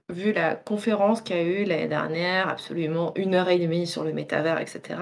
vu 0.09 0.31
la 0.31 0.55
conférence 0.55 1.21
qu'il 1.21 1.35
y 1.35 1.39
a 1.39 1.43
eu 1.43 1.63
l'année 1.65 1.87
dernière, 1.87 2.47
absolument 2.47 3.13
une 3.15 3.35
heure 3.35 3.49
et 3.49 3.59
demie 3.59 3.87
sur 3.87 4.03
le 4.03 4.13
métavers, 4.13 4.59
etc., 4.59 4.95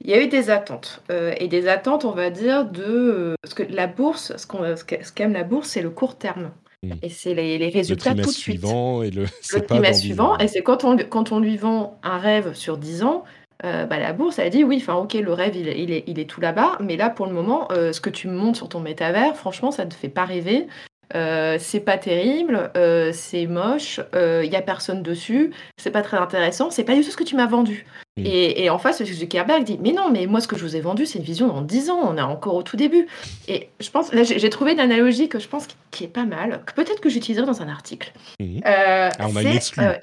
il 0.00 0.10
y 0.10 0.14
a 0.14 0.22
eu 0.22 0.28
des 0.28 0.50
attentes. 0.50 1.02
Euh, 1.10 1.34
et 1.38 1.48
des 1.48 1.66
attentes, 1.66 2.04
on 2.04 2.12
va 2.12 2.30
dire, 2.30 2.64
de. 2.64 3.34
Parce 3.42 3.54
que 3.54 3.64
la 3.64 3.88
bourse, 3.88 4.32
ce 4.36 5.12
qu'aime 5.12 5.32
la 5.32 5.42
bourse, 5.42 5.70
c'est 5.70 5.82
le 5.82 5.90
court 5.90 6.16
terme. 6.16 6.52
Hmm. 6.84 6.92
Et 7.02 7.08
c'est 7.08 7.34
les, 7.34 7.58
les, 7.58 7.70
résultats 7.70 8.14
tout 8.14 8.20
de 8.20 8.26
suite. 8.26 8.60
Suivant 8.60 9.02
et 9.02 9.10
le, 9.10 9.24
le 9.54 9.60
trimestre 9.60 10.04
suivant. 10.04 10.38
Et 10.38 10.46
c'est 10.46 10.62
quand 10.62 10.84
on, 10.84 10.96
quand 10.96 11.32
on 11.32 11.40
lui 11.40 11.56
vend 11.56 11.98
un 12.04 12.18
rêve 12.18 12.54
sur 12.54 12.78
10 12.78 13.02
ans, 13.02 13.24
euh, 13.64 13.86
bah, 13.86 13.98
la 13.98 14.12
bourse, 14.12 14.38
elle 14.38 14.46
a 14.46 14.50
dit 14.50 14.64
oui, 14.64 14.78
enfin 14.80 14.94
ok, 14.94 15.14
le 15.14 15.32
rêve, 15.32 15.56
il, 15.56 15.68
est, 15.68 16.04
il 16.06 16.18
est, 16.18 16.24
tout 16.24 16.40
là-bas, 16.40 16.78
mais 16.80 16.96
là, 16.96 17.10
pour 17.10 17.26
le 17.26 17.32
moment, 17.32 17.68
euh, 17.72 17.92
ce 17.92 18.00
que 18.00 18.10
tu 18.10 18.28
montes 18.28 18.56
sur 18.56 18.68
ton 18.68 18.80
métavers, 18.80 19.36
franchement, 19.36 19.70
ça 19.70 19.84
ne 19.84 19.90
te 19.90 19.94
fait 19.94 20.08
pas 20.08 20.24
rêver. 20.24 20.68
c'est 21.12 21.80
pas 21.80 21.98
terrible, 21.98 22.70
c'est 23.12 23.46
moche, 23.46 24.00
il 24.14 24.50
y 24.50 24.56
a 24.56 24.62
personne 24.62 25.02
dessus, 25.02 25.52
c'est 25.76 25.90
pas 25.90 26.02
très 26.02 26.18
intéressant, 26.18 26.70
c'est 26.70 26.84
pas 26.84 26.94
du 26.94 27.02
tout 27.02 27.10
ce 27.10 27.16
que 27.16 27.24
tu 27.24 27.36
m'as 27.36 27.46
vendu. 27.46 27.86
Et, 28.24 28.70
en 28.70 28.78
face, 28.78 29.02
Zuckerberg 29.02 29.64
dit 29.64 29.78
Mais 29.82 29.92
non, 29.92 30.10
mais 30.10 30.26
moi, 30.26 30.40
ce 30.40 30.48
que 30.48 30.56
je 30.56 30.64
vous 30.64 30.76
ai 30.76 30.80
vendu, 30.80 31.06
c'est 31.06 31.18
une 31.18 31.24
vision 31.24 31.48
dans 31.48 31.62
10 31.62 31.90
ans, 31.90 32.00
on 32.02 32.16
est 32.16 32.22
encore 32.22 32.54
au 32.54 32.62
tout 32.62 32.76
début. 32.76 33.06
Et 33.46 33.68
je 33.80 33.90
pense, 33.90 34.12
là, 34.12 34.22
j'ai 34.22 34.50
trouvé 34.50 34.72
une 34.72 34.80
analogie 34.80 35.28
que 35.28 35.38
je 35.38 35.48
pense 35.48 35.66
qui 35.90 36.04
est 36.04 36.08
pas 36.08 36.24
mal, 36.24 36.62
que 36.66 36.74
peut-être 36.74 37.00
que 37.00 37.08
j'utiliserai 37.08 37.46
dans 37.46 37.62
un 37.62 37.68
article. 37.68 38.12
Mm. 38.40 38.58
Euh, 38.66 39.10
ah, 39.18 39.26
on 39.28 39.36
a 39.36 39.42
une 39.42 39.58
euh, 39.78 39.94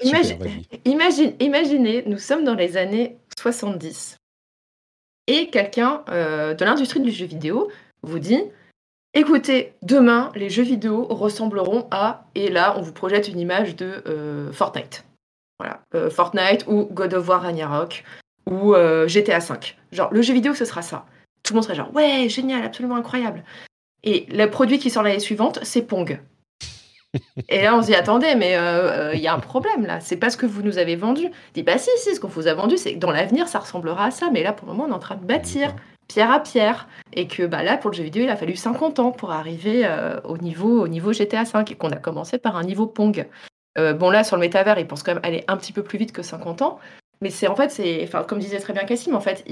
imagine, 0.84 1.32
imaginez, 1.40 2.04
nous 2.06 2.18
sommes 2.18 2.44
dans 2.44 2.54
les 2.54 2.76
années 2.76 3.16
70 3.38 4.16
et 5.26 5.50
quelqu'un 5.50 6.04
euh, 6.08 6.54
de 6.54 6.64
l'industrie 6.64 7.00
du 7.00 7.10
jeu 7.10 7.26
vidéo 7.26 7.70
vous 8.02 8.18
dit 8.18 8.42
Écoutez, 9.14 9.72
demain, 9.82 10.30
les 10.34 10.50
jeux 10.50 10.62
vidéo 10.62 11.06
ressembleront 11.06 11.88
à, 11.90 12.26
et 12.34 12.50
là, 12.50 12.74
on 12.76 12.82
vous 12.82 12.92
projette 12.92 13.28
une 13.28 13.40
image 13.40 13.74
de 13.74 14.50
Fortnite. 14.52 15.06
Voilà, 15.58 15.82
euh, 15.94 16.10
Fortnite 16.10 16.66
ou 16.66 16.84
God 16.84 17.14
of 17.14 17.28
War 17.28 17.42
Ragnarok 17.42 18.04
ou 18.48 18.74
euh, 18.74 19.08
GTA 19.08 19.38
V. 19.38 19.54
Genre, 19.92 20.12
le 20.12 20.22
jeu 20.22 20.34
vidéo, 20.34 20.54
ce 20.54 20.64
sera 20.64 20.82
ça. 20.82 21.06
Tout 21.42 21.52
le 21.52 21.56
monde 21.56 21.64
serait 21.64 21.74
genre, 21.74 21.94
ouais, 21.94 22.28
génial, 22.28 22.64
absolument 22.64 22.96
incroyable. 22.96 23.44
Et 24.02 24.26
le 24.30 24.46
produit 24.46 24.78
qui 24.78 24.90
sort 24.90 25.02
l'année 25.02 25.18
suivante, 25.18 25.58
c'est 25.62 25.82
Pong. 25.82 26.20
Et 27.48 27.62
là, 27.62 27.76
on 27.76 27.82
se 27.82 27.86
dit, 27.86 27.94
attendez, 27.94 28.34
mais 28.34 28.52
il 28.52 28.56
euh, 28.56 29.14
y 29.14 29.26
a 29.26 29.34
un 29.34 29.38
problème 29.38 29.86
là. 29.86 30.00
C'est 30.00 30.16
pas 30.16 30.30
ce 30.30 30.36
que 30.36 30.46
vous 30.46 30.62
nous 30.62 30.78
avez 30.78 30.96
vendu. 30.96 31.26
dit, 31.54 31.62
bah 31.62 31.78
si, 31.78 31.90
si, 31.98 32.14
ce 32.14 32.20
qu'on 32.20 32.28
vous 32.28 32.46
a 32.46 32.54
vendu, 32.54 32.76
c'est 32.76 32.94
que 32.94 32.98
dans 32.98 33.10
l'avenir, 33.10 33.48
ça 33.48 33.58
ressemblera 33.58 34.06
à 34.06 34.10
ça. 34.10 34.30
Mais 34.32 34.42
là, 34.42 34.52
pour 34.52 34.66
le 34.68 34.74
moment, 34.74 34.86
on 34.88 34.92
est 34.92 34.96
en 34.96 35.00
train 35.00 35.16
de 35.16 35.24
bâtir 35.24 35.74
pierre 36.08 36.30
à 36.30 36.40
pierre. 36.40 36.88
Et 37.12 37.26
que 37.26 37.44
bah, 37.44 37.62
là, 37.62 37.76
pour 37.76 37.90
le 37.90 37.96
jeu 37.96 38.04
vidéo, 38.04 38.22
il 38.24 38.30
a 38.30 38.36
fallu 38.36 38.54
50 38.54 39.00
ans 39.00 39.10
pour 39.10 39.32
arriver 39.32 39.88
au, 40.24 40.38
niveau, 40.38 40.82
au 40.82 40.88
niveau 40.88 41.12
GTA 41.12 41.42
V 41.42 41.64
et 41.70 41.74
qu'on 41.74 41.90
a 41.90 41.96
commencé 41.96 42.38
par 42.38 42.56
un 42.56 42.62
niveau 42.62 42.86
Pong. 42.86 43.26
Euh, 43.78 43.92
bon, 43.92 44.10
là, 44.10 44.24
sur 44.24 44.36
le 44.36 44.40
métavers, 44.40 44.78
ils 44.78 44.86
pensent 44.86 45.02
quand 45.02 45.14
même 45.14 45.24
aller 45.24 45.44
un 45.48 45.56
petit 45.56 45.72
peu 45.72 45.82
plus 45.82 45.98
vite 45.98 46.12
que 46.12 46.22
50 46.22 46.62
ans. 46.62 46.78
Mais 47.20 47.30
c'est 47.30 47.46
en 47.46 47.56
fait, 47.56 47.70
c'est, 47.70 48.08
comme 48.26 48.38
disait 48.38 48.58
très 48.58 48.72
bien 48.72 48.84
Cassim, 48.84 49.14
en 49.14 49.20
fait, 49.20 49.42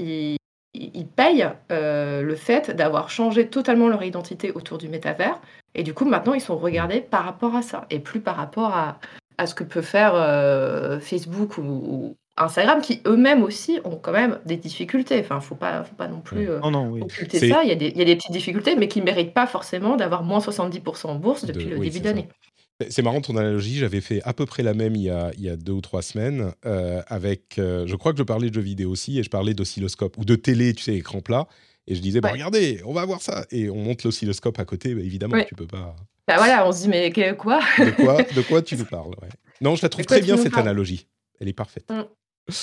ils, 0.75 1.07
payent 1.07 1.47
euh, 1.71 2.21
le 2.21 2.35
fait 2.35 2.71
d'avoir 2.71 3.09
changé 3.09 3.47
totalement 3.47 3.87
leur 3.87 4.03
identité 4.03 4.51
autour 4.51 4.77
du 4.77 4.89
métavers. 4.89 5.39
Et 5.73 5.83
du 5.83 5.93
coup, 5.93 6.05
maintenant, 6.05 6.33
ils 6.33 6.41
sont 6.41 6.57
regardés 6.57 7.01
par 7.01 7.25
rapport 7.25 7.55
à 7.55 7.61
ça 7.61 7.85
et 7.89 7.99
plus 7.99 8.19
par 8.19 8.35
rapport 8.35 8.73
à, 8.73 8.99
à 9.37 9.47
ce 9.47 9.55
que 9.55 9.63
peut 9.63 9.81
faire 9.81 10.13
euh, 10.15 10.99
Facebook 10.99 11.57
ou, 11.57 12.15
Instagram, 12.37 12.81
qui 12.81 13.01
eux-mêmes 13.07 13.43
aussi 13.43 13.79
ont 13.85 13.95
quand 13.95 14.11
même 14.11 14.39
des 14.45 14.57
difficultés. 14.57 15.21
Enfin, 15.21 15.39
faut 15.39 15.55
pas, 15.55 15.85
faut 15.85 15.95
pas 15.95 16.09
non 16.09 16.19
plus 16.19 16.49
occulter 16.49 17.39
ça. 17.39 17.63
Il 17.63 17.69
y, 17.69 17.71
a 17.71 17.75
des, 17.75 17.87
il 17.87 17.97
y, 17.97 18.01
a 18.01 18.05
des, 18.05 18.17
petites 18.17 18.33
difficultés, 18.33 18.75
mais 18.75 18.89
qui 18.89 18.99
ne 18.99 19.05
méritent 19.05 19.33
pas 19.33 19.47
forcément 19.47 19.95
d'avoir 19.95 20.23
moins 20.23 20.39
70% 20.39 21.07
en 21.07 21.15
bourse 21.15 21.45
depuis 21.45 21.65
le 21.65 21.79
début 21.79 22.01
d'année. 22.01 22.27
C'est 22.89 23.01
marrant 23.01 23.21
ton 23.21 23.37
analogie, 23.37 23.77
j'avais 23.77 24.01
fait 24.01 24.21
à 24.23 24.33
peu 24.33 24.45
près 24.45 24.61
la 24.61 24.73
même 24.73 24.95
il 24.95 25.03
y 25.03 25.09
a, 25.09 25.31
il 25.37 25.43
y 25.43 25.49
a 25.49 25.55
deux 25.55 25.71
ou 25.71 25.81
trois 25.81 26.01
semaines 26.01 26.51
euh, 26.65 27.01
avec, 27.07 27.57
euh, 27.57 27.87
je 27.87 27.95
crois 27.95 28.11
que 28.11 28.17
je 28.17 28.23
parlais 28.23 28.49
de 28.49 28.53
jeux 28.53 28.61
vidéo 28.61 28.91
aussi 28.91 29.17
et 29.17 29.23
je 29.23 29.29
parlais 29.29 29.53
d'oscilloscope 29.53 30.17
ou 30.17 30.25
de 30.25 30.35
télé, 30.35 30.73
tu 30.73 30.83
sais, 30.83 30.93
écran 30.93 31.21
plat. 31.21 31.47
Et 31.87 31.95
je 31.95 32.01
disais, 32.01 32.19
bah, 32.19 32.31
regardez, 32.31 32.81
on 32.85 32.93
va 32.93 33.05
voir 33.05 33.21
ça. 33.21 33.45
Et 33.51 33.69
on 33.69 33.77
monte 33.77 34.03
l'oscilloscope 34.03 34.59
à 34.59 34.65
côté, 34.65 34.93
bah, 34.93 35.01
évidemment, 35.01 35.41
tu 35.47 35.55
peux 35.55 35.67
pas. 35.67 35.95
Bah 36.27 36.35
voilà, 36.37 36.67
on 36.67 36.71
se 36.71 36.81
dit, 36.81 36.89
mais 36.89 37.11
quoi? 37.35 37.61
De 37.77 37.91
quoi 37.91 38.23
De 38.23 38.41
quoi 38.41 38.61
tu 38.61 38.75
nous 38.77 38.85
parles 38.85 39.13
Non, 39.61 39.75
je 39.75 39.83
la 39.83 39.89
trouve 39.89 40.05
très 40.05 40.21
bien 40.21 40.35
cette 40.35 40.57
analogie. 40.57 41.07
Elle 41.39 41.47
est 41.47 41.53
parfaite. 41.53 41.89
Mm. 41.89 42.53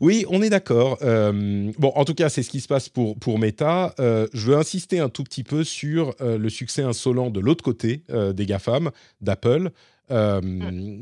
Oui, 0.00 0.24
on 0.28 0.42
est 0.42 0.50
d'accord. 0.50 0.98
Euh, 1.02 1.72
bon, 1.78 1.92
en 1.94 2.04
tout 2.04 2.14
cas, 2.14 2.28
c'est 2.28 2.42
ce 2.42 2.50
qui 2.50 2.60
se 2.60 2.68
passe 2.68 2.88
pour, 2.88 3.38
Meta. 3.38 3.94
Euh, 3.98 4.26
je 4.32 4.50
veux 4.50 4.56
insister 4.56 4.98
un 4.98 5.08
tout 5.08 5.24
petit 5.24 5.44
peu 5.44 5.64
sur 5.64 6.14
euh, 6.20 6.38
le 6.38 6.48
succès 6.48 6.82
insolent 6.82 7.30
de 7.30 7.40
l'autre 7.40 7.64
côté 7.64 8.02
des 8.34 8.46
GAFAM, 8.46 8.90
d'Apple, 9.20 9.70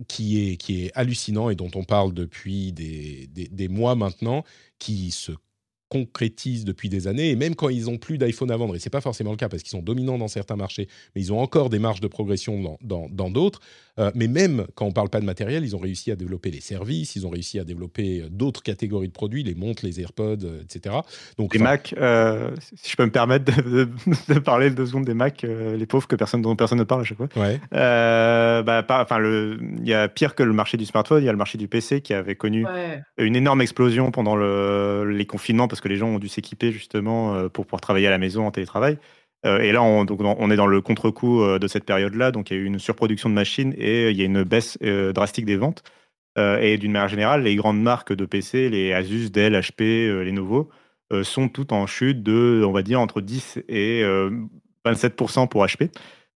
qui, 0.09 0.53
est, 0.53 0.57
qui 0.57 0.85
est 0.85 0.93
hallucinant 0.95 1.51
et 1.51 1.55
dont 1.55 1.71
on 1.75 1.85
parle 1.85 2.15
depuis 2.15 2.73
des, 2.73 3.29
des, 3.33 3.49
des 3.49 3.69
mois 3.69 3.95
maintenant, 3.95 4.45
qui 4.79 5.11
se 5.11 5.33
concrétise 5.95 6.65
depuis 6.65 6.89
des 6.89 7.07
années, 7.07 7.31
et 7.31 7.37
même 7.37 7.55
quand 7.55 7.69
ils 7.69 7.89
ont 7.89 7.99
plus 7.99 8.19
d'iPhone 8.19 8.51
à 8.51 8.57
vendre, 8.57 8.75
et 8.75 8.81
c'est 8.81 8.91
pas 8.91 9.01
forcément 9.01 9.31
le 9.31 9.37
cas 9.37 9.49
parce 9.49 9.63
qu'ils 9.63 9.71
sont 9.71 9.83
dominants 9.83 10.19
dans 10.19 10.27
certains 10.27 10.57
marchés, 10.57 10.89
mais 11.15 11.23
ils 11.23 11.33
ont 11.33 11.39
encore 11.39 11.71
des 11.71 11.79
marges 11.79 12.01
de 12.01 12.09
progression 12.09 12.79
dans 12.83 13.31
d'autres. 13.31 13.61
Euh, 13.99 14.11
mais 14.15 14.27
même 14.27 14.67
quand 14.75 14.87
on 14.87 14.93
parle 14.93 15.09
pas 15.09 15.21
de 15.21 15.25
matériel, 15.25 15.65
ils 15.65 15.77
ont 15.77 15.79
réussi 15.79 16.11
à 16.11 16.17
développer 16.17 16.51
les 16.51 16.61
services, 16.61 17.15
ils 17.15 17.27
ont 17.27 17.31
réussi 17.31 17.61
à 17.61 17.65
développer 17.65 18.23
euh, 18.23 18.29
d'autres 18.29 18.63
catégories 18.63 19.07
de 19.07 19.13
produits, 19.13 19.45
les 19.45 19.55
montres, 19.55 19.85
les 19.85 20.01
AirPods, 20.01 20.45
euh, 20.45 20.63
etc. 20.63 20.97
Donc 21.39 21.55
les 21.55 21.61
Mac, 21.61 21.95
si 22.73 22.91
je 22.91 22.97
peux 22.97 23.05
me 23.05 23.13
permettre 23.13 23.45
de, 23.63 23.89
de, 24.29 24.39
parler 24.41 24.71
deux 24.71 24.87
secondes 24.87 25.05
des 25.05 25.15
Mac, 25.15 25.43
les 25.43 25.87
pauvres 25.87 26.09
que 26.09 26.17
personne 26.17 26.43
dont 26.43 26.57
personne 26.57 26.79
ne 26.79 26.85
parle 26.85 27.03
à 27.03 27.05
chaque 27.05 27.19
fois. 27.19 27.29
Ouais. 27.37 27.61
bah, 27.71 28.85
enfin, 28.89 29.19
le, 29.19 29.59
il 29.79 29.89
y 29.89 29.95
a 29.95 30.09
pire 30.09 30.35
que 30.35 30.43
le 30.43 30.53
marché 30.53 30.77
du 30.77 30.87
smartphone, 30.87 31.23
il 31.23 31.27
y 31.27 31.29
a 31.29 31.33
le 31.33 31.39
marché 31.39 31.57
du 31.59 31.69
PC 31.69 32.01
qui 32.01 32.15
avait 32.15 32.35
connu 32.35 32.67
une 33.19 33.37
énorme 33.37 33.63
explosion 33.63 34.11
pendant 34.11 34.37
le, 34.37 35.05
les 35.09 35.27
confinements 35.27 35.69
parce 35.69 35.81
que 35.81 35.84
les 35.89 35.97
gens 35.97 36.09
ont 36.09 36.19
dû 36.19 36.29
s'équiper 36.29 36.73
justement 36.73 37.49
pour 37.49 37.67
pouvoir 37.67 37.81
travailler 37.81 38.07
à 38.07 38.11
la 38.11 38.19
maison 38.19 38.47
en 38.47 38.51
télétravail. 38.51 38.99
Euh, 39.45 39.61
et 39.61 39.73
là, 39.73 39.83
on, 39.83 40.05
est 40.51 40.57
dans 40.57 40.67
le 40.67 40.81
contre-coup 40.81 41.43
euh, 41.43 41.59
de 41.59 41.67
cette 41.67 41.85
période-là. 41.85 42.31
Donc, 42.31 42.51
il 42.51 42.57
y 42.57 42.61
a 42.61 42.63
eu 42.63 42.67
une 42.67 42.79
surproduction 42.79 43.29
de 43.29 43.35
machines 43.35 43.75
et 43.77 44.11
il 44.11 44.17
y 44.17 44.23
a 44.23 44.25
une 44.25 44.43
baisse 44.43 44.79
euh, 44.83 45.13
drastique 45.13 45.45
des 45.45 45.57
ventes. 45.57 45.83
et 46.37 46.79
d'une 46.79 46.93
manière 46.93 47.09
générale, 47.09 47.43
les 47.43 47.57
grandes 47.57 47.81
marques 47.81 48.13
de 48.13 48.25
PC, 48.27 48.69
les 48.71 48.93
Asus, 48.93 49.31
Dell, 49.31 49.55
HP, 49.55 50.09
Lenovo, 50.25 50.69
sont 51.23 51.49
toutes 51.49 51.73
en 51.73 51.87
chute 51.87 52.23
de, 52.25 52.65
on 52.67 52.73
va 52.73 52.83
dire, 52.83 53.01
entre 53.01 53.21
10 53.21 53.61
et 53.69 54.03
27% 54.85 55.49
pour 55.49 55.65
HP. 55.65 55.91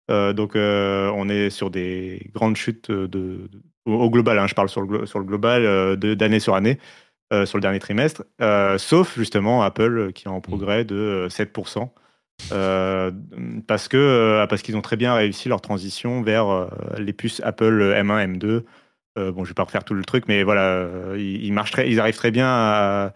donc, 0.10 0.56
on 0.56 1.30
est 1.30 1.50
sur 1.50 1.70
des 1.70 2.30
grandes 2.34 2.58
chutes 2.58 2.90
au, 2.90 4.10
global. 4.10 4.38
Hein, 4.38 4.48
je 4.48 4.56
parle 4.56 4.68
sur 4.68 4.82
le, 4.82 5.06
sur 5.06 5.20
le 5.20 5.26
global 5.26 5.96
d'année 5.98 6.42
sur 6.42 6.56
année. 6.56 6.78
Sur 7.32 7.58
le 7.58 7.62
dernier 7.62 7.80
trimestre, 7.80 8.24
sauf 8.78 9.18
justement 9.18 9.64
Apple 9.64 10.12
qui 10.14 10.26
est 10.26 10.30
en 10.30 10.38
mmh. 10.38 10.42
progrès 10.42 10.86
de 10.86 11.28
7%. 11.30 11.90
Euh, 12.52 13.12
parce 13.68 13.88
que 13.88 13.98
euh, 13.98 14.48
parce 14.48 14.62
qu'ils 14.62 14.76
ont 14.76 14.82
très 14.82 14.98
bien 14.98 15.16
réussi 15.16 15.50
leur 15.50 15.62
transition 15.62 16.22
vers 16.22 16.50
euh, 16.50 16.68
les 16.98 17.14
puces 17.14 17.42
Apple 17.44 17.94
M1, 17.96 18.38
M2. 18.38 18.64
bon, 19.32 19.44
je 19.44 19.50
vais 19.50 19.54
pas 19.54 19.64
refaire 19.64 19.84
tout 19.84 19.94
le 19.94 20.04
truc, 20.04 20.26
mais 20.28 20.44
voilà, 20.44 20.88
ils, 21.18 21.54
marchent 21.54 21.74
ils 21.86 22.00
arrivent 22.00 22.18
très 22.18 22.32
bien 22.32 23.12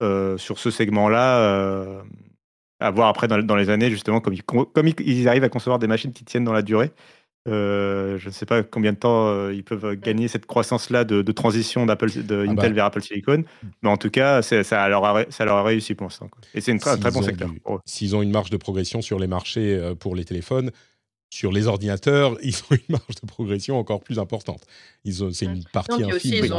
sur 0.00 0.58
ce 0.58 0.70
segment-là 0.70 2.02
à 2.80 2.90
voir 2.90 3.08
après 3.08 3.28
dans, 3.28 3.56
les 3.56 3.70
années 3.70 3.90
justement 3.90 4.20
comme 4.20 4.36
comme 4.42 4.88
ils, 4.88 5.28
arrivent 5.28 5.44
à 5.44 5.48
concevoir 5.48 5.78
des 5.78 5.86
machines 5.86 6.12
qui 6.12 6.24
tiennent 6.24 6.44
dans 6.44 6.52
la 6.52 6.62
durée. 6.62 6.90
Euh, 7.46 8.16
je 8.18 8.28
ne 8.28 8.32
sais 8.32 8.46
pas 8.46 8.62
combien 8.62 8.92
de 8.92 8.98
temps 8.98 9.28
euh, 9.28 9.52
ils 9.52 9.64
peuvent 9.64 9.96
gagner 9.96 10.28
cette 10.28 10.46
croissance-là 10.46 11.04
de, 11.04 11.20
transition 11.32 11.84
d'Apple, 11.84 12.22
de 12.22 12.46
ah 12.46 12.50
Intel 12.50 12.70
bah. 12.70 12.74
vers 12.74 12.84
Apple 12.86 13.02
Silicon. 13.02 13.38
Mm. 13.38 13.68
Mais 13.82 13.90
en 13.90 13.96
tout 13.96 14.10
cas, 14.10 14.40
ça 14.40 14.88
leur, 14.88 15.04
a, 15.04 15.24
ça 15.30 15.44
leur 15.44 15.56
a 15.56 15.62
réussi 15.62 15.94
pour 15.94 16.06
l'instant. 16.06 16.30
Et 16.54 16.60
c'est 16.60 16.72
un 16.72 16.78
très 16.78 17.10
bon 17.10 17.22
secteur. 17.22 17.50
S'ils 17.84 18.16
ont 18.16 18.22
une 18.22 18.30
marge 18.30 18.50
de 18.50 18.56
progression 18.56 19.02
sur 19.02 19.18
les 19.18 19.26
marchés 19.26 19.74
euh, 19.74 19.94
pour 19.94 20.16
les 20.16 20.24
téléphones, 20.24 20.70
sur 21.28 21.52
les 21.52 21.66
ordinateurs, 21.66 22.38
ils 22.42 22.56
ont 22.70 22.74
une 22.74 22.96
marge 22.96 23.20
de 23.20 23.26
progression 23.26 23.78
encore 23.78 24.00
plus 24.00 24.18
importante. 24.18 24.62
C'est 25.04 25.44
une 25.44 25.64
partie 25.72 26.02
infime 26.02 26.54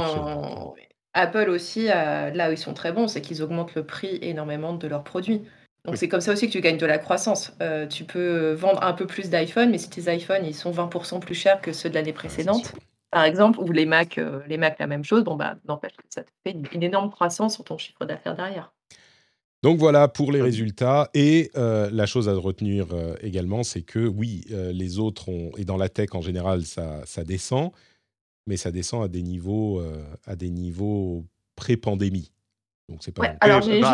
Apple 1.17 1.49
aussi, 1.49 1.85
là 1.85 2.49
où 2.49 2.51
ils 2.51 2.57
sont 2.57 2.73
très 2.73 2.91
bons, 2.91 3.07
c'est 3.07 3.21
qu'ils 3.21 3.41
augmentent 3.41 3.73
le 3.73 3.85
prix 3.85 4.19
énormément 4.21 4.73
de 4.73 4.85
leurs 4.85 5.05
produits. 5.05 5.43
Donc 5.85 5.97
c'est 5.97 6.07
comme 6.07 6.21
ça 6.21 6.33
aussi 6.33 6.47
que 6.47 6.51
tu 6.51 6.61
gagnes 6.61 6.77
de 6.77 6.85
la 6.85 6.97
croissance. 6.97 7.53
Euh, 7.61 7.85
tu 7.87 8.03
peux 8.03 8.53
vendre 8.53 8.81
un 8.83 8.93
peu 8.93 9.05
plus 9.05 9.29
d'iPhone, 9.29 9.69
mais 9.69 9.77
si 9.77 9.89
tes 9.89 10.13
iPhones 10.13 10.45
ils 10.45 10.55
sont 10.55 10.71
20% 10.71 11.19
plus 11.19 11.35
chers 11.35 11.61
que 11.61 11.73
ceux 11.73 11.89
de 11.89 11.93
l'année 11.93 12.13
précédente, 12.13 12.73
par 13.11 13.23
exemple, 13.23 13.59
ou 13.59 13.71
les 13.71 13.85
Mac, 13.85 14.17
euh, 14.17 14.41
les 14.47 14.57
Mac 14.57 14.79
la 14.79 14.87
même 14.87 15.03
chose, 15.03 15.23
bon 15.23 15.35
bah 15.35 15.55
n'empêche 15.67 15.95
que 15.95 16.03
ça 16.09 16.23
te 16.23 16.29
fait 16.43 16.55
une, 16.73 16.83
énorme 16.83 17.11
croissance 17.11 17.55
sur 17.55 17.63
ton 17.63 17.77
chiffre 17.77 18.05
d'affaires 18.05 18.35
derrière. 18.35 18.73
Donc 19.63 19.77
voilà 19.77 20.07
pour 20.07 20.31
les 20.31 20.41
résultats. 20.41 21.09
Et 21.13 21.51
euh, 21.55 21.89
la 21.91 22.05
chose 22.05 22.29
à 22.29 22.33
retenir 22.33 22.87
également, 23.21 23.63
c'est 23.63 23.81
que 23.81 23.99
oui, 23.99 24.45
les 24.49 24.99
autres 24.99 25.29
ont, 25.29 25.51
et 25.57 25.65
dans 25.65 25.77
la 25.77 25.89
tech 25.89 26.09
en 26.13 26.21
général, 26.21 26.63
ça, 26.63 27.01
ça 27.05 27.23
descend, 27.23 27.71
mais 28.47 28.57
ça 28.57 28.71
descend 28.71 29.03
à 29.03 29.07
des 29.07 29.23
niveaux, 29.23 29.81
à 30.25 30.35
des 30.35 30.49
niveaux 30.49 31.25
pré-pandémie. 31.55 32.31
Donc 32.89 32.99
c'est 33.01 33.11
pas. 33.11 33.33
alors 33.41 33.61
j'ai 33.61 33.81
je, 33.81 33.87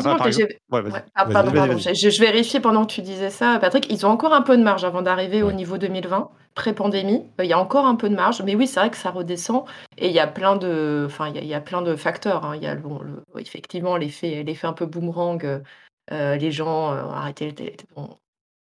vérifiais 2.20 2.60
pendant 2.60 2.86
que 2.86 2.92
tu 2.92 3.02
disais 3.02 3.30
ça, 3.30 3.58
Patrick. 3.60 3.88
Ils 3.90 4.06
ont 4.06 4.10
encore 4.10 4.34
un 4.34 4.42
peu 4.42 4.58
de 4.58 4.64
marge 4.64 4.84
avant 4.84 5.02
d'arriver 5.02 5.44
au 5.44 5.54
niveau 5.54 5.78
2020, 5.78 6.30
pré-pandémie. 6.56 7.24
Il 7.40 7.46
y 7.46 7.54
a 7.54 7.60
encore 7.60 7.86
un 7.86 7.96
peu 7.96 8.10
de 8.10 8.16
marge, 8.16 8.42
mais 8.42 8.54
oui, 8.54 8.68
c'est 8.68 8.82
vrai 8.82 8.90
que 8.90 8.98
ça 8.98 9.12
redescend 9.12 9.64
et 9.98 10.08
il 10.08 10.14
y 10.14 10.20
a 10.20 10.28
plein 10.28 10.58
de, 10.58 11.04
enfin 11.06 11.30
il 11.30 11.46
y, 11.46 11.54
a, 11.54 11.62
plein 11.62 11.82
de 11.82 11.96
facteurs. 11.96 12.46
Hein. 12.46 12.58
Il 12.58 12.64
y 12.64 12.68
a 12.68 12.76
bon, 12.76 13.00
le, 13.00 13.24
effectivement 13.40 13.96
l'effet, 13.96 14.44
l'effet 14.44 14.68
un 14.68 14.74
peu 14.74 14.86
boomerang. 14.86 15.62
Euh, 16.12 16.36
les 16.36 16.52
gens 16.52 16.94
euh, 16.94 17.04
ont 17.04 17.12
arrêté 17.12 17.46
le 17.46 17.54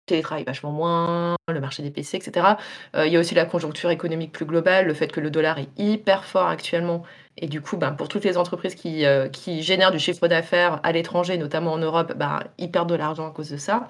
télétravail 0.07 0.45
vachement 0.45 0.73
moins, 0.73 1.37
le 1.49 1.61
marché 1.61 1.83
des 1.83 1.91
PC, 1.91 2.17
etc. 2.17 2.47
Euh, 2.95 3.07
il 3.07 3.13
y 3.13 3.17
a 3.17 3.21
aussi 3.21 3.35
la 3.35 3.45
conjoncture 3.45 3.91
économique 3.91 4.33
plus 4.33 4.47
globale, 4.47 4.87
le 4.87 4.95
fait 4.95 5.09
que 5.09 5.21
le 5.21 5.31
dollar 5.31 5.59
est 5.59 5.69
hyper 5.77 6.25
fort 6.25 6.49
actuellement 6.49 7.03
et 7.37 7.49
du 7.49 7.61
coup, 7.61 7.77
ben, 7.77 7.93
pour 7.93 8.09
toutes 8.09 8.25
les 8.25 8.39
entreprises 8.39 8.75
qui, 8.75 9.05
euh, 9.05 9.29
qui 9.29 9.63
génèrent 9.63 9.91
du 9.91 9.99
chiffre 9.99 10.27
d'affaires 10.27 10.81
à 10.83 10.93
l'étranger, 10.93 11.37
notamment 11.37 11.73
en 11.73 11.79
Europe, 11.79 12.15
ben, 12.17 12.41
ils 12.57 12.71
perdent 12.71 12.89
de 12.89 12.95
l'argent 12.95 13.29
à 13.29 13.31
cause 13.31 13.51
de 13.51 13.59
ça. 13.59 13.89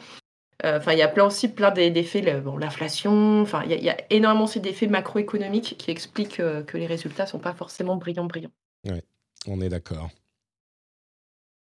Enfin, 0.65 0.95
il 0.95 0.99
y 0.99 1.03
a 1.03 1.09
plein 1.09 1.27
aussi 1.27 1.49
plein 1.49 1.71
d'effets, 1.71 2.23
l'inflation, 2.23 3.43
enfin, 3.43 3.63
il 3.67 3.85
y, 3.85 3.91
a 3.91 3.97
énormément 4.09 4.47
d'effets 4.57 4.87
macroéconomiques 4.87 5.77
qui 5.79 5.91
expliquent 5.91 6.39
que 6.39 6.77
les 6.77 6.87
résultats 6.87 7.25
ne 7.25 7.29
sont 7.29 7.39
pas 7.39 7.53
forcément 7.53 7.97
brillants, 7.97 8.25
brillants. 8.25 8.51
Oui, 8.85 9.01
on 9.47 9.61
est 9.61 9.69
d'accord. 9.69 10.09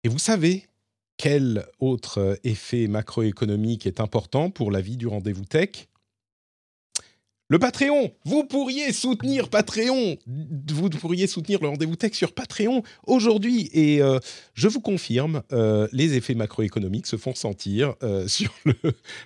Et 0.03 0.10
vous 0.10 0.19
savez 0.19 0.68
quel 1.22 1.68
autre 1.80 2.39
effet 2.43 2.88
macroéconomique 2.88 3.85
est 3.85 3.99
important 3.99 4.49
pour 4.49 4.72
la 4.72 4.81
vie 4.81 4.98
du 4.98 5.06
rendez-vous 5.06 5.45
tech? 5.45 5.88
Le 7.52 7.60
Patreon, 7.60 8.14
vous 8.23 8.45
pourriez 8.45 8.94
soutenir 8.94 9.49
Patreon, 9.49 10.15
vous 10.26 10.90
pourriez 10.90 11.28
soutenir 11.28 11.60
le 11.61 11.68
rendez-vous 11.68 11.98
tech 11.98 12.14
sur 12.14 12.32
Patreon 12.32 12.82
aujourd'hui. 13.06 13.69
Et 13.73 14.02
euh, 14.02 14.19
je 14.53 14.69
vous 14.69 14.80
confirme, 14.80 15.44
euh, 15.52 15.86
les 15.91 16.15
effets 16.15 16.34
macroéconomiques 16.34 17.07
se 17.07 17.18
font 17.18 17.36
sentir 17.36 17.95
euh, 18.03 18.26
sur 18.30 18.53
le 18.64 18.73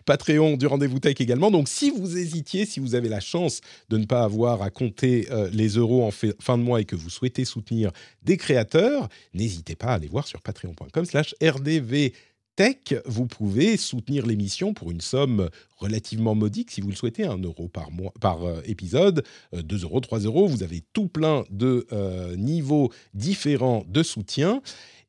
Patreon 0.06 0.58
du 0.58 0.66
rendez-vous 0.66 0.98
tech 0.98 1.18
également. 1.20 1.52
Donc 1.52 1.70
si 1.70 1.92
vous 1.92 2.18
hésitiez, 2.18 2.66
si 2.66 2.80
vous 2.80 2.96
avez 2.96 3.10
la 3.10 3.20
chance 3.20 3.62
de 3.90 3.98
ne 4.00 4.06
pas 4.06 4.24
avoir 4.24 4.64
à 4.64 4.72
compter 4.72 5.28
les 5.52 5.68
euros 5.68 6.04
en 6.04 6.10
fin 6.10 6.58
de 6.58 6.64
mois 6.64 6.82
et 6.82 6.86
que 6.86 6.96
vous 6.96 7.12
souhaitez 7.12 7.46
soutenir 7.46 7.92
des 8.24 8.38
créateurs, 8.38 9.08
n'hésitez 9.36 9.76
pas 9.76 9.90
à 9.90 9.94
aller 9.94 10.08
voir 10.08 10.26
sur 10.26 10.42
patreon.com 10.42 11.06
slash 11.06 11.36
rdv 11.44 12.12
tech, 12.56 12.96
vous 13.06 13.26
pouvez 13.26 13.78
soutenir 13.78 14.26
l'émission 14.26 14.74
pour 14.74 14.92
une 14.92 15.02
somme 15.02 15.50
relativement 15.78 16.36
modique, 16.36 16.72
si 16.72 16.82
vous 16.82 16.90
le 16.90 16.96
souhaitez, 16.96 17.26
1 17.26 17.38
euro 17.40 17.68
par, 17.68 17.92
mois, 17.92 18.14
euh, 18.26 18.62
épisode, 18.66 19.24
2 19.54 19.76
euh, 19.76 19.84
euros, 19.84 20.00
3 20.00 20.20
euros. 20.20 20.48
Vous 20.48 20.64
avez 20.64 20.82
tout 20.94 21.08
plein 21.08 21.44
de 21.50 21.86
euh, 21.92 22.36
niveaux 22.36 22.92
différents 23.14 23.84
de 23.88 24.04
soutien 24.04 24.62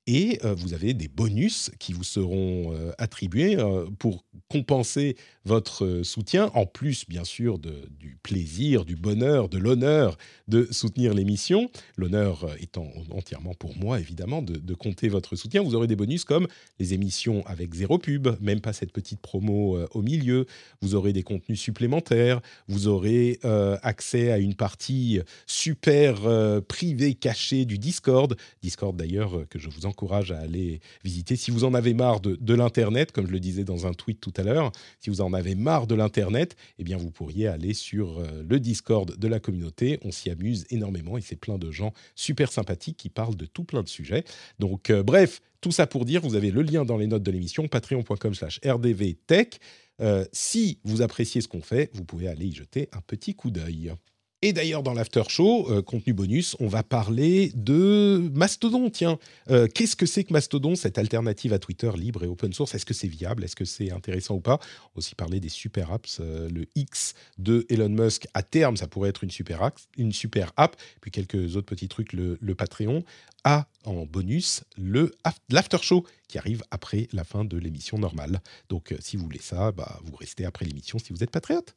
et 0.07 0.39
vous 0.43 0.75
avez 0.75 0.95
des 0.95 1.09
bonus 1.09 1.71
qui 1.79 1.93
vous 1.93 2.05
seront 2.05 2.73
attribués 2.99 3.57
pour 3.99 4.25
compenser 4.49 5.17
votre 5.45 6.03
soutien, 6.03 6.51
en 6.55 6.67
plus 6.67 7.09
bien 7.09 7.25
sûr 7.25 7.59
du 7.59 8.19
plaisir, 8.23 8.85
du 8.85 8.97
bonheur, 8.97 9.49
de 9.49 9.59
l'honneur 9.59 10.19
de 10.49 10.69
soutenir 10.71 11.15
l'émission. 11.15 11.71
L'honneur 11.97 12.47
étant 12.61 12.89
entièrement 13.11 13.55
pour 13.55 13.77
moi, 13.77 14.01
évidemment, 14.01 14.43
de, 14.43 14.75
compter 14.75 15.09
votre 15.09 15.37
soutien. 15.37 15.63
Vous 15.63 15.75
aurez 15.75 15.87
des 15.87 15.97
bonus 15.97 16.25
comme 16.25 16.47
les 16.79 16.93
émissions 16.93 17.45
avec 17.47 17.75
zéro 17.75 17.99
pub, 17.99 18.29
même 18.41 18.61
pas 18.61 18.73
cette 18.73 18.93
petite 18.93 19.21
promo 19.21 19.79
au 19.93 20.03
milieu. 20.03 20.47
Vous 20.83 20.95
aurez 20.95 21.13
des 21.13 21.23
contenus 21.23 21.61
supplémentaires. 21.61 22.41
Vous 22.69 22.89
aurez 22.89 23.41
accès 23.83 24.31
à 24.31 24.39
une 24.39 24.55
partie 24.55 25.21
super 25.47 26.21
privée, 26.69 27.15
cachée 27.15 27.65
du 27.65 27.79
Discord. 27.79 28.37
Discord 28.63 28.97
d'ailleurs 28.97 29.49
que 29.49 29.59
je 29.59 29.69
vous 29.69 29.87
encourage 29.97 30.31
à 30.31 30.39
aller 30.39 30.81
visiter. 31.05 31.37
Si 31.37 31.51
vous 31.51 31.65
en 31.65 31.73
avez 31.73 31.95
marre 31.95 32.21
de, 32.21 32.55
l'Internet, 32.55 33.13
comme 33.13 33.27
je 33.27 33.33
le 33.33 33.41
disais 33.41 33.65
dans 33.65 33.87
un 33.87 33.95
tweet 33.95 34.21
tout 34.21 34.33
à 34.37 34.43
l'heure, 34.43 34.71
si 35.01 35.09
vous 35.09 35.23
en 35.23 35.33
avez 35.33 35.55
marre 35.55 35.87
de 35.87 35.95
l'Internet, 35.95 36.55
eh 36.79 36.85
bien 36.85 36.99
vous 36.99 37.11
pourriez 37.11 37.47
aller 37.47 37.73
sur 37.73 38.19
euh, 38.19 38.45
le 38.47 38.61
Discord 38.61 39.17
de 39.17 39.29
la 39.29 39.41
communauté. 39.41 39.99
On 40.05 40.11
s'y 40.11 40.29
amuse 40.29 40.67
énormément 40.69 41.17
et 41.17 41.23
c'est 41.23 41.37
plein 41.37 41.57
de 41.57 41.71
gens 41.71 41.95
super 42.15 42.53
sympathiques 42.53 42.99
qui 42.99 43.09
parlent 43.09 43.37
de 43.37 43.47
tout 43.47 43.65
plein 43.65 43.83
de 43.83 43.89
sujets. 43.89 44.25
Donc 44.59 44.91
euh, 44.91 45.03
bref, 45.03 45.41
tout 45.63 45.73
ça 45.73 45.87
pour 45.87 46.05
dire, 46.05 46.21
vous 46.21 46.35
avez 46.35 46.51
le 46.51 46.61
lien 46.61 46.85
dans 46.85 46.99
les 46.99 47.07
notes 47.07 47.23
de 47.23 47.31
l'émission, 47.31 47.67
patreon.com 47.69 48.35
slash 48.35 48.61
rdvtech. 48.67 49.61
Euh, 50.03 50.27
si 50.31 50.79
vous 50.85 51.01
appréciez 51.01 51.41
ce 51.41 51.49
qu'on 51.49 51.63
fait, 51.63 51.91
vous 51.95 52.05
pouvez 52.05 52.29
aller 52.29 52.47
y 52.47 52.55
jeter 52.55 52.91
un 52.93 53.01
petit 53.01 53.35
coup 53.35 53.51
d'œil. 53.51 53.95
Et 54.43 54.53
d'ailleurs, 54.53 54.83
dans 54.83 54.93
l'after 54.93 55.23
show, 55.29 55.67
euh, 55.71 55.81
contenu 55.81 56.13
bonus, 56.13 56.57
on 56.61 56.69
va 56.69 56.83
parler 56.83 57.53
de 57.55 58.31
Mastodon. 58.35 58.91
Tiens, 58.91 59.19
euh, 59.51 59.67
qu'est-ce 59.67 59.97
que 59.97 60.05
c'est 60.05 60.25
que 60.25 60.33
Mastodon, 60.35 60.75
cette 60.75 60.99
alternative 60.99 61.55
à 61.55 61.59
Twitter 61.59 61.91
libre 61.97 62.23
et 62.23 62.27
open 62.27 62.53
source? 62.53 62.75
Est-ce 62.75 62.85
que 62.85 62.93
c'est 62.93 63.09
viable? 63.09 63.45
Est-ce 63.45 63.57
que 63.57 63.65
c'est 63.65 63.91
intéressant 63.91 64.35
ou 64.35 64.41
pas? 64.41 64.59
Aussi 64.95 65.15
parler 65.15 65.41
des 65.41 65.49
super 65.49 65.91
apps. 65.91 66.19
Euh, 66.21 66.51
le 66.51 66.67
X 66.75 67.15
de 67.39 67.65
Elon 67.71 67.89
Musk, 67.89 68.27
à 68.35 68.43
terme, 68.43 68.77
ça 68.77 68.87
pourrait 68.87 69.09
être 69.09 69.25
une 69.25 69.31
super, 69.31 69.63
app, 69.63 69.79
une 69.97 70.13
super 70.13 70.53
app. 70.57 70.77
Puis 71.01 71.11
quelques 71.11 71.57
autres 71.57 71.67
petits 71.67 71.89
trucs, 71.89 72.13
le, 72.13 72.37
Patreon. 72.55 73.05
A 73.45 73.69
en 73.85 74.07
bonus 74.07 74.65
le 74.77 75.13
l'after 75.51 75.79
show 75.81 76.05
qui 76.27 76.37
arrive 76.37 76.65
après 76.73 77.07
la 77.13 77.23
fin 77.23 77.45
de 77.45 77.57
l'émission 77.57 77.97
normale. 77.97 78.41
Donc, 78.69 78.93
si 78.99 79.17
vous 79.17 79.25
voulez 79.25 79.41
ça, 79.41 79.71
bah, 79.71 80.01
vous 80.03 80.17
restez 80.17 80.45
après 80.45 80.65
l'émission 80.65 80.99
si 80.99 81.13
vous 81.13 81.23
êtes 81.23 81.31
patriote. 81.31 81.77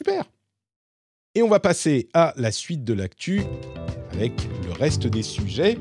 Super. 0.00 0.24
Et 1.34 1.42
on 1.42 1.48
va 1.50 1.60
passer 1.60 2.08
à 2.14 2.32
la 2.38 2.52
suite 2.52 2.84
de 2.84 2.94
l'actu 2.94 3.42
avec 4.12 4.32
le 4.64 4.72
reste 4.72 5.06
des 5.06 5.22
sujets. 5.22 5.76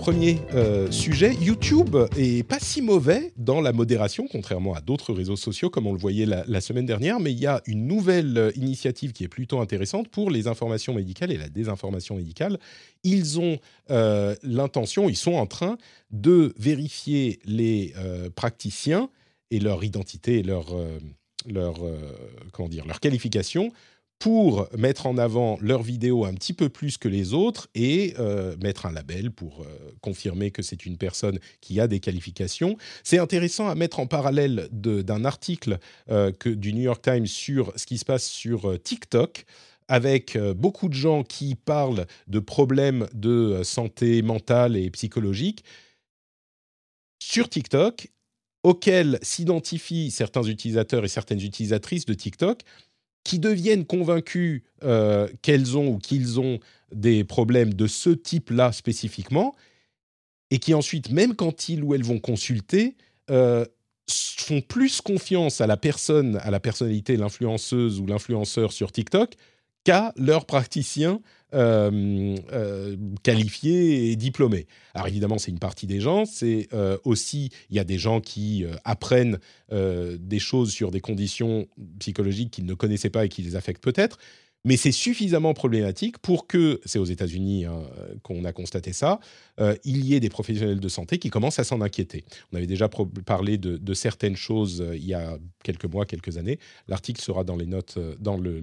Premier 0.00 0.40
euh, 0.54 0.90
sujet, 0.90 1.34
YouTube 1.34 1.94
est 2.16 2.42
pas 2.42 2.58
si 2.58 2.82
mauvais 2.82 3.32
dans 3.36 3.60
la 3.60 3.72
modération, 3.72 4.26
contrairement 4.28 4.74
à 4.74 4.80
d'autres 4.80 5.12
réseaux 5.12 5.36
sociaux 5.36 5.70
comme 5.70 5.86
on 5.86 5.92
le 5.92 6.00
voyait 6.00 6.26
la, 6.26 6.60
semaine 6.60 6.84
dernière, 6.84 7.20
mais 7.20 7.30
il 7.30 7.38
y 7.38 7.46
a 7.46 7.62
une 7.66 7.86
nouvelle 7.86 8.36
euh, 8.36 8.50
initiative 8.56 9.12
qui 9.12 9.22
est 9.22 9.28
plutôt 9.28 9.60
intéressante 9.60 10.08
pour 10.08 10.32
les 10.32 10.48
informations 10.48 10.94
médicales 10.94 11.30
et 11.30 11.38
la 11.38 11.48
désinformation 11.48 12.16
médicale. 12.16 12.58
Ils 13.04 13.38
ont 13.38 13.60
euh, 13.92 14.34
l'intention, 14.42 15.08
ils 15.08 15.16
sont 15.16 15.34
en 15.34 15.46
train 15.46 15.78
de 16.10 16.52
vérifier 16.58 17.38
les 17.44 17.94
praticiens 18.34 19.10
et 19.52 19.60
leur 19.60 19.84
identité 19.84 20.40
et 20.40 20.42
leur, 20.42 20.74
leur, 21.46 21.80
comment 22.52 22.68
dire, 22.68 22.86
leur 22.86 23.00
qualification 23.00 23.72
pour 24.18 24.68
mettre 24.76 25.06
en 25.06 25.18
avant 25.18 25.58
leurs 25.60 25.82
vidéos 25.82 26.24
un 26.24 26.34
petit 26.34 26.52
peu 26.52 26.68
plus 26.68 26.96
que 26.96 27.08
les 27.08 27.34
autres 27.34 27.68
et 27.74 28.14
euh, 28.18 28.56
mettre 28.62 28.86
un 28.86 28.92
label 28.92 29.30
pour 29.30 29.62
euh, 29.62 29.66
confirmer 30.00 30.50
que 30.50 30.62
c'est 30.62 30.86
une 30.86 30.96
personne 30.96 31.38
qui 31.60 31.80
a 31.80 31.86
des 31.86 32.00
qualifications. 32.00 32.76
C'est 33.02 33.18
intéressant 33.18 33.68
à 33.68 33.74
mettre 33.74 34.00
en 34.00 34.06
parallèle 34.06 34.68
d'un 34.72 35.24
article 35.24 35.78
euh, 36.10 36.32
que, 36.32 36.48
du 36.48 36.72
New 36.72 36.82
York 36.82 37.02
Times 37.02 37.26
sur 37.26 37.72
ce 37.76 37.86
qui 37.86 37.98
se 37.98 38.04
passe 38.04 38.26
sur 38.26 38.80
TikTok 38.82 39.44
avec 39.88 40.38
beaucoup 40.56 40.88
de 40.88 40.94
gens 40.94 41.22
qui 41.22 41.54
parlent 41.56 42.06
de 42.26 42.38
problèmes 42.38 43.06
de 43.12 43.60
santé 43.62 44.22
mentale 44.22 44.78
et 44.78 44.88
psychologique 44.88 45.62
sur 47.18 47.50
TikTok 47.50 48.08
auxquels 48.64 49.18
s'identifient 49.22 50.10
certains 50.10 50.42
utilisateurs 50.42 51.04
et 51.04 51.08
certaines 51.08 51.40
utilisatrices 51.40 52.06
de 52.06 52.14
TikTok 52.14 52.62
qui 53.22 53.38
deviennent 53.38 53.84
convaincus 53.84 54.62
euh, 54.82 55.28
qu'elles 55.42 55.76
ont 55.76 55.88
ou 55.88 55.98
qu'ils 55.98 56.40
ont 56.40 56.58
des 56.92 57.24
problèmes 57.24 57.74
de 57.74 57.86
ce 57.86 58.10
type-là 58.10 58.72
spécifiquement, 58.72 59.54
et 60.50 60.58
qui 60.58 60.74
ensuite, 60.74 61.10
même 61.10 61.34
quand 61.34 61.68
ils 61.68 61.82
ou 61.82 61.94
elles 61.94 62.04
vont 62.04 62.20
consulter, 62.20 62.96
euh, 63.30 63.64
font 64.08 64.60
plus 64.60 65.00
confiance 65.00 65.60
à 65.60 65.66
la 65.66 65.76
personne, 65.76 66.36
à 66.42 66.50
la 66.50 66.60
personnalité, 66.60 67.16
l'influenceuse 67.16 68.00
ou 68.00 68.06
l'influenceur 68.06 68.72
sur 68.72 68.92
TikTok 68.92 69.34
qu'à 69.84 70.12
leur 70.16 70.46
praticien 70.46 71.20
euh, 71.54 72.36
euh, 72.52 72.96
qualifiés 73.22 74.10
et 74.10 74.16
diplômés. 74.16 74.66
Alors 74.92 75.06
évidemment, 75.06 75.38
c'est 75.38 75.52
une 75.52 75.60
partie 75.60 75.86
des 75.86 76.00
gens. 76.00 76.24
C'est 76.24 76.66
euh, 76.72 76.98
aussi, 77.04 77.50
il 77.70 77.76
y 77.76 77.78
a 77.78 77.84
des 77.84 77.96
gens 77.96 78.20
qui 78.20 78.64
apprennent 78.84 79.38
des 79.70 80.38
choses 80.38 80.70
sur 80.70 80.90
des 80.90 81.00
conditions 81.00 81.66
psychologiques 81.98 82.50
qu'ils 82.50 82.66
ne 82.66 82.74
connaissaient 82.74 83.10
pas 83.10 83.24
et 83.24 83.28
qui 83.28 83.42
les 83.42 83.56
affectent 83.56 83.82
peut-être. 83.82 84.18
Mais 84.64 84.76
c'est 84.76 84.92
suffisamment 84.92 85.52
problématique 85.52 86.18
pour 86.18 86.46
que, 86.46 86.80
c'est 86.84 86.98
aux 86.98 87.04
États-Unis 87.04 87.66
hein, 87.66 87.82
qu'on 88.22 88.44
a 88.44 88.52
constaté 88.52 88.92
ça, 88.92 89.20
il 89.84 90.04
y 90.04 90.14
ait 90.14 90.20
des 90.20 90.30
professionnels 90.30 90.80
de 90.80 90.88
santé 90.88 91.18
qui 91.18 91.28
commencent 91.28 91.58
à 91.58 91.64
s'en 91.64 91.80
inquiéter. 91.80 92.24
On 92.52 92.56
avait 92.56 92.66
déjà 92.66 92.88
parlé 92.88 93.58
de, 93.58 93.94
certaines 93.94 94.36
choses 94.36 94.84
il 94.94 95.04
y 95.04 95.14
a 95.14 95.38
quelques 95.62 95.86
mois, 95.86 96.06
quelques 96.06 96.38
années. 96.38 96.58
L'article 96.88 97.20
sera 97.20 97.44
dans 97.44 97.56
les 97.56 97.66
notes, 97.66 97.98
dans 98.20 98.36
le, 98.36 98.62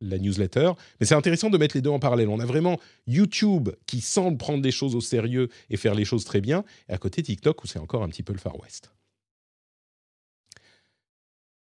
la 0.00 0.18
newsletter. 0.18 0.72
Mais 0.98 1.06
c'est 1.06 1.14
intéressant 1.14 1.50
de 1.50 1.58
mettre 1.58 1.76
les 1.76 1.82
deux 1.82 1.90
en 1.90 1.98
parallèle. 1.98 2.28
On 2.28 2.40
a 2.40 2.46
vraiment 2.46 2.78
YouTube 3.06 3.70
qui 3.86 4.00
semble 4.00 4.38
prendre 4.38 4.62
des 4.62 4.70
choses 4.70 4.94
au 4.94 5.00
sérieux 5.00 5.48
et 5.68 5.76
faire 5.76 5.94
les 5.94 6.04
choses 6.04 6.24
très 6.24 6.40
bien, 6.40 6.64
et 6.88 6.92
à 6.92 6.98
côté 6.98 7.22
TikTok 7.22 7.62
où 7.64 7.66
c'est 7.66 7.78
encore 7.78 8.02
un 8.02 8.08
petit 8.08 8.22
peu 8.22 8.32
le 8.32 8.38
Far 8.38 8.58
West. 8.60 8.92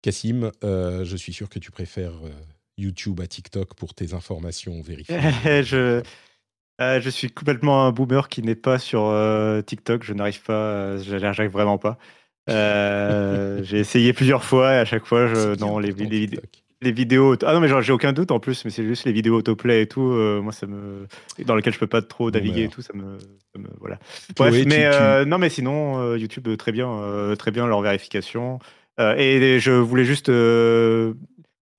Cassim, 0.03 0.53
je 0.63 1.17
suis 1.17 1.33
sûr 1.33 1.49
que 1.49 1.59
tu 1.59 1.71
préfères 1.71 2.15
YouTube 2.79 3.21
à 3.21 3.27
TikTok 3.27 3.75
pour 3.75 3.95
tes 3.95 4.15
informations 4.15 4.81
vérifiées 4.83 5.19
je, 5.65 6.03
euh, 6.81 7.01
je 7.01 7.11
suis 7.11 7.31
complètement 7.31 7.87
un 7.87 7.93
boomer 7.93 8.29
qui 8.29 8.43
n'est 8.43 8.55
pas 8.55 8.79
sur 8.79 9.05
euh, 9.07 9.63
TikTok. 9.63 10.03
Je 10.05 10.13
n'arrive 10.13 10.43
pas, 10.43 10.53
euh, 10.53 10.99
j'arrive 11.33 11.51
vraiment 11.51 11.79
pas. 11.79 11.99
j'ai 12.49 13.79
essayé 13.79 14.13
plusieurs 14.13 14.45
fois 14.45 14.75
et 14.75 14.79
à 14.79 14.85
chaque 14.85 15.07
fois, 15.07 15.27
je, 15.27 15.59
non, 15.59 15.79
les, 15.79 15.93
les, 15.93 16.29
les, 16.81 16.93
vidéos. 16.93 17.37
Ah 17.45 17.55
non, 17.55 17.61
mais 17.61 17.69
j'ai 17.83 17.93
aucun 17.93 18.13
doute 18.13 18.31
en 18.31 18.41
plus, 18.41 18.65
mais 18.65 18.71
c'est 18.71 18.85
juste 18.85 19.05
les 19.05 19.13
vidéos 19.13 19.37
autoplay 19.37 19.83
et 19.83 19.87
tout. 19.87 20.01
moi, 20.43 20.53
ça 20.53 20.67
me. 20.67 21.07
Dans 21.45 21.55
lesquelles 21.55 21.75
je 21.75 21.79
peux 21.79 21.87
pas 21.87 22.03
trop 22.03 22.31
naviguer 22.31 22.65
et 22.65 22.69
tout, 22.69 22.83
ça 22.83 22.93
me. 22.95 23.19
voilà. 23.81 23.99
Bref, 24.37 24.55
mais 24.67 25.25
non, 25.25 25.39
mais 25.39 25.49
sinon, 25.49 26.15
YouTube, 26.17 26.49
très 26.57 26.73
bien, 26.73 27.35
très 27.39 27.51
bien 27.51 27.67
leur 27.67 27.81
vérification. 27.81 28.59
et 28.99 29.59
je 29.61 29.73
voulais 29.73 30.05
juste 30.05 30.31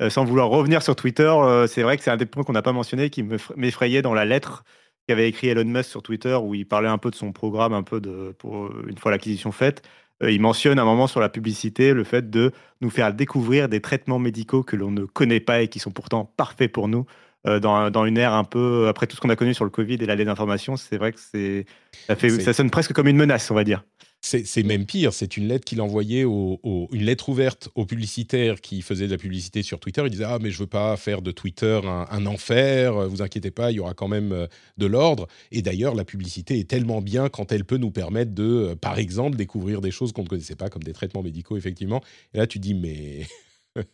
euh, 0.02 0.10
sans 0.12 0.26
vouloir 0.26 0.50
revenir 0.50 0.84
sur 0.84 0.96
Twitter, 0.96 1.24
euh, 1.24 1.66
c'est 1.66 1.82
vrai 1.82 1.98
que 1.98 2.04
c'est 2.04 2.12
un 2.12 2.18
des 2.18 2.28
points 2.28 2.44
qu'on 2.44 2.54
n'a 2.54 2.62
pas 2.62 2.72
mentionné 2.72 3.10
qui 3.10 3.24
m'effrayait 3.24 4.04
dans 4.04 4.14
la 4.14 4.26
lettre 4.26 4.64
qu'avait 5.08 5.28
écrit 5.28 5.48
Elon 5.48 5.66
Musk 5.66 5.90
sur 5.90 6.04
Twitter 6.04 6.36
où 6.36 6.54
il 6.54 6.68
parlait 6.68 6.88
un 6.88 7.00
peu 7.00 7.10
de 7.10 7.16
son 7.16 7.32
programme, 7.32 7.74
un 7.74 7.82
peu 7.82 8.00
de 8.00 8.36
pour 8.38 8.70
une 8.88 8.98
fois 8.98 9.10
l'acquisition 9.10 9.52
faite. 9.52 9.82
Euh, 10.24 10.32
il 10.32 10.42
mentionne 10.42 10.80
un 10.80 10.86
moment 10.86 11.08
sur 11.08 11.20
la 11.20 11.30
publicité 11.30 11.94
le 11.94 12.04
fait 12.04 12.30
de 12.30 12.52
nous 12.82 12.90
faire 12.90 13.14
découvrir 13.14 13.70
des 13.70 13.82
traitements 13.82 14.20
médicaux 14.20 14.64
que 14.64 14.76
l'on 14.76 14.92
ne 14.92 15.06
connaît 15.06 15.40
pas 15.40 15.62
et 15.62 15.68
qui 15.68 15.80
sont 15.80 15.92
pourtant 15.92 16.32
parfaits 16.38 16.72
pour 16.72 16.88
nous. 16.88 17.06
dans, 17.46 17.90
dans, 17.92 18.06
une 18.06 18.18
ère 18.18 18.34
un 18.34 18.44
peu 18.44 18.88
après 18.90 19.08
tout 19.08 19.16
ce 19.16 19.22
qu'on 19.22 19.30
a 19.30 19.36
connu 19.36 19.54
sur 19.54 19.64
le 19.64 19.70
Covid 19.70 19.96
et 19.96 20.06
la 20.06 20.18
d'information, 20.18 20.76
c'est 20.76 20.98
vrai 20.98 21.14
que 21.14 21.20
c'est 21.20 21.66
ça, 22.08 22.16
fait, 22.16 22.30
ça 22.30 22.52
sonne 22.52 22.70
presque 22.70 22.94
comme 22.94 23.08
une 23.08 23.16
menace, 23.16 23.50
on 23.52 23.56
va 23.56 23.64
dire. 23.64 23.84
C'est 24.20 24.64
même 24.64 24.86
pire, 24.86 25.14
c'est 25.14 25.38
une 25.38 25.48
lettre 25.48 25.64
qu'il 25.64 25.80
envoyait, 25.80 26.26
au, 26.26 26.60
une 26.92 27.04
lettre 27.04 27.30
ouverte 27.30 27.70
aux 27.76 27.86
publicitaires 27.86 28.60
qui 28.60 28.82
faisaient 28.82 29.06
de 29.06 29.12
la 29.12 29.18
publicité 29.18 29.64
sur 29.64 29.80
Twitter. 29.80 30.02
Il 30.04 30.10
disait 30.10 30.26
Ah, 30.26 30.40
mais 30.42 30.52
je 30.52 30.58
veux 30.58 30.68
pas 30.68 30.98
faire 30.98 31.22
de 31.22 31.32
Twitter 31.32 31.80
un, 31.86 32.26
enfer, 32.26 33.08
vous 33.08 33.22
inquiétez 33.22 33.52
pas, 33.52 33.72
il 33.72 33.76
y 33.76 33.80
aura 33.80 33.94
quand 33.94 34.08
même 34.08 34.34
euh, 34.34 34.48
de 34.78 34.86
l'ordre. 34.86 35.28
Et 35.52 35.62
d'ailleurs, 35.62 35.96
la 35.96 36.04
publicité 36.04 36.60
est 36.60 36.68
tellement 36.68 37.02
bien 37.02 37.30
quand 37.30 37.52
elle 37.52 37.64
peut 37.64 37.78
nous 37.78 37.92
permettre 37.92 38.34
de, 38.34 38.44
euh, 38.44 38.76
par 38.76 38.98
exemple, 39.00 39.38
découvrir 39.38 39.82
des 39.82 39.92
choses 39.92 40.12
qu'on 40.12 40.24
ne 40.24 40.28
connaissait 40.28 40.56
pas, 40.56 40.70
comme 40.70 40.84
des 40.84 40.94
traitements 40.94 41.24
médicaux, 41.24 41.56
effectivement. 41.56 42.04
Et 42.34 42.40
là, 42.40 42.48
tu 42.48 42.60
dis 42.60 42.74
Mais 42.74 43.28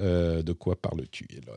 euh, 0.00 0.42
de 0.42 0.52
quoi 0.52 0.76
parles-tu, 0.76 1.26
Elon? 1.30 1.54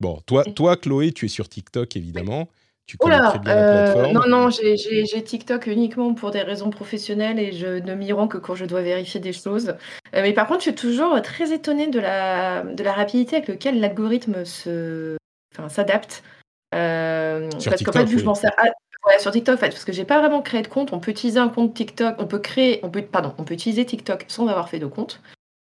Bon, 0.00 0.20
toi, 0.26 0.44
toi, 0.44 0.76
Chloé, 0.76 1.12
tu 1.12 1.24
es 1.24 1.28
sur 1.28 1.48
TikTok, 1.48 1.96
évidemment. 1.96 2.48
Tu 2.88 2.96
connais 2.96 3.18
très 3.18 3.38
bien 3.38 3.54
la 3.54 3.90
euh, 3.90 4.12
non, 4.12 4.22
non, 4.26 4.48
j'ai 4.48 5.22
TikTok 5.22 5.66
uniquement 5.66 6.14
pour 6.14 6.30
des 6.30 6.40
raisons 6.40 6.70
professionnelles 6.70 7.38
et 7.38 7.52
je 7.52 7.66
ne 7.66 7.94
m'y 7.94 8.12
rends 8.12 8.28
que 8.28 8.38
quand 8.38 8.54
je 8.54 8.64
dois 8.64 8.80
vérifier 8.80 9.20
des 9.20 9.34
choses. 9.34 9.74
Euh, 10.14 10.22
mais 10.22 10.32
par 10.32 10.46
contre, 10.46 10.60
je 10.60 10.70
suis 10.70 10.74
toujours 10.74 11.20
très 11.20 11.52
étonnée 11.52 11.88
de 11.88 12.00
la, 12.00 12.62
de 12.62 12.82
la 12.82 12.94
rapidité 12.94 13.36
avec 13.36 13.48
laquelle 13.48 13.78
l'algorithme 13.78 14.42
se, 14.46 15.18
enfin, 15.54 15.68
s'adapte. 15.68 16.24
Euh, 16.74 17.50
sur 17.58 17.70
parce 17.70 17.84
TikTok, 17.84 18.06
vu 18.06 18.18
je 18.18 18.24
m'en 18.24 18.34
sers 18.34 18.52
sur 19.18 19.32
TikTok, 19.32 19.56
en 19.56 19.58
fait, 19.58 19.68
parce 19.68 19.84
que 19.84 19.92
j'ai 19.92 20.04
pas 20.04 20.20
vraiment 20.20 20.40
créé 20.40 20.62
de 20.62 20.68
compte. 20.68 20.92
On 20.94 20.98
peut 20.98 21.10
utiliser 21.10 21.38
un 21.38 21.48
compte 21.48 21.74
TikTok, 21.74 22.16
on 22.18 22.26
peut 22.26 22.38
créer, 22.38 22.80
on 22.82 22.90
peut, 22.90 23.02
pardon, 23.02 23.34
on 23.38 23.44
peut 23.44 23.54
utiliser 23.54 23.84
TikTok 23.84 24.24
sans 24.28 24.46
avoir 24.48 24.68
fait 24.70 24.78
de 24.78 24.86
compte. 24.86 25.20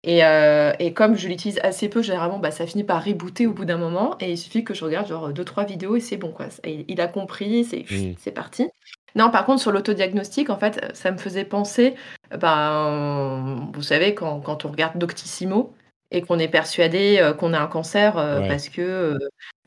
Et, 0.04 0.24
euh, 0.24 0.72
et, 0.80 0.92
comme 0.92 1.14
je 1.14 1.28
l'utilise 1.28 1.60
assez 1.62 1.88
peu, 1.88 2.02
généralement, 2.02 2.38
bah, 2.38 2.50
ça 2.50 2.66
finit 2.66 2.82
par 2.82 3.04
rebooter 3.04 3.46
au 3.46 3.52
bout 3.52 3.64
d'un 3.64 3.76
moment. 3.76 4.16
Et 4.20 4.32
il 4.32 4.38
suffit 4.38 4.64
que 4.64 4.74
je 4.74 4.84
regarde 4.84 5.06
genre 5.06 5.32
2-3 5.32 5.66
vidéos 5.66 5.96
et 5.96 6.00
c'est 6.00 6.16
bon. 6.16 6.32
Quoi. 6.32 6.46
il 6.64 7.00
a 7.00 7.06
compris, 7.06 7.64
c'est 7.64 7.84
mmh. 7.88 8.14
c'est 8.18 8.32
parti. 8.32 8.68
Non, 9.14 9.30
par 9.30 9.44
contre, 9.44 9.60
sur 9.60 9.72
l'autodiagnostic, 9.72 10.50
en 10.50 10.56
fait, 10.56 10.90
ça 10.94 11.10
me 11.10 11.18
faisait 11.18 11.44
penser, 11.44 11.94
ben, 12.36 13.70
vous 13.72 13.82
savez, 13.82 14.14
quand, 14.14 14.40
quand 14.40 14.64
on 14.64 14.70
regarde 14.70 14.98
Doctissimo 14.98 15.74
et 16.10 16.22
qu'on 16.22 16.38
est 16.38 16.48
persuadé 16.48 17.18
euh, 17.20 17.32
qu'on 17.32 17.52
a 17.52 17.60
un 17.60 17.66
cancer 17.66 18.18
euh, 18.18 18.46
parce 18.46 18.68
que 18.68 19.18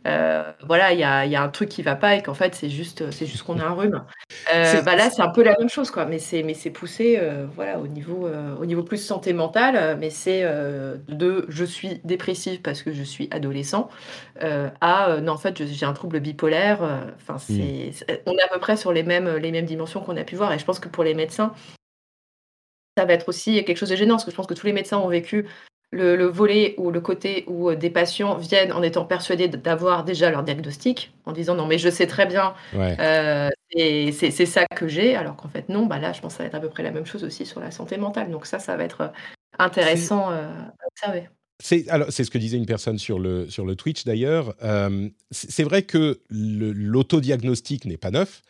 euh, 0.05 0.51
voilà, 0.65 0.93
il 0.93 0.99
y 0.99 1.03
a, 1.03 1.25
y 1.25 1.35
a, 1.35 1.41
un 1.41 1.49
truc 1.49 1.69
qui 1.69 1.81
va 1.81 1.95
pas 1.95 2.15
et 2.15 2.21
qu'en 2.21 2.33
fait, 2.33 2.53
c'est 2.53 2.69
juste, 2.69 3.09
c'est 3.11 3.25
juste 3.25 3.43
qu'on 3.43 3.59
a 3.59 3.63
un 3.63 3.73
rhume. 3.73 4.03
Euh, 4.53 4.81
bah 4.81 4.95
là, 4.95 5.09
c'est 5.09 5.21
un 5.21 5.29
peu 5.29 5.43
la 5.43 5.57
même 5.57 5.69
chose, 5.69 5.89
quoi. 5.89 6.05
Mais 6.05 6.19
c'est, 6.19 6.43
mais 6.43 6.53
c'est 6.53 6.69
poussé, 6.69 7.17
euh, 7.19 7.47
voilà, 7.55 7.79
au 7.79 7.87
niveau, 7.87 8.29
au 8.59 8.65
niveau 8.65 8.83
plus 8.83 8.97
santé 8.97 9.33
mentale. 9.33 9.97
Mais 9.99 10.09
c'est 10.09 10.43
de, 11.07 11.45
je 11.49 11.65
suis 11.65 12.01
dépressive 12.03 12.61
parce 12.61 12.83
que 12.83 12.93
je 12.93 13.03
suis 13.03 13.27
adolescent, 13.31 13.89
à, 14.41 15.17
non, 15.21 15.33
en 15.33 15.37
fait, 15.37 15.65
j'ai 15.65 15.85
un 15.85 15.93
trouble 15.93 16.19
bipolaire. 16.19 16.81
Enfin, 17.15 17.37
c'est, 17.37 17.91
on 18.25 18.33
est 18.33 18.43
à 18.43 18.47
peu 18.53 18.59
près 18.59 18.77
sur 18.77 18.93
les 18.93 19.03
mêmes, 19.03 19.35
les 19.37 19.51
mêmes 19.51 19.65
dimensions 19.65 20.01
qu'on 20.01 20.17
a 20.17 20.23
pu 20.23 20.35
voir. 20.35 20.53
Et 20.53 20.59
je 20.59 20.65
pense 20.65 20.79
que 20.79 20.89
pour 20.89 21.03
les 21.03 21.15
médecins, 21.15 21.53
ça 22.97 23.05
va 23.05 23.13
être 23.13 23.27
aussi 23.27 23.63
quelque 23.65 23.77
chose 23.77 23.89
de 23.89 23.95
gênant, 23.95 24.15
parce 24.15 24.25
que 24.25 24.31
je 24.31 24.35
pense 24.35 24.47
que 24.47 24.53
tous 24.53 24.67
les 24.67 24.73
médecins 24.73 24.97
ont 24.97 25.09
vécu 25.09 25.47
le, 25.95 26.25
volet 26.25 26.75
ou 26.77 26.91
le 26.91 27.01
côté 27.01 27.43
où 27.47 27.69
euh, 27.69 27.75
des 27.75 27.89
patients 27.89 28.37
viennent 28.37 28.71
en 28.71 28.83
étant 28.83 29.05
persuadés 29.05 29.47
d'avoir 29.47 30.03
déjà 30.03 30.29
leur 30.29 30.43
diagnostic, 30.43 31.13
en 31.25 31.31
disant 31.31 31.55
non 31.55 31.65
mais 31.65 31.77
je 31.77 31.89
sais 31.89 32.07
très 32.07 32.25
bien, 32.25 32.53
euh, 32.75 33.49
et 33.71 34.11
c'est 34.11 34.31
ça 34.45 34.65
que 34.67 34.87
j'ai, 34.87 35.15
alors 35.15 35.35
qu'en 35.35 35.49
fait 35.49 35.69
non, 35.69 35.85
bah 35.85 35.99
là 35.99 36.13
je 36.13 36.21
pense 36.21 36.33
que 36.33 36.37
ça 36.37 36.43
va 36.43 36.47
être 36.47 36.55
à 36.55 36.59
peu 36.59 36.69
près 36.69 36.83
la 36.83 36.91
même 36.91 37.05
chose 37.05 37.23
aussi 37.23 37.45
sur 37.45 37.59
la 37.59 37.71
santé 37.71 37.97
mentale. 37.97 38.29
Donc 38.29 38.45
ça, 38.45 38.59
ça 38.59 38.75
va 38.75 38.83
être 38.83 39.01
euh, 39.01 39.07
intéressant 39.59 40.29
à 40.29 40.49
observer. 40.91 41.29
C'est 41.59 41.85
ce 41.87 42.29
que 42.29 42.37
disait 42.37 42.57
une 42.57 42.65
personne 42.65 42.97
sur 42.97 43.17
le, 43.17 43.49
sur 43.49 43.65
le 43.65 43.77
Twitch 43.77 44.03
d'ailleurs. 44.03 44.53
c'est 45.31 45.63
vrai 45.63 45.83
que 45.83 46.19
l'autodiagnostic 46.29 47.85
n'est 47.85 47.97
pas 47.97 48.11
neuf. 48.11 48.41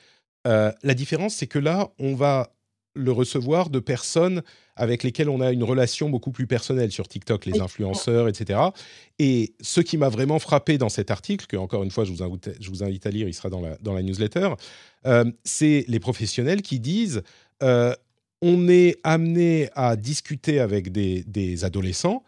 la 0.45 0.93
différence, 0.95 1.35
c'est 1.35 1.45
que 1.45 1.59
là, 1.59 1.89
on 1.99 2.15
va 2.15 2.54
le 2.95 3.11
recevoir 3.11 3.69
de 3.69 3.79
personnes 3.79 4.41
avec 4.75 5.03
lesquelles 5.03 5.29
on 5.29 5.41
a 5.41 5.51
une 5.51 5.63
relation 5.63 6.09
beaucoup 6.09 6.31
plus 6.31 6.47
personnelle 6.47 6.91
sur 6.91 7.07
TikTok, 7.07 7.45
les 7.45 7.59
influenceurs, 7.59 8.27
etc. 8.27 8.59
Et 9.19 9.53
ce 9.61 9.81
qui 9.81 9.97
m'a 9.97 10.09
vraiment 10.09 10.39
frappé 10.39 10.77
dans 10.77 10.89
cet 10.89 11.11
article, 11.11 11.45
que 11.45 11.57
encore 11.57 11.83
une 11.83 11.91
fois 11.91 12.05
je 12.05 12.11
vous 12.11 12.23
invite, 12.23 12.51
je 12.59 12.69
vous 12.69 12.83
invite 12.83 13.05
à 13.05 13.11
lire, 13.11 13.27
il 13.27 13.33
sera 13.33 13.49
dans 13.49 13.61
la, 13.61 13.77
dans 13.77 13.93
la 13.93 14.01
newsletter, 14.01 14.49
euh, 15.05 15.25
c'est 15.43 15.85
les 15.87 15.99
professionnels 15.99 16.61
qui 16.61 16.79
disent 16.79 17.21
euh, 17.63 17.93
on 18.41 18.67
est 18.67 18.97
amené 19.03 19.69
à 19.75 19.95
discuter 19.95 20.59
avec 20.59 20.91
des, 20.91 21.23
des 21.23 21.63
adolescents 21.63 22.23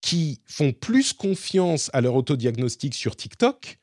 qui 0.00 0.40
font 0.46 0.72
plus 0.72 1.12
confiance 1.12 1.90
à 1.92 2.00
leur 2.00 2.14
autodiagnostic 2.14 2.94
sur 2.94 3.16
TikTok 3.16 3.78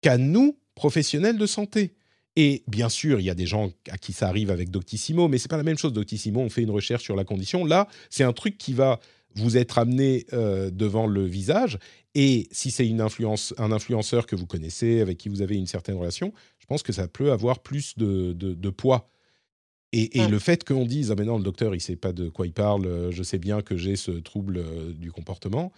qu'à 0.00 0.18
nous, 0.18 0.58
professionnels 0.74 1.38
de 1.38 1.46
santé. 1.46 1.94
Et 2.36 2.64
bien 2.66 2.88
sûr, 2.88 3.20
il 3.20 3.24
y 3.24 3.30
a 3.30 3.34
des 3.34 3.46
gens 3.46 3.70
à 3.90 3.98
qui 3.98 4.12
ça 4.12 4.28
arrive 4.28 4.50
avec 4.50 4.70
Doctissimo, 4.70 5.28
mais 5.28 5.38
c'est 5.38 5.48
pas 5.48 5.56
la 5.56 5.62
même 5.62 5.78
chose. 5.78 5.92
Doctissimo, 5.92 6.40
on 6.40 6.50
fait 6.50 6.62
une 6.62 6.70
recherche 6.70 7.04
sur 7.04 7.14
la 7.14 7.24
condition. 7.24 7.64
Là, 7.64 7.86
c'est 8.10 8.24
un 8.24 8.32
truc 8.32 8.58
qui 8.58 8.72
va 8.72 8.98
vous 9.36 9.56
être 9.56 9.78
amené 9.78 10.26
euh, 10.32 10.70
devant 10.70 11.06
le 11.06 11.24
visage. 11.24 11.78
Et 12.14 12.48
si 12.52 12.70
c'est 12.70 12.86
une 12.86 13.00
influence, 13.00 13.54
un 13.58 13.72
influenceur 13.72 14.26
que 14.26 14.36
vous 14.36 14.46
connaissez, 14.46 15.00
avec 15.00 15.18
qui 15.18 15.28
vous 15.28 15.42
avez 15.42 15.56
une 15.56 15.66
certaine 15.66 15.96
relation, 15.96 16.32
je 16.58 16.66
pense 16.66 16.82
que 16.82 16.92
ça 16.92 17.08
peut 17.08 17.32
avoir 17.32 17.60
plus 17.60 17.98
de, 17.98 18.32
de, 18.32 18.70
poids. 18.70 19.10
Et, 19.92 20.18
et 20.18 20.28
le 20.28 20.38
fait 20.38 20.64
qu'on 20.64 20.86
dise 20.86 21.12
ah 21.12 21.14
mais 21.16 21.24
non 21.24 21.38
le 21.38 21.44
docteur 21.44 21.72
il 21.72 21.80
sait 21.80 21.94
pas 21.94 22.12
de 22.12 22.28
quoi 22.28 22.46
il 22.46 22.52
parle, 22.52 22.86
euh, 22.86 23.10
je 23.12 23.22
sais 23.22 23.38
bien 23.38 23.62
que 23.62 23.76
j'ai 23.76 23.94
ce 23.94 24.10
trouble 24.10 24.56
euh, 24.58 24.92
du 24.92 25.12
comportement, 25.12 25.72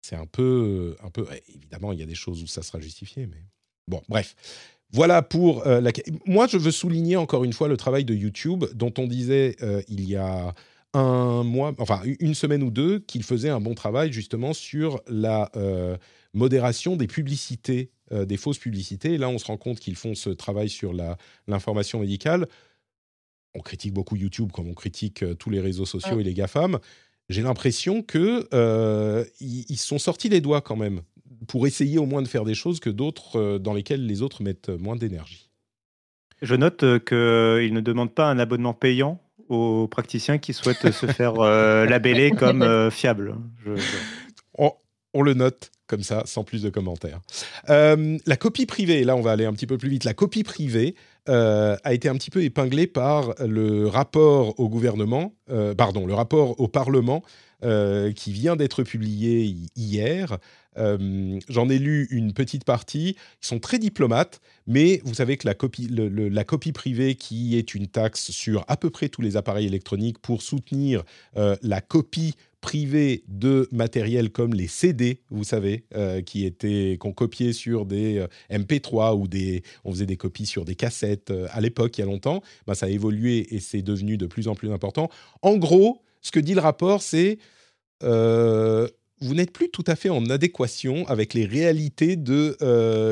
c'est 0.00 0.16
un 0.16 0.24
peu 0.24 0.96
un 1.02 1.10
peu 1.10 1.26
évidemment 1.54 1.92
il 1.92 1.98
y 1.98 2.02
a 2.02 2.06
des 2.06 2.14
choses 2.14 2.42
où 2.42 2.46
ça 2.46 2.62
sera 2.62 2.80
justifié, 2.80 3.26
mais 3.26 3.42
bon 3.86 4.00
bref. 4.08 4.36
Voilà 4.92 5.22
pour 5.22 5.66
euh, 5.66 5.80
la. 5.80 5.92
Moi, 6.26 6.46
je 6.46 6.56
veux 6.56 6.70
souligner 6.70 7.16
encore 7.16 7.44
une 7.44 7.52
fois 7.52 7.68
le 7.68 7.76
travail 7.76 8.04
de 8.04 8.14
YouTube, 8.14 8.64
dont 8.74 8.92
on 8.98 9.06
disait 9.06 9.56
euh, 9.62 9.82
il 9.88 10.08
y 10.08 10.16
a 10.16 10.54
un 10.94 11.42
mois, 11.44 11.74
enfin 11.78 12.00
une 12.20 12.34
semaine 12.34 12.62
ou 12.62 12.70
deux, 12.70 12.98
qu'il 13.00 13.22
faisait 13.22 13.50
un 13.50 13.60
bon 13.60 13.74
travail 13.74 14.12
justement 14.12 14.54
sur 14.54 15.02
la 15.06 15.50
euh, 15.56 15.98
modération 16.32 16.96
des 16.96 17.06
publicités, 17.06 17.90
des 18.10 18.38
fausses 18.38 18.58
publicités. 18.58 19.14
Et 19.14 19.18
là, 19.18 19.28
on 19.28 19.36
se 19.36 19.44
rend 19.44 19.58
compte 19.58 19.80
qu'ils 19.80 19.96
font 19.96 20.14
ce 20.14 20.30
travail 20.30 20.70
sur 20.70 20.94
l'information 21.46 22.00
médicale. 22.00 22.48
On 23.54 23.60
critique 23.60 23.92
beaucoup 23.92 24.16
YouTube 24.16 24.50
comme 24.52 24.68
on 24.68 24.74
critique 24.74 25.22
tous 25.38 25.50
les 25.50 25.60
réseaux 25.60 25.84
sociaux 25.84 26.18
et 26.18 26.22
les 26.22 26.32
GAFAM. 26.32 26.78
J'ai 27.28 27.42
l'impression 27.42 28.02
qu'ils 28.02 28.46
ils 29.40 29.76
sont 29.76 29.98
sortis 29.98 30.30
les 30.30 30.40
doigts 30.40 30.62
quand 30.62 30.76
même 30.76 31.02
pour 31.46 31.66
essayer 31.66 31.98
au 31.98 32.06
moins 32.06 32.22
de 32.22 32.28
faire 32.28 32.44
des 32.44 32.54
choses 32.54 32.80
que 32.80 32.90
d'autres 32.90 33.38
euh, 33.38 33.58
dans 33.58 33.74
lesquelles 33.74 34.06
les 34.06 34.22
autres 34.22 34.42
mettent 34.42 34.68
moins 34.68 34.96
d'énergie. 34.96 35.50
Je 36.42 36.54
note 36.54 36.82
euh, 36.84 36.98
qu'ils 36.98 37.74
ne 37.74 37.80
demandent 37.80 38.14
pas 38.14 38.30
un 38.30 38.38
abonnement 38.38 38.74
payant 38.74 39.20
aux 39.48 39.88
praticiens 39.88 40.38
qui 40.38 40.52
souhaitent 40.52 40.90
se 40.90 41.06
faire 41.12 41.40
euh, 41.40 41.86
labeller 41.86 42.30
comme 42.30 42.90
fiable. 42.90 43.36
On, 45.14 45.22
le 45.22 45.34
note. 45.34 45.72
comme 45.88 46.02
ça, 46.02 46.22
sans 46.26 46.44
plus 46.44 46.62
de 46.62 46.70
commentaires. 46.70 47.20
Euh, 47.70 48.18
la 48.26 48.36
copie 48.36 48.66
privée, 48.66 49.04
là 49.04 49.16
on 49.16 49.20
va 49.20 49.32
aller 49.32 49.46
un 49.46 49.52
petit 49.52 49.66
peu 49.66 49.78
plus 49.78 49.88
vite, 49.88 50.04
la 50.04 50.14
copie 50.14 50.44
privée 50.44 50.94
euh, 51.28 51.76
a 51.82 51.94
été 51.94 52.08
un 52.08 52.14
petit 52.14 52.30
peu 52.30 52.42
épinglée 52.42 52.86
par 52.86 53.34
le 53.44 53.88
rapport 53.88 54.58
au 54.60 54.68
gouvernement, 54.68 55.34
euh, 55.50 55.74
pardon, 55.74 56.06
le 56.06 56.14
rapport 56.14 56.60
au 56.60 56.68
Parlement 56.68 57.22
qui 57.60 58.32
vient 58.32 58.56
d'être 58.56 58.82
publié 58.82 59.56
hier. 59.76 60.38
J'en 60.76 61.68
ai 61.68 61.78
lu 61.78 62.06
une 62.10 62.32
petite 62.32 62.64
partie. 62.64 63.16
Ils 63.42 63.46
sont 63.46 63.58
très 63.58 63.78
diplomates, 63.78 64.40
mais 64.66 65.00
vous 65.04 65.14
savez 65.14 65.36
que 65.36 65.48
la 65.48 65.54
copie, 65.54 66.72
privée, 66.72 67.16
qui 67.16 67.56
est 67.56 67.74
une 67.74 67.88
taxe 67.88 68.30
sur 68.30 68.64
à 68.68 68.76
peu 68.76 68.90
près 68.90 69.08
tous 69.08 69.22
les 69.22 69.36
appareils 69.36 69.66
électroniques 69.66 70.18
pour 70.20 70.42
soutenir 70.42 71.02
la 71.34 71.80
copie 71.80 72.34
privés 72.60 73.22
de 73.28 73.68
matériel 73.70 74.30
comme 74.30 74.54
les 74.54 74.66
CD, 74.66 75.20
vous 75.30 75.44
savez, 75.44 75.84
euh, 75.94 76.22
qui 76.22 76.44
étaient 76.44 76.96
qu'on 76.98 77.12
copiait 77.12 77.52
sur 77.52 77.86
des 77.86 78.18
euh, 78.18 78.26
MP3 78.50 79.16
ou 79.16 79.28
des, 79.28 79.62
on 79.84 79.92
faisait 79.92 80.06
des 80.06 80.16
copies 80.16 80.46
sur 80.46 80.64
des 80.64 80.74
cassettes 80.74 81.30
euh, 81.30 81.46
à 81.52 81.60
l'époque, 81.60 81.96
il 81.98 82.00
y 82.00 82.04
a 82.04 82.06
longtemps. 82.06 82.42
Ben, 82.66 82.74
ça 82.74 82.86
a 82.86 82.88
évolué 82.88 83.54
et 83.54 83.60
c'est 83.60 83.82
devenu 83.82 84.16
de 84.16 84.26
plus 84.26 84.48
en 84.48 84.54
plus 84.54 84.72
important. 84.72 85.08
En 85.42 85.56
gros, 85.56 86.02
ce 86.22 86.30
que 86.30 86.40
dit 86.40 86.54
le 86.54 86.60
rapport, 86.60 87.02
c'est 87.02 87.38
vous 88.00 89.34
n'êtes 89.34 89.50
plus 89.50 89.68
tout 89.68 89.84
à 89.86 89.96
fait 89.96 90.10
en 90.10 90.24
adéquation 90.30 91.06
avec 91.08 91.34
les 91.34 91.44
réalités 91.44 92.16
de 92.16 92.56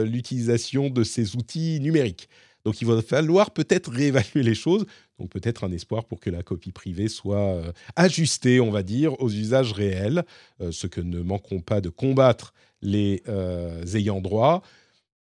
l'utilisation 0.04 0.90
de 0.90 1.02
ces 1.04 1.36
outils 1.36 1.80
numériques. 1.80 2.28
Donc 2.66 2.80
il 2.80 2.86
va 2.88 3.00
falloir 3.00 3.52
peut-être 3.52 3.92
réévaluer 3.92 4.42
les 4.42 4.56
choses. 4.56 4.86
Donc 5.20 5.30
peut-être 5.30 5.62
un 5.62 5.70
espoir 5.70 6.04
pour 6.04 6.18
que 6.18 6.30
la 6.30 6.42
copie 6.42 6.72
privée 6.72 7.06
soit 7.06 7.54
euh, 7.54 7.72
ajustée, 7.94 8.58
on 8.58 8.72
va 8.72 8.82
dire, 8.82 9.18
aux 9.22 9.30
usages 9.30 9.72
réels, 9.72 10.24
euh, 10.60 10.72
ce 10.72 10.88
que 10.88 11.00
ne 11.00 11.20
manqueront 11.20 11.60
pas 11.60 11.80
de 11.80 11.90
combattre 11.90 12.52
les 12.82 13.22
euh, 13.28 13.86
ayants 13.94 14.20
droit. 14.20 14.62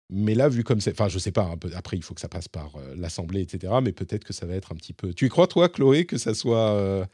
Mais 0.09 0.35
là, 0.35 0.47
vu 0.47 0.63
comme 0.63 0.79
c'est, 0.79 0.93
enfin, 0.93 1.09
je 1.09 1.19
sais 1.19 1.33
pas. 1.33 1.53
après, 1.75 1.97
il 1.97 2.01
faut 2.01 2.13
que 2.13 2.21
ça 2.21 2.29
passe 2.29 2.47
par 2.47 2.71
l'Assemblée, 2.95 3.41
etc. 3.41 3.73
Mais 3.83 3.91
peut-être 3.91 4.23
que 4.23 4.31
ça 4.31 4.45
va 4.45 4.55
être 4.55 4.71
un 4.71 4.75
petit 4.75 4.93
peu. 4.93 5.13
Tu 5.13 5.25
y 5.25 5.29
crois, 5.29 5.47
toi, 5.47 5.67
Chloé, 5.67 6.05
que 6.05 6.17
ça 6.17 6.33
soit 6.33 7.05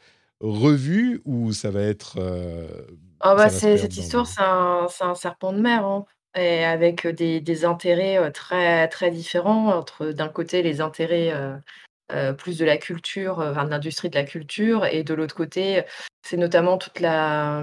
revu 0.44 1.22
ou 1.24 1.52
ça 1.52 1.70
va 1.70 1.82
être 1.82 2.18
ah 3.20 3.34
bah, 3.34 3.48
cette 3.48 3.96
histoire, 3.96 4.26
c'est 4.26 4.42
un, 4.42 4.86
un, 5.00 5.14
serpent 5.14 5.52
de 5.52 5.60
mer. 5.60 5.84
Hein. 5.84 6.04
Et 6.36 6.64
avec 6.64 7.06
des, 7.06 7.40
des, 7.40 7.64
intérêts 7.64 8.30
très, 8.32 8.88
très 8.88 9.10
différents 9.10 9.68
entre 9.68 10.06
d'un 10.06 10.28
côté 10.28 10.62
les 10.62 10.80
intérêts 10.80 11.32
plus 12.36 12.58
de 12.58 12.64
la 12.64 12.76
culture, 12.76 13.38
enfin, 13.38 13.64
de 13.64 13.70
l'industrie 13.70 14.10
de 14.10 14.16
la 14.16 14.24
culture, 14.24 14.84
et 14.84 15.04
de 15.04 15.14
l'autre 15.14 15.34
côté, 15.34 15.84
c'est 16.22 16.36
notamment 16.36 16.76
toute 16.76 17.00
la 17.00 17.62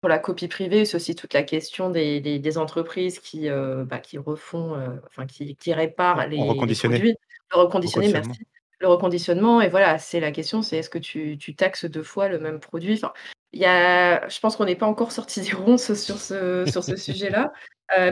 pour 0.00 0.08
la 0.08 0.18
copie 0.18 0.48
privée, 0.48 0.86
c'est 0.86 0.96
aussi 0.96 1.14
toute 1.14 1.34
la 1.34 1.42
question 1.42 1.90
des, 1.90 2.20
des, 2.20 2.58
entreprises 2.58 3.18
qui, 3.18 3.48
bah, 3.50 3.98
qui 3.98 4.16
refont, 4.16 4.76
enfin 5.08 5.26
qui, 5.26 5.56
qui 5.56 5.74
réparent 5.74 6.26
les, 6.26 6.38
produits. 6.38 7.16
Le 7.52 7.58
reconditionné, 7.58 8.12
merci. 8.12 8.40
Le 8.80 8.88
reconditionnement, 8.88 9.60
et 9.60 9.68
voilà, 9.68 9.98
c'est 9.98 10.20
la 10.20 10.32
question, 10.32 10.62
c'est 10.62 10.78
est-ce 10.78 10.90
que 10.90 10.98
tu, 10.98 11.54
taxes 11.54 11.84
deux 11.84 12.02
fois 12.02 12.28
le 12.28 12.38
même 12.38 12.60
produit? 12.60 12.94
Enfin, 12.94 13.12
y 13.52 13.66
a, 13.66 14.26
Je 14.28 14.40
pense 14.40 14.56
qu'on 14.56 14.64
n'est 14.64 14.76
pas 14.76 14.86
encore 14.86 15.12
sorti 15.12 15.42
des 15.42 15.52
ronces 15.52 15.92
sur 16.02 16.18
ce, 16.18 16.64
sur 16.70 16.82
ce 16.82 16.96
sujet-là, 16.96 17.52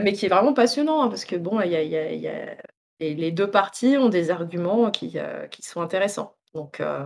mais 0.01 0.13
qui 0.13 0.25
est 0.25 0.29
vraiment 0.29 0.53
passionnant, 0.53 1.01
hein, 1.01 1.09
parce 1.09 1.25
que 1.25 1.35
bon, 1.35 1.59
y 1.61 1.75
a, 1.75 1.81
y 1.83 2.27
a 2.27 2.55
et 2.99 3.15
les 3.15 3.31
deux 3.31 3.49
parties 3.49 3.97
ont 3.97 4.09
des 4.09 4.29
arguments 4.29 4.91
qui, 4.91 5.13
euh, 5.15 5.47
qui 5.47 5.61
sont 5.61 5.81
intéressants. 5.81 6.35
Donc, 6.53 6.79
euh, 6.79 7.05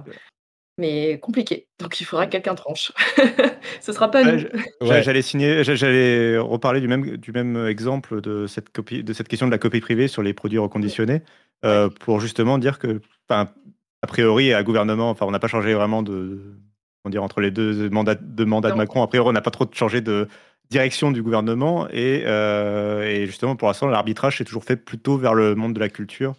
mais 0.78 1.20
compliqué. 1.20 1.68
Donc 1.80 2.00
il 2.00 2.06
faudra 2.06 2.26
que 2.26 2.32
quelqu'un 2.32 2.56
tranche. 2.56 2.92
Ce 3.82 3.94
sera 3.94 4.10
pas 4.10 4.24
nous. 4.24 4.46
J'allais 4.82 5.22
signer, 5.22 5.64
j'allais 5.64 6.38
reparler 6.38 6.82
du 6.82 6.88
même, 6.88 7.18
du 7.18 7.32
même 7.32 7.68
exemple 7.68 8.22
de 8.22 8.48
cette, 8.48 8.70
copie, 8.70 9.04
de 9.04 9.14
cette 9.14 9.28
question 9.28 9.48
de 9.48 9.52
la 9.52 9.58
copie 9.58 9.82
privée 9.82 10.08
sur 10.08 10.24
les 10.24 10.34
produits 10.34 10.60
reconditionnés, 10.60 11.22
euh, 11.66 11.90
pour 11.90 12.20
justement 12.20 12.58
dire 12.58 12.80
que, 12.80 13.02
a 13.30 13.48
priori, 14.08 14.54
à 14.54 14.64
gouvernement, 14.64 15.10
enfin, 15.10 15.26
on 15.26 15.32
n'a 15.32 15.40
pas 15.40 15.48
changé 15.48 15.74
vraiment 15.74 16.02
de, 16.02 16.56
on 17.06 17.10
dire 17.10 17.24
entre 17.24 17.42
les 17.42 17.52
deux 17.52 17.90
mandats, 17.90 18.16
de, 18.16 18.44
mandat 18.44 18.72
de 18.72 18.76
Macron. 18.76 19.04
A 19.04 19.08
priori, 19.08 19.30
on 19.30 19.34
n'a 19.34 19.42
pas 19.42 19.52
trop 19.52 19.68
changé 19.72 20.02
de, 20.02 20.28
direction 20.70 21.12
du 21.12 21.22
gouvernement. 21.22 21.88
Et, 21.90 22.24
euh, 22.26 23.04
et 23.04 23.26
justement, 23.28 23.56
pour 23.56 23.68
l'instant, 23.68 23.88
l'arbitrage 23.88 24.38
s'est 24.38 24.44
toujours 24.44 24.64
fait 24.64 24.78
plutôt 24.78 25.18
vers 25.18 25.34
le 25.34 25.56
monde 25.56 25.74
de 25.74 25.80
la 25.80 25.90
culture, 25.90 26.34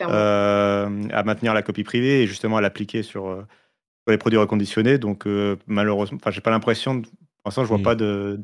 euh, 0.00 1.02
à 1.10 1.22
maintenir 1.22 1.54
la 1.54 1.62
copie 1.62 1.84
privée 1.84 2.22
et 2.22 2.26
justement 2.26 2.58
à 2.58 2.60
l'appliquer 2.60 3.02
sur, 3.02 3.46
euh, 4.08 4.12
les 4.12 4.18
produits 4.18 4.38
reconditionnés. 4.38 4.98
Donc, 4.98 5.26
malheureusement, 5.66 6.18
enfin, 6.20 6.30
j'ai 6.30 6.40
pas 6.40 6.50
l'impression, 6.50 7.02
pour 7.02 7.10
l'instant, 7.46 7.62
je 7.62 7.68
vois 7.68 7.78
mmh. 7.78 7.82
pas 7.82 7.94
de. 7.94 8.40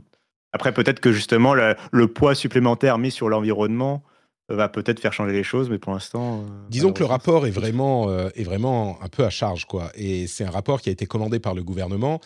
Après, 0.52 0.72
peut-être 0.72 1.00
que 1.00 1.12
justement, 1.12 1.54
le, 1.54 2.06
poids 2.06 2.34
supplémentaire 2.34 2.98
mis 2.98 3.10
sur 3.10 3.28
l'environnement 3.28 4.04
va 4.48 4.68
peut-être 4.68 5.00
faire 5.00 5.12
changer 5.12 5.32
les 5.32 5.42
choses, 5.42 5.68
mais 5.68 5.78
pour 5.78 5.92
l'instant. 5.92 6.44
Disons 6.68 6.92
que 6.92 7.00
le 7.00 7.06
rapport 7.06 7.46
est 7.46 7.50
vraiment, 7.50 8.08
est 8.34 8.44
vraiment 8.44 8.98
un 9.02 9.08
peu 9.08 9.24
à 9.24 9.30
charge, 9.30 9.64
quoi. 9.64 9.90
Et 9.96 10.26
c'est 10.28 10.44
un 10.44 10.50
rapport 10.50 10.80
qui 10.80 10.90
a 10.90 10.92
été 10.92 11.06
commandé 11.06 11.40
par 11.40 11.54
le 11.54 11.64
gouvernement 11.64 12.20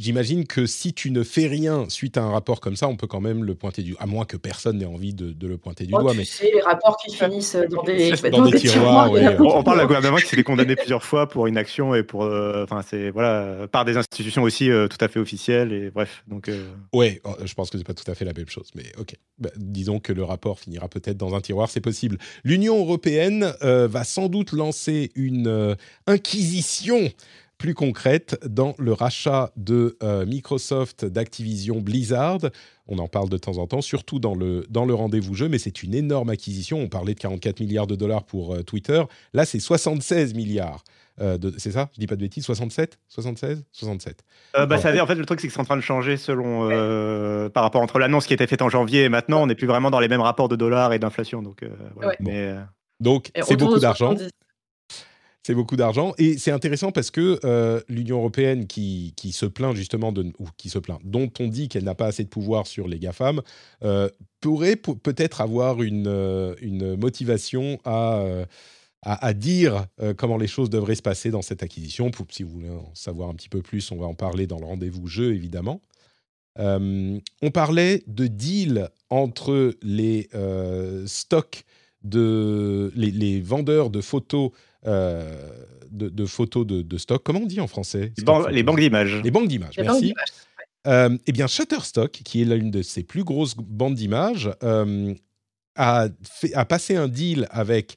j'imagine 0.00 0.46
que 0.46 0.66
si 0.66 0.94
tu 0.94 1.10
ne 1.10 1.22
fais 1.22 1.46
rien 1.46 1.88
suite 1.88 2.16
à 2.16 2.22
un 2.22 2.30
rapport 2.30 2.60
comme 2.60 2.74
ça, 2.74 2.88
on 2.88 2.96
peut 2.96 3.06
quand 3.06 3.20
même 3.20 3.44
le 3.44 3.54
pointer 3.54 3.82
du 3.82 3.94
à 3.98 4.06
moins 4.06 4.24
que 4.24 4.36
personne 4.36 4.78
n'ait 4.78 4.86
envie 4.86 5.12
de, 5.14 5.46
le 5.46 5.58
pointer 5.58 5.84
du 5.84 5.94
oh, 5.94 6.00
doigt. 6.00 6.12
Tu 6.12 6.18
mais 6.18 6.24
sais, 6.24 6.50
les 6.52 6.62
rapports 6.62 6.96
qui 6.96 7.14
finissent 7.14 7.56
dans 7.70 7.82
des, 7.82 8.12
dans 8.30 8.46
des 8.46 8.58
tiroirs. 8.58 9.10
on, 9.12 9.62
parle 9.62 9.78
d'un 9.78 9.86
gouvernement 9.86 10.16
qui 10.16 10.26
s'est 10.26 10.36
fait 10.36 10.42
condamner 10.42 10.74
plusieurs 10.74 11.04
fois 11.04 11.28
pour 11.28 11.48
inaction 11.48 11.94
et 11.94 12.02
pour, 12.02 12.24
euh, 12.24 12.64
enfin 12.64 12.82
c'est 12.86 13.10
voilà, 13.10 13.68
par 13.70 13.84
des 13.84 13.96
institutions 13.96 14.42
aussi 14.42 14.70
euh, 14.70 14.88
tout 14.88 14.98
à 15.00 15.08
fait 15.08 15.20
officielles 15.20 15.72
et 15.72 15.90
bref. 15.90 16.24
Donc. 16.26 16.48
Euh... 16.48 16.70
Ouais, 16.92 17.20
oh, 17.24 17.34
je 17.44 17.52
pense 17.54 17.70
que 17.70 17.78
c'est 17.78 17.84
pas 17.84 17.94
tout 17.94 18.10
à 18.10 18.14
fait 18.14 18.24
la 18.24 18.32
même 18.32 18.48
chose, 18.48 18.70
mais 18.74 18.84
ok. 18.98 19.14
Bah, 19.38 19.50
disons 19.56 20.00
que 20.00 20.12
le 20.12 20.24
rapport 20.24 20.58
finira 20.58 20.88
peut-être 20.88 21.16
dans 21.16 21.34
un 21.34 21.40
tiroir, 21.40 21.68
c'est 21.70 21.80
possible. 21.80 22.18
L'Union 22.44 22.78
européenne 22.78 23.54
euh, 23.62 23.86
va 23.86 24.04
sans 24.04 24.28
doute 24.28 24.52
lancer 24.52 25.10
une 25.14 25.76
inquisition 26.06 27.10
plus 27.60 27.74
concrète 27.74 28.38
dans 28.48 28.74
le 28.78 28.94
rachat 28.94 29.52
de 29.54 29.98
euh, 30.02 30.24
Microsoft 30.24 31.04
d'Activision 31.04 31.80
Blizzard. 31.80 32.38
On 32.88 32.98
en 32.98 33.06
parle 33.06 33.28
de 33.28 33.36
temps 33.36 33.58
en 33.58 33.66
temps, 33.66 33.82
surtout 33.82 34.18
dans 34.18 34.34
le, 34.34 34.64
dans 34.70 34.86
le 34.86 34.94
rendez-vous 34.94 35.34
jeu, 35.34 35.46
mais 35.46 35.58
c'est 35.58 35.82
une 35.82 35.94
énorme 35.94 36.30
acquisition. 36.30 36.78
On 36.78 36.88
parlait 36.88 37.12
de 37.12 37.20
44 37.20 37.60
milliards 37.60 37.86
de 37.86 37.96
dollars 37.96 38.24
pour 38.24 38.54
euh, 38.54 38.62
Twitter. 38.62 39.02
Là, 39.34 39.44
c'est 39.44 39.60
76 39.60 40.32
milliards. 40.32 40.82
Euh, 41.20 41.36
c'est 41.58 41.72
ça? 41.72 41.90
Je 41.92 42.00
dis 42.00 42.06
pas 42.06 42.16
de 42.16 42.22
bêtises 42.22 42.46
67 42.46 42.98
76 43.08 43.62
67 43.72 44.24
bah, 44.54 44.78
ça 44.78 45.02
En 45.02 45.06
fait, 45.06 45.14
le 45.14 45.26
truc, 45.26 45.40
c'est 45.40 45.48
que 45.48 45.52
c'est 45.52 45.60
en 45.60 45.64
train 45.64 45.76
de 45.76 45.82
changer 45.82 46.16
selon, 46.16 46.70
par 47.50 47.62
rapport 47.62 47.82
entre 47.82 47.98
l'annonce 47.98 48.26
qui 48.26 48.32
était 48.32 48.46
faite 48.46 48.62
en 48.62 48.70
janvier 48.70 49.02
et 49.02 49.08
maintenant. 49.10 49.42
On 49.42 49.46
n'est 49.46 49.54
plus 49.54 49.66
vraiment 49.66 49.90
dans 49.90 50.00
les 50.00 50.08
mêmes 50.08 50.22
rapports 50.22 50.48
de 50.48 50.56
dollars 50.56 50.94
et 50.94 50.98
d'inflation. 50.98 51.42
Donc, 51.42 51.62
mais, 52.20 52.54
donc 53.00 53.30
c'est 53.42 53.56
beaucoup 53.58 53.78
d'argent. 53.78 54.14
C'est 55.42 55.54
beaucoup 55.54 55.76
d'argent. 55.76 56.12
Et 56.18 56.36
c'est 56.36 56.50
intéressant 56.50 56.92
parce 56.92 57.10
que 57.10 57.40
euh, 57.44 57.80
l'Union 57.88 58.18
européenne 58.18 58.66
qui, 58.66 59.14
qui, 59.16 59.32
se 59.32 59.46
plaint 59.46 59.74
justement 59.74 60.12
de. 60.12 60.32
ou 60.38 60.46
qui 60.58 60.68
se 60.68 60.78
plaint, 60.78 61.00
dont 61.02 61.30
on 61.40 61.48
dit 61.48 61.68
qu'elle 61.68 61.84
n'a 61.84 61.94
pas 61.94 62.06
assez 62.06 62.24
de 62.24 62.28
pouvoir 62.28 62.66
sur 62.66 62.86
les 62.86 62.98
GAFAM, 62.98 63.40
euh, 63.82 64.10
pourrait 64.40 64.76
peut-être 64.76 65.40
avoir 65.40 65.82
une, 65.82 66.08
euh, 66.08 66.54
une 66.60 66.96
motivation 66.96 67.78
à. 67.84 68.22
À, 69.02 69.32
dire 69.32 69.86
comment 70.18 70.36
les 70.36 70.46
choses 70.46 70.68
devraient 70.68 70.94
se 70.94 71.00
passer 71.00 71.30
dans 71.30 71.40
cette 71.40 71.62
acquisition. 71.62 72.10
Si 72.28 72.42
vous 72.42 72.50
voulez 72.50 72.68
en 72.68 72.94
savoir 72.94 73.30
un 73.30 73.34
petit 73.34 73.48
peu 73.48 73.62
plus, 73.62 73.90
on 73.92 73.96
va 73.96 74.04
en 74.04 74.12
parler 74.12 74.46
dans 74.46 74.58
le 74.58 74.66
rendez-vous 74.66 75.06
jeu, 75.06 75.32
évidemment. 75.32 75.80
on 76.58 77.50
parlait 77.50 78.04
de 78.06 78.26
deal 78.26 78.90
entre 79.08 79.74
les 79.80 80.28
stocks 81.06 81.64
de 82.02 82.92
les, 82.94 83.40
vendeurs 83.40 83.88
de 83.88 84.02
photos 84.02 84.50
euh, 84.86 85.48
de, 85.90 86.24
photos 86.24 86.64
de, 86.66 86.98
stock. 86.98 87.22
Comment 87.24 87.40
on 87.40 87.46
dit 87.46 87.60
en 87.60 87.66
français 87.66 88.12
Les, 88.16 88.62
banques 88.62 88.78
d'images. 88.78 89.20
Les 89.24 89.30
banques 89.32 89.48
d'images, 89.48 89.74
merci. 89.76 90.14
Euh, 90.86 91.18
eh 91.26 91.32
bien, 91.32 91.48
Shutterstock, 91.48 92.12
qui 92.12 92.40
est 92.40 92.44
l'une 92.44 92.70
de 92.70 92.80
ses 92.80 93.02
plus 93.02 93.24
grosses 93.24 93.56
bandes 93.56 93.96
d'images, 93.96 94.50
euh, 94.62 95.12
a, 95.74 96.08
a, 96.54 96.64
passé 96.64 96.96
un 96.96 97.08
deal 97.08 97.48
avec 97.50 97.96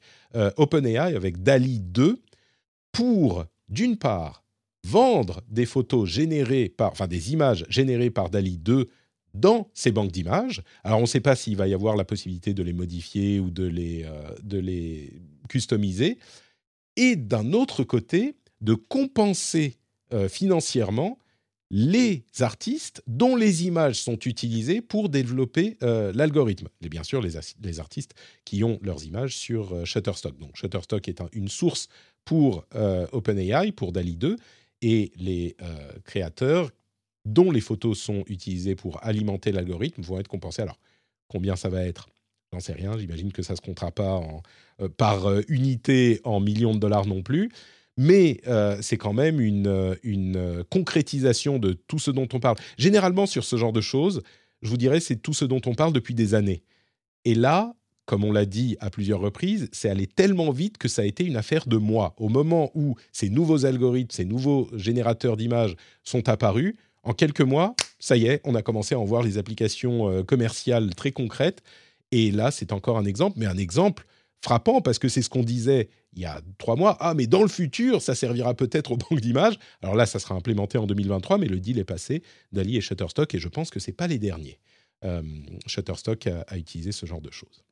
OpenAI, 0.58 1.16
avec 1.16 1.44
DALI 1.44 1.80
2, 1.80 2.20
pour, 2.92 3.46
d'une 3.70 3.98
part, 3.98 4.44
vendre 4.84 5.42
des 5.48 5.68
photos 5.68 6.10
générées 6.10 6.68
par, 6.68 6.92
enfin 6.92 7.08
des 7.08 7.32
images 7.32 7.64
générées 7.70 8.10
par 8.10 8.30
DALI 8.30 8.58
2 8.58 8.90
dans 9.36 9.70
ces 9.76 9.92
banques 9.92 10.12
d'images. 10.12 10.64
Alors, 10.84 10.98
on 10.98 11.04
ne 11.04 11.08
sait 11.08 11.22
pas 11.22 11.36
s'il 11.36 11.56
va 11.56 11.68
y 11.68 11.74
avoir 11.76 11.96
la 11.96 12.04
possibilité 12.04 12.56
de 12.56 12.64
les 12.64 12.74
modifier 12.74 13.40
ou 13.40 13.52
de 13.52 13.66
les, 13.66 14.06
de 14.42 14.58
les 14.58 15.14
customiser, 15.48 16.18
et 16.96 17.16
d'un 17.16 17.54
autre 17.54 17.84
côté, 17.84 18.36
de 18.62 18.74
compenser 18.74 19.78
euh, 20.14 20.30
financièrement 20.30 21.20
les 21.70 22.24
artistes 22.40 23.02
dont 23.08 23.36
les 23.36 23.66
images 23.66 24.00
sont 24.00 24.20
utilisées 24.20 24.82
pour 24.82 25.10
développer 25.10 25.78
euh, 25.82 26.12
l'algorithme. 26.14 26.68
Et 26.82 26.90
bien 26.90 27.04
sûr, 27.04 27.22
les, 27.22 27.80
artistes 27.80 28.14
qui 28.46 28.64
ont 28.64 28.80
leurs 28.84 29.06
images 29.06 29.36
sur 29.36 29.74
euh, 29.74 29.86
Shutterstock. 29.86 30.38
Donc 30.38 30.56
Shutterstock 30.56 31.08
est 31.08 31.22
une 31.34 31.48
source 31.48 31.90
pour 32.26 32.66
OpenAI, 33.12 33.74
pour 33.74 33.92
DALI 33.92 34.16
2, 34.16 34.38
et 34.82 35.12
les 35.18 35.58
créateurs 36.06 36.72
dont 37.26 37.52
les 37.52 37.60
photos 37.60 38.00
sont 38.00 38.24
utilisées 38.28 38.76
pour 38.76 39.04
alimenter 39.04 39.52
l'algorithme 39.52 40.02
vont 40.02 40.20
être 40.20 40.28
compensés. 40.28 40.62
Alors, 40.62 40.80
combien 41.28 41.58
ça 41.58 41.68
va 41.68 41.84
être? 41.84 42.10
J'en 42.52 42.60
sais 42.60 42.74
rien. 42.74 42.98
J'imagine 42.98 43.32
que 43.32 43.42
ça 43.42 43.54
ne 43.54 43.58
se 43.58 43.62
comptera 43.62 43.92
pas 43.92 44.18
euh, 44.18 44.40
par 44.98 45.28
euh, 45.28 45.42
unité 45.48 46.22
en 46.24 46.40
millions 46.40 46.74
de 46.74 46.80
dollars 46.80 47.06
non 47.06 47.22
plus. 47.22 47.52
Mais 47.98 48.42
euh, 48.48 48.78
c'est 48.82 48.98
quand 48.98 49.14
même 49.14 49.40
une, 49.40 49.96
une 50.02 50.64
concrétisation 50.70 51.60
de 51.60 51.74
tout 51.74 52.00
ce 52.00 52.10
dont 52.10 52.28
on 52.34 52.40
parle. 52.40 52.58
Généralement, 52.78 53.26
sur 53.28 53.44
ce 53.44 53.56
genre 53.56 53.74
de 53.74 53.82
choses, 53.82 54.24
je 54.64 54.70
vous 54.70 54.78
dirais, 54.78 55.00
c'est 55.00 55.18
tout 55.18 55.34
ce 55.34 55.46
dont 55.46 55.62
on 55.66 55.76
parle 55.76 55.94
depuis 55.94 56.16
des 56.16 56.34
années. 56.34 56.64
Et 57.26 57.36
là, 57.36 57.76
comme 58.06 58.24
on 58.24 58.32
l'a 58.32 58.46
dit 58.46 58.76
à 58.80 58.90
plusieurs 58.90 59.20
reprises, 59.20 59.70
c'est 59.72 59.90
allé 59.90 60.08
tellement 60.08 60.52
vite 60.52 60.78
que 60.78 60.88
ça 60.88 61.04
a 61.04 61.06
été 61.06 61.24
une 61.24 61.38
affaire 61.38 61.68
de 61.68 61.78
mois. 61.78 62.16
Au 62.18 62.30
moment 62.30 62.72
où 62.74 62.96
ces 63.12 63.30
nouveaux 63.30 63.66
algorithmes, 63.66 64.12
ces 64.12 64.26
nouveaux 64.26 64.70
générateurs 64.74 65.38
d'images 65.38 65.76
sont 66.04 66.28
apparus, 66.28 66.76
en 67.04 67.14
quelques 67.14 67.42
mois, 67.42 67.76
ça 68.00 68.18
y 68.18 68.26
est, 68.26 68.42
on 68.44 68.56
a 68.56 68.62
commencé 68.62 68.96
à 68.96 69.00
en 69.00 69.06
voir 69.06 69.24
les 69.24 69.38
applications 69.38 70.10
euh, 70.10 70.24
commerciales 70.24 70.96
très 70.96 71.12
concrètes. 71.12 71.62
Et 72.12 72.32
là, 72.32 72.52
c'est 72.52 72.74
encore 72.74 72.98
un 72.98 73.06
exemple, 73.06 73.38
mais 73.40 73.46
un 73.46 73.58
exemple 73.58 74.06
frappant 74.44 74.82
parce 74.82 75.00
que 75.00 75.08
c'est 75.08 75.22
ce 75.22 75.30
qu'on 75.30 75.44
disait 75.44 75.90
il 76.14 76.22
y 76.22 76.26
a 76.26 76.42
trois 76.58 76.76
mois. 76.76 76.98
Ah, 77.00 77.14
mais 77.14 77.28
dans 77.28 77.42
le 77.42 77.48
futur, 77.48 78.02
ça 78.02 78.14
servira 78.14 78.54
peut-être 78.54 78.92
aux 78.92 78.98
banques 78.98 79.22
d'images. 79.22 79.58
Alors 79.82 79.96
là, 79.96 80.06
ça 80.06 80.20
sera 80.20 80.36
implémenté 80.36 80.78
en 80.78 80.86
2023, 80.86 81.38
mais 81.38 81.48
le 81.48 81.60
deal 81.60 81.80
est 81.80 81.86
passé 81.86 82.22
d'Ali 82.52 82.78
et 82.78 82.82
Shutterstock, 82.82 83.34
et 83.34 83.40
je 83.40 83.48
pense 83.48 83.70
que 83.70 83.80
ce 83.80 83.90
n'est 83.90 83.96
pas 83.96 84.08
les 84.08 84.20
derniers. 84.20 84.60
Euh, 85.06 85.22
Shutterstock 85.66 86.28
a 86.28 86.58
utilisé 86.58 86.92
ce 86.92 87.06
genre 87.06 87.22
de 87.22 87.32
choses. 87.32 87.64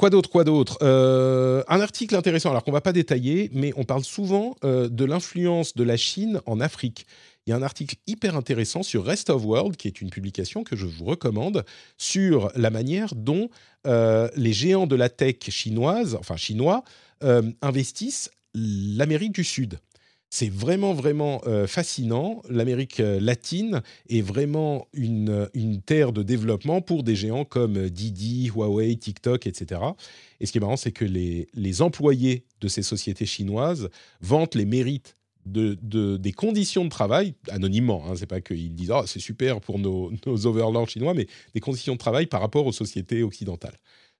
Quoi 0.00 0.08
d'autre, 0.08 0.30
quoi 0.30 0.44
d'autre? 0.44 0.78
Euh, 0.80 1.62
Un 1.68 1.82
article 1.82 2.16
intéressant, 2.16 2.48
alors 2.48 2.64
qu'on 2.64 2.72
va 2.72 2.80
pas 2.80 2.94
détailler, 2.94 3.50
mais 3.52 3.74
on 3.76 3.84
parle 3.84 4.02
souvent 4.02 4.56
euh, 4.64 4.88
de 4.88 5.04
l'influence 5.04 5.74
de 5.74 5.84
la 5.84 5.98
Chine 5.98 6.40
en 6.46 6.58
Afrique. 6.58 7.06
Il 7.50 7.54
y 7.54 7.54
a 7.54 7.56
un 7.56 7.62
article 7.62 7.96
hyper 8.06 8.36
intéressant 8.36 8.84
sur 8.84 9.04
Rest 9.04 9.28
of 9.28 9.44
World, 9.44 9.76
qui 9.76 9.88
est 9.88 10.00
une 10.00 10.10
publication 10.10 10.62
que 10.62 10.76
je 10.76 10.86
vous 10.86 11.04
recommande, 11.04 11.64
sur 11.98 12.52
la 12.54 12.70
manière 12.70 13.16
dont 13.16 13.50
euh, 13.88 14.28
les 14.36 14.52
géants 14.52 14.86
de 14.86 14.94
la 14.94 15.08
tech 15.08 15.38
chinoise, 15.48 16.14
enfin 16.14 16.36
chinois, 16.36 16.84
investissent 17.60 18.30
l'Amérique 18.54 19.32
du 19.32 19.42
Sud. 19.42 19.80
C'est 20.32 20.48
vraiment, 20.48 20.94
vraiment 20.94 21.42
euh, 21.48 21.66
fascinant. 21.66 22.40
L'Amérique 22.48 23.00
euh, 23.00 23.18
latine 23.18 23.82
est 24.08 24.20
vraiment 24.20 24.86
une, 24.92 25.48
une, 25.54 25.82
terre 25.82 26.12
de 26.12 26.22
développement 26.22 26.80
pour 26.80 27.02
des 27.02 27.16
géants 27.16 27.44
comme 27.44 27.76
euh, 27.76 27.90
Didi, 27.90 28.46
Huawei, 28.46 28.94
TikTok, 28.94 29.48
etc. 29.48 29.80
Et 30.38 30.46
ce 30.46 30.52
qui 30.52 30.58
est 30.58 30.60
marrant, 30.60 30.76
c'est 30.76 30.92
que 30.92 31.04
les, 31.04 31.48
les, 31.52 31.82
employés 31.82 32.44
de 32.60 32.68
ces 32.68 32.82
sociétés 32.82 33.26
chinoises 33.26 33.90
vantent 34.20 34.54
les 34.54 34.66
mérites 34.66 35.16
de, 35.46 35.78
de 35.82 36.16
des 36.16 36.32
conditions 36.32 36.84
de 36.84 36.90
travail, 36.90 37.34
anonymement. 37.48 38.04
Hein, 38.06 38.14
c'est 38.16 38.26
pas 38.26 38.40
qu'ils 38.40 38.74
disent 38.74 38.90
oh, 38.90 39.02
c'est 39.06 39.20
super 39.20 39.60
pour 39.60 39.78
nos, 39.78 40.12
nos, 40.26 40.46
overlords 40.46 40.88
chinois, 40.88 41.14
mais 41.14 41.26
des 41.54 41.60
conditions 41.60 41.94
de 41.94 41.98
travail 41.98 42.26
par 42.26 42.40
rapport 42.40 42.66
aux 42.66 42.72
sociétés 42.72 43.22
occidentales. 43.22 43.78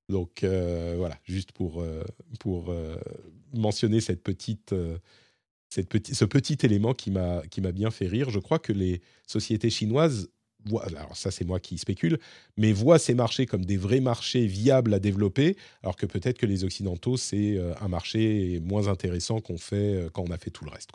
Donc 0.08 0.42
voilà, 0.42 1.16
juste 1.22 1.52
pour, 1.52 1.84
pour 2.40 2.74
mentionner 3.52 4.00
cette 4.00 4.24
petite 4.24 4.74
ce 5.70 6.24
petit 6.24 6.58
élément 6.62 6.94
qui 6.94 7.10
m'a 7.10 7.42
bien 7.72 7.90
fait 7.90 8.08
rire. 8.08 8.30
Je 8.30 8.40
crois 8.40 8.58
que 8.58 8.72
les 8.72 9.00
sociétés 9.26 9.70
chinoises 9.70 10.28
voient, 10.66 10.84
alors 10.86 11.16
ça 11.16 11.30
c'est 11.30 11.44
moi 11.44 11.60
qui 11.60 11.78
spécule, 11.78 12.18
mais 12.56 12.72
voient 12.72 12.98
ces 12.98 13.14
marchés 13.14 13.46
comme 13.46 13.64
des 13.64 13.76
vrais 13.76 14.00
marchés 14.00 14.46
viables 14.46 14.92
à 14.92 14.98
développer, 14.98 15.56
alors 15.82 15.96
que 15.96 16.06
peut-être 16.06 16.38
que 16.38 16.46
les 16.46 16.64
Occidentaux, 16.64 17.16
c'est 17.16 17.56
euh, 17.56 17.72
un 17.80 17.88
marché 17.88 18.60
moins 18.62 18.88
intéressant 18.88 19.40
qu'on 19.40 19.58
fait 19.58 19.94
euh, 19.94 20.10
quand 20.10 20.24
on 20.28 20.32
a 20.32 20.38
fait 20.38 20.50
tout 20.50 20.64
le 20.64 20.70
reste. 20.70 20.90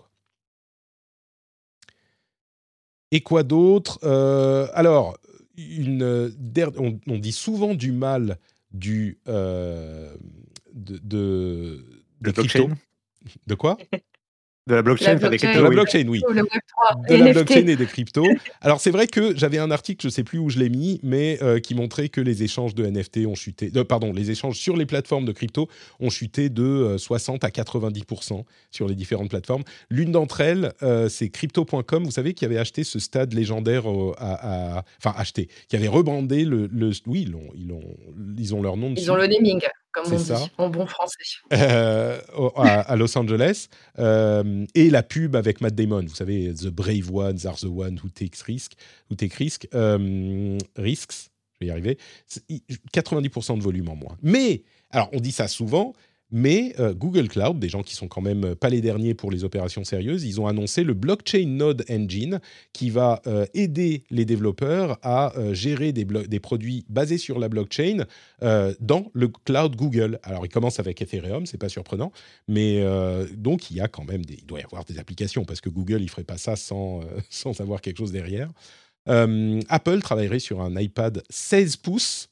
Et 3.15 3.21
quoi 3.21 3.43
d'autre 3.43 3.97
euh, 4.03 4.67
Alors, 4.73 5.17
une, 5.55 6.33
on, 6.77 7.17
dit 7.17 7.31
souvent 7.31 7.73
du 7.73 7.93
mal 7.93 8.37
du, 8.71 9.19
de, 9.25 10.17
de, 10.73 12.03
de 12.19 12.31
crypto. 12.31 12.69
De 13.47 13.55
quoi? 13.55 13.77
De 14.67 14.73
la 14.73 14.81
blockchain, 14.81 15.13
des 15.13 15.37
cryptos. 15.37 15.59
De 15.59 15.63
la 15.63 15.69
blockchain, 15.69 16.07
oui. 16.07 16.23
De 17.07 17.15
la 17.15 17.33
blockchain 17.33 17.67
et 17.67 17.75
des 17.75 17.85
cryptos. 17.85 18.25
Alors, 18.61 18.79
c'est 18.79 18.89
vrai 18.89 19.05
que 19.05 19.37
j'avais 19.37 19.59
un 19.59 19.69
article, 19.69 20.01
je 20.01 20.07
ne 20.07 20.11
sais 20.11 20.23
plus 20.23 20.39
où 20.39 20.49
je 20.49 20.57
l'ai 20.57 20.69
mis, 20.69 20.99
mais 21.03 21.37
euh, 21.43 21.59
qui 21.59 21.75
montrait 21.75 22.09
que 22.09 22.19
les 22.19 22.41
échanges 22.41 22.73
de 22.73 22.83
NFT 22.83 23.27
ont 23.27 23.35
chuté. 23.35 23.71
pardon, 23.87 24.11
les 24.11 24.31
échanges 24.31 24.57
sur 24.57 24.75
les 24.75 24.87
plateformes 24.87 25.25
de 25.25 25.33
crypto 25.33 25.69
ont 25.99 26.09
chuté 26.09 26.49
de 26.49 26.95
60 26.97 27.43
euh, 27.43 27.47
à 27.47 27.51
90% 27.51 28.43
sur 28.71 28.87
les 28.87 28.95
différentes 28.95 29.29
plateformes. 29.29 29.63
L'une 29.91 30.11
d'entre 30.11 30.41
elles, 30.41 30.73
euh, 30.81 31.09
c'est 31.09 31.29
crypto.com, 31.29 32.03
vous 32.03 32.11
savez, 32.11 32.33
qui 32.33 32.43
avait 32.43 32.57
acheté 32.57 32.83
ce 32.83 32.97
stade 32.97 33.33
légendaire 33.33 33.83
à, 34.17 34.83
Enfin, 34.97 35.13
acheté, 35.15 35.47
qui 35.69 35.75
avait 35.75 35.87
rebrandé 35.87 36.43
le. 36.43 36.67
le 36.73 36.89
oui, 37.05 37.25
ils 37.27 37.35
ont, 37.35 37.51
ils, 37.55 37.71
ont, 37.71 37.83
ils 38.37 38.55
ont 38.55 38.63
leur 38.63 38.77
nom. 38.77 38.95
Ils 38.97 39.11
ont 39.11 39.15
le 39.15 39.27
naming 39.27 39.61
comme 39.95 40.13
on 40.13 40.19
ça. 40.19 40.35
dit 40.35 40.51
en 40.57 40.69
bon 40.69 40.85
français. 40.85 41.15
Euh, 41.51 42.19
à, 42.57 42.95
Los 42.95 43.17
Angeles. 43.17 43.67
Euh, 43.97 44.65
et 44.75 44.89
la 44.89 45.03
pub 45.03 45.35
avec 45.35 45.61
Matt 45.61 45.73
Damon, 45.73 46.01
vous 46.01 46.15
savez, 46.15 46.53
The 46.53 46.67
Brave 46.67 47.09
Ones 47.11 47.45
are 47.45 47.55
the 47.55 47.65
ones 47.65 47.99
who 48.03 48.09
take 48.09 48.35
risk, 48.45 48.73
who 49.09 49.15
take 49.15 49.35
risk, 49.35 49.67
euh, 49.73 50.57
risks, 50.75 51.31
je 51.53 51.59
vais 51.61 51.67
y 51.67 51.71
arriver, 51.71 51.97
90% 52.93 53.57
de 53.57 53.63
volume 53.63 53.89
en 53.89 53.95
moins. 53.95 54.17
Mais, 54.21 54.63
alors 54.91 55.09
on 55.13 55.19
dit 55.19 55.31
ça 55.31 55.47
souvent, 55.47 55.93
mais 56.31 56.73
euh, 56.79 56.93
Google 56.93 57.27
Cloud, 57.27 57.59
des 57.59 57.69
gens 57.69 57.83
qui 57.83 57.93
sont 57.93 58.07
quand 58.07 58.21
même 58.21 58.45
euh, 58.45 58.55
pas 58.55 58.69
les 58.69 58.81
derniers 58.81 59.13
pour 59.13 59.31
les 59.31 59.43
opérations 59.43 59.83
sérieuses, 59.83 60.23
ils 60.23 60.41
ont 60.41 60.47
annoncé 60.47 60.83
le 60.83 60.93
Blockchain 60.93 61.45
Node 61.47 61.85
Engine 61.89 62.39
qui 62.73 62.89
va 62.89 63.21
euh, 63.27 63.45
aider 63.53 64.03
les 64.09 64.25
développeurs 64.25 64.97
à 65.03 65.33
gérer 65.51 65.91
des, 65.91 66.39
produits 66.39 66.85
basés 66.89 67.17
sur 67.17 67.39
la 67.39 67.49
blockchain 67.49 68.05
dans 68.41 69.09
le 69.13 69.27
cloud 69.27 69.75
Google. 69.75 70.19
Alors, 70.23 70.45
il 70.45 70.49
commence 70.49 70.79
avec 70.79 71.01
Ethereum, 71.01 71.45
c'est 71.45 71.57
pas 71.57 71.69
surprenant, 71.69 72.11
mais 72.47 72.83
donc 73.35 73.71
il 73.71 73.77
y 73.77 73.81
a 73.81 73.87
quand 73.87 74.03
même 74.03 74.21
il 74.27 74.45
doit 74.45 74.59
y 74.59 74.63
avoir 74.63 74.85
des 74.85 74.99
applications 74.99 75.45
parce 75.45 75.61
que 75.61 75.69
Google 75.69 76.01
il 76.01 76.09
ferait 76.09 76.23
pas 76.23 76.37
ça 76.37 76.55
sans 76.55 77.01
sans 77.29 77.59
avoir 77.61 77.81
quelque 77.81 77.97
chose 77.97 78.11
derrière. 78.11 78.51
Apple 79.07 79.99
travaillerait 80.01 80.39
sur 80.39 80.61
un 80.61 80.79
iPad 80.79 81.23
16 81.29 81.77
pouces 81.77 82.29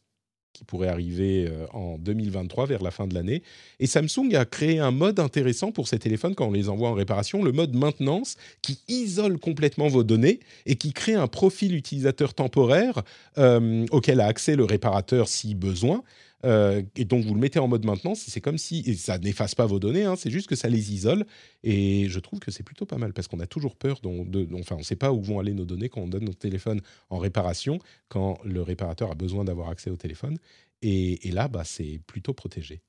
qui 0.53 0.63
pourrait 0.63 0.87
arriver 0.87 1.47
euh, 1.49 1.65
en 1.73 1.97
2023 1.97 2.67
vers 2.67 2.83
la 2.83 2.91
fin 2.91 3.07
de 3.07 3.13
l'année. 3.13 3.41
Et 3.79 3.87
Samsung 3.87 4.35
a 4.35 4.45
créé 4.45 4.79
un 4.79 4.91
mode 4.91 5.19
intéressant 5.19 5.71
pour 5.71 5.87
ces 5.87 5.97
téléphones 5.99 6.35
quand 6.35 6.47
on 6.47 6.51
les 6.51 6.69
envoie 6.69 6.89
en 6.89 6.93
réparation, 6.93 7.43
le 7.43 7.51
mode 7.51 7.75
maintenance 7.75 8.37
qui 8.61 8.79
isole 8.87 9.39
complètement 9.39 9.87
vos 9.87 10.03
données 10.03 10.39
et 10.65 10.75
qui 10.75 10.93
crée 10.93 11.15
un 11.15 11.27
profil 11.27 11.75
utilisateur 11.75 12.33
temporaire 12.33 13.01
euh, 13.37 13.85
auquel 13.91 14.21
a 14.21 14.27
accès 14.27 14.55
le 14.55 14.63
réparateur 14.63 15.27
si 15.27 15.55
besoin. 15.55 16.03
Euh, 16.45 16.81
et 16.95 17.05
donc 17.05 17.23
vous 17.23 17.33
le 17.33 17.39
mettez 17.39 17.59
en 17.59 17.67
mode 17.67 17.85
maintenance, 17.85 18.23
c'est 18.27 18.41
comme 18.41 18.57
si, 18.57 18.95
ça 18.97 19.17
n'efface 19.17 19.55
pas 19.55 19.65
vos 19.65 19.79
données, 19.79 20.03
hein, 20.03 20.15
c'est 20.17 20.29
juste 20.29 20.47
que 20.47 20.55
ça 20.55 20.69
les 20.69 20.93
isole. 20.93 21.25
Et 21.63 22.07
je 22.09 22.19
trouve 22.19 22.39
que 22.39 22.51
c'est 22.51 22.63
plutôt 22.63 22.85
pas 22.85 22.97
mal 22.97 23.13
parce 23.13 23.27
qu'on 23.27 23.39
a 23.39 23.47
toujours 23.47 23.75
peur, 23.75 23.99
de, 24.01 24.47
enfin 24.55 24.75
on 24.75 24.79
ne 24.79 24.83
sait 24.83 24.95
pas 24.95 25.11
où 25.11 25.21
vont 25.21 25.39
aller 25.39 25.53
nos 25.53 25.65
données 25.65 25.89
quand 25.89 26.01
on 26.01 26.07
donne 26.07 26.25
notre 26.25 26.39
téléphone 26.39 26.81
en 27.09 27.17
réparation, 27.17 27.79
quand 28.09 28.39
le 28.43 28.61
réparateur 28.61 29.11
a 29.11 29.15
besoin 29.15 29.45
d'avoir 29.45 29.69
accès 29.69 29.89
au 29.89 29.97
téléphone. 29.97 30.37
Et, 30.81 31.31
là, 31.31 31.47
bah, 31.47 31.63
c'est 31.63 32.01
plutôt 32.07 32.33
protégé. 32.33 32.81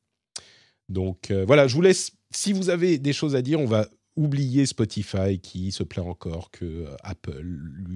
Donc 0.89 1.31
euh, 1.31 1.45
voilà, 1.47 1.69
je 1.69 1.75
vous 1.77 1.81
laisse, 1.81 2.13
si 2.33 2.53
vous 2.53 2.69
avez 2.69 2.99
des 2.99 3.13
choses 3.13 3.37
à 3.37 3.43
dire, 3.43 3.61
on 3.61 3.67
va 3.67 3.89
oublier 4.17 4.67
Spotify 4.67 5.39
qui 5.41 5.73
se 5.73 5.83
plaint 5.83 6.07
encore 6.07 6.51
que 6.51 6.65
euh, 6.65 6.97
Apple 7.03 7.45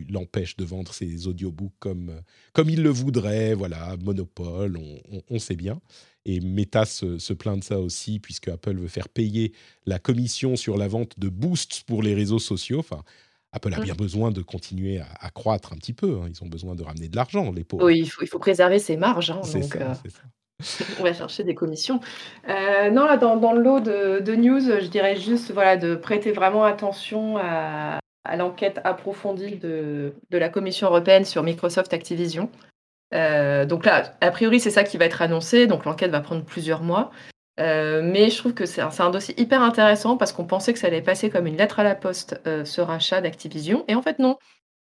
l'empêche 0.08 0.56
de 0.56 0.64
vendre 0.64 0.92
ses 0.92 1.26
audiobooks 1.26 1.72
comme, 1.78 2.10
euh, 2.10 2.20
comme 2.52 2.70
il 2.70 2.82
le 2.82 2.90
voudrait. 2.90 3.54
Voilà, 3.54 3.96
monopole, 4.02 4.78
on, 5.30 5.38
sait 5.38 5.56
bien. 5.56 5.80
Et 6.24 6.40
Meta 6.40 6.84
se, 6.84 7.32
plaint 7.32 7.58
de 7.58 7.64
ça 7.64 7.78
aussi, 7.78 8.18
puisque 8.18 8.48
Apple 8.48 8.76
veut 8.76 8.88
faire 8.88 9.08
payer 9.08 9.52
la 9.86 9.98
commission 9.98 10.56
sur 10.56 10.76
la 10.76 10.88
vente 10.88 11.18
de 11.18 11.28
boosts 11.28 11.84
pour 11.86 12.02
les 12.02 12.14
réseaux 12.14 12.40
sociaux. 12.40 12.80
Enfin, 12.80 13.02
Apple 13.52 13.72
a 13.72 13.80
bien 13.80 13.94
mmh. 13.94 13.96
besoin 13.96 14.30
de 14.30 14.42
continuer 14.42 14.98
à, 14.98 15.30
croître 15.30 15.72
un 15.72 15.76
petit 15.76 15.94
peu. 15.94 16.20
Hein. 16.20 16.28
Ils 16.28 16.42
ont 16.44 16.48
besoin 16.48 16.74
de 16.74 16.82
ramener 16.82 17.08
de 17.08 17.16
l'argent, 17.16 17.50
les 17.52 17.64
pauvres. 17.64 17.86
Oui, 17.86 18.00
il 18.00 18.10
faut, 18.10 18.22
il 18.22 18.28
faut 18.28 18.38
préserver 18.38 18.78
ses 18.78 18.96
marges. 18.96 19.30
Hein, 19.30 19.40
c'est 19.44 19.62
ça, 19.62 19.78
euh, 19.78 19.94
ça. 19.94 20.22
On 20.98 21.04
va 21.04 21.12
chercher 21.12 21.44
des 21.44 21.54
commissions. 21.54 22.00
Euh, 22.48 22.90
non, 22.90 23.04
là, 23.06 23.16
dans, 23.16 23.52
le 23.52 23.62
lot 23.62 23.80
de, 23.80 24.34
news, 24.34 24.60
je 24.60 24.86
dirais 24.86 25.14
juste 25.14 25.52
voilà, 25.52 25.76
de 25.76 25.94
prêter 25.94 26.32
vraiment 26.32 26.64
attention 26.64 27.36
à, 27.38 28.00
l'enquête 28.36 28.80
approfondie 28.84 29.56
de, 29.56 30.12
la 30.30 30.48
Commission 30.48 30.88
européenne 30.88 31.24
sur 31.24 31.44
Microsoft 31.44 31.94
Activision. 31.94 32.50
Euh, 33.14 33.66
donc 33.66 33.86
là, 33.86 34.16
a 34.20 34.30
priori, 34.30 34.58
c'est 34.58 34.70
ça 34.70 34.82
qui 34.82 34.98
va 34.98 35.04
être 35.04 35.22
annoncé. 35.22 35.68
Donc 35.68 35.84
l'enquête 35.84 36.10
va 36.10 36.20
prendre 36.20 36.44
plusieurs 36.44 36.82
mois. 36.82 37.12
Euh, 37.60 38.02
mais 38.02 38.30
je 38.30 38.38
trouve 38.38 38.54
que 38.54 38.66
c'est 38.66 38.80
un, 38.80 38.90
un, 38.98 39.10
dossier 39.10 39.40
hyper 39.40 39.62
intéressant 39.62 40.16
parce 40.16 40.32
qu'on 40.32 40.44
pensait 40.44 40.72
que 40.72 40.78
ça 40.78 40.88
allait 40.88 41.02
passer 41.02 41.30
comme 41.30 41.46
une 41.46 41.56
lettre 41.56 41.80
à 41.80 41.84
la 41.84 41.94
poste, 41.94 42.40
ce 42.44 42.80
rachat 42.80 43.20
d'Activision. 43.20 43.84
Et 43.86 43.94
en 43.94 44.02
fait, 44.02 44.18
non. 44.18 44.36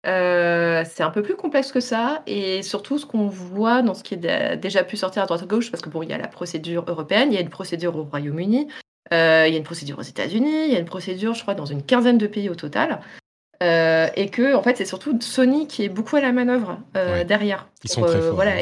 Euh, 0.05 0.83
c'est 0.85 1.03
un 1.03 1.11
peu 1.11 1.21
plus 1.21 1.35
complexe 1.35 1.71
que 1.71 1.79
ça 1.79 2.23
et 2.27 2.61
surtout 2.61 2.97
ce 2.97 3.05
qu'on 3.05 3.27
voit 3.27 3.81
dans 3.81 3.93
ce 3.93 4.03
qui 4.03 4.15
est 4.15 4.57
déjà 4.57 4.83
pu 4.83 4.97
sortir 4.97 5.23
à 5.23 5.25
droite 5.25 5.43
à 5.43 5.45
gauche 5.45 5.71
parce 5.71 5.81
que 5.81 5.89
bon, 5.89 6.03
il 6.03 6.09
y 6.09 6.13
a 6.13 6.17
la 6.17 6.27
procédure 6.27 6.83
européenne, 6.87 7.31
il 7.31 7.35
y 7.35 7.37
a 7.37 7.41
une 7.41 7.49
procédure 7.49 7.95
au 7.95 8.03
Royaume-Uni, 8.03 8.67
euh, 9.13 9.45
il 9.47 9.53
y 9.53 9.55
a 9.55 9.57
une 9.57 9.63
procédure 9.63 9.99
aux 9.99 10.03
États-Unis, 10.03 10.65
il 10.67 10.73
y 10.73 10.75
a 10.75 10.79
une 10.79 10.85
procédure, 10.85 11.33
je 11.35 11.41
crois, 11.41 11.55
dans 11.55 11.65
une 11.65 11.83
quinzaine 11.83 12.17
de 12.17 12.27
pays 12.27 12.49
au 12.49 12.55
total. 12.55 12.99
et 13.61 14.29
que 14.29 14.55
en 14.55 14.61
fait 14.61 14.75
c'est 14.75 14.85
surtout 14.85 15.17
Sony 15.21 15.67
qui 15.67 15.85
est 15.85 15.89
beaucoup 15.89 16.17
à 16.17 16.21
la 16.21 16.33
manœuvre 16.33 16.79
derrière. 17.25 17.69
Ils 17.85 17.89
sont 17.89 18.01
très 18.01 18.19
forts. 18.19 18.35
Voilà, 18.35 18.55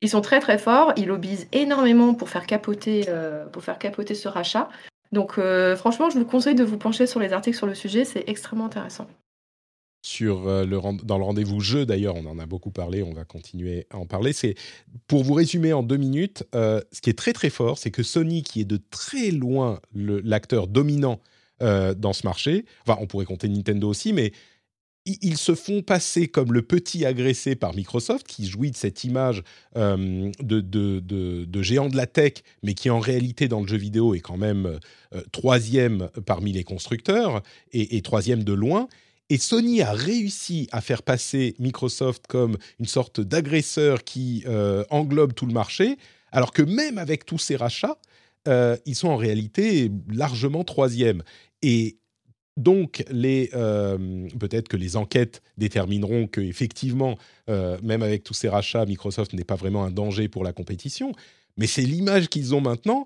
ils 0.00 0.08
sont 0.08 0.20
très 0.20 0.38
très 0.38 0.58
forts. 0.58 0.92
Ils 0.96 1.08
lobbyisent 1.08 1.48
énormément 1.50 2.14
pour 2.14 2.28
faire 2.28 2.46
capoter, 2.46 3.04
pour 3.52 3.64
faire 3.64 3.80
capoter 3.80 4.14
ce 4.14 4.28
rachat. 4.28 4.68
Donc 5.10 5.40
franchement, 5.74 6.08
je 6.08 6.20
vous 6.20 6.24
conseille 6.24 6.54
de 6.54 6.62
vous 6.62 6.78
pencher 6.78 7.08
sur 7.08 7.18
les 7.18 7.32
articles 7.32 7.56
sur 7.56 7.66
le 7.66 7.74
sujet, 7.74 8.04
c'est 8.04 8.22
extrêmement 8.28 8.66
intéressant 8.66 9.08
sur 10.02 10.48
euh, 10.48 10.64
le, 10.64 10.78
dans 11.04 11.18
le 11.18 11.24
rendez-vous 11.24 11.60
jeu, 11.60 11.84
d'ailleurs, 11.84 12.16
on 12.16 12.26
en 12.26 12.38
a 12.38 12.46
beaucoup 12.46 12.70
parlé, 12.70 13.02
on 13.02 13.12
va 13.12 13.24
continuer 13.24 13.86
à 13.90 13.98
en 13.98 14.06
parler. 14.06 14.32
C'est 14.32 14.54
pour 15.06 15.24
vous 15.24 15.34
résumer 15.34 15.72
en 15.72 15.82
deux 15.82 15.96
minutes, 15.96 16.44
euh, 16.54 16.80
ce 16.92 17.00
qui 17.00 17.10
est 17.10 17.18
très 17.18 17.32
très 17.32 17.50
fort, 17.50 17.78
c'est 17.78 17.90
que 17.90 18.02
Sony, 18.02 18.42
qui 18.42 18.60
est 18.60 18.64
de 18.64 18.80
très 18.90 19.30
loin 19.30 19.80
l'acteur 19.94 20.68
dominant 20.68 21.20
euh, 21.62 21.94
dans 21.94 22.12
ce 22.12 22.26
marché, 22.26 22.64
enfin, 22.86 22.98
on 23.00 23.06
pourrait 23.06 23.24
compter 23.24 23.48
Nintendo 23.48 23.88
aussi, 23.88 24.12
mais 24.12 24.32
ils 25.22 25.38
se 25.38 25.54
font 25.54 25.80
passer 25.80 26.28
comme 26.28 26.52
le 26.52 26.60
petit 26.60 27.06
agressé 27.06 27.56
par 27.56 27.74
Microsoft, 27.74 28.26
qui 28.26 28.46
jouit 28.46 28.70
de 28.70 28.76
cette 28.76 29.04
image 29.04 29.42
de, 29.74 31.62
géant 31.62 31.88
de 31.88 31.96
la 31.96 32.06
tech, 32.06 32.34
mais 32.62 32.74
qui 32.74 32.90
en 32.90 32.98
réalité 32.98 33.48
dans 33.48 33.62
le 33.62 33.66
jeu 33.66 33.78
vidéo 33.78 34.14
est 34.14 34.20
quand 34.20 34.36
même 34.36 34.78
troisième 35.32 36.10
parmi 36.26 36.52
les 36.52 36.62
constructeurs 36.62 37.42
et 37.72 38.02
troisième 38.02 38.44
de 38.44 38.52
loin. 38.52 38.86
Et 39.30 39.36
Sony 39.36 39.82
a 39.82 39.92
réussi 39.92 40.68
à 40.72 40.80
faire 40.80 41.02
passer 41.02 41.54
Microsoft 41.58 42.26
comme 42.28 42.56
une 42.78 42.86
sorte 42.86 43.20
d'agresseur 43.20 44.04
qui 44.04 44.42
euh, 44.46 44.84
englobe 44.88 45.34
tout 45.34 45.46
le 45.46 45.52
marché, 45.52 45.98
alors 46.32 46.52
que 46.52 46.62
même 46.62 46.96
avec 46.96 47.26
tous 47.26 47.38
ces 47.38 47.56
rachats, 47.56 47.98
euh, 48.46 48.76
ils 48.86 48.94
sont 48.94 49.08
en 49.08 49.16
réalité 49.16 49.90
largement 50.08 50.64
troisième. 50.64 51.22
Et 51.60 51.98
donc, 52.56 53.04
euh, 53.12 54.28
peut-être 54.40 54.68
que 54.68 54.76
les 54.76 54.96
enquêtes 54.96 55.42
détermineront 55.58 56.26
que 56.26 56.40
effectivement, 56.40 57.16
même 57.46 58.02
avec 58.02 58.24
tous 58.24 58.34
ces 58.34 58.48
rachats, 58.48 58.84
Microsoft 58.84 59.32
n'est 59.32 59.44
pas 59.44 59.54
vraiment 59.54 59.84
un 59.84 59.90
danger 59.90 60.28
pour 60.28 60.42
la 60.42 60.52
compétition. 60.52 61.12
Mais 61.56 61.66
c'est 61.66 61.82
l'image 61.82 62.28
qu'ils 62.28 62.54
ont 62.54 62.60
maintenant. 62.60 63.04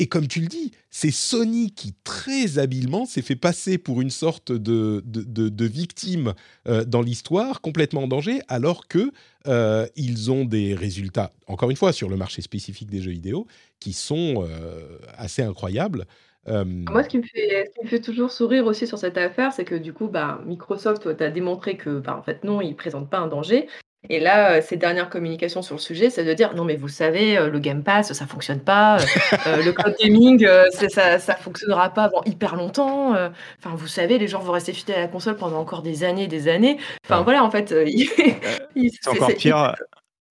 Et 0.00 0.08
comme 0.08 0.26
tu 0.26 0.40
le 0.40 0.48
dis, 0.48 0.72
c'est 0.90 1.12
Sony 1.12 1.70
qui 1.70 1.94
très 2.02 2.58
habilement 2.58 3.06
s'est 3.06 3.22
fait 3.22 3.36
passer 3.36 3.78
pour 3.78 4.00
une 4.00 4.10
sorte 4.10 4.50
de, 4.50 5.02
de, 5.06 5.64
victime 5.64 6.34
euh, 6.66 6.84
dans 6.84 7.00
l'histoire, 7.00 7.60
complètement 7.60 8.02
en 8.02 8.08
danger, 8.08 8.40
alors 8.48 8.88
que 8.88 9.12
euh, 9.46 9.86
ils 9.94 10.32
ont 10.32 10.44
des 10.44 10.74
résultats, 10.74 11.32
encore 11.46 11.70
une 11.70 11.76
fois, 11.76 11.92
sur 11.92 12.08
le 12.08 12.16
marché 12.16 12.42
spécifique 12.42 12.90
des 12.90 13.00
jeux 13.00 13.12
vidéo, 13.12 13.46
qui 13.78 13.92
sont 13.92 14.44
euh, 14.48 14.98
assez 15.16 15.42
incroyables. 15.42 16.06
Moi, 16.46 17.02
ce 17.02 17.08
qui, 17.08 17.18
me 17.18 17.22
fait, 17.22 17.66
ce 17.68 17.78
qui, 17.78 17.84
me 17.84 17.88
fait, 17.88 18.00
toujours 18.00 18.30
sourire 18.30 18.66
aussi 18.66 18.86
sur 18.86 18.98
cette 18.98 19.16
affaire, 19.16 19.52
c'est 19.52 19.64
que 19.64 19.76
du 19.76 19.92
coup, 19.92 20.08
bah, 20.08 20.42
Microsoft, 20.44 21.16
tu 21.16 21.22
as 21.22 21.30
démontré 21.30 21.76
que, 21.76 22.00
bah, 22.00 22.16
en 22.18 22.22
fait, 22.22 22.44
non, 22.44 22.60
ils 22.60 22.70
ne 22.70 22.74
présentent 22.74 23.08
pas 23.08 23.18
un 23.18 23.28
danger. 23.28 23.68
Et 24.10 24.20
là, 24.20 24.60
ces 24.60 24.76
euh, 24.76 24.78
dernières 24.78 25.08
communications 25.08 25.62
sur 25.62 25.76
le 25.76 25.80
sujet, 25.80 26.10
c'est 26.10 26.24
de 26.24 26.34
dire 26.34 26.54
non 26.54 26.64
mais 26.64 26.76
vous 26.76 26.88
savez, 26.88 27.38
euh, 27.38 27.48
le 27.48 27.58
Game 27.58 27.82
Pass, 27.82 28.12
ça 28.12 28.26
fonctionne 28.26 28.60
pas, 28.60 28.98
euh, 29.46 29.62
le 29.62 29.72
cloud 29.72 29.94
gaming, 29.98 30.46
ça, 30.90 31.18
ça 31.18 31.34
fonctionnera 31.36 31.88
pas 31.90 32.04
avant 32.04 32.22
hyper 32.24 32.56
longtemps. 32.56 33.10
Enfin, 33.12 33.74
vous 33.74 33.86
savez, 33.86 34.18
les 34.18 34.28
gens 34.28 34.40
vont 34.40 34.52
rester 34.52 34.72
fidèles 34.72 34.96
à 34.96 35.00
la 35.02 35.08
console 35.08 35.36
pendant 35.36 35.58
encore 35.58 35.82
des 35.82 36.04
années, 36.04 36.26
des 36.26 36.48
années. 36.48 36.78
Enfin 37.06 37.22
voilà, 37.22 37.44
en 37.44 37.50
fait, 37.50 37.68
c'est 38.76 39.08
encore 39.08 39.34
pire. 39.34 39.74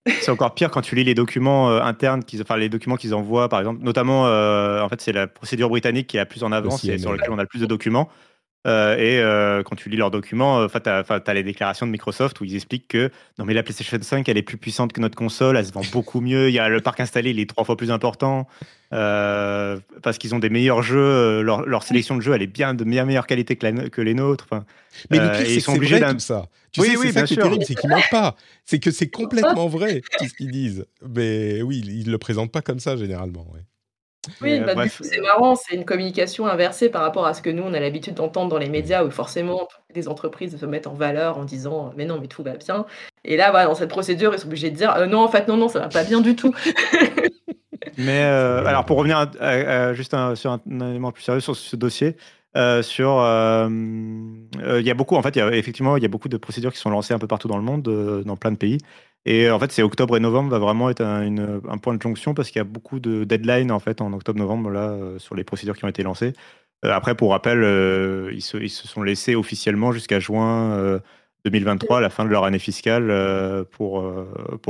C'est 0.05 0.31
encore 0.31 0.53
pire 0.53 0.69
quand 0.69 0.81
tu 0.81 0.95
lis 0.95 1.05
les 1.05 1.15
documents 1.15 1.69
internes, 1.77 2.25
qu'ils, 2.25 2.41
enfin 2.41 2.57
les 2.57 2.67
documents 2.67 2.97
qu'ils 2.97 3.15
envoient, 3.15 3.47
par 3.47 3.59
exemple. 3.59 3.81
Notamment, 3.83 4.23
en 4.23 4.89
fait, 4.89 5.01
c'est 5.01 5.13
la 5.13 5.27
procédure 5.27 5.69
britannique 5.69 6.07
qui 6.07 6.17
est 6.17 6.19
la 6.19 6.25
plus 6.25 6.43
en 6.43 6.51
avance 6.51 6.83
et 6.85 6.97
sur 6.97 7.11
laquelle 7.11 7.31
on 7.31 7.39
a 7.39 7.43
le 7.43 7.47
plus 7.47 7.61
de 7.61 7.65
documents. 7.65 8.09
Euh, 8.65 8.95
et 8.97 9.19
euh, 9.19 9.61
quand 9.63 9.75
tu 9.75 9.89
lis 9.89 9.97
leurs 9.97 10.11
documents, 10.11 10.61
euh, 10.61 10.67
tu 10.67 10.89
as, 10.89 11.33
les 11.33 11.43
déclarations 11.43 11.85
de 11.85 11.91
Microsoft 11.91 12.39
où 12.39 12.45
ils 12.45 12.55
expliquent 12.55 12.87
que 12.87 13.11
non 13.37 13.43
mais 13.43 13.53
la 13.53 13.61
PlayStation 13.61 13.97
5 14.01 14.27
elle 14.29 14.37
est 14.37 14.41
plus 14.43 14.57
puissante 14.57 14.93
que 14.93 15.01
notre 15.01 15.17
console, 15.17 15.57
elle 15.57 15.65
se 15.65 15.73
vend 15.73 15.81
beaucoup 15.91 16.21
mieux, 16.21 16.47
il 16.47 16.53
y 16.53 16.59
a 16.59 16.69
le 16.69 16.79
parc 16.79 17.01
installé 17.01 17.31
il 17.31 17.39
est 17.39 17.49
trois 17.49 17.65
fois 17.65 17.75
plus 17.75 17.91
important 17.91 18.47
parce 18.89 20.17
qu'ils 20.17 20.33
ont 20.33 20.39
des 20.39 20.49
meilleurs 20.49 20.81
jeux, 20.81 21.41
leur, 21.41 21.83
sélection 21.83 22.15
de 22.15 22.21
jeux 22.21 22.33
elle 22.33 22.41
est 22.41 22.47
bien 22.47 22.73
de 22.73 22.85
bien 22.85 23.03
meilleure 23.03 23.27
qualité 23.27 23.57
que, 23.57 23.89
que 23.89 24.01
les 24.01 24.13
nôtres. 24.13 24.47
mais 25.09 25.19
le 25.19 25.31
pire, 25.31 25.47
c'est 25.47 25.59
sont 25.59 25.75
obligés 25.75 25.99
tout 25.99 26.19
ça. 26.19 26.45
Tu 26.71 26.81
oui, 26.81 26.87
sais, 26.87 26.97
oui, 26.97 27.07
c'est 27.07 27.19
ça 27.19 27.25
qui 27.25 27.33
est 27.33 27.37
terrible, 27.37 27.63
c'est 27.65 27.75
qu'ils 27.75 27.89
mentent 27.89 28.09
pas. 28.09 28.35
C'est 28.65 28.79
que 28.79 28.89
c'est 28.89 29.07
complètement 29.07 29.67
vrai 29.67 30.01
tout 30.17 30.25
ce 30.25 30.33
qu'ils 30.33 30.49
disent. 30.49 30.85
Mais 31.07 31.61
oui, 31.61 31.83
ils 31.85 32.09
le 32.09 32.17
présentent 32.17 32.51
pas 32.51 32.63
comme 32.63 32.79
ça 32.79 32.97
généralement. 32.97 33.45
Ouais. 33.53 33.59
Oui, 34.41 34.59
bah, 34.61 34.73
du 34.75 34.89
coup, 34.89 35.03
c'est 35.03 35.19
marrant, 35.19 35.55
c'est 35.55 35.75
une 35.75 35.83
communication 35.83 36.47
inversée 36.47 36.89
par 36.89 37.01
rapport 37.01 37.25
à 37.25 37.33
ce 37.33 37.41
que 37.41 37.49
nous, 37.49 37.63
on 37.63 37.73
a 37.73 37.79
l'habitude 37.79 38.13
d'entendre 38.13 38.49
dans 38.49 38.57
les 38.57 38.69
médias, 38.69 39.03
où 39.03 39.11
forcément, 39.11 39.67
les 39.93 40.07
entreprises 40.07 40.57
se 40.57 40.65
mettent 40.65 40.87
en 40.87 40.93
valeur 40.93 41.37
en 41.37 41.43
disant 41.43 41.93
mais 41.97 42.05
non, 42.05 42.19
mais 42.21 42.27
tout 42.27 42.41
va 42.41 42.55
bien. 42.55 42.85
Et 43.25 43.35
là, 43.35 43.65
dans 43.65 43.75
cette 43.75 43.89
procédure, 43.89 44.33
ils 44.33 44.39
sont 44.39 44.47
obligés 44.47 44.69
de 44.69 44.77
dire 44.77 44.95
«Euh, 44.95 45.07
non, 45.07 45.19
en 45.19 45.27
fait, 45.27 45.47
non, 45.47 45.57
non, 45.57 45.67
ça 45.67 45.79
va 45.79 45.89
pas 45.89 46.03
bien 46.03 46.21
du 46.21 46.35
tout. 46.35 46.55
mais 47.97 48.23
euh, 48.23 48.65
alors, 48.65 48.85
pour 48.85 48.97
revenir 48.97 49.29
juste 49.93 50.15
sur 50.35 50.51
un, 50.51 50.61
élément 50.89 51.11
plus 51.11 51.23
sérieux 51.23 51.41
sur 51.41 51.55
ce 51.55 51.75
dossier, 51.75 52.15
euh, 52.55 52.81
sur 52.81 53.15
il 53.17 54.85
y 54.85 54.91
a 54.91 54.93
beaucoup 54.93 55.15
en 55.15 55.23
fait 55.23 55.35
il 55.35 55.39
y 55.39 55.41
a, 55.41 55.51
effectivement 55.55 55.97
il 55.97 56.03
y 56.03 56.05
a 56.05 56.09
beaucoup 56.09 56.29
de 56.29 56.37
procédures 56.37 56.71
qui 56.71 56.77
sont 56.77 56.91
lancées 56.91 57.15
un 57.15 57.17
peu 57.17 57.25
partout 57.25 57.47
dans 57.47 57.57
le 57.57 57.63
monde 57.63 57.81
dans 58.23 58.35
plein 58.35 58.51
de 58.51 58.57
pays 58.57 58.77
et 59.25 59.49
en 59.49 59.59
fait, 59.59 59.71
c'est 59.71 59.83
octobre 59.83 60.17
et 60.17 60.19
novembre 60.19 60.49
va 60.49 60.59
vraiment 60.59 60.89
être 60.89 61.01
un, 61.01 61.77
point 61.77 61.93
de 61.93 62.01
jonction 62.01 62.33
parce 62.33 62.49
qu'il 62.49 62.59
y 62.59 62.61
a 62.61 62.65
beaucoup 62.65 62.99
de 62.99 63.23
deadlines 63.23 63.71
en 63.71 63.79
fait 63.79 64.01
en 64.01 64.11
octobre-novembre 64.11 64.69
là 64.69 64.89
euh, 64.89 65.17
sur 65.19 65.35
les 65.35 65.45
procédures 65.45 65.77
qui 65.77 65.85
ont 65.85 65.89
été 65.89 66.03
lancées. 66.03 66.33
Euh, 66.85 66.91
après, 66.91 67.15
pour 67.15 67.31
rappel, 67.31 67.63
euh, 67.63 68.31
ils, 68.33 68.41
se, 68.41 68.59
sont 68.69 69.03
laissés 69.03 69.35
officiellement 69.35 69.93
jusqu'à 69.93 70.19
juin 70.19 70.99
2023, 71.45 71.99
à 71.99 72.01
la 72.01 72.09
fin 72.09 72.25
de 72.25 72.29
leur 72.29 72.43
année 72.43 72.59
fiscale, 72.59 73.65
pour, 73.71 74.03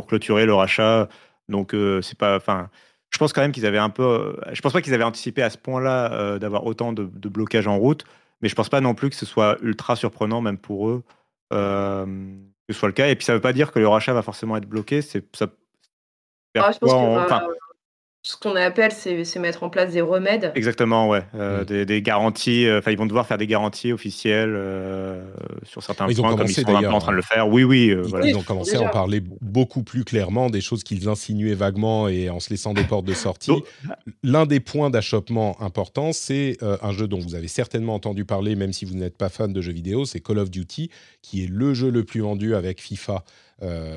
clôturer 0.07 0.45
leur 0.45 0.61
achat. 0.61 1.09
Donc, 1.49 1.75
c'est 2.01 2.17
pas, 2.17 2.37
enfin, 2.37 2.69
je 3.09 3.17
pense 3.17 3.33
quand 3.33 3.41
même 3.41 3.51
qu'ils 3.51 3.65
avaient 3.65 3.79
un 3.79 3.89
peu, 3.89 4.35
je 4.53 4.61
pense 4.61 4.73
pas 4.73 4.81
qu'ils 4.81 4.93
avaient 4.93 5.03
anticipé 5.03 5.41
à 5.41 5.49
ce 5.49 5.57
point-là 5.57 6.37
d'avoir 6.39 6.65
autant 6.67 6.93
de, 6.93 7.09
de 7.11 7.29
blocages 7.29 7.67
en 7.67 7.77
route, 7.77 8.05
mais 8.41 8.49
je 8.49 8.55
pense 8.55 8.69
pas 8.69 8.81
non 8.81 8.93
plus 8.93 9.09
que 9.09 9.15
ce 9.15 9.25
soit 9.25 9.57
ultra 9.63 9.95
surprenant 9.95 10.41
même 10.41 10.59
pour 10.59 10.89
eux 10.89 11.03
ce 12.69 12.79
soit 12.79 12.89
le 12.89 12.93
cas. 12.93 13.07
Et 13.07 13.15
puis 13.15 13.25
ça 13.25 13.33
ne 13.33 13.37
veut 13.37 13.41
pas 13.41 13.53
dire 13.53 13.71
que 13.71 13.79
le 13.79 13.87
rachat 13.87 14.13
va 14.13 14.21
forcément 14.21 14.57
être 14.57 14.67
bloqué. 14.67 15.01
C'est 15.01 15.25
ça. 15.35 15.47
Ah, 16.55 16.71
ce 18.25 18.37
qu'on 18.37 18.55
appelle, 18.55 18.93
c'est 18.93 19.39
mettre 19.39 19.63
en 19.63 19.69
place 19.69 19.91
des 19.91 19.99
remèdes. 19.99 20.53
Exactement, 20.55 21.09
ouais. 21.09 21.23
Euh, 21.35 21.63
mm. 21.63 21.85
des, 21.85 22.01
garanties. 22.01 22.65
Euh, 22.65 22.79
enfin, 22.79 22.91
ils 22.91 22.97
vont 22.97 23.05
devoir 23.05 23.27
faire 23.27 23.37
des 23.37 23.47
garanties 23.47 23.91
officielles 23.91 24.53
euh, 24.55 25.21
sur 25.63 25.83
certains 25.83 26.07
ils 26.07 26.15
points, 26.15 26.31
ont 26.31 26.37
commencé, 26.37 26.63
comme 26.63 26.77
ils 26.79 26.85
sont 26.85 26.93
en 26.93 26.99
train 26.99 27.11
de 27.11 27.17
le 27.17 27.21
faire. 27.21 27.49
Oui, 27.49 27.65
oui. 27.65 27.93
Ils, 28.23 28.37
ont 28.37 28.41
commencé 28.41 28.77
à 28.77 28.81
en 28.81 28.89
parler 28.89 29.21
beaucoup 29.41 29.83
plus 29.83 30.05
clairement, 30.05 30.49
des 30.49 30.61
choses 30.61 30.85
qu'ils 30.85 31.09
insinuaient 31.09 31.53
vaguement 31.53 32.07
et 32.07 32.29
en 32.29 32.39
se 32.39 32.49
laissant 32.49 32.73
des 32.73 32.85
portes 32.85 33.05
de 33.05 33.13
sortie. 33.13 33.51
L'un 34.23 34.45
des 34.45 34.61
points 34.61 34.89
d'achoppement 34.89 35.61
importants, 35.61 36.13
c'est 36.13 36.57
un 36.61 36.93
jeu 36.93 37.09
dont 37.09 37.19
vous 37.19 37.35
avez 37.35 37.49
certainement 37.49 37.95
entendu 37.95 38.23
parler, 38.23 38.55
même 38.55 38.71
si 38.71 38.85
vous 38.85 38.95
n'êtes 38.95 39.17
pas 39.17 39.27
fan 39.27 39.51
de 39.51 39.61
jeux 39.61 39.73
vidéo, 39.73 40.05
c'est 40.05 40.21
Call 40.21 40.39
of 40.39 40.49
Duty, 40.49 40.89
qui 41.21 41.43
est 41.43 41.49
le 41.49 41.73
jeu 41.73 41.91
le 41.91 42.05
plus 42.05 42.21
vendu 42.21 42.55
avec 42.55 42.79
FIFA 42.79 43.25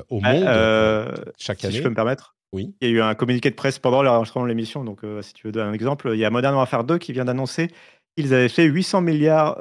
au 0.09 0.19
monde 0.19 1.23
chaque 1.37 1.63
année. 1.63 1.71
Si 1.71 1.77
je 1.77 1.83
peux 1.83 1.89
me 1.89 1.95
permettre. 1.95 2.36
Oui. 2.53 2.73
Il 2.81 2.89
y 2.89 2.91
a 2.91 2.93
eu 2.95 3.01
un 3.01 3.15
communiqué 3.15 3.49
de 3.49 3.55
presse 3.55 3.79
pendant 3.79 4.01
l'enregistrement 4.01 4.45
de 4.45 4.49
l'émission. 4.49 4.83
Donc, 4.83 5.03
euh, 5.03 5.21
si 5.21 5.33
tu 5.33 5.47
veux 5.47 5.51
donner 5.51 5.69
un 5.69 5.73
exemple, 5.73 6.09
il 6.13 6.19
y 6.19 6.25
a 6.25 6.29
Modern 6.29 6.55
Warfare 6.55 6.83
2 6.83 6.97
qui 6.97 7.13
vient 7.13 7.25
d'annoncer 7.25 7.69
qu'ils 8.15 8.33
avaient 8.33 8.49
fait 8.49 8.63
800 8.63 9.01
milliards, 9.01 9.57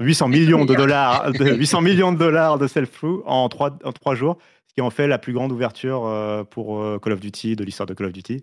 800 0.00 0.26
euh, 0.26 0.28
millions 0.28 0.64
de 0.64 0.74
dollars, 0.74 1.32
de, 1.32 1.54
800 1.54 1.80
millions 1.80 2.12
de 2.12 2.18
dollars 2.18 2.58
de 2.58 2.66
self-through 2.66 3.22
en 3.26 3.48
trois, 3.48 3.78
en 3.84 3.92
trois 3.92 4.14
jours, 4.14 4.38
ce 4.68 4.74
qui 4.74 4.80
en 4.80 4.90
fait 4.90 5.06
la 5.06 5.18
plus 5.18 5.32
grande 5.32 5.52
ouverture 5.52 6.04
euh, 6.04 6.44
pour 6.44 7.00
Call 7.00 7.12
of 7.14 7.20
Duty 7.20 7.56
de 7.56 7.64
l'histoire 7.64 7.86
de 7.86 7.94
Call 7.94 8.08
of 8.08 8.12
Duty. 8.12 8.42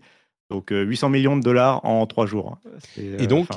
Donc 0.50 0.70
800 0.72 1.10
millions 1.10 1.36
de 1.36 1.44
dollars 1.44 1.84
en 1.86 2.06
trois 2.08 2.26
jours. 2.26 2.58
Et 2.98 3.28
donc, 3.28 3.50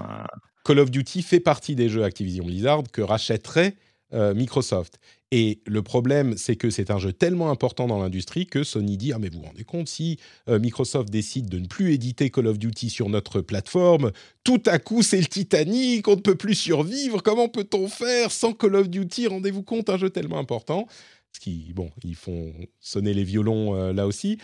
Call 0.65 0.81
of 0.81 0.91
Duty 0.91 1.23
fait 1.23 1.41
partie 1.41 1.77
des 1.77 1.89
jeux 1.89 2.03
Activision 2.03 2.45
Blizzard 2.45 2.83
que 2.93 3.01
rachèterait 3.01 3.77
Microsoft. 4.13 4.99
Et 5.33 5.61
le 5.65 5.83
problème, 5.83 6.37
c'est 6.37 6.57
que 6.57 6.71
c'est 6.71 6.91
un 6.91 6.99
jeu 6.99 7.13
tellement 7.13 7.51
important 7.51 7.87
dans 7.87 8.03
l'industrie 8.03 8.47
que 8.47 8.65
Sony 8.65 8.97
dit 8.97 9.13
Ah, 9.13 9.19
mais 9.21 9.29
vous 9.29 9.39
vous 9.39 9.47
rendez 9.47 9.63
compte, 9.63 9.89
si 9.89 10.19
euh, 10.49 10.59
Microsoft 10.59 11.09
décide 11.09 11.49
de 11.49 11.61
ne 11.61 11.67
plus 11.67 11.93
éditer 11.93 12.31
Call 12.31 12.49
of 12.49 12.59
Duty 12.59 12.91
sur 12.91 13.09
notre 13.09 13.41
plateforme, 13.41 14.11
tout 14.43 14.63
à 14.67 14.81
coup 14.81 15.03
c'est 15.03 15.21
le 15.21 15.27
Titanic, 15.27 16.09
on 16.09 16.17
ne 16.17 16.21
peut 16.21 16.35
plus 16.35 16.57
survivre, 16.57 17.23
comment 17.23 17.49
peut-on 17.49 17.89
faire 17.89 18.33
sans 18.33 18.53
Call 18.53 18.75
of 18.75 18.91
Duty? 18.91 19.29
Rendez-vous 19.29 19.63
compte, 19.63 19.89
un 19.89 19.99
jeu 19.99 20.11
tellement 20.11 20.39
important. 20.39 20.89
Ce 21.33 21.39
qui, 21.39 21.73
bon, 21.75 21.91
ils 22.03 22.17
font 22.17 22.53
sonner 22.81 23.15
les 23.15 23.23
violons 23.23 23.77
euh, 23.77 23.93
là 23.93 24.09
aussi. 24.09 24.39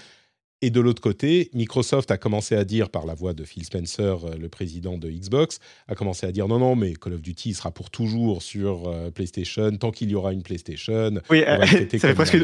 Et 0.63 0.71
de 0.71 0.81
l'autre 0.81 1.03
côté, 1.03 1.51
Microsoft 1.53 2.11
a 2.11 2.17
commencé 2.17 2.57
à 2.57 2.65
dire, 2.65 2.89
par 2.89 3.05
la 3.05 3.15
voix 3.15 3.35
de 3.35 3.45
Phil 3.45 3.65
Spencer, 3.65 4.25
euh, 4.25 4.37
le 4.39 4.49
président 4.49 4.97
de 4.97 5.11
Xbox, 5.11 5.59
a 5.87 5.95
commencé 5.95 6.27
à 6.27 6.33
dire 6.33 6.49
non, 6.49 6.59
non, 6.59 6.75
mais 6.75 6.95
Call 6.95 7.13
of 7.13 7.21
Duty 7.21 7.53
sera 7.53 7.71
pour 7.71 7.91
toujours 7.91 8.43
sur 8.43 8.89
euh, 8.89 9.11
PlayStation, 9.11 9.71
tant 9.77 9.91
qu'il 9.91 10.11
y 10.11 10.15
aura 10.15 10.33
une 10.33 10.43
PlayStation. 10.43 11.13
Oui, 11.29 11.43
ça 11.99 11.99
fait 11.99 12.15
presque. 12.15 12.35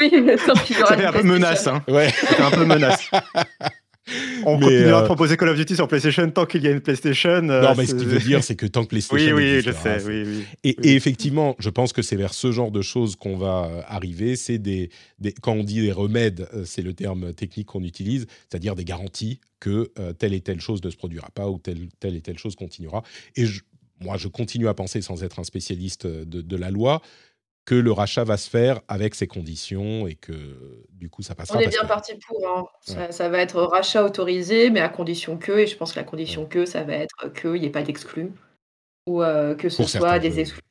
Oui, 0.00 0.10
tant 0.46 0.54
qu'il 0.54 0.78
y 0.78 0.82
aura 0.82 0.88
ça 0.88 0.96
fait 0.96 1.04
un 1.04 1.12
peu 1.12 1.22
menace. 1.22 1.66
Hein. 1.66 1.84
Ouais. 1.86 2.10
un 2.38 2.50
peu 2.50 2.64
menace. 2.64 3.10
On 4.46 4.58
continuera 4.58 5.00
à 5.00 5.02
proposer 5.02 5.36
Call 5.36 5.48
of 5.50 5.56
Duty 5.56 5.76
sur 5.76 5.88
PlayStation 5.88 6.30
tant 6.30 6.46
qu'il 6.46 6.62
y 6.62 6.68
a 6.68 6.70
une 6.70 6.80
PlayStation. 6.80 7.42
non, 7.42 7.74
mais 7.76 7.86
ce 7.86 7.94
qu'il 7.94 8.08
veut 8.08 8.18
dire, 8.18 8.42
c'est 8.42 8.56
que 8.56 8.66
tant 8.66 8.84
que 8.84 8.88
PlayStation. 8.90 9.36
oui, 9.36 9.54
oui, 9.54 9.60
je 9.62 9.70
sais. 9.72 10.02
Oui, 10.06 10.22
oui, 10.26 10.44
et, 10.64 10.76
et, 10.82 10.94
effectivement, 10.94 11.56
je 11.58 11.70
pense 11.70 11.92
que 11.92 12.02
c'est 12.02 12.16
vers 12.16 12.34
ce 12.34 12.52
genre 12.52 12.70
de 12.70 12.82
choses 12.82 13.16
qu'on 13.16 13.36
va 13.36 13.84
arriver. 13.86 14.36
C'est 14.36 14.58
des, 14.58 14.90
des, 15.18 15.32
quand 15.32 15.52
on 15.52 15.64
dit 15.64 15.80
des 15.80 15.92
remèdes, 15.92 16.48
c'est 16.64 16.82
le 16.82 16.94
terme 16.94 17.32
technique 17.32 17.66
qu'on 17.66 17.84
utilise, 17.84 18.26
c'est-à-dire 18.48 18.74
des 18.74 18.84
garanties 18.84 19.40
que 19.60 19.92
telle 20.18 20.34
et 20.34 20.40
telle 20.40 20.60
chose 20.60 20.82
ne 20.82 20.90
se 20.90 20.96
produira 20.96 21.28
pas 21.30 21.48
ou 21.48 21.58
telle, 21.58 21.88
telle 22.00 22.16
et 22.16 22.20
telle 22.20 22.38
chose 22.38 22.56
continuera. 22.56 23.02
Et 23.36 23.46
je, 23.46 23.60
moi, 24.00 24.16
je 24.16 24.28
continue 24.28 24.68
à 24.68 24.74
penser, 24.74 25.02
sans 25.02 25.22
être 25.22 25.38
un 25.38 25.44
spécialiste 25.44 26.06
de, 26.06 26.40
de 26.40 26.56
la 26.56 26.70
loi, 26.70 27.02
que 27.70 27.76
le 27.76 27.92
rachat 27.92 28.24
va 28.24 28.36
se 28.36 28.50
faire 28.50 28.80
avec 28.88 29.14
ces 29.14 29.28
conditions 29.28 30.08
et 30.08 30.16
que 30.16 30.32
du 30.90 31.08
coup 31.08 31.22
ça 31.22 31.36
passera. 31.36 31.56
On 31.56 31.60
est 31.60 31.68
bien 31.68 31.84
parti 31.84 32.14
pour. 32.26 32.44
Hein. 32.48 32.66
Ça, 33.12 33.28
va 33.28 33.38
être 33.38 33.62
rachat 33.62 34.02
autorisé, 34.02 34.70
mais 34.70 34.80
à 34.80 34.88
condition 34.88 35.36
que, 35.36 35.52
et 35.52 35.68
je 35.68 35.76
pense 35.76 35.92
que 35.92 36.00
la 36.00 36.04
condition 36.04 36.46
que, 36.46 36.66
ça 36.66 36.82
va 36.82 36.94
être 36.94 37.32
qu'il 37.32 37.60
n'y 37.60 37.66
ait 37.66 37.70
pas 37.70 37.82
d'exclus 37.82 38.32
ou 39.06 39.22
euh, 39.22 39.54
que 39.54 39.68
ce 39.68 39.84
soit 39.84 40.18
des 40.18 40.40
exclus 40.40 40.64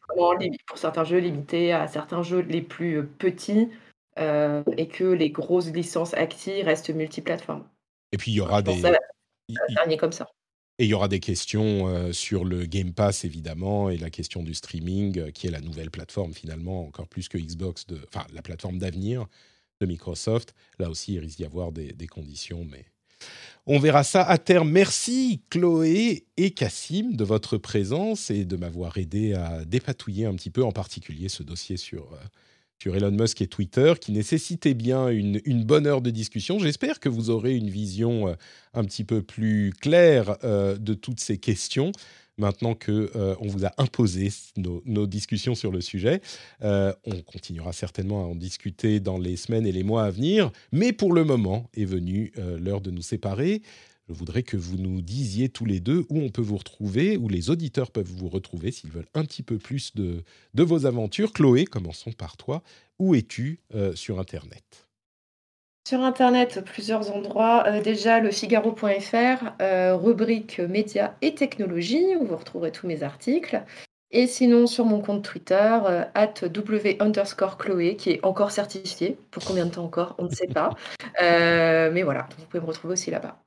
pour 0.67 0.77
certains 0.77 1.05
jeux 1.05 1.19
limités 1.19 1.71
à 1.71 1.87
certains 1.87 2.21
jeux 2.21 2.41
les 2.41 2.61
plus 2.61 2.97
euh, 2.97 3.09
petits 3.17 3.69
euh, 4.19 4.61
et 4.75 4.89
que 4.89 5.05
les 5.05 5.29
grosses 5.29 5.71
licences 5.71 6.13
actives 6.15 6.65
restent 6.65 6.93
multiplateformes. 6.93 7.63
Et 8.11 8.17
puis 8.17 8.31
il 8.31 8.35
y 8.35 8.41
aura 8.41 8.61
des. 8.61 8.77
Ça 8.81 8.91
comme 9.97 10.11
ça. 10.11 10.27
Et 10.79 10.85
il 10.85 10.87
y 10.87 10.93
aura 10.93 11.09
des 11.09 11.19
questions 11.19 11.89
euh, 11.89 12.13
sur 12.13 12.45
le 12.45 12.65
Game 12.65 12.93
Pass, 12.93 13.25
évidemment, 13.25 13.89
et 13.89 13.97
la 13.97 14.09
question 14.09 14.43
du 14.43 14.53
streaming, 14.53 15.19
euh, 15.19 15.29
qui 15.29 15.45
est 15.45 15.51
la 15.51 15.59
nouvelle 15.59 15.91
plateforme, 15.91 16.33
finalement, 16.33 16.87
encore 16.87 17.09
plus 17.09 17.27
que 17.27 17.37
Xbox, 17.37 17.85
enfin, 18.07 18.25
la 18.33 18.41
plateforme 18.41 18.79
d'avenir 18.79 19.27
de 19.81 19.85
Microsoft. 19.85 20.55
Là 20.79 20.89
aussi, 20.89 21.15
il 21.15 21.19
risque 21.19 21.37
d'y 21.37 21.43
avoir 21.43 21.73
des, 21.73 22.07
conditions, 22.07 22.63
mais 22.63 22.85
on 23.65 23.77
verra 23.77 24.05
ça 24.05 24.23
à 24.23 24.37
terme. 24.37 24.71
Merci, 24.71 25.41
Chloé 25.49 26.25
et 26.37 26.51
Cassim, 26.51 27.11
de 27.11 27.25
votre 27.25 27.57
présence 27.57 28.31
et 28.31 28.45
de 28.45 28.55
m'avoir 28.55 28.97
aidé 28.97 29.33
à 29.33 29.65
dépatouiller 29.65 30.27
un 30.27 30.35
petit 30.35 30.49
peu, 30.49 30.63
en 30.63 30.71
particulier, 30.71 31.27
ce 31.27 31.43
dossier 31.43 31.75
sur. 31.75 32.17
Sur 32.81 32.95
Elon 32.95 33.11
Musk 33.11 33.41
et 33.41 33.47
Twitter, 33.47 33.93
qui 33.99 34.13
nécessitait 34.13 34.73
bien 34.73 35.09
une, 35.09 35.65
bonne 35.65 35.85
heure 35.85 35.99
de 35.99 36.11
discussion. 36.11 36.59
J'espère 36.59 37.01
que 37.01 37.09
vous 37.09 37.29
aurez 37.29 37.53
une 37.53 37.69
vision 37.69 38.29
euh, 38.29 38.35
un 38.73 38.85
petit 38.85 39.03
peu 39.03 39.21
plus 39.21 39.73
claire 39.81 40.37
euh, 40.45 40.77
de 40.77 40.93
toutes 40.93 41.19
ces 41.19 41.37
questions 41.37 41.91
maintenant 42.37 42.75
que 42.75 43.11
euh, 43.17 43.35
on 43.41 43.47
vous 43.47 43.65
a 43.65 43.73
imposé 43.77 44.29
nos, 44.55 45.07
discussions 45.07 45.55
sur 45.55 45.73
le 45.73 45.81
sujet. 45.81 46.21
on 46.61 47.21
continuera 47.25 47.73
certainement 47.73 48.23
à 48.23 48.27
en 48.27 48.35
discuter 48.35 49.01
dans 49.01 49.17
les 49.17 49.35
semaines 49.35 49.67
et 49.67 49.73
les 49.73 49.83
mois 49.83 50.05
à 50.05 50.09
venir, 50.09 50.49
mais 50.71 50.93
pour 50.93 51.11
le 51.11 51.25
moment 51.25 51.69
est 51.75 51.83
venue 51.83 52.31
l'heure 52.37 52.79
de 52.79 52.91
nous 52.91 53.01
séparer. 53.01 53.61
Je 54.09 54.13
voudrais 54.15 54.41
que 54.41 54.57
vous 54.57 54.77
nous 54.77 55.01
disiez 55.01 55.49
tous 55.49 55.65
les 55.65 55.79
deux 55.79 56.07
où 56.09 56.19
on 56.19 56.29
peut 56.29 56.41
vous 56.41 56.57
retrouver, 56.57 57.15
où 57.15 57.29
les 57.29 57.51
auditeurs 57.51 57.91
peuvent 57.91 58.11
vous 58.11 58.27
retrouver 58.27 58.71
s'ils 58.71 58.89
veulent 58.89 59.05
un 59.13 59.23
petit 59.23 59.43
peu 59.43 59.59
plus 59.59 59.93
de, 59.93 60.23
de 60.55 60.63
vos 60.63 60.87
aventures. 60.87 61.31
Chloé, 61.31 61.65
commençons 61.65 62.11
par 62.11 62.35
toi. 62.35 62.63
Où 62.97 63.13
es-tu 63.13 63.59
euh, 63.75 63.93
sur 63.93 64.19
Internet? 64.19 64.87
Sur 65.87 66.01
Internet, 66.01 66.63
plusieurs 66.65 67.15
endroits. 67.15 67.65
Euh, 67.67 67.83
déjà, 67.83 68.19
le 68.19 68.31
Figaro.fr, 68.31 69.51
euh, 69.61 69.95
rubrique 69.95 70.57
médias 70.57 71.13
et 71.21 71.35
technologies, 71.35 72.15
où 72.19 72.25
vous 72.25 72.37
retrouverez 72.37 72.71
tous 72.71 72.87
mes 72.87 73.03
articles. 73.03 73.63
Et 74.09 74.25
sinon, 74.25 74.65
sur 74.65 74.85
mon 74.85 75.01
compte 75.01 75.23
Twitter, 75.23 75.77
at 76.15 76.33
W 76.41 76.97
underscore 76.99 77.59
Chloé, 77.59 77.95
qui 77.95 78.09
est 78.09 78.25
encore 78.25 78.49
certifié. 78.49 79.19
Pour 79.29 79.45
combien 79.45 79.67
de 79.67 79.71
temps 79.71 79.85
encore? 79.85 80.15
On 80.17 80.23
ne 80.23 80.33
sait 80.33 80.47
pas. 80.47 80.71
mais 81.21 82.01
voilà, 82.01 82.27
vous 82.39 82.45
pouvez 82.47 82.61
me 82.61 82.65
retrouver 82.65 82.93
aussi 82.93 83.11
là-bas. 83.11 83.39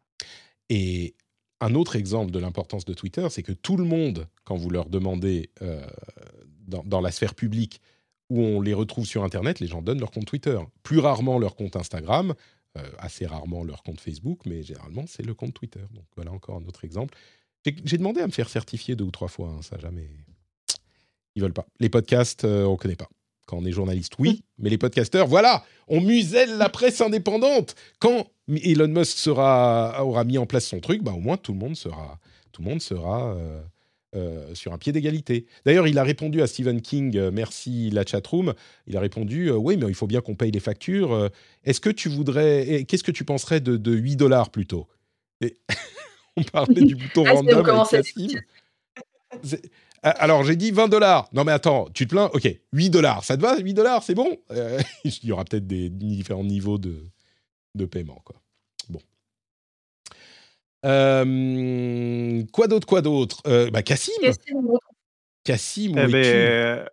Et 0.69 1.15
un 1.61 1.75
autre 1.75 1.97
exemple 1.97 2.33
de 2.33 2.39
l'importance 2.39 2.85
de 2.85 2.93
Twitter, 2.93 3.27
c'est 3.31 3.43
que 3.43 3.53
tout 3.53 3.77
le 3.77 3.85
monde, 3.85 4.27
quand 4.45 4.57
vous 4.57 4.69
leur 4.69 4.89
demandez 4.89 5.51
euh, 5.63 5.87
dans, 6.67 7.01
la 7.01 7.13
sphère 7.13 7.35
publique 7.35 7.81
où 8.31 8.41
on 8.41 8.61
les 8.61 8.75
retrouve 8.75 9.07
sur 9.07 9.23
Internet, 9.23 9.61
les 9.61 9.69
gens 9.69 9.83
donnent 9.83 10.01
leur 10.01 10.11
compte 10.11 10.27
Twitter. 10.27 10.59
Plus 10.83 10.99
rarement 10.99 11.39
leur 11.39 11.55
compte 11.55 11.77
Instagram, 11.77 12.35
euh, 12.79 12.83
assez 12.99 13.27
rarement 13.27 13.63
leur 13.63 13.83
compte 13.83 14.01
Facebook, 14.01 14.41
mais 14.47 14.63
généralement 14.63 15.05
c'est 15.07 15.25
le 15.25 15.35
compte 15.35 15.55
Twitter. 15.55 15.85
Donc 15.93 16.05
voilà 16.17 16.33
encore 16.33 16.57
un 16.57 16.65
autre 16.65 16.85
exemple. 16.85 17.17
J'ai 17.65 17.99
demandé 17.99 18.21
à 18.21 18.27
me 18.27 18.33
faire 18.33 18.49
certifier 18.49 18.97
deux 18.97 19.05
ou 19.05 19.13
trois 19.13 19.29
fois, 19.29 19.49
hein, 19.49 19.63
ça 19.63 19.79
jamais. 19.79 20.09
Ils 21.37 21.43
veulent 21.43 21.53
pas. 21.53 21.67
Les 21.79 21.89
podcasts, 21.89 22.45
euh, 22.45 22.65
on 22.65 22.77
connaît 22.77 22.97
pas. 22.97 23.09
Quand 23.47 23.59
on 23.59 23.65
est 23.65 23.73
journaliste, 23.73 24.15
oui, 24.19 24.43
mais 24.59 24.71
les 24.71 24.79
podcasteurs, 24.79 25.27
voilà, 25.27 25.65
on 25.87 26.01
muselle 26.01 26.57
la 26.57 26.69
presse 26.69 27.01
indépendante. 27.01 27.77
Quand 27.99 28.27
Elon 28.65 28.89
Musk 28.89 29.19
sera, 29.19 30.05
aura 30.05 30.25
mis 30.25 30.39
en 30.39 30.47
place 30.47 30.67
son 30.67 30.81
truc, 30.81 31.03
bah, 31.03 31.13
au 31.13 31.21
moins 31.21 31.37
tout 31.37 31.53
le 31.53 31.59
monde 31.59 31.77
sera, 31.77 32.19
tout 32.53 32.63
le 32.63 32.69
monde 32.69 32.83
sera 32.83 33.35
euh, 33.35 33.63
euh, 34.15 34.55
sur 34.55 34.73
un 34.73 34.79
pied 34.79 34.93
d'égalité. 34.93 35.47
D'ailleurs, 35.65 35.87
il 35.87 35.99
a 35.99 36.03
répondu 36.03 36.43
à 36.43 36.47
Stephen 36.47 36.81
King, 36.81 37.17
euh, 37.17 37.31
merci 37.33 37.91
la 37.91 38.05
chatroom, 38.05 38.55
il 38.87 38.97
a 38.97 39.01
répondu, 39.01 39.51
oui, 39.51 39.77
mais 39.77 39.87
il 39.89 39.95
faut 39.95 40.07
bien 40.07 40.21
qu'on 40.21 40.35
paye 40.35 40.51
les 40.51 40.61
factures. 40.61 41.31
Est-ce 41.65 41.81
que 41.81 41.91
tu 41.91 42.09
voudrais, 42.09 42.85
qu'est-ce 42.87 43.05
que 43.05 43.11
tu 43.11 43.25
penserais 43.25 43.61
de, 43.61 43.77
de 43.77 43.93
8 43.93 44.17
dollars 44.17 44.51
plutôt? 44.51 44.87
On 46.37 46.43
parlait 46.45 46.83
du 46.83 46.95
bouton 46.95 47.25
ah, 47.27 47.33
random 47.33 47.85
ah, 50.05 50.11
alors, 50.11 50.43
j'ai 50.43 50.57
dit 50.57 50.73
20 50.73 50.89
dollars. 50.89 51.29
Non, 51.33 51.45
mais 51.45 51.53
attends, 51.53 51.89
tu 51.95 52.07
te 52.07 52.11
plains? 52.11 52.29
Ok, 52.35 52.49
8 52.73 52.91
dollars. 52.91 53.25
Ça 53.25 53.37
te 53.37 53.43
va 53.43 53.59
8 53.59 53.73
dollars, 53.73 54.03
c'est 54.03 54.15
bon? 54.15 54.37
Il 55.05 55.25
y 55.25 55.33
aura 55.33 55.45
peut-être 55.45 55.67
des 55.67 55.91
différents 55.91 56.43
niveaux 56.43 56.79
de, 56.79 57.07
de 57.75 57.85
paiement, 57.85 58.21
quoi. 58.25 58.42
Euh, 60.85 62.43
quoi 62.53 62.67
d'autre 62.67 62.87
Quoi 62.87 63.03
d'autre? 63.03 63.43
Euh, 63.47 63.71
bah, 63.71 63.83
Cassim 63.83 64.13
Cassim, 65.45 65.95
eh 65.97 66.07
ben, 66.07 66.87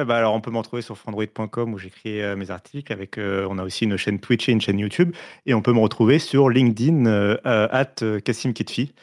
eh 0.00 0.04
ben, 0.04 0.14
alors, 0.14 0.34
on 0.34 0.40
peut 0.40 0.52
m'en 0.52 0.62
trouver 0.62 0.82
sur 0.82 0.96
frandroid.com 0.96 1.74
où 1.74 1.78
j'écris 1.78 2.20
mes 2.36 2.50
articles. 2.50 2.92
Avec, 2.92 3.18
on 3.18 3.58
a 3.58 3.64
aussi 3.64 3.84
une 3.84 3.96
chaîne 3.96 4.20
Twitch 4.20 4.48
et 4.48 4.52
une 4.52 4.60
chaîne 4.60 4.78
YouTube. 4.78 5.14
Et 5.46 5.54
on 5.54 5.62
peut 5.62 5.72
me 5.72 5.80
retrouver 5.80 6.20
sur 6.20 6.48
LinkedIn, 6.48 7.06
at 7.44 7.94
Cassim 8.24 8.52
Kitfi, 8.52 8.94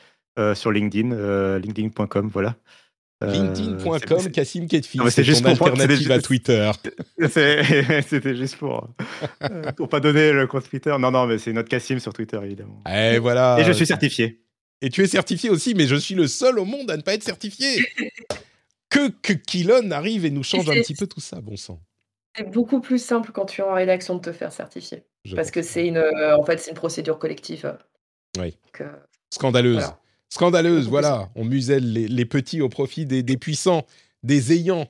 sur 0.53 0.71
LinkedIn, 0.71 1.09
linkedin.com, 1.57 2.29
voilà. 2.31 2.55
LinkedIn.com, 3.31 4.31
Cassim 4.31 4.67
Ketfi. 4.67 4.99
C'est 5.09 5.23
ton 5.23 5.45
alternative 5.45 6.11
à 6.11 6.21
Twitter. 6.21 6.71
C'était 7.19 8.35
juste 8.35 8.57
pour 8.57 8.89
euh, 9.43 9.71
pour 9.73 9.89
pas 9.89 9.99
donner 9.99 10.31
le 10.31 10.47
compte 10.47 10.69
Twitter. 10.69 10.95
Non, 10.99 11.11
non, 11.11 11.25
mais 11.27 11.37
c'est 11.37 11.53
notre 11.53 11.69
Cassim 11.69 11.99
sur 11.99 12.13
Twitter, 12.13 12.39
évidemment. 12.43 12.81
Et 12.89 13.19
voilà. 13.19 13.57
Et 13.59 13.63
je 13.63 13.71
suis 13.71 13.85
certifié. 13.85 14.41
Et 14.81 14.89
tu 14.89 15.03
es 15.03 15.07
certifié 15.07 15.49
aussi, 15.49 15.73
mais 15.73 15.87
je 15.87 15.95
suis 15.95 16.15
le 16.15 16.27
seul 16.27 16.59
au 16.59 16.65
monde 16.65 16.91
à 16.91 16.97
ne 16.97 17.01
pas 17.01 17.13
être 17.13 17.23
certifié. 17.23 17.85
que 18.89 19.09
que 19.09 19.33
Kilon 19.33 19.91
arrive 19.91 20.25
et 20.25 20.29
nous 20.29 20.43
change 20.43 20.69
un 20.69 20.73
petit 20.73 20.95
peu 20.95 21.07
tout 21.07 21.21
ça, 21.21 21.41
bon 21.41 21.55
sang. 21.55 21.81
C'est 22.37 22.51
beaucoup 22.51 22.81
plus 22.81 23.01
simple 23.01 23.31
quand 23.31 23.45
tu 23.45 23.61
es 23.61 23.63
en 23.63 23.73
rédaction 23.73 24.15
de 24.15 24.21
te 24.21 24.31
faire 24.33 24.51
certifier. 24.51 25.03
parce 25.35 25.51
que 25.51 25.61
c'est 25.61 25.87
une, 25.87 25.97
euh, 25.97 26.37
en 26.37 26.43
fait, 26.43 26.59
c'est 26.59 26.71
une 26.71 26.77
procédure 26.77 27.17
collective. 27.17 27.77
Oui. 28.37 28.57
Euh, 28.81 28.91
Scandaleuse. 29.33 29.85
Scandaleuse, 30.35 30.89
voilà. 30.89 31.29
On 31.35 31.45
muselle 31.45 31.93
les, 31.93 32.25
petits 32.25 32.59
au 32.59 32.67
profit 32.67 33.05
des, 33.05 33.37
puissants, 33.37 33.85
des 34.21 34.51
ayants. 34.51 34.85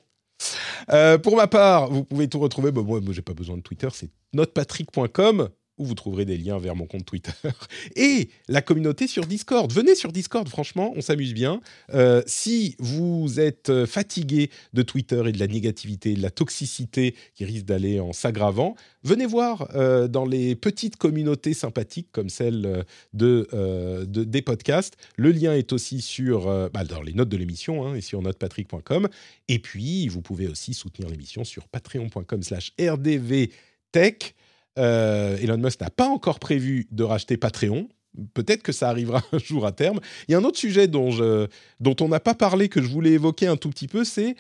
Euh, 0.92 1.20
pour 1.20 1.36
ma 1.36 1.46
part, 1.46 1.88
vous 1.92 2.04
pouvez 2.04 2.28
tout 2.28 2.40
retrouver. 2.40 2.72
Bon, 2.72 2.84
moi, 2.84 3.00
moi 3.00 3.14
j'ai 3.14 3.22
pas 3.22 3.36
besoin 3.36 3.56
de 3.56 3.62
Twitter, 3.62 3.88
c'est 3.94 4.10
notepatrick.com 4.34 5.50
où 5.78 5.86
vous 5.86 5.96
trouverez 5.96 6.26
des 6.26 6.38
liens 6.38 6.58
vers 6.58 6.76
mon 6.76 6.86
compte 6.86 7.06
Twitter 7.06 7.32
et 7.96 8.30
la 8.48 8.62
communauté 8.62 9.08
sur 9.08 9.26
Discord. 9.26 9.72
Venez 9.72 9.96
sur 9.96 10.12
Discord, 10.12 10.48
franchement, 10.48 10.94
on 10.96 11.02
s'amuse 11.02 11.34
bien. 11.34 11.62
Euh, 11.94 12.22
si 12.26 12.76
vous 12.80 13.40
êtes 13.40 13.70
euh, 13.70 13.86
fatigué 13.86 14.50
de 14.74 14.82
Twitter 14.82 15.22
et 15.28 15.32
de 15.32 15.40
la 15.40 15.48
négativité, 15.48 16.14
de 16.14 16.22
la 16.22 16.32
toxicité 16.32 17.16
qui 17.34 17.46
risque 17.46 17.66
d'aller 17.66 18.00
en 18.00 18.14
s'aggravant, 18.14 18.76
venez 19.04 19.26
voir 19.26 19.70
euh, 19.76 20.08
dans 20.08 20.26
les 20.26 20.56
petites 20.56 20.96
communautés 20.96 21.54
sympathiques 21.54 22.10
comme 22.12 22.30
celle 22.30 22.86
de, 23.14 24.06
des 24.06 24.42
podcasts. 24.42 24.96
Le 25.18 25.32
lien 25.32 25.54
est 25.54 25.74
aussi 25.74 26.02
sur, 26.02 26.46
bah, 26.74 26.84
dans 26.84 27.02
les 27.02 27.14
notes 27.14 27.30
de 27.30 27.38
l'émission 27.38 27.86
hein, 27.86 27.96
et 27.96 28.02
sur 28.02 28.22
notepatrick.com. 28.22 29.10
Et 29.48 29.60
puis, 29.60 30.08
vous 30.08 30.22
pouvez 30.22 30.48
aussi 30.48 30.74
soutenir 30.74 31.10
l'émission 31.10 31.44
sur 31.44 31.68
patreon.com 31.68 32.44
slash 32.44 32.74
rdvtech. 32.80 34.36
Euh, 34.78 35.38
Elon 35.38 35.58
Musk 35.58 35.82
n'a 35.82 35.90
pas 35.90 36.08
encore 36.08 36.40
prévu 36.40 36.88
de 36.92 37.04
racheter 37.04 37.38
Patreon. 37.38 37.88
Peut-être 38.34 38.64
que 38.64 38.72
ça 38.72 38.90
arrivera 38.90 39.22
un 39.32 39.38
jour 39.38 39.66
à 39.66 39.72
terme. 39.72 40.00
Il 40.28 40.32
y 40.32 40.36
a 40.36 40.38
un 40.38 40.44
autre 40.44 40.58
sujet 40.58 40.88
dont, 40.88 41.12
je, 41.12 41.48
dont 41.80 41.96
on 42.02 42.08
n'a 42.08 42.20
pas 42.20 42.34
parlé, 42.34 42.70
que 42.70 42.82
je 42.82 42.88
voulais 42.88 43.12
évoquer 43.12 43.48
un 43.48 43.58
tout 43.58 43.70
petit 43.70 43.88
peu, 43.88 44.04
c'est 44.04 44.36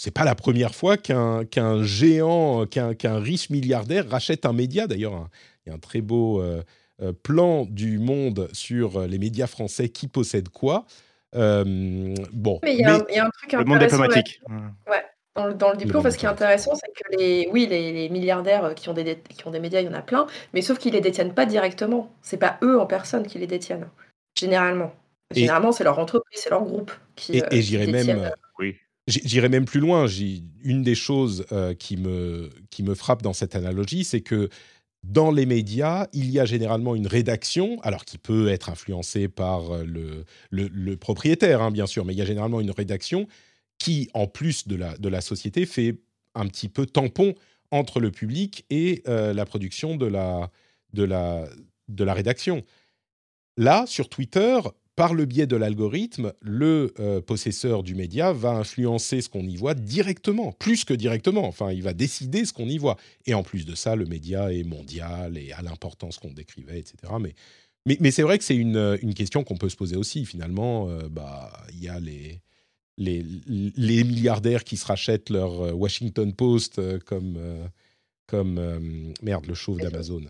c'est 0.00 0.12
pas 0.12 0.24
la 0.24 0.36
première 0.36 0.76
fois 0.76 0.96
qu'un 0.96 1.44
qu'un 1.44 1.82
géant, 1.82 2.66
qu'un 2.66 3.18
riche 3.18 3.50
milliardaire 3.50 4.08
rachète 4.08 4.46
un 4.46 4.52
média. 4.52 4.86
D'ailleurs, 4.86 5.28
il 5.66 5.70
y 5.70 5.72
a 5.72 5.74
un 5.74 5.80
très 5.80 6.02
beau 6.02 6.40
euh, 6.40 6.62
euh, 7.02 7.12
plan 7.12 7.64
du 7.64 7.98
monde 7.98 8.48
sur 8.52 9.08
les 9.08 9.18
médias 9.18 9.48
français 9.48 9.88
qui 9.88 10.06
possèdent 10.06 10.50
quoi. 10.50 10.86
bon, 11.34 12.60
mais 12.62 12.74
il 12.74 12.80
y, 12.80 12.84
a 12.84 12.94
un 12.94 13.30
truc 13.30 13.52
le 13.54 13.64
monde 13.64 13.80
diplomatique. 13.80 14.40
Ouais. 14.88 15.02
Dans, 15.38 15.70
le 15.70 15.76
diplôme, 15.76 16.02
parce 16.02 16.14
ce 16.14 16.18
qui 16.20 16.26
est 16.26 16.28
intéressant, 16.28 16.74
c'est 16.74 16.92
que 16.92 17.16
les, 17.18 17.48
oui, 17.52 17.66
les, 17.66 18.08
milliardaires 18.08 18.74
qui 18.74 18.88
ont, 18.88 18.94
des, 18.94 19.18
qui 19.28 19.46
ont 19.46 19.50
des 19.50 19.60
médias, 19.60 19.80
il 19.80 19.86
y 19.86 19.88
en 19.88 19.94
a 19.94 20.02
plein, 20.02 20.26
mais 20.52 20.62
sauf 20.62 20.78
qu'ils 20.78 20.92
les 20.92 21.00
détiennent 21.00 21.34
pas 21.34 21.46
directement. 21.46 22.12
C'est 22.22 22.36
pas 22.36 22.58
eux 22.62 22.80
en 22.80 22.86
personne 22.86 23.26
qui 23.26 23.38
les 23.38 23.46
détiennent, 23.46 23.88
généralement. 24.38 24.92
Généralement, 25.34 25.72
c'est 25.72 25.84
leur 25.84 25.98
entreprise, 25.98 26.40
c'est 26.42 26.50
leur 26.50 26.62
groupe 26.62 26.92
qui. 27.14 27.38
Et, 27.38 27.42
et 27.50 27.62
j'irais 27.62 27.86
même, 27.86 28.30
oui. 28.58 28.76
j'irais 29.06 29.50
même 29.50 29.66
plus 29.66 29.80
loin. 29.80 30.06
Une 30.64 30.82
des 30.82 30.94
choses 30.94 31.46
qui 31.78 31.96
me 31.96 32.48
qui 32.70 32.82
me 32.82 32.94
frappe 32.94 33.22
dans 33.22 33.34
cette 33.34 33.54
analogie, 33.54 34.04
c'est 34.04 34.22
que 34.22 34.48
dans 35.04 35.30
les 35.30 35.46
médias, 35.46 36.06
il 36.12 36.30
y 36.30 36.40
a 36.40 36.44
généralement 36.44 36.94
une 36.94 37.06
rédaction, 37.06 37.78
alors 37.82 38.04
qui 38.04 38.18
peut 38.18 38.48
être 38.48 38.68
influencée 38.68 39.28
par 39.28 39.72
euh, 39.72 39.84
le, 39.84 40.24
le, 40.50 40.96
propriétaire, 40.96 41.62
hein, 41.62 41.70
bien 41.70 41.86
sûr, 41.86 42.04
mais 42.04 42.14
il 42.14 42.18
y 42.18 42.22
a 42.22 42.24
généralement 42.24 42.60
une 42.60 42.70
rédaction 42.70 43.26
qui, 43.78 44.08
en 44.14 44.26
plus 44.26 44.66
de 44.66 44.76
la, 44.76 44.96
de 44.98 45.08
la 45.08 45.20
société, 45.20 45.66
fait 45.66 45.98
un 46.34 46.46
petit 46.46 46.68
peu 46.68 46.86
tampon 46.86 47.34
entre 47.70 48.00
le 48.00 48.10
public 48.10 48.64
et 48.70 49.02
euh, 49.08 49.32
la 49.32 49.44
production 49.44 49.96
de 49.96 50.06
la, 50.06 50.50
de, 50.92 51.04
la, 51.04 51.48
de 51.88 52.04
la 52.04 52.14
rédaction. 52.14 52.64
Là, 53.56 53.84
sur 53.86 54.08
Twitter, 54.08 54.58
par 54.98 55.14
le 55.14 55.26
biais 55.26 55.46
de 55.46 55.56
l'algorithme, 55.56 56.32
le 56.40 56.92
euh, 56.98 57.20
possesseur 57.20 57.82
du 57.82 57.94
média 57.94 58.32
va 58.32 58.50
influencer 58.50 59.20
ce 59.20 59.28
qu'on 59.28 59.46
y 59.46 59.56
voit 59.56 59.74
directement, 59.74 60.52
plus 60.52 60.84
que 60.84 60.94
directement. 60.94 61.46
Enfin, 61.46 61.72
il 61.72 61.82
va 61.82 61.92
décider 61.92 62.44
ce 62.44 62.52
qu'on 62.52 62.68
y 62.68 62.78
voit. 62.78 62.96
Et 63.26 63.34
en 63.34 63.42
plus 63.42 63.64
de 63.64 63.74
ça, 63.74 63.94
le 63.96 64.06
média 64.06 64.52
est 64.52 64.64
mondial 64.64 65.36
et 65.38 65.52
a 65.52 65.62
l'importance 65.62 66.18
qu'on 66.18 66.32
décrivait, 66.32 66.78
etc. 66.78 67.12
Mais, 67.20 67.34
mais, 68.00 68.10
c'est 68.10 68.22
vrai 68.22 68.38
que 68.38 68.44
c'est 68.44 68.56
une, 68.56 68.98
une, 69.00 69.14
question 69.14 69.44
qu'on 69.44 69.56
peut 69.56 69.68
se 69.68 69.76
poser 69.76 69.96
aussi. 69.96 70.24
Finalement, 70.24 70.88
euh, 70.88 71.08
bah, 71.08 71.52
il 71.72 71.82
y 71.82 71.88
a 71.88 72.00
les, 72.00 72.40
les, 72.98 73.24
les, 73.46 74.04
milliardaires 74.04 74.64
qui 74.64 74.76
se 74.76 74.84
rachètent 74.84 75.30
leur 75.30 75.62
euh, 75.62 75.72
Washington 75.72 76.34
Post 76.34 76.80
comme, 77.04 77.38
comme 78.26 79.14
merde, 79.22 79.46
le 79.46 79.54
chauve 79.54 79.78
d'Amazon. 79.78 80.24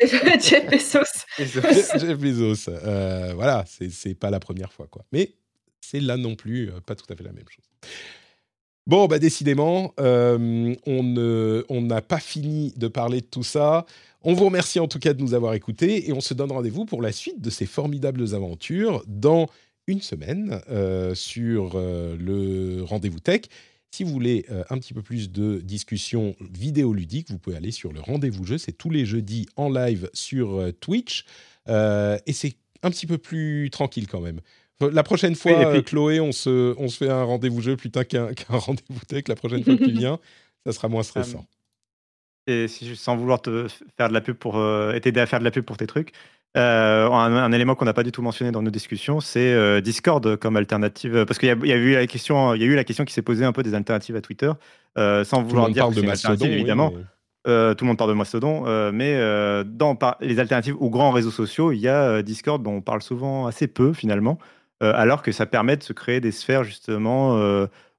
Jeff 0.00 0.70
Bezos. 0.70 1.26
Jeff 1.38 2.18
Bezos. 2.18 2.68
Euh, 2.68 3.32
voilà, 3.34 3.64
c'est 3.66 4.14
pas 4.14 4.30
la 4.30 4.40
première 4.40 4.72
fois, 4.72 4.86
quoi. 4.90 5.04
Mais 5.12 5.34
c'est 5.80 6.00
là 6.00 6.16
non 6.16 6.34
plus 6.34 6.70
euh, 6.70 6.80
pas 6.84 6.94
tout 6.94 7.06
à 7.12 7.16
fait 7.16 7.24
la 7.24 7.32
même 7.32 7.48
chose. 7.48 7.64
Bon, 8.86 9.06
bah 9.06 9.18
décidément, 9.18 9.94
euh, 9.98 10.74
on 10.86 11.80
n'a 11.80 12.02
pas 12.02 12.20
fini 12.20 12.74
de 12.76 12.88
parler 12.88 13.22
de 13.22 13.26
tout 13.26 13.42
ça. 13.42 13.86
On 14.22 14.34
vous 14.34 14.44
remercie 14.44 14.78
en 14.78 14.88
tout 14.88 14.98
cas 14.98 15.14
de 15.14 15.22
nous 15.22 15.32
avoir 15.32 15.54
écoutés 15.54 16.08
et 16.08 16.12
on 16.12 16.20
se 16.20 16.34
donne 16.34 16.52
rendez-vous 16.52 16.84
pour 16.84 17.00
la 17.00 17.12
suite 17.12 17.40
de 17.40 17.48
ces 17.48 17.64
formidables 17.64 18.34
aventures 18.34 19.02
dans 19.06 19.48
une 19.86 20.00
semaine 20.00 20.60
sur 21.14 21.78
le 21.78 22.82
rendez-vous 22.82 23.20
tech. 23.20 23.42
Si 23.94 24.02
vous 24.02 24.10
voulez 24.10 24.44
euh, 24.50 24.64
un 24.70 24.78
petit 24.78 24.92
peu 24.92 25.02
plus 25.02 25.30
de 25.30 25.60
discussion 25.60 26.34
vidéoludique, 26.40 27.30
vous 27.30 27.38
pouvez 27.38 27.54
aller 27.54 27.70
sur 27.70 27.92
le 27.92 28.00
rendez-vous 28.00 28.44
jeu. 28.44 28.58
C'est 28.58 28.72
tous 28.72 28.90
les 28.90 29.06
jeudis 29.06 29.46
en 29.54 29.70
live 29.70 30.10
sur 30.12 30.56
euh, 30.56 30.72
Twitch. 30.72 31.24
Euh, 31.68 32.18
et 32.26 32.32
c'est 32.32 32.56
un 32.82 32.90
petit 32.90 33.06
peu 33.06 33.18
plus 33.18 33.70
tranquille 33.70 34.08
quand 34.08 34.20
même. 34.20 34.40
La 34.80 35.04
prochaine 35.04 35.36
fois, 35.36 35.80
Chloé, 35.82 36.18
on 36.18 36.32
se, 36.32 36.74
on 36.76 36.88
se 36.88 36.96
fait 36.96 37.08
un 37.08 37.22
rendez-vous 37.22 37.60
jeu 37.60 37.76
plutôt 37.76 38.02
qu'un 38.08 38.32
rendez-vous 38.48 38.98
tech. 39.06 39.28
La 39.28 39.36
prochaine 39.36 39.62
fois 39.62 39.76
que 39.76 39.84
tu 39.84 39.92
viens, 39.96 40.18
ça 40.66 40.72
sera 40.72 40.88
moins 40.88 41.04
stressant. 41.04 41.46
Et 42.48 42.66
si, 42.66 42.96
sans 42.96 43.16
vouloir 43.16 43.42
te 43.42 43.68
faire 43.96 44.08
de 44.08 44.12
la 44.12 44.20
pub 44.20 44.34
pour 44.34 44.54
t'aider 45.02 45.20
à 45.20 45.26
faire 45.26 45.38
de 45.38 45.44
la 45.44 45.52
pub 45.52 45.64
pour 45.64 45.76
tes 45.76 45.86
trucs, 45.86 46.12
euh, 46.56 47.10
un, 47.10 47.52
élément 47.52 47.74
qu'on 47.74 47.84
n'a 47.84 47.94
pas 47.94 48.04
du 48.04 48.12
tout 48.12 48.22
mentionné 48.22 48.52
dans 48.52 48.62
nos 48.62 48.70
discussions, 48.70 49.18
c'est 49.18 49.52
euh, 49.52 49.80
Discord 49.80 50.36
comme 50.36 50.56
alternative, 50.56 51.24
parce 51.26 51.38
qu'il 51.38 51.48
y, 51.48 51.72
a 51.72 51.76
eu 51.76 51.94
la 51.94 52.06
question, 52.06 52.54
il 52.54 52.62
y 52.62 52.64
a 52.64 52.66
eu 52.68 52.76
la 52.76 52.84
question 52.84 53.04
qui 53.04 53.12
s'est 53.12 53.22
posée 53.22 53.44
un 53.44 53.52
peu 53.52 53.64
des 53.64 53.74
alternatives 53.74 54.14
à 54.14 54.20
Twitter, 54.20 54.52
euh, 54.96 55.24
sans 55.24 55.42
vouloir 55.42 55.68
dire 55.70 55.88
que 55.88 55.94
c'est 55.94 56.08
alternative 56.08 56.52
évidemment. 56.52 56.90
tout 56.90 57.00
le 57.44 57.84
monde 57.84 57.98
parle 57.98 58.10
de 58.10 58.14
Mastodon, 58.14 58.92
mais 58.92 59.18
dans 59.64 59.98
les 60.20 60.38
alternatives 60.38 60.76
aux 60.78 60.90
grands 60.90 61.10
réseaux 61.10 61.32
sociaux, 61.32 61.72
il 61.72 61.78
y 61.78 61.88
a 61.88 62.22
Discord 62.22 62.62
dont 62.62 62.74
on 62.74 62.82
parle 62.82 63.02
souvent 63.02 63.48
assez 63.48 63.66
peu 63.66 63.92
finalement, 63.92 64.38
alors 64.80 65.22
que 65.22 65.32
ça 65.32 65.46
permet 65.46 65.76
de 65.76 65.82
se 65.82 65.92
créer 65.92 66.20
des 66.20 66.30
sphères 66.30 66.62
justement 66.62 67.36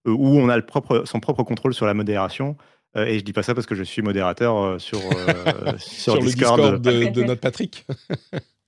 où 0.06 0.40
on 0.40 0.48
a 0.48 0.56
le 0.56 0.65
propre, 0.65 1.03
son 1.06 1.19
propre 1.19 1.44
contrôle 1.44 1.73
sur 1.73 1.86
la 1.86 1.94
modération. 1.94 2.56
Et 2.95 3.19
je 3.19 3.23
dis 3.23 3.34
pas 3.34 3.43
ça 3.43 3.53
parce 3.53 3.67
que 3.67 3.76
je 3.76 3.84
suis 3.84 4.01
modérateur 4.01 4.80
sur, 4.81 4.99
sur, 5.77 6.15
le 6.15 6.22
Discord 6.22 6.81
de, 6.81 7.09
de 7.09 7.23
notre 7.23 7.41
Patrick. 7.41 7.85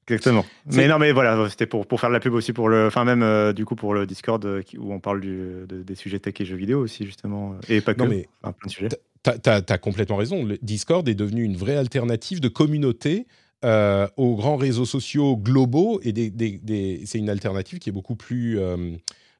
Exactement. 0.09 0.45
Mais 0.71 0.87
non, 0.87 0.99
mais 0.99 1.11
voilà, 1.11 1.49
c'était 1.49 1.65
pour, 1.65 1.85
pour 1.85 1.99
faire 1.99 2.09
de 2.09 2.13
la 2.13 2.21
pub 2.21 2.33
aussi 2.33 2.53
pour 2.53 2.69
le, 2.69 2.87
enfin 2.87 3.03
même 3.03 3.23
euh, 3.23 3.51
du 3.51 3.65
coup 3.65 3.75
pour 3.75 3.93
le 3.93 4.05
Discord 4.05 4.43
euh, 4.45 4.61
où 4.77 4.93
on 4.93 5.01
parle 5.01 5.19
du, 5.19 5.65
des 5.67 5.95
sujets 5.95 6.19
tech 6.19 6.35
et 6.39 6.45
jeux 6.45 6.55
vidéo 6.55 6.79
aussi 6.79 7.05
justement 7.05 7.53
euh, 7.53 7.73
et 7.73 7.81
pas 7.81 7.93
que. 7.93 7.99
Non 7.99 8.07
mais 8.07 8.27
plein 8.41 8.53
de 8.65 8.71
sujets. 8.71 8.89
T'as 9.21 9.61
as, 9.67 9.77
complètement 9.77 10.15
raison. 10.15 10.45
Le 10.45 10.57
Discord 10.61 11.07
est 11.09 11.15
devenu 11.15 11.43
une 11.43 11.57
vraie 11.57 11.75
alternative 11.75 12.39
de 12.39 12.47
communauté 12.47 13.27
aux 13.63 14.35
grands 14.37 14.55
réseaux 14.55 14.85
sociaux 14.85 15.35
globaux 15.35 15.99
et 16.03 16.13
des, 16.13 16.29
des, 16.29 17.01
c'est 17.05 17.17
une 17.17 17.29
alternative 17.29 17.79
qui 17.79 17.89
est 17.89 17.91
beaucoup 17.91 18.15
plus 18.15 18.57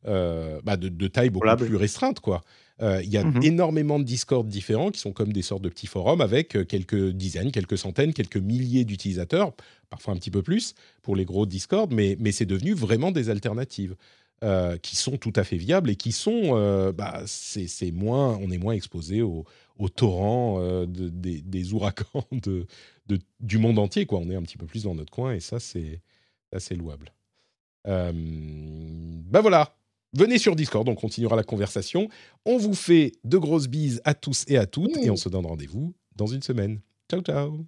bah 0.04 0.76
de, 0.76 0.90
de, 0.90 1.08
taille 1.08 1.30
beaucoup 1.30 1.56
plus 1.56 1.78
restreinte 1.78 2.20
quoi. 2.20 2.42
Euh, 2.82 3.02
il 3.04 3.10
y 3.10 3.18
a 3.18 3.24
mmh 3.24 3.44
énormément 3.44 4.00
de 4.00 4.04
Discord 4.04 4.48
différents 4.48 4.92
qui 4.92 5.00
sont 5.00 5.12
comme 5.12 5.34
des 5.34 5.42
sortes 5.42 5.64
de 5.64 5.70
petits 5.70 5.88
forums 5.88 6.22
avec 6.22 6.56
euh, 6.56 6.64
quelques 6.64 7.10
dizaines, 7.10 7.52
quelques 7.52 7.78
centaines, 7.78 8.14
quelques 8.14 8.38
milliers 8.38 8.86
d'utilisateurs, 8.86 9.54
parfois 9.90 10.14
un 10.14 10.18
petit 10.18 10.32
peu 10.32 10.44
plus 10.44 10.76
pour 11.02 11.16
les 11.16 11.26
gros 11.26 11.46
Discord, 11.46 11.92
mais, 11.92 12.16
mais 12.20 12.32
c'est 12.32 12.46
devenu 12.46 12.74
vraiment 12.74 13.12
des 13.12 13.30
alternatives. 13.30 13.96
Euh, 14.44 14.78
qui 14.78 14.96
sont 14.96 15.18
tout 15.18 15.34
à 15.36 15.44
fait 15.44 15.58
viables 15.58 15.90
et 15.90 15.96
qui 15.96 16.12
sont, 16.12 16.52
bah, 16.96 17.24
c'est 17.26 17.90
moins, 17.90 18.38
on 18.40 18.52
est 18.52 18.60
moins 18.60 18.74
exposé 18.74 19.24
au, 19.24 19.46
au 19.80 19.90
torrent 19.90 20.62
de, 20.86 21.10
des, 21.10 21.42
des, 21.42 21.74
ouragans 21.74 22.24
de, 22.32 22.68
de, 23.08 23.18
du 23.40 23.58
monde 23.58 23.80
entier. 23.80 24.06
Quoi. 24.06 24.20
On 24.20 24.30
est 24.30 24.36
un 24.36 24.44
petit 24.44 24.60
peu 24.60 24.68
plus 24.68 24.84
dans 24.84 24.94
notre 24.94 25.12
coin 25.12 25.34
et 25.34 25.40
ça, 25.40 25.60
c'est 25.60 26.02
assez 26.52 26.76
louable. 26.76 27.12
ben 27.84 28.14
bah 28.14 29.42
voilà, 29.42 29.76
Venez 30.18 30.40
sur 30.40 30.56
Discord, 30.56 30.90
on 30.90 30.96
continuera 30.96 31.36
la 31.36 31.44
conversation. 31.44 32.10
On 32.44 32.58
vous 32.58 32.74
fait 32.74 33.12
de 33.24 33.38
grosses 33.38 33.68
bises 33.68 34.02
à 34.04 34.16
tous 34.16 34.46
et 34.48 34.58
à 34.58 34.66
toutes 34.66 34.98
et 34.98 35.12
on 35.12 35.16
se 35.16 35.30
donne 35.30 35.46
rendez-vous 35.46 35.94
dans 36.16 36.26
une 36.26 36.42
semaine. 36.42 36.82
ciao. 37.08 37.22
ciao. 37.22 37.68